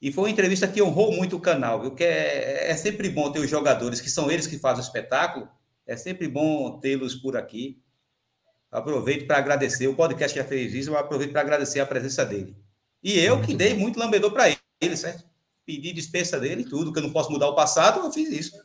E 0.00 0.12
foi 0.12 0.24
uma 0.24 0.30
entrevista 0.30 0.66
que 0.66 0.82
honrou 0.82 1.12
muito 1.12 1.36
o 1.36 1.40
canal, 1.40 1.80
viu? 1.80 1.94
Que 1.94 2.04
é, 2.04 2.70
é 2.70 2.76
sempre 2.76 3.08
bom 3.08 3.30
ter 3.30 3.40
os 3.40 3.50
jogadores, 3.50 4.00
que 4.00 4.10
são 4.10 4.30
eles 4.30 4.46
que 4.46 4.58
fazem 4.58 4.82
o 4.82 4.86
espetáculo, 4.86 5.48
é 5.88 5.96
sempre 5.96 6.28
bom 6.28 6.78
tê-los 6.78 7.14
por 7.14 7.36
aqui. 7.36 7.82
Aproveito 8.70 9.26
para 9.26 9.38
agradecer, 9.38 9.88
o 9.88 9.96
podcast 9.96 10.36
já 10.36 10.44
fez 10.44 10.74
isso, 10.74 10.90
eu 10.90 10.98
aproveito 10.98 11.32
para 11.32 11.40
agradecer 11.40 11.80
a 11.80 11.86
presença 11.86 12.24
dele. 12.26 12.54
E 13.02 13.18
eu 13.18 13.40
que 13.40 13.54
dei 13.54 13.72
muito 13.72 13.98
lambedor 13.98 14.30
para 14.30 14.54
ele, 14.80 14.96
certo? 14.96 15.24
Pedi 15.64 15.92
dispensa 15.92 16.38
dele 16.38 16.62
e 16.62 16.68
tudo, 16.68 16.92
que 16.92 16.98
eu 16.98 17.02
não 17.02 17.12
posso 17.12 17.32
mudar 17.32 17.48
o 17.48 17.54
passado, 17.54 18.00
eu 18.00 18.12
fiz 18.12 18.28
isso. 18.28 18.56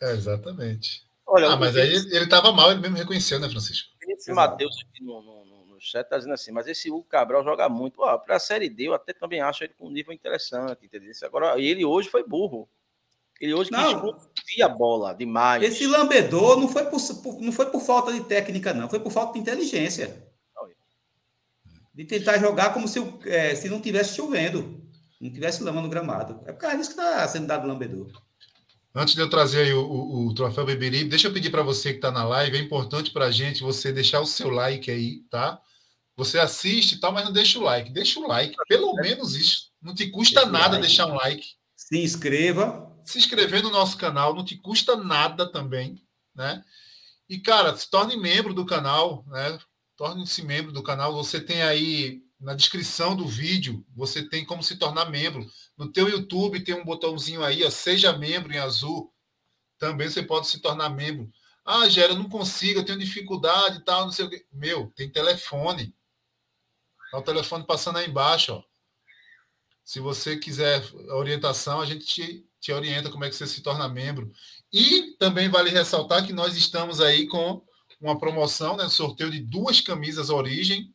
É, 0.00 0.12
exatamente. 0.12 1.04
Olha, 1.26 1.48
ah, 1.48 1.56
mas 1.56 1.76
aí 1.76 1.88
ele 1.88 2.24
estava 2.24 2.50
mal, 2.52 2.70
ele 2.70 2.80
mesmo 2.80 2.96
reconheceu, 2.96 3.38
né, 3.38 3.48
Francisco? 3.48 3.92
Esse 4.08 4.32
Matheus 4.32 4.74
aqui 4.88 5.02
no, 5.02 5.20
no, 5.20 5.44
no, 5.66 5.80
chat 5.80 6.04
está 6.04 6.16
dizendo 6.16 6.34
assim, 6.34 6.52
mas 6.52 6.66
esse 6.66 6.90
Hugo 6.90 7.04
Cabral 7.04 7.44
joga 7.44 7.68
muito. 7.68 7.96
Para 8.24 8.36
a 8.36 8.40
Série 8.40 8.70
D, 8.70 8.88
eu 8.88 8.94
até 8.94 9.12
também 9.12 9.40
acho 9.40 9.64
ele 9.64 9.74
com 9.74 9.88
um 9.88 9.90
nível 9.90 10.12
interessante, 10.12 10.86
entendeu? 10.86 11.12
Agora, 11.24 11.60
ele 11.60 11.84
hoje 11.84 12.08
foi 12.08 12.26
burro. 12.26 12.68
Ele 13.40 13.52
hoje 13.52 13.70
não, 13.70 14.12
quis 14.12 14.33
a 14.62 14.68
bola 14.68 15.14
demais. 15.14 15.62
Esse 15.62 15.86
lambedor 15.86 16.60
não 16.60 16.68
foi 16.68 16.84
por, 16.84 17.00
por, 17.22 17.40
não 17.40 17.52
foi 17.52 17.66
por 17.66 17.80
falta 17.80 18.12
de 18.12 18.20
técnica, 18.24 18.74
não. 18.74 18.88
Foi 18.88 19.00
por 19.00 19.10
falta 19.10 19.34
de 19.34 19.38
inteligência. 19.38 20.26
De 21.94 22.04
tentar 22.04 22.38
jogar 22.38 22.74
como 22.74 22.88
se, 22.88 22.98
é, 23.26 23.54
se 23.54 23.68
não 23.68 23.80
tivesse 23.80 24.16
chovendo. 24.16 24.82
Não 25.20 25.32
tivesse 25.32 25.62
lama 25.62 25.80
no 25.80 25.88
gramado. 25.88 26.40
É 26.46 26.52
por 26.52 26.58
causa 26.58 26.76
disso 26.76 26.94
que 26.94 27.00
está 27.00 27.26
sendo 27.28 27.46
dado 27.46 27.66
lambedor. 27.66 28.10
Antes 28.94 29.14
de 29.14 29.20
eu 29.20 29.30
trazer 29.30 29.74
o, 29.74 29.80
o, 29.82 30.26
o, 30.26 30.34
troféu 30.34 30.64
Beberibe, 30.64 31.10
deixa 31.10 31.26
eu 31.26 31.32
pedir 31.32 31.50
para 31.50 31.62
você 31.62 31.90
que 31.90 31.98
está 31.98 32.12
na 32.12 32.24
live, 32.24 32.56
é 32.56 32.60
importante 32.60 33.10
para 33.10 33.26
a 33.26 33.30
gente 33.30 33.62
você 33.62 33.92
deixar 33.92 34.20
o 34.20 34.26
seu 34.26 34.50
like 34.50 34.88
aí, 34.88 35.20
tá? 35.30 35.60
Você 36.16 36.38
assiste 36.38 36.92
e 36.92 37.00
tal, 37.00 37.12
mas 37.12 37.24
não 37.24 37.32
deixa 37.32 37.58
o 37.58 37.62
like. 37.62 37.90
Deixa 37.90 38.20
o 38.20 38.28
like, 38.28 38.54
pelo 38.68 38.94
menos 38.94 39.34
isso. 39.34 39.72
Não 39.82 39.94
te 39.94 40.08
custa 40.10 40.42
deixa 40.42 40.52
nada 40.52 40.68
like. 40.74 40.80
deixar 40.80 41.06
um 41.06 41.14
like. 41.14 41.44
Se 41.74 41.98
inscreva. 41.98 42.93
Se 43.04 43.18
inscrever 43.18 43.62
no 43.62 43.70
nosso 43.70 43.96
canal 43.96 44.34
não 44.34 44.44
te 44.44 44.56
custa 44.56 44.96
nada 44.96 45.50
também, 45.50 46.02
né? 46.34 46.64
E, 47.28 47.38
cara, 47.38 47.76
se 47.76 47.88
torne 47.88 48.16
membro 48.16 48.52
do 48.52 48.66
canal, 48.66 49.24
né? 49.28 49.58
Torne-se 49.96 50.42
membro 50.42 50.72
do 50.72 50.82
canal. 50.82 51.12
Você 51.14 51.40
tem 51.40 51.62
aí 51.62 52.22
na 52.38 52.54
descrição 52.54 53.16
do 53.16 53.26
vídeo, 53.26 53.84
você 53.94 54.28
tem 54.28 54.44
como 54.44 54.62
se 54.62 54.76
tornar 54.76 55.10
membro. 55.10 55.46
No 55.76 55.90
teu 55.90 56.08
YouTube 56.08 56.62
tem 56.62 56.74
um 56.74 56.84
botãozinho 56.84 57.42
aí, 57.42 57.64
ó, 57.64 57.70
seja 57.70 58.16
membro 58.16 58.52
em 58.52 58.58
azul. 58.58 59.12
Também 59.78 60.08
você 60.08 60.22
pode 60.22 60.48
se 60.48 60.60
tornar 60.60 60.90
membro. 60.90 61.30
Ah, 61.64 61.88
Gera, 61.88 62.12
eu 62.12 62.18
não 62.18 62.28
consigo, 62.28 62.80
eu 62.80 62.84
tenho 62.84 62.98
dificuldade 62.98 63.78
e 63.78 63.84
tal, 63.84 64.04
não 64.04 64.12
sei 64.12 64.26
o 64.26 64.30
quê. 64.30 64.46
Meu, 64.52 64.92
tem 64.94 65.10
telefone. 65.10 65.94
Tá 67.10 67.18
o 67.18 67.22
telefone 67.22 67.64
passando 67.64 67.98
aí 67.98 68.08
embaixo, 68.08 68.52
ó. 68.52 68.62
Se 69.82 70.00
você 70.00 70.36
quiser 70.36 70.82
orientação, 71.12 71.80
a 71.80 71.86
gente 71.86 72.04
te, 72.04 72.46
te 72.64 72.72
orienta 72.72 73.10
como 73.10 73.26
é 73.26 73.28
que 73.28 73.36
você 73.36 73.46
se 73.46 73.60
torna 73.60 73.86
membro. 73.86 74.32
E 74.72 75.14
também 75.18 75.50
vale 75.50 75.68
ressaltar 75.68 76.26
que 76.26 76.32
nós 76.32 76.56
estamos 76.56 76.98
aí 76.98 77.26
com 77.26 77.62
uma 78.00 78.18
promoção, 78.18 78.74
né? 78.74 78.88
Sorteio 78.88 79.30
de 79.30 79.38
duas 79.38 79.82
camisas 79.82 80.30
Origem. 80.30 80.90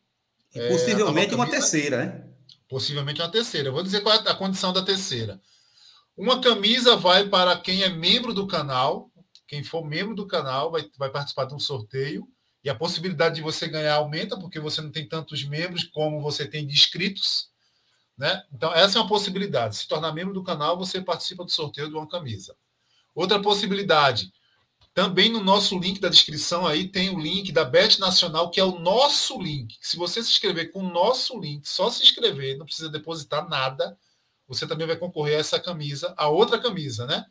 E 0.55 0.67
possivelmente 0.67 1.31
é, 1.31 1.35
uma 1.35 1.47
terceira, 1.47 2.05
né? 2.05 2.27
Possivelmente 2.67 3.21
uma 3.21 3.29
terceira. 3.29 3.69
Eu 3.69 3.73
vou 3.73 3.83
dizer 3.83 4.01
qual 4.01 4.15
é 4.15 4.17
a 4.17 4.33
condição 4.33 4.73
da 4.73 4.81
terceira. 4.81 5.39
Uma 6.17 6.41
camisa 6.41 6.95
vai 6.95 7.29
para 7.29 7.55
quem 7.59 7.83
é 7.83 7.89
membro 7.89 8.33
do 8.33 8.47
canal. 8.47 9.11
Quem 9.47 9.63
for 9.63 9.85
membro 9.85 10.15
do 10.15 10.25
canal 10.25 10.71
vai, 10.71 10.89
vai 10.97 11.11
participar 11.11 11.45
de 11.45 11.53
um 11.53 11.59
sorteio. 11.59 12.27
E 12.63 12.69
a 12.69 12.73
possibilidade 12.73 13.35
de 13.35 13.41
você 13.43 13.67
ganhar 13.67 13.93
aumenta, 13.93 14.35
porque 14.39 14.59
você 14.59 14.81
não 14.81 14.89
tem 14.89 15.07
tantos 15.07 15.43
membros 15.43 15.83
como 15.83 16.19
você 16.19 16.47
tem 16.47 16.65
de 16.65 16.73
inscritos. 16.73 17.51
Né? 18.19 18.43
Então, 18.53 18.73
essa 18.73 18.97
é 18.97 19.01
uma 19.01 19.07
possibilidade. 19.07 19.77
Se 19.77 19.87
tornar 19.87 20.11
membro 20.11 20.33
do 20.33 20.43
canal, 20.43 20.77
você 20.77 20.99
participa 20.99 21.45
do 21.45 21.51
sorteio 21.51 21.87
de 21.87 21.95
uma 21.95 22.05
camisa. 22.05 22.53
Outra 23.15 23.41
possibilidade, 23.41 24.29
também 24.93 25.31
no 25.31 25.41
nosso 25.41 25.79
link 25.79 26.01
da 26.01 26.09
descrição 26.09 26.67
aí 26.67 26.89
tem 26.89 27.15
o 27.15 27.17
link 27.17 27.49
da 27.53 27.63
Bet 27.63 27.97
Nacional, 27.97 28.51
que 28.51 28.59
é 28.59 28.63
o 28.63 28.77
nosso 28.77 29.41
link. 29.41 29.77
Se 29.79 29.95
você 29.95 30.21
se 30.21 30.31
inscrever 30.31 30.73
com 30.73 30.81
o 30.81 30.91
nosso 30.91 31.39
link, 31.39 31.65
só 31.65 31.89
se 31.89 32.03
inscrever, 32.03 32.57
não 32.57 32.65
precisa 32.65 32.89
depositar 32.89 33.47
nada, 33.47 33.97
você 34.45 34.67
também 34.67 34.85
vai 34.85 34.97
concorrer 34.97 35.37
a 35.37 35.39
essa 35.39 35.57
camisa, 35.57 36.13
a 36.17 36.27
outra 36.27 36.59
camisa, 36.59 37.05
né? 37.05 37.25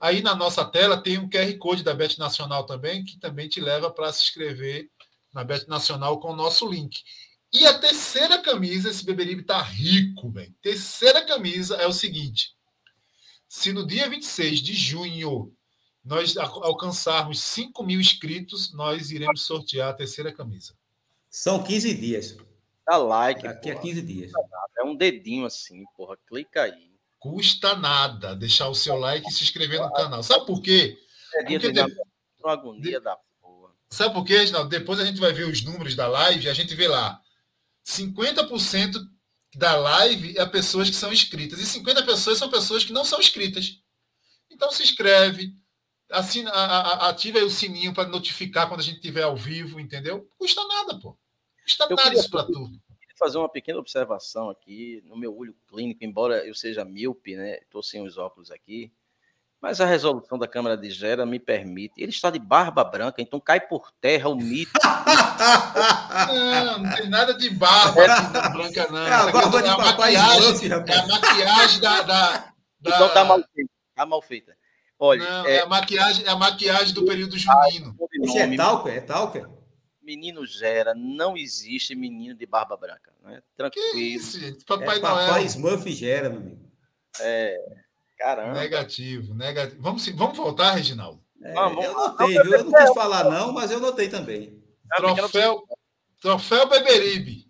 Aí 0.00 0.22
na 0.22 0.34
nossa 0.34 0.64
tela 0.64 0.96
tem 0.96 1.18
um 1.18 1.28
QR 1.28 1.58
Code 1.58 1.82
da 1.82 1.92
Bet 1.92 2.18
Nacional 2.18 2.64
também, 2.64 3.04
que 3.04 3.18
também 3.18 3.50
te 3.50 3.60
leva 3.60 3.90
para 3.90 4.10
se 4.10 4.22
inscrever 4.22 4.88
na 5.34 5.44
Bet 5.44 5.68
Nacional 5.68 6.18
com 6.20 6.32
o 6.32 6.36
nosso 6.36 6.66
link. 6.66 7.02
E 7.52 7.66
a 7.66 7.78
terceira 7.78 8.40
camisa, 8.40 8.88
esse 8.88 9.04
Beberibe 9.04 9.42
tá 9.42 9.60
rico, 9.60 10.30
velho. 10.30 10.54
Terceira 10.62 11.22
camisa 11.24 11.76
é 11.76 11.86
o 11.86 11.92
seguinte: 11.92 12.56
se 13.46 13.72
no 13.72 13.86
dia 13.86 14.08
26 14.08 14.60
de 14.60 14.72
junho 14.72 15.54
nós 16.04 16.36
alcançarmos 16.36 17.40
5 17.42 17.82
mil 17.84 18.00
inscritos, 18.00 18.72
nós 18.72 19.10
iremos 19.10 19.42
sortear 19.42 19.90
a 19.90 19.94
terceira 19.94 20.32
camisa. 20.32 20.74
São 21.30 21.62
15 21.62 21.94
dias. 21.94 22.36
Dá 22.86 22.96
like. 22.96 23.42
Daqui 23.42 23.68
porra. 23.68 23.80
a 23.80 23.82
15 23.82 24.02
dias. 24.02 24.32
É 24.78 24.84
um 24.84 24.96
dedinho 24.96 25.46
assim, 25.46 25.84
porra. 25.96 26.16
Clica 26.26 26.62
aí. 26.62 26.90
Custa 27.18 27.76
nada 27.76 28.34
deixar 28.34 28.68
o 28.68 28.74
seu 28.74 28.96
like 28.96 29.28
e 29.28 29.32
se 29.32 29.44
inscrever 29.44 29.80
no 29.80 29.92
canal. 29.92 30.22
Sabe 30.22 30.44
por 30.44 30.60
quê? 30.60 30.98
É 31.34 31.44
dia 31.44 31.60
Porque 31.60 31.72
de... 31.72 31.80
agonia 32.44 33.00
da 33.00 33.16
porra. 33.40 33.72
Sabe 33.88 34.14
por 34.14 34.24
quê, 34.24 34.38
Reginaldo? 34.38 34.68
Depois 34.68 34.98
a 34.98 35.04
gente 35.04 35.20
vai 35.20 35.32
ver 35.32 35.46
os 35.46 35.62
números 35.62 35.94
da 35.94 36.08
live 36.08 36.46
e 36.46 36.48
a 36.48 36.54
gente 36.54 36.74
vê 36.74 36.88
lá. 36.88 37.22
50% 37.84 38.96
da 39.54 39.76
live 39.76 40.38
é 40.38 40.46
pessoas 40.46 40.88
que 40.88 40.96
são 40.96 41.12
inscritas. 41.12 41.60
E 41.60 41.66
50 41.66 42.04
pessoas 42.04 42.38
são 42.38 42.50
pessoas 42.50 42.84
que 42.84 42.92
não 42.92 43.04
são 43.04 43.20
inscritas. 43.20 43.80
Então 44.50 44.70
se 44.70 44.82
inscreve, 44.82 45.54
assina, 46.10 46.50
ativa 47.08 47.38
aí 47.38 47.44
o 47.44 47.50
sininho 47.50 47.92
para 47.92 48.08
notificar 48.08 48.68
quando 48.68 48.80
a 48.80 48.84
gente 48.84 48.96
estiver 48.96 49.22
ao 49.22 49.36
vivo, 49.36 49.80
entendeu? 49.80 50.28
Custa 50.38 50.62
nada, 50.66 50.98
pô. 50.98 51.16
Custa 51.64 51.86
eu 51.88 51.96
nada 51.96 52.14
isso 52.14 52.30
para 52.30 52.44
tudo. 52.44 52.80
fazer 53.18 53.38
uma 53.38 53.48
pequena 53.48 53.78
observação 53.78 54.50
aqui 54.50 55.02
no 55.04 55.16
meu 55.16 55.36
olho 55.36 55.54
clínico, 55.68 56.04
embora 56.04 56.46
eu 56.46 56.54
seja 56.54 56.84
míope, 56.84 57.36
né? 57.36 57.58
Estou 57.58 57.82
sem 57.82 58.02
os 58.02 58.18
óculos 58.18 58.50
aqui. 58.50 58.92
Mas 59.62 59.80
a 59.80 59.86
resolução 59.86 60.36
da 60.36 60.48
Câmara 60.48 60.76
de 60.76 60.90
Gera 60.90 61.24
me 61.24 61.38
permite. 61.38 62.02
Ele 62.02 62.10
está 62.10 62.30
de 62.30 62.40
barba 62.40 62.82
branca, 62.82 63.22
então 63.22 63.38
cai 63.38 63.60
por 63.60 63.92
terra 64.00 64.28
o 64.28 64.34
mito. 64.34 64.72
não, 66.26 66.78
não 66.80 66.96
tem 66.96 67.08
nada 67.08 67.32
de 67.32 67.48
barba 67.48 68.02
é. 68.02 68.08
branca, 68.50 68.88
não. 68.90 69.06
É 69.06 69.12
a 69.12 69.30
barba 69.30 69.60
é 69.60 69.62
de 69.62 69.68
a 69.68 69.78
maquiagem, 69.78 70.68
é 70.68 70.74
a 70.74 71.06
maquiagem 71.06 71.80
da, 71.80 72.02
da, 72.02 72.52
da... 72.80 72.96
Então 72.96 73.08
tá 73.14 73.24
mal 73.24 73.38
feita. 73.54 73.70
Tá 73.94 74.04
mal 74.04 74.20
feita. 74.20 74.56
Olha, 74.98 75.22
não, 75.22 75.46
é... 75.46 75.54
é... 75.54 75.60
a 75.62 75.66
maquiagem, 75.66 76.26
é 76.26 76.30
a 76.30 76.36
maquiagem 76.36 76.92
do 76.92 77.04
período 77.04 77.38
junino. 77.38 77.96
Isso 78.20 78.38
é 78.38 78.56
talco, 78.56 78.88
é 78.88 79.00
talco. 79.00 79.62
Menino 80.02 80.44
Gera, 80.44 80.92
não 80.92 81.36
existe 81.36 81.94
menino 81.94 82.34
de 82.34 82.46
barba 82.46 82.76
branca. 82.76 83.12
Né? 83.22 83.40
Tranquilo. 83.56 83.92
Que 83.92 84.00
isso, 84.00 84.40
gente? 84.40 84.64
Papai 84.64 84.96
é, 84.96 85.00
Noel. 85.00 85.26
Papai 85.28 85.44
Smurf 85.44 85.88
Gera, 85.92 86.28
meu 86.28 86.40
amigo. 86.40 86.68
É, 87.20 87.56
caramba. 88.22 88.52
Negativo, 88.54 89.34
negativo. 89.34 89.82
Vamos, 89.82 90.08
vamos 90.10 90.36
voltar, 90.36 90.72
Reginaldo? 90.72 91.22
É, 91.42 91.52
vamos, 91.52 91.84
eu 91.84 91.92
notei, 91.92 92.28
viu? 92.28 92.52
Eu 92.52 92.64
não 92.64 92.72
quis 92.72 92.94
falar 92.94 93.24
não, 93.24 93.52
mas 93.52 93.70
eu 93.70 93.80
notei 93.80 94.08
também. 94.08 94.62
Troféu, 94.96 95.62
troféu 96.20 96.68
Beberibe. 96.68 97.46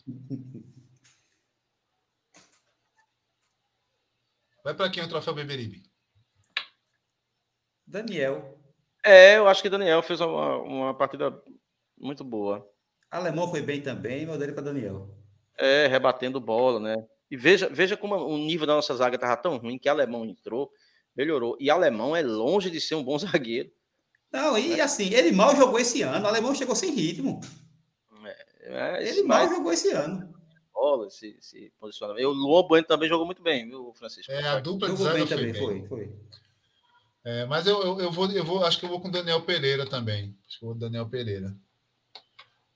Vai 4.65 4.75
para 4.75 4.91
quem 4.91 5.03
o 5.03 5.09
troféu 5.09 5.35
Beberibe? 5.35 5.83
Daniel. 7.87 8.59
É, 9.05 9.37
eu 9.37 9.49
acho 9.49 9.61
que 9.61 9.69
Daniel 9.69 10.03
fez 10.03 10.21
uma, 10.21 10.57
uma 10.59 10.95
partida 10.97 11.43
muito 11.99 12.25
boa. 12.25 12.67
Alemão 13.11 13.51
foi 13.51 13.61
bem 13.61 13.83
também, 13.83 14.25
mas 14.25 14.39
dele 14.39 14.53
para 14.53 14.63
Daniel. 14.63 15.15
É, 15.59 15.87
rebatendo 15.89 16.41
bola, 16.41 16.81
né? 16.81 16.95
E 17.33 17.37
veja, 17.37 17.67
veja 17.67 17.97
como 17.97 18.15
o 18.15 18.37
nível 18.37 18.67
da 18.67 18.75
nossa 18.75 18.95
zaga 18.95 19.15
estava 19.15 19.39
tão 19.39 19.57
ruim 19.57 19.79
que 19.79 19.89
Alemão 19.89 20.23
entrou, 20.23 20.71
melhorou. 21.17 21.57
E 21.59 21.71
Alemão 21.71 22.15
é 22.15 22.21
longe 22.21 22.69
de 22.69 22.79
ser 22.79 22.95
um 22.95 23.03
bom 23.03 23.17
zagueiro. 23.19 23.73
Não, 24.31 24.59
e 24.59 24.79
assim, 24.79 25.15
ele 25.15 25.33
mal 25.33 25.57
jogou 25.57 25.79
esse 25.79 26.03
ano. 26.03 26.27
O 26.27 26.29
Alemão 26.29 26.55
chegou 26.55 26.77
sem 26.77 26.91
ritmo. 26.93 27.41
É, 28.65 29.03
é 29.03 29.09
ele 29.09 29.23
mal 29.23 29.49
jogou 29.49 29.73
esse 29.73 29.91
ano. 29.93 30.31
bola, 30.75 31.09
se, 31.09 31.35
se 31.41 31.73
posiciona 31.81 32.13
bem. 32.13 32.27
O 32.27 32.33
Luan 32.33 32.69
Bueno 32.69 32.87
também 32.87 33.09
jogou 33.09 33.25
muito 33.25 33.43
bem, 33.43 33.67
viu, 33.67 33.95
Francisco? 33.95 34.31
É, 34.31 34.49
a 34.49 34.61
dupla 34.61 34.91
de 34.91 34.97
Jogou 34.99 35.11
zaga 35.11 35.27
também, 35.27 35.53
bem. 35.53 35.63
foi, 35.63 35.87
foi. 35.87 36.13
É, 37.25 37.47
mas 37.47 37.67
eu, 37.67 37.83
eu, 37.83 37.99
eu 37.99 38.13
vou, 38.13 38.31
eu 38.31 38.45
vou, 38.45 38.63
acho 38.63 38.79
que 38.79 38.85
eu 38.85 38.91
vou 38.91 39.01
com 39.01 39.09
o 39.09 39.11
Daniel 39.11 39.41
Pereira 39.41 39.87
também. 39.87 40.37
Acho 40.47 40.59
que 40.59 40.65
eu 40.67 40.69
vou 40.69 40.77
com 40.77 40.85
o 40.85 40.91
Daniel 40.91 41.09
Pereira. 41.09 41.57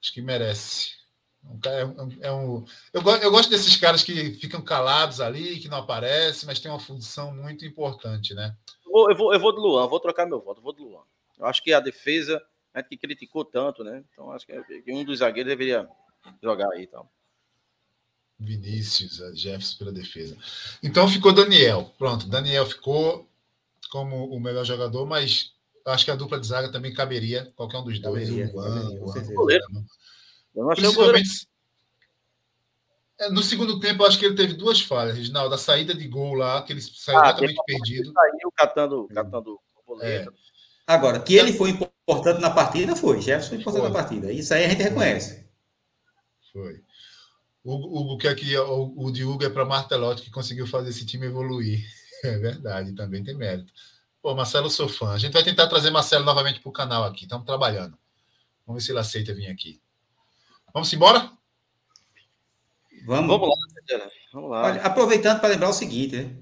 Acho 0.01 0.11
que 0.11 0.21
merece. 0.21 0.96
Um 1.43 1.59
cara- 1.59 1.79
É 1.79 1.85
um, 1.85 2.17
é 2.21 2.31
um- 2.31 2.65
eu, 2.93 3.01
eu 3.21 3.31
gosto 3.31 3.49
desses 3.49 3.75
caras 3.75 4.03
que 4.03 4.31
ficam 4.33 4.61
calados 4.61 5.19
ali, 5.21 5.59
que 5.59 5.67
não 5.69 5.77
aparecem, 5.77 6.45
mas 6.45 6.59
tem 6.59 6.69
uma 6.71 6.79
função 6.79 7.33
muito 7.35 7.65
importante, 7.65 8.33
né? 8.33 8.55
Eu 8.85 8.91
vou, 8.91 9.09
eu 9.11 9.15
vou, 9.17 9.33
eu 9.33 9.39
vou 9.39 9.53
do 9.55 9.61
Luan, 9.61 9.87
vou 9.87 9.99
trocar 9.99 10.25
meu 10.25 10.41
voto, 10.41 10.59
eu 10.59 10.63
vou 10.63 10.73
do 10.73 10.83
Luan. 10.83 11.03
Eu 11.37 11.45
acho 11.45 11.63
que 11.63 11.71
a 11.71 11.79
defesa, 11.79 12.41
a 12.73 12.79
gente 12.79 12.89
que 12.89 12.97
criticou 12.97 13.45
tanto, 13.45 13.83
né? 13.83 14.03
Então 14.11 14.31
acho 14.31 14.45
que 14.45 14.81
que 14.81 14.91
um 14.93 15.03
dos 15.05 15.19
zagueiros 15.19 15.49
deveria 15.51 15.87
jogar 16.41 16.69
aí 16.73 16.83
então. 16.83 17.01
e 17.01 17.03
tal. 17.05 17.11
Vinícius, 18.39 19.21
a 19.21 19.33
Jefferson 19.33 19.77
pela 19.79 19.91
defesa. 19.91 20.37
Então 20.83 21.07
ficou 21.09 21.33
Daniel. 21.33 21.91
Pronto, 21.97 22.27
Daniel 22.27 22.65
ficou 22.65 23.27
como 23.89 24.25
o 24.27 24.39
melhor 24.39 24.63
jogador, 24.65 25.05
mas 25.05 25.53
acho 25.85 26.05
que 26.05 26.11
a 26.11 26.15
dupla 26.15 26.39
de 26.39 26.45
zaga 26.47 26.71
também 26.71 26.93
caberia, 26.93 27.51
qualquer 27.55 27.77
um 27.79 27.83
dos 27.83 27.97
dois. 27.99 28.27
Caberia, 28.29 28.51
o 28.51 28.55
Luan, 28.55 28.63
caberia, 28.79 28.99
Luan, 28.99 29.13
certeza. 29.13 29.33
Goleiro. 29.33 29.65
Eu 30.57 30.63
não 30.63 30.71
achei 30.71 30.87
o 30.87 30.93
goleiro. 30.93 31.13
Principalmente. 31.19 31.47
É, 33.19 33.29
No 33.29 33.41
segundo 33.43 33.79
tempo, 33.79 34.03
eu 34.03 34.07
acho 34.07 34.17
que 34.19 34.25
ele 34.25 34.35
teve 34.35 34.53
duas 34.53 34.81
falhas, 34.81 35.15
Reginaldo. 35.15 35.53
A 35.53 35.57
saída 35.57 35.93
de 35.93 36.07
gol 36.07 36.33
lá, 36.33 36.61
que 36.63 36.73
ele 36.73 36.81
saiu 36.81 37.19
Ah, 37.19 37.31
totalmente 37.33 37.61
perdido. 37.65 38.11
saiu 38.11 38.51
catando, 38.55 39.07
catando 39.13 39.59
boleta. 39.85 40.33
Agora, 40.85 41.19
que 41.19 41.35
ele 41.35 41.53
foi 41.53 41.69
importante 41.71 42.41
na 42.41 42.49
partida, 42.49 42.95
foi. 42.95 43.21
Jefferson 43.21 43.49
foi 43.49 43.57
importante 43.59 43.81
Foi. 43.81 43.89
na 43.89 43.93
partida. 43.95 44.31
Isso 44.31 44.53
aí 44.53 44.65
a 44.65 44.69
gente 44.69 44.81
reconhece. 44.83 45.47
Foi. 46.51 46.81
O 47.63 47.75
Hugo 47.75 48.17
que 48.17 48.27
aqui, 48.27 48.55
o, 48.57 48.93
o 48.97 49.11
de 49.11 49.25
Hugo 49.25 49.43
é 49.43 49.49
para 49.49 49.65
Martelotti, 49.65 50.21
que 50.23 50.31
conseguiu 50.31 50.65
fazer 50.65 50.89
esse 50.89 51.05
time 51.05 51.27
evoluir. 51.27 51.85
É 52.23 52.35
verdade, 52.35 52.93
também 52.95 53.23
tem 53.23 53.35
mérito. 53.35 53.71
Pô, 54.23 54.33
Marcelo, 54.33 54.65
eu 54.65 54.69
sou 54.71 54.89
fã. 54.89 55.11
A 55.13 55.19
gente 55.19 55.33
vai 55.33 55.43
tentar 55.43 55.67
trazer 55.67 55.91
Marcelo 55.91 56.25
novamente 56.25 56.59
para 56.59 56.69
o 56.69 56.73
canal 56.73 57.03
aqui. 57.03 57.25
Estamos 57.25 57.45
trabalhando. 57.45 57.95
Vamos 58.65 58.81
ver 58.81 58.85
se 58.87 58.91
ele 58.91 58.97
aceita 58.97 59.35
vir 59.35 59.45
aqui. 59.45 59.79
Vamos 60.73 60.91
embora? 60.93 61.31
Vamos, 63.05 63.27
Vamos 63.27 63.47
lá. 63.49 63.55
Vamos 64.33 64.51
lá. 64.51 64.63
Olha, 64.63 64.81
aproveitando 64.81 65.39
para 65.39 65.49
lembrar 65.49 65.69
o 65.69 65.73
seguinte, 65.73 66.17
né? 66.17 66.35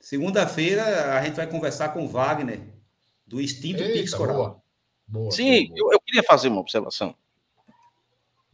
Segunda-feira 0.00 1.16
a 1.16 1.22
gente 1.22 1.36
vai 1.36 1.46
conversar 1.46 1.90
com 1.90 2.04
o 2.04 2.08
Wagner, 2.08 2.60
do 3.26 3.40
Instinto 3.40 3.84
Pix 3.84 4.12
Coral. 4.12 4.36
boa. 4.36 4.62
Boa, 5.06 5.30
Sim, 5.30 5.68
boa. 5.68 5.78
eu, 5.78 5.92
eu 5.92 6.00
queria 6.00 6.22
fazer 6.24 6.48
uma 6.48 6.60
observação. 6.60 7.14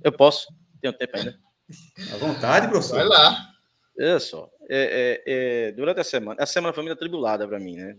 Eu 0.05 0.13
posso? 0.13 0.47
Tenho 0.81 0.93
tempo 0.93 1.17
ainda. 1.17 1.39
À 2.13 2.17
vontade, 2.19 2.69
professor. 2.69 2.97
Vai 2.97 3.07
lá. 3.07 3.55
Olha 3.99 4.21
só, 4.21 4.49
é, 4.69 5.23
é, 5.27 5.33
é, 5.69 5.73
durante 5.73 6.01
a 6.01 6.05
semana, 6.05 6.41
a 6.41 6.47
semana 6.47 6.73
foi 6.73 6.85
muito 6.85 6.95
atribulada 6.95 7.49
para 7.49 7.59
mim, 7.59 7.77
né? 7.77 7.97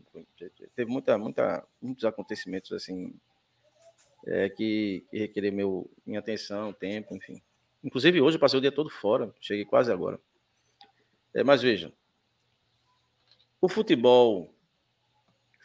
Teve 0.76 0.90
muita, 0.90 1.18
muita, 1.18 1.68
muitos 1.82 2.06
acontecimentos 2.06 2.72
assim 2.72 3.14
é, 4.26 4.50
que, 4.50 5.06
que 5.10 5.18
requereram 5.18 5.56
meu, 5.56 5.92
minha 6.06 6.20
atenção, 6.20 6.74
tempo, 6.74 7.16
enfim. 7.16 7.42
Inclusive 7.84 8.22
hoje 8.22 8.38
eu 8.38 8.42
passei 8.42 8.58
o 8.58 8.62
dia 8.62 8.72
todo 8.72 8.90
fora, 8.90 9.34
cheguei 9.40 9.66
quase 9.66 9.92
agora. 9.92 10.20
É, 11.34 11.44
mas 11.44 11.62
veja, 11.62 11.94
o 13.62 13.70
futebol, 13.70 14.54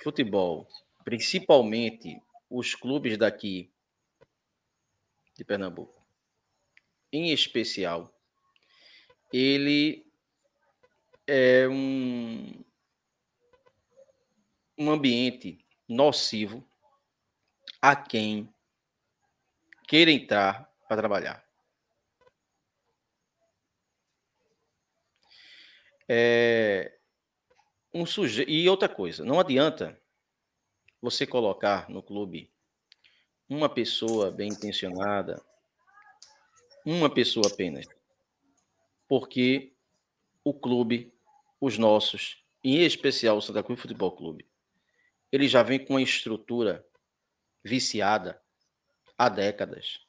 futebol, 0.02 0.68
principalmente 1.04 2.20
os 2.48 2.74
clubes 2.74 3.16
daqui 3.16 3.70
de 5.36 5.44
Pernambuco, 5.44 6.04
em 7.12 7.32
especial, 7.32 8.12
ele 9.32 10.06
é 11.26 11.66
um, 11.68 12.62
um 14.78 14.90
ambiente 14.90 15.64
nocivo 15.88 16.64
a 17.86 17.94
quem 17.94 18.48
queira 19.86 20.10
entrar 20.10 20.72
para 20.88 20.96
trabalhar. 20.96 21.46
É 26.08 26.98
um 27.92 28.06
suje... 28.06 28.42
E 28.48 28.66
outra 28.70 28.88
coisa, 28.88 29.22
não 29.22 29.38
adianta 29.38 30.00
você 30.98 31.26
colocar 31.26 31.90
no 31.90 32.02
clube 32.02 32.50
uma 33.46 33.68
pessoa 33.68 34.30
bem 34.30 34.48
intencionada, 34.48 35.44
uma 36.86 37.12
pessoa 37.12 37.48
apenas, 37.52 37.84
porque 39.06 39.74
o 40.42 40.54
clube, 40.54 41.12
os 41.60 41.76
nossos, 41.76 42.42
em 42.62 42.82
especial 42.82 43.36
o 43.36 43.42
Santa 43.42 43.62
Cruz 43.62 43.78
Futebol 43.78 44.12
Clube, 44.12 44.48
ele 45.30 45.46
já 45.46 45.62
vem 45.62 45.84
com 45.84 45.92
uma 45.92 46.02
estrutura 46.02 46.82
viciada 47.64 48.40
há 49.16 49.28
décadas. 49.28 50.00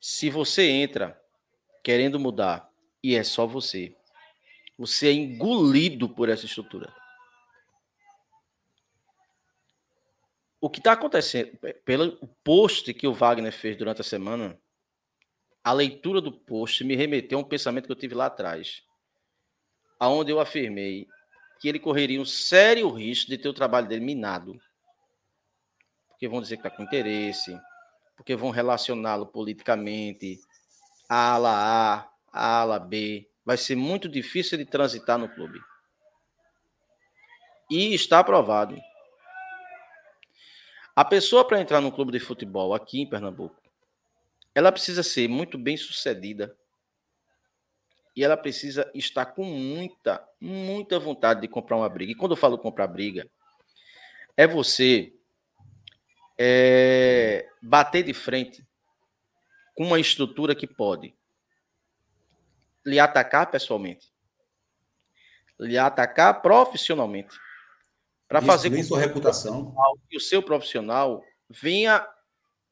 Se 0.00 0.30
você 0.30 0.68
entra 0.68 1.20
querendo 1.82 2.18
mudar 2.18 2.70
e 3.02 3.14
é 3.14 3.24
só 3.24 3.46
você, 3.46 3.96
você 4.78 5.08
é 5.08 5.12
engolido 5.12 6.08
por 6.08 6.28
essa 6.28 6.46
estrutura. 6.46 6.94
O 10.60 10.70
que 10.70 10.78
está 10.78 10.92
acontecendo, 10.92 11.58
pelo 11.84 12.16
post 12.44 12.94
que 12.94 13.06
o 13.06 13.12
Wagner 13.12 13.52
fez 13.52 13.76
durante 13.76 14.00
a 14.00 14.04
semana, 14.04 14.56
a 15.64 15.72
leitura 15.72 16.20
do 16.20 16.32
post 16.32 16.84
me 16.84 16.94
remeteu 16.94 17.38
a 17.38 17.40
um 17.40 17.44
pensamento 17.44 17.86
que 17.86 17.92
eu 17.92 17.96
tive 17.96 18.14
lá 18.14 18.26
atrás, 18.26 18.82
aonde 19.98 20.30
eu 20.30 20.38
afirmei 20.38 21.08
que 21.60 21.68
ele 21.68 21.78
correria 21.78 22.20
um 22.20 22.24
sério 22.24 22.88
risco 22.90 23.30
de 23.30 23.38
ter 23.38 23.48
o 23.48 23.54
trabalho 23.54 23.88
dele 23.88 24.04
minado. 24.04 24.60
Porque 26.22 26.30
vão 26.30 26.40
dizer 26.40 26.56
que 26.56 26.60
está 26.64 26.70
com 26.70 26.84
interesse, 26.84 27.60
porque 28.16 28.36
vão 28.36 28.50
relacioná-lo 28.50 29.26
politicamente, 29.26 30.38
a 31.08 31.32
ala 31.32 31.50
A, 31.52 32.08
a 32.32 32.60
ala 32.60 32.78
B. 32.78 33.28
Vai 33.44 33.56
ser 33.56 33.74
muito 33.74 34.08
difícil 34.08 34.56
ele 34.56 34.64
transitar 34.64 35.18
no 35.18 35.28
clube. 35.28 35.58
E 37.68 37.92
está 37.92 38.20
aprovado. 38.20 38.80
A 40.94 41.04
pessoa 41.04 41.44
para 41.44 41.60
entrar 41.60 41.80
no 41.80 41.90
clube 41.90 42.12
de 42.12 42.20
futebol 42.20 42.72
aqui 42.72 43.00
em 43.00 43.10
Pernambuco, 43.10 43.60
ela 44.54 44.70
precisa 44.70 45.02
ser 45.02 45.28
muito 45.28 45.58
bem 45.58 45.76
sucedida. 45.76 46.56
E 48.14 48.22
ela 48.22 48.36
precisa 48.36 48.88
estar 48.94 49.26
com 49.26 49.42
muita, 49.42 50.24
muita 50.40 51.00
vontade 51.00 51.40
de 51.40 51.48
comprar 51.48 51.78
uma 51.78 51.88
briga. 51.88 52.12
E 52.12 52.14
quando 52.14 52.30
eu 52.30 52.36
falo 52.36 52.56
comprar 52.56 52.86
briga, 52.86 53.28
é 54.36 54.46
você 54.46 55.12
é, 56.44 57.48
bater 57.62 58.02
de 58.02 58.12
frente 58.12 58.66
com 59.76 59.84
uma 59.84 60.00
estrutura 60.00 60.56
que 60.56 60.66
pode 60.66 61.16
lhe 62.84 62.98
atacar 62.98 63.48
pessoalmente, 63.48 64.12
lhe 65.60 65.78
atacar 65.78 66.42
profissionalmente, 66.42 67.38
para 68.26 68.42
fazer 68.42 68.70
com 68.70 68.74
Destruir 68.74 69.00
sua 69.00 69.06
reputação. 69.06 69.72
que 70.10 70.16
o 70.16 70.20
seu 70.20 70.42
profissional 70.42 71.22
venha 71.48 72.04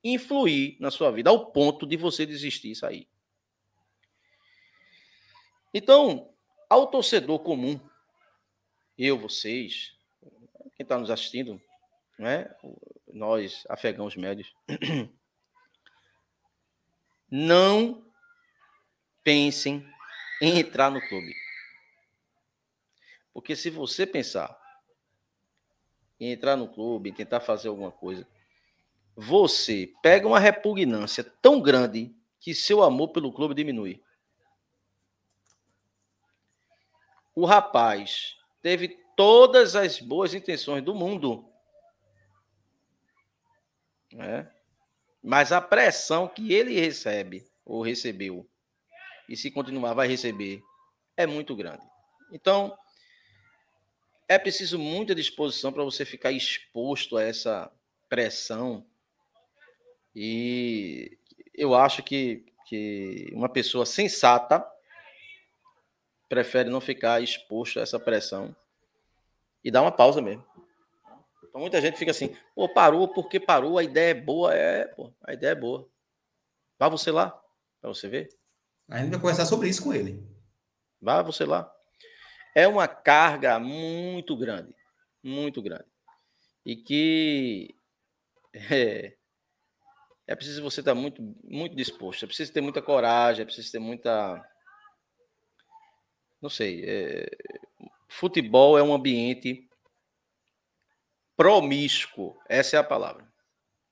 influir 0.02 0.76
na 0.80 0.90
sua 0.90 1.12
vida 1.12 1.30
ao 1.30 1.52
ponto 1.52 1.86
de 1.86 1.96
você 1.96 2.26
desistir 2.26 2.72
e 2.72 2.76
sair. 2.76 3.08
Então, 5.72 6.34
ao 6.68 6.88
torcedor 6.88 7.38
comum, 7.38 7.78
eu, 8.98 9.16
vocês, 9.16 9.96
quem 10.74 10.82
está 10.82 10.98
nos 10.98 11.10
assistindo, 11.10 11.60
né? 12.18 12.52
Nós, 13.12 13.64
afegãos 13.68 14.16
médios, 14.16 14.54
não 17.30 18.04
pensem 19.22 19.86
em 20.40 20.58
entrar 20.58 20.90
no 20.90 21.00
clube. 21.08 21.34
Porque 23.32 23.54
se 23.54 23.70
você 23.70 24.06
pensar 24.06 24.58
em 26.18 26.32
entrar 26.32 26.56
no 26.56 26.68
clube, 26.68 27.12
tentar 27.12 27.40
fazer 27.40 27.68
alguma 27.68 27.90
coisa, 27.90 28.26
você 29.16 29.92
pega 30.02 30.26
uma 30.26 30.38
repugnância 30.38 31.24
tão 31.24 31.60
grande 31.60 32.14
que 32.38 32.54
seu 32.54 32.82
amor 32.82 33.08
pelo 33.08 33.32
clube 33.32 33.54
diminui. 33.54 34.02
O 37.34 37.46
rapaz 37.46 38.36
teve 38.62 38.88
todas 39.16 39.76
as 39.76 40.00
boas 40.00 40.34
intenções 40.34 40.82
do 40.82 40.94
mundo, 40.94 41.49
né? 44.12 44.50
mas 45.22 45.52
a 45.52 45.60
pressão 45.60 46.26
que 46.28 46.52
ele 46.52 46.78
recebe 46.78 47.46
ou 47.64 47.82
recebeu 47.82 48.48
e 49.28 49.36
se 49.36 49.50
continuar 49.50 49.94
vai 49.94 50.08
receber 50.08 50.62
é 51.16 51.26
muito 51.26 51.54
grande. 51.54 51.86
Então 52.32 52.76
é 54.28 54.38
preciso 54.38 54.78
muita 54.78 55.14
disposição 55.14 55.72
para 55.72 55.84
você 55.84 56.04
ficar 56.04 56.32
exposto 56.32 57.16
a 57.16 57.22
essa 57.22 57.70
pressão 58.08 58.86
e 60.14 61.18
eu 61.54 61.74
acho 61.74 62.02
que, 62.02 62.44
que 62.66 63.28
uma 63.32 63.48
pessoa 63.48 63.84
sensata 63.84 64.66
prefere 66.28 66.70
não 66.70 66.80
ficar 66.80 67.20
exposto 67.20 67.78
a 67.78 67.82
essa 67.82 67.98
pressão 67.98 68.54
e 69.62 69.70
dar 69.70 69.82
uma 69.82 69.92
pausa 69.92 70.22
mesmo. 70.22 70.44
Então 71.50 71.60
muita 71.60 71.80
gente 71.80 71.98
fica 71.98 72.12
assim, 72.12 72.34
pô, 72.54 72.68
parou 72.68 73.08
porque 73.08 73.40
parou, 73.40 73.76
a 73.76 73.82
ideia 73.82 74.12
é 74.12 74.14
boa, 74.14 74.54
é, 74.54 74.86
pô, 74.86 75.12
a 75.26 75.34
ideia 75.34 75.50
é 75.50 75.54
boa. 75.54 75.90
Vá 76.78 76.88
você 76.88 77.10
lá, 77.10 77.30
para 77.80 77.90
você 77.90 78.08
ver. 78.08 78.28
A 78.88 78.98
gente 78.98 79.10
vai 79.10 79.20
conversar 79.20 79.46
sobre 79.46 79.68
isso 79.68 79.82
com 79.82 79.92
ele. 79.92 80.24
Vá 81.00 81.22
você 81.22 81.44
lá. 81.44 81.70
É 82.54 82.68
uma 82.68 82.86
carga 82.86 83.58
muito 83.58 84.36
grande, 84.36 84.72
muito 85.22 85.60
grande. 85.60 85.86
E 86.64 86.76
que 86.76 87.74
é, 88.54 89.16
é 90.28 90.36
preciso 90.36 90.62
você 90.62 90.80
estar 90.80 90.94
muito, 90.94 91.20
muito 91.42 91.74
disposto, 91.74 92.24
é 92.24 92.28
preciso 92.28 92.52
ter 92.52 92.60
muita 92.60 92.80
coragem, 92.80 93.42
é 93.42 93.44
preciso 93.44 93.72
ter 93.72 93.80
muita. 93.80 94.40
Não 96.40 96.48
sei. 96.48 96.84
É... 96.86 97.28
Futebol 98.08 98.78
é 98.78 98.82
um 98.82 98.94
ambiente 98.94 99.68
promíscuo, 101.40 102.38
essa 102.46 102.76
é 102.76 102.78
a 102.78 102.84
palavra. 102.84 103.26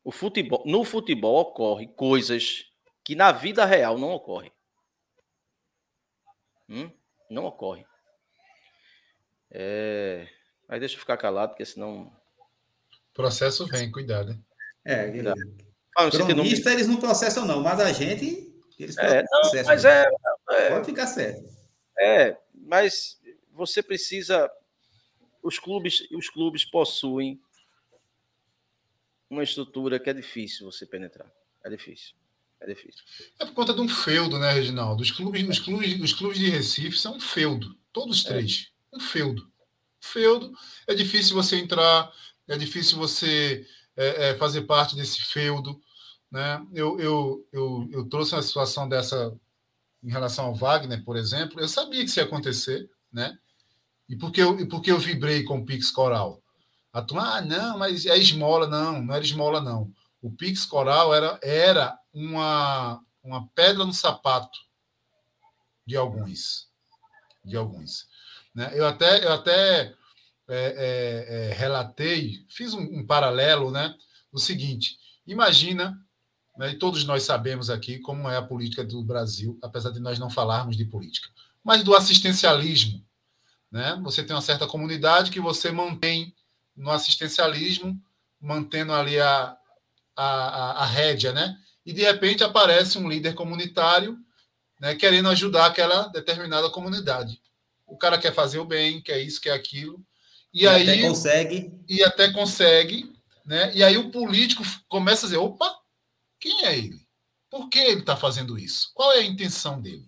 O 0.04 0.12
futebol, 0.12 0.62
no 0.66 0.84
futebol 0.84 1.40
ocorre 1.40 1.86
coisas 1.86 2.66
que 3.02 3.14
na 3.14 3.32
vida 3.32 3.64
real 3.64 3.96
não 3.96 4.10
ocorrem. 4.10 4.52
Hum? 6.68 6.90
Não 7.30 7.46
ocorre. 7.46 7.86
É... 9.50 10.28
Mas 10.68 10.80
deixa 10.80 10.96
eu 10.96 11.00
ficar 11.00 11.16
calado, 11.16 11.52
porque 11.52 11.64
senão. 11.64 12.12
O 13.12 13.14
processo 13.14 13.66
vem, 13.66 13.90
cuidado. 13.90 14.32
Hein? 14.32 14.44
É, 14.84 15.10
cuidado. 15.10 15.40
Cronista, 16.10 16.70
eles 16.70 16.86
não 16.86 16.98
processam, 16.98 17.46
não, 17.46 17.62
mas 17.62 17.80
a 17.80 17.90
gente. 17.94 18.46
Eles 18.78 18.98
é, 18.98 19.22
não, 19.22 19.64
mas 19.64 19.86
é, 19.86 20.06
é, 20.50 20.68
Pode 20.68 20.84
ficar 20.84 21.06
certo. 21.06 21.48
É, 21.98 22.36
mas 22.52 23.18
você 23.54 23.82
precisa 23.82 24.50
os 25.48 25.58
clubes, 25.58 26.06
os 26.12 26.28
clubes 26.28 26.64
possuem 26.64 27.40
uma 29.30 29.42
estrutura 29.42 29.98
que 29.98 30.10
é 30.10 30.14
difícil 30.14 30.70
você 30.70 30.86
penetrar. 30.86 31.30
É 31.64 31.70
difícil. 31.70 32.14
É 32.60 32.66
difícil. 32.66 33.02
É 33.38 33.46
por 33.46 33.54
conta 33.54 33.72
de 33.72 33.80
um 33.80 33.88
feudo, 33.88 34.38
né, 34.38 34.52
Reginaldo? 34.52 35.02
Os 35.02 35.10
clubes, 35.10 35.48
os 35.48 35.58
clubes, 35.58 36.00
os 36.00 36.12
clubes 36.12 36.38
de 36.38 36.50
Recife 36.50 36.98
são 36.98 37.16
um 37.16 37.20
feudo. 37.20 37.76
Todos 37.92 38.24
é. 38.26 38.28
três. 38.28 38.70
É. 38.92 38.96
Um 38.96 39.00
feudo. 39.00 39.50
Feudo. 40.00 40.52
É 40.86 40.94
difícil 40.94 41.34
você 41.34 41.56
entrar, 41.56 42.12
é 42.46 42.56
difícil 42.56 42.98
você 42.98 43.66
é, 43.96 44.30
é, 44.30 44.34
fazer 44.36 44.62
parte 44.62 44.96
desse 44.96 45.20
feudo. 45.22 45.80
Né? 46.30 46.66
Eu, 46.74 46.98
eu, 47.00 47.48
eu, 47.52 47.88
eu 47.90 48.08
trouxe 48.08 48.34
uma 48.34 48.42
situação 48.42 48.88
dessa 48.88 49.34
em 50.02 50.10
relação 50.10 50.46
ao 50.46 50.54
Wagner, 50.54 51.02
por 51.04 51.16
exemplo. 51.16 51.60
Eu 51.60 51.68
sabia 51.68 52.00
que 52.00 52.10
isso 52.10 52.20
ia 52.20 52.24
acontecer, 52.24 52.88
né? 53.12 53.38
E 54.08 54.16
por 54.16 54.32
que 54.32 54.40
eu, 54.40 54.58
e 54.58 54.66
por 54.66 54.80
que 54.80 54.90
eu 54.90 54.98
vibrei 54.98 55.42
com 55.44 55.58
o 55.58 55.66
Pix 55.66 55.90
Coral? 55.90 56.42
A 56.92 57.02
turma, 57.02 57.36
ah, 57.36 57.40
não, 57.42 57.78
mas 57.78 58.06
é 58.06 58.16
esmola. 58.16 58.66
Não, 58.66 59.02
não 59.02 59.14
era 59.14 59.24
esmola, 59.24 59.60
não. 59.60 59.92
O 60.22 60.30
Pix 60.30 60.64
Coral 60.64 61.14
era, 61.14 61.38
era 61.42 61.98
uma, 62.12 63.00
uma 63.22 63.46
pedra 63.48 63.84
no 63.84 63.92
sapato 63.92 64.58
de 65.86 65.96
alguns. 65.96 66.68
De 67.44 67.56
alguns. 67.56 68.08
Né? 68.54 68.70
Eu 68.74 68.86
até, 68.86 69.24
eu 69.24 69.32
até 69.32 69.94
é, 70.48 70.56
é, 70.56 71.50
é, 71.50 71.52
relatei, 71.52 72.44
fiz 72.48 72.72
um, 72.72 72.80
um, 72.80 73.06
paralelo, 73.06 73.70
né? 73.70 73.94
O 74.32 74.38
seguinte: 74.38 74.96
imagina, 75.26 75.98
né, 76.56 76.70
e 76.70 76.78
todos 76.78 77.04
nós 77.04 77.22
sabemos 77.22 77.68
aqui 77.68 77.98
como 77.98 78.28
é 78.28 78.36
a 78.36 78.42
política 78.42 78.82
do 78.82 79.02
Brasil, 79.04 79.58
apesar 79.62 79.90
de 79.90 80.00
nós 80.00 80.18
não 80.18 80.30
falarmos 80.30 80.76
de 80.76 80.86
política, 80.86 81.28
mas 81.62 81.84
do 81.84 81.94
assistencialismo 81.94 83.06
né? 83.70 83.98
Você 84.02 84.22
tem 84.22 84.34
uma 84.34 84.42
certa 84.42 84.66
comunidade 84.66 85.30
que 85.30 85.40
você 85.40 85.70
mantém 85.70 86.34
no 86.76 86.90
assistencialismo, 86.90 88.00
mantendo 88.40 88.92
ali 88.92 89.18
a, 89.18 89.56
a, 90.16 90.82
a, 90.82 90.86
rédea, 90.86 91.32
né? 91.32 91.56
E 91.84 91.92
de 91.92 92.02
repente 92.02 92.44
aparece 92.44 92.98
um 92.98 93.08
líder 93.08 93.34
comunitário 93.34 94.18
né, 94.80 94.94
querendo 94.94 95.28
ajudar 95.28 95.66
aquela 95.66 96.08
determinada 96.08 96.70
comunidade. 96.70 97.40
O 97.86 97.96
cara 97.96 98.18
quer 98.18 98.32
fazer 98.32 98.58
o 98.58 98.64
bem, 98.64 99.00
quer 99.00 99.20
isso, 99.20 99.40
quer 99.40 99.52
aquilo. 99.52 100.04
E, 100.52 100.62
e 100.62 100.68
aí 100.68 100.82
até 100.82 101.02
consegue. 101.02 101.72
E 101.88 102.04
até 102.04 102.32
consegue, 102.32 103.12
né? 103.44 103.74
E 103.74 103.82
aí 103.82 103.96
o 103.98 104.10
político 104.10 104.62
começa 104.88 105.26
a 105.26 105.28
dizer: 105.28 105.38
opa, 105.38 105.74
quem 106.38 106.64
é 106.64 106.76
ele? 106.76 107.06
Por 107.50 107.68
que 107.68 107.78
ele 107.78 108.00
está 108.00 108.16
fazendo 108.16 108.58
isso? 108.58 108.90
Qual 108.94 109.12
é 109.12 109.18
a 109.18 109.24
intenção 109.24 109.80
dele? 109.80 110.06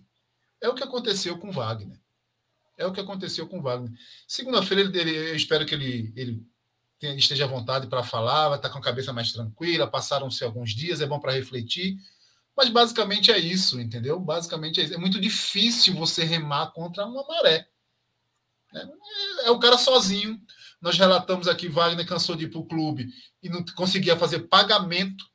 É 0.61 0.69
o 0.69 0.75
que 0.75 0.83
aconteceu 0.83 1.37
com 1.37 1.51
Wagner. 1.51 1.99
É 2.77 2.85
o 2.85 2.91
que 2.91 2.99
aconteceu 2.99 3.47
com 3.47 3.59
o 3.59 3.61
Wagner. 3.61 3.91
Segunda-feira, 4.27 4.81
ele, 4.81 4.99
ele, 4.99 5.15
eu 5.31 5.35
espero 5.35 5.65
que 5.65 5.75
ele, 5.75 6.11
ele 6.15 6.45
tenha, 6.97 7.15
esteja 7.15 7.45
à 7.45 7.47
vontade 7.47 7.87
para 7.87 8.03
falar, 8.03 8.49
vai 8.49 8.57
estar 8.57 8.69
com 8.69 8.77
a 8.77 8.81
cabeça 8.81 9.11
mais 9.11 9.31
tranquila. 9.31 9.89
Passaram-se 9.89 10.43
alguns 10.43 10.71
dias, 10.71 11.01
é 11.01 11.05
bom 11.05 11.19
para 11.19 11.33
refletir. 11.33 11.97
Mas 12.55 12.69
basicamente 12.69 13.31
é 13.31 13.37
isso, 13.37 13.79
entendeu? 13.79 14.19
Basicamente 14.19 14.79
é 14.79 14.83
isso. 14.83 14.93
É 14.93 14.97
muito 14.97 15.19
difícil 15.19 15.95
você 15.95 16.23
remar 16.23 16.71
contra 16.71 17.05
uma 17.05 17.25
maré. 17.25 17.67
É, 18.73 19.47
é 19.47 19.51
o 19.51 19.59
cara 19.59 19.77
sozinho. 19.77 20.39
Nós 20.81 20.97
relatamos 20.97 21.47
aqui, 21.47 21.67
Wagner 21.67 22.07
cansou 22.07 22.35
de 22.35 22.45
ir 22.45 22.49
para 22.49 22.59
o 22.59 22.65
clube 22.65 23.07
e 23.41 23.49
não 23.49 23.63
conseguia 23.75 24.17
fazer 24.17 24.39
pagamento. 24.47 25.25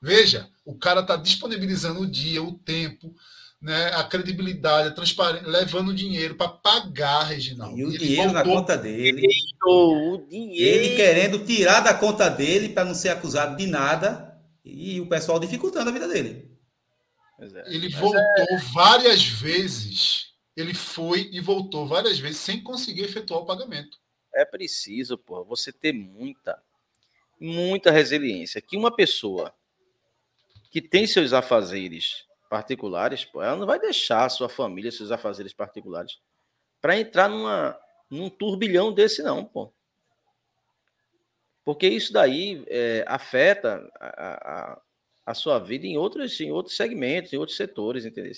Veja, 0.00 0.50
o 0.64 0.76
cara 0.76 1.00
está 1.00 1.16
disponibilizando 1.16 2.00
o 2.00 2.06
dia, 2.06 2.42
o 2.42 2.58
tempo, 2.58 3.14
né, 3.60 3.90
a 3.94 4.04
credibilidade, 4.04 4.88
a 4.88 4.92
transparência, 4.92 5.46
levando 5.46 5.94
dinheiro 5.94 6.34
para 6.34 6.48
pagar, 6.48 7.24
Reginaldo. 7.24 7.78
E 7.78 7.84
o 7.84 7.90
dinheiro 7.90 8.30
voltou... 8.30 8.34
na 8.34 8.44
conta 8.44 8.76
dele. 8.76 9.26
O 9.64 10.18
dinheiro. 10.28 10.84
Ele 10.84 10.96
querendo 10.96 11.44
tirar 11.44 11.80
da 11.80 11.94
conta 11.94 12.28
dele 12.28 12.68
para 12.68 12.84
não 12.84 12.94
ser 12.94 13.08
acusado 13.08 13.56
de 13.56 13.66
nada 13.66 14.38
e 14.64 15.00
o 15.00 15.06
pessoal 15.06 15.38
dificultando 15.38 15.90
a 15.90 15.92
vida 15.92 16.06
dele. 16.06 16.50
É, 17.40 17.74
ele 17.74 17.88
voltou 17.90 18.20
é... 18.20 18.58
várias 18.72 19.24
vezes. 19.24 20.34
Ele 20.56 20.72
foi 20.72 21.28
e 21.32 21.40
voltou 21.40 21.86
várias 21.86 22.18
vezes 22.18 22.38
sem 22.38 22.62
conseguir 22.62 23.02
efetuar 23.02 23.40
o 23.40 23.46
pagamento. 23.46 23.98
É 24.34 24.44
preciso, 24.44 25.16
pô, 25.16 25.44
você 25.44 25.72
ter 25.72 25.92
muita, 25.92 26.62
muita 27.40 27.90
resiliência. 27.90 28.60
Que 28.60 28.76
uma 28.76 28.94
pessoa 28.94 29.54
que 30.70 30.80
tem 30.80 31.06
seus 31.06 31.32
afazeres 31.32 32.25
particulares, 32.48 33.24
pô, 33.24 33.42
ela 33.42 33.56
não 33.56 33.66
vai 33.66 33.78
deixar 33.78 34.24
a 34.24 34.28
sua 34.28 34.48
família, 34.48 34.90
seus 34.90 35.10
afazeres 35.10 35.52
particulares, 35.52 36.18
para 36.80 36.98
entrar 36.98 37.28
numa, 37.28 37.78
num 38.10 38.30
turbilhão 38.30 38.92
desse, 38.92 39.22
não, 39.22 39.44
pô. 39.44 39.72
Porque 41.64 41.88
isso 41.88 42.12
daí 42.12 42.64
é, 42.68 43.04
afeta 43.08 43.90
a, 43.98 44.76
a, 44.76 44.82
a, 45.26 45.34
sua 45.34 45.58
vida 45.58 45.84
em 45.84 45.96
outros, 45.96 46.40
em 46.40 46.52
outros 46.52 46.76
segmentos, 46.76 47.32
em 47.32 47.38
outros 47.38 47.56
setores, 47.56 48.04
entendeu? 48.04 48.32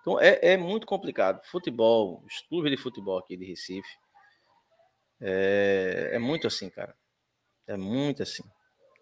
Então 0.00 0.20
é, 0.20 0.38
é 0.40 0.56
muito 0.56 0.86
complicado. 0.86 1.44
Futebol, 1.46 2.22
os 2.24 2.40
clubes 2.48 2.70
de 2.70 2.76
futebol 2.76 3.18
aqui 3.18 3.36
de 3.36 3.44
Recife, 3.44 3.88
é, 5.20 6.10
é 6.12 6.18
muito 6.20 6.46
assim, 6.46 6.70
cara. 6.70 6.96
É 7.66 7.76
muito 7.76 8.22
assim. 8.22 8.44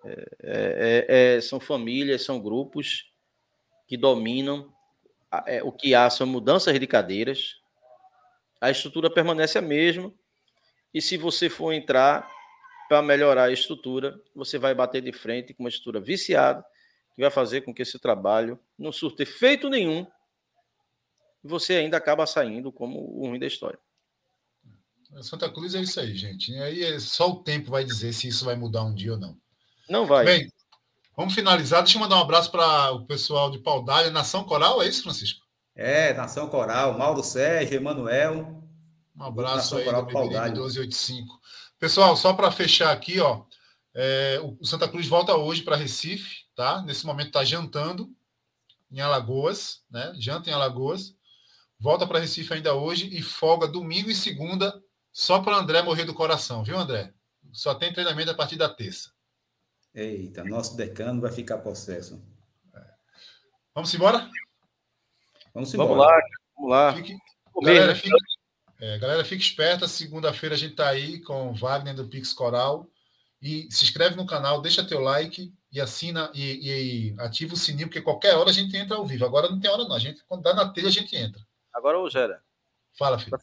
É, 0.05 0.27
é, 0.43 1.37
é 1.37 1.41
são 1.43 1.61
famílias, 1.61 2.25
são 2.25 2.41
grupos 2.41 3.08
que 3.89 3.97
dominam 3.97 4.73
é, 5.47 5.63
o 5.63 5.73
que 5.73 5.95
há 5.95 6.09
são 6.09 6.27
mudanças 6.27 6.79
de 6.79 6.87
cadeiras, 6.87 7.57
a 8.61 8.71
estrutura 8.71 9.11
permanece 9.11 9.59
a 9.59 9.63
mesma, 9.63 10.13
e 10.93 11.01
se 11.01 11.17
você 11.17 11.49
for 11.49 11.73
entrar 11.73 12.31
para 12.89 13.03
melhorar 13.03 13.45
a 13.45 13.53
estrutura, 13.53 14.21
você 14.35 14.59
vai 14.59 14.75
bater 14.75 15.03
de 15.03 15.13
frente 15.13 15.53
com 15.53 15.63
uma 15.63 15.69
estrutura 15.69 16.01
viciada, 16.01 16.65
que 17.15 17.21
vai 17.21 17.31
fazer 17.31 17.63
com 17.63 17.75
que 17.75 17.83
esse 17.83 17.99
trabalho 17.99 18.59
não 18.79 18.93
surte 18.93 19.23
efeito 19.23 19.69
nenhum, 19.69 20.07
e 21.43 21.49
você 21.49 21.75
ainda 21.75 21.97
acaba 21.97 22.27
saindo 22.27 22.71
como 22.71 22.99
o 22.99 23.27
ruim 23.27 23.39
da 23.39 23.47
história. 23.47 23.79
Santa 25.23 25.51
Cruz 25.51 25.75
é 25.75 25.81
isso 25.81 25.99
aí, 26.01 26.15
gente. 26.15 26.53
E 26.53 26.59
aí 26.59 26.83
é 26.83 27.01
só 27.01 27.31
o 27.31 27.43
tempo 27.43 27.71
vai 27.71 27.83
dizer 27.83 28.13
se 28.13 28.29
isso 28.29 28.45
vai 28.45 28.55
mudar 28.55 28.85
um 28.85 28.95
dia 28.95 29.13
ou 29.13 29.19
não. 29.19 29.41
Não 29.89 30.07
vai. 30.07 30.25
Bem, 30.25 30.53
Vamos 31.19 31.35
finalizar. 31.35 31.83
Deixa 31.83 31.99
eu 31.99 32.01
mandar 32.01 32.15
um 32.15 32.21
abraço 32.21 32.49
para 32.49 32.93
o 32.93 33.05
pessoal 33.05 33.51
de 33.51 33.59
Paudalho, 33.59 34.13
Nação 34.13 34.45
Coral, 34.45 34.81
é 34.81 34.87
isso, 34.87 35.03
Francisco? 35.03 35.45
É, 35.75 36.15
Nação 36.15 36.49
Coral, 36.49 36.97
Mauro 36.97 37.25
Sérgio, 37.25 37.75
Emanuel. 37.75 38.63
Um 39.17 39.25
abraço 39.25 39.57
Nação 39.57 39.79
aí 39.79 39.85
Coral, 39.85 40.03
do 40.05 40.13
1285. 40.13 41.41
Pessoal, 41.77 42.17
só 42.17 42.33
para 42.35 42.53
fechar 42.53 42.93
aqui, 42.93 43.19
ó, 43.19 43.43
é, 43.93 44.41
o 44.61 44.65
Santa 44.65 44.87
Cruz 44.87 45.09
volta 45.09 45.35
hoje 45.35 45.63
para 45.63 45.75
Recife, 45.75 46.45
tá? 46.55 46.83
Nesse 46.83 47.05
momento 47.05 47.27
está 47.27 47.43
jantando 47.45 48.09
em 48.89 49.01
Alagoas, 49.01 49.83
né? 49.91 50.13
Janta 50.21 50.51
em 50.51 50.53
Alagoas. 50.53 51.17
Volta 51.81 52.07
para 52.07 52.21
Recife 52.21 52.55
ainda 52.55 52.75
hoje 52.75 53.09
e 53.13 53.23
folga 53.23 53.67
domingo 53.67 54.09
e 54.09 54.15
segunda 54.15 54.73
só 55.13 55.41
para 55.41 55.57
André 55.57 55.83
morrer 55.83 56.05
do 56.05 56.15
coração, 56.15 56.63
viu, 56.63 56.79
André? 56.79 57.13
Só 57.53 57.75
tem 57.75 57.93
treinamento 57.93 58.31
a 58.31 58.35
partir 58.35 58.55
da 58.55 58.69
terça. 58.69 59.18
Eita, 59.99 60.45
nosso 60.45 60.77
decano 60.77 61.21
vai 61.21 61.33
ficar 61.33 61.59
possesso. 61.59 62.23
Vamos 63.75 63.93
embora? 63.93 64.31
Vamos 65.53 65.73
Vamos 65.73 65.93
embora. 65.93 65.97
lá, 65.97 66.21
vamos 66.57 66.71
lá. 66.71 66.95
Fique, 66.95 67.17
galera, 67.61 67.87
né? 67.89 67.95
fique, 67.97 68.17
é, 68.81 68.99
galera, 68.99 69.25
fique 69.25 69.43
esperta. 69.43 69.89
Segunda-feira 69.89 70.55
a 70.55 70.59
gente 70.59 70.77
tá 70.77 70.89
aí 70.89 71.21
com 71.23 71.49
o 71.49 71.55
Wagner 71.55 71.97
do 71.97 72.07
Pix 72.07 72.33
Coral. 72.33 72.89
E 73.43 73.67
se 73.73 73.83
inscreve 73.85 74.15
no 74.15 74.25
canal, 74.25 74.63
deixa 74.63 74.87
teu 74.87 75.01
like 75.01 75.53
e 75.73 75.81
assina 75.81 76.31
e, 76.33 77.11
e 77.11 77.21
ativa 77.21 77.55
o 77.55 77.57
sininho, 77.57 77.89
porque 77.89 78.01
qualquer 78.01 78.37
hora 78.37 78.51
a 78.51 78.53
gente 78.53 78.77
entra 78.77 78.97
ao 78.97 79.07
vivo. 79.07 79.25
Agora 79.25 79.49
não 79.49 79.59
tem 79.59 79.69
hora, 79.69 79.83
não. 79.83 79.97
A 79.97 79.99
gente, 79.99 80.23
quando 80.29 80.43
dá 80.43 80.55
na 80.55 80.73
telha, 80.73 80.87
a 80.87 80.93
gente 80.93 81.17
entra. 81.17 81.43
Agora, 81.75 81.99
ô 81.99 82.09
Gera, 82.09 82.41
Fala, 82.97 83.19
filho. 83.19 83.37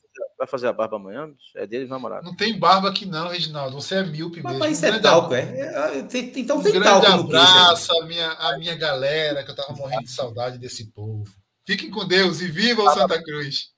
Vai 0.46 0.52
fazer, 0.52 0.68
a 0.68 0.74
barba 0.74 0.96
amanhã? 0.98 1.28
É 1.56 1.66
dele, 1.68 1.88
namorado. 1.88 2.24
Não 2.26 2.36
tem 2.36 2.58
barba 2.58 2.90
aqui, 2.90 3.06
não, 3.06 3.28
Reginaldo. 3.30 3.76
Você 3.82 3.96
é 3.96 4.04
míope 4.04 4.42
Mas, 4.42 4.54
mesmo. 4.54 4.60
mas 4.60 4.72
isso 4.78 4.84
Um 4.84 4.88
é 4.88 4.90
grande 4.92 5.04
talco, 5.04 5.34
é? 5.34 5.40
É, 5.42 6.02
tem- 6.04 6.32
Então 6.36 6.58
Um 6.58 6.64
tem 6.64 6.72
grande 6.74 7.02
talco 7.06 7.24
no 7.24 7.30
peixe. 7.30 7.44
abraço 7.46 8.02
à 8.02 8.06
minha, 8.06 8.32
à 8.32 8.58
minha 8.58 8.76
galera, 8.76 9.44
que 9.44 9.52
eu 9.52 9.56
tava 9.56 9.74
morrendo 9.74 10.04
de 10.04 10.12
saudade 10.12 10.58
desse 10.58 10.92
povo. 10.92 11.26
Fiquem 11.68 11.90
com 11.90 12.06
Deus 12.08 12.42
e 12.42 12.48
viva 12.48 12.84
o 12.84 12.90
Santa 12.94 13.22
Cruz! 13.22 13.70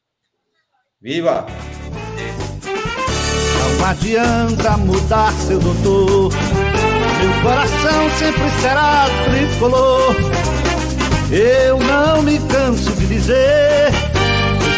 Viva! 1.01 1.45
Não 3.79 3.85
adianta 3.85 4.77
mudar, 4.77 5.31
seu 5.33 5.59
doutor. 5.59 6.31
Meu 6.33 7.41
coração 7.43 8.09
sempre 8.17 8.49
será 8.61 9.05
tricolor. 9.25 10.15
Eu 11.31 11.77
não 11.79 12.21
me 12.23 12.39
canso 12.47 12.91
de 12.93 13.05
dizer 13.07 13.89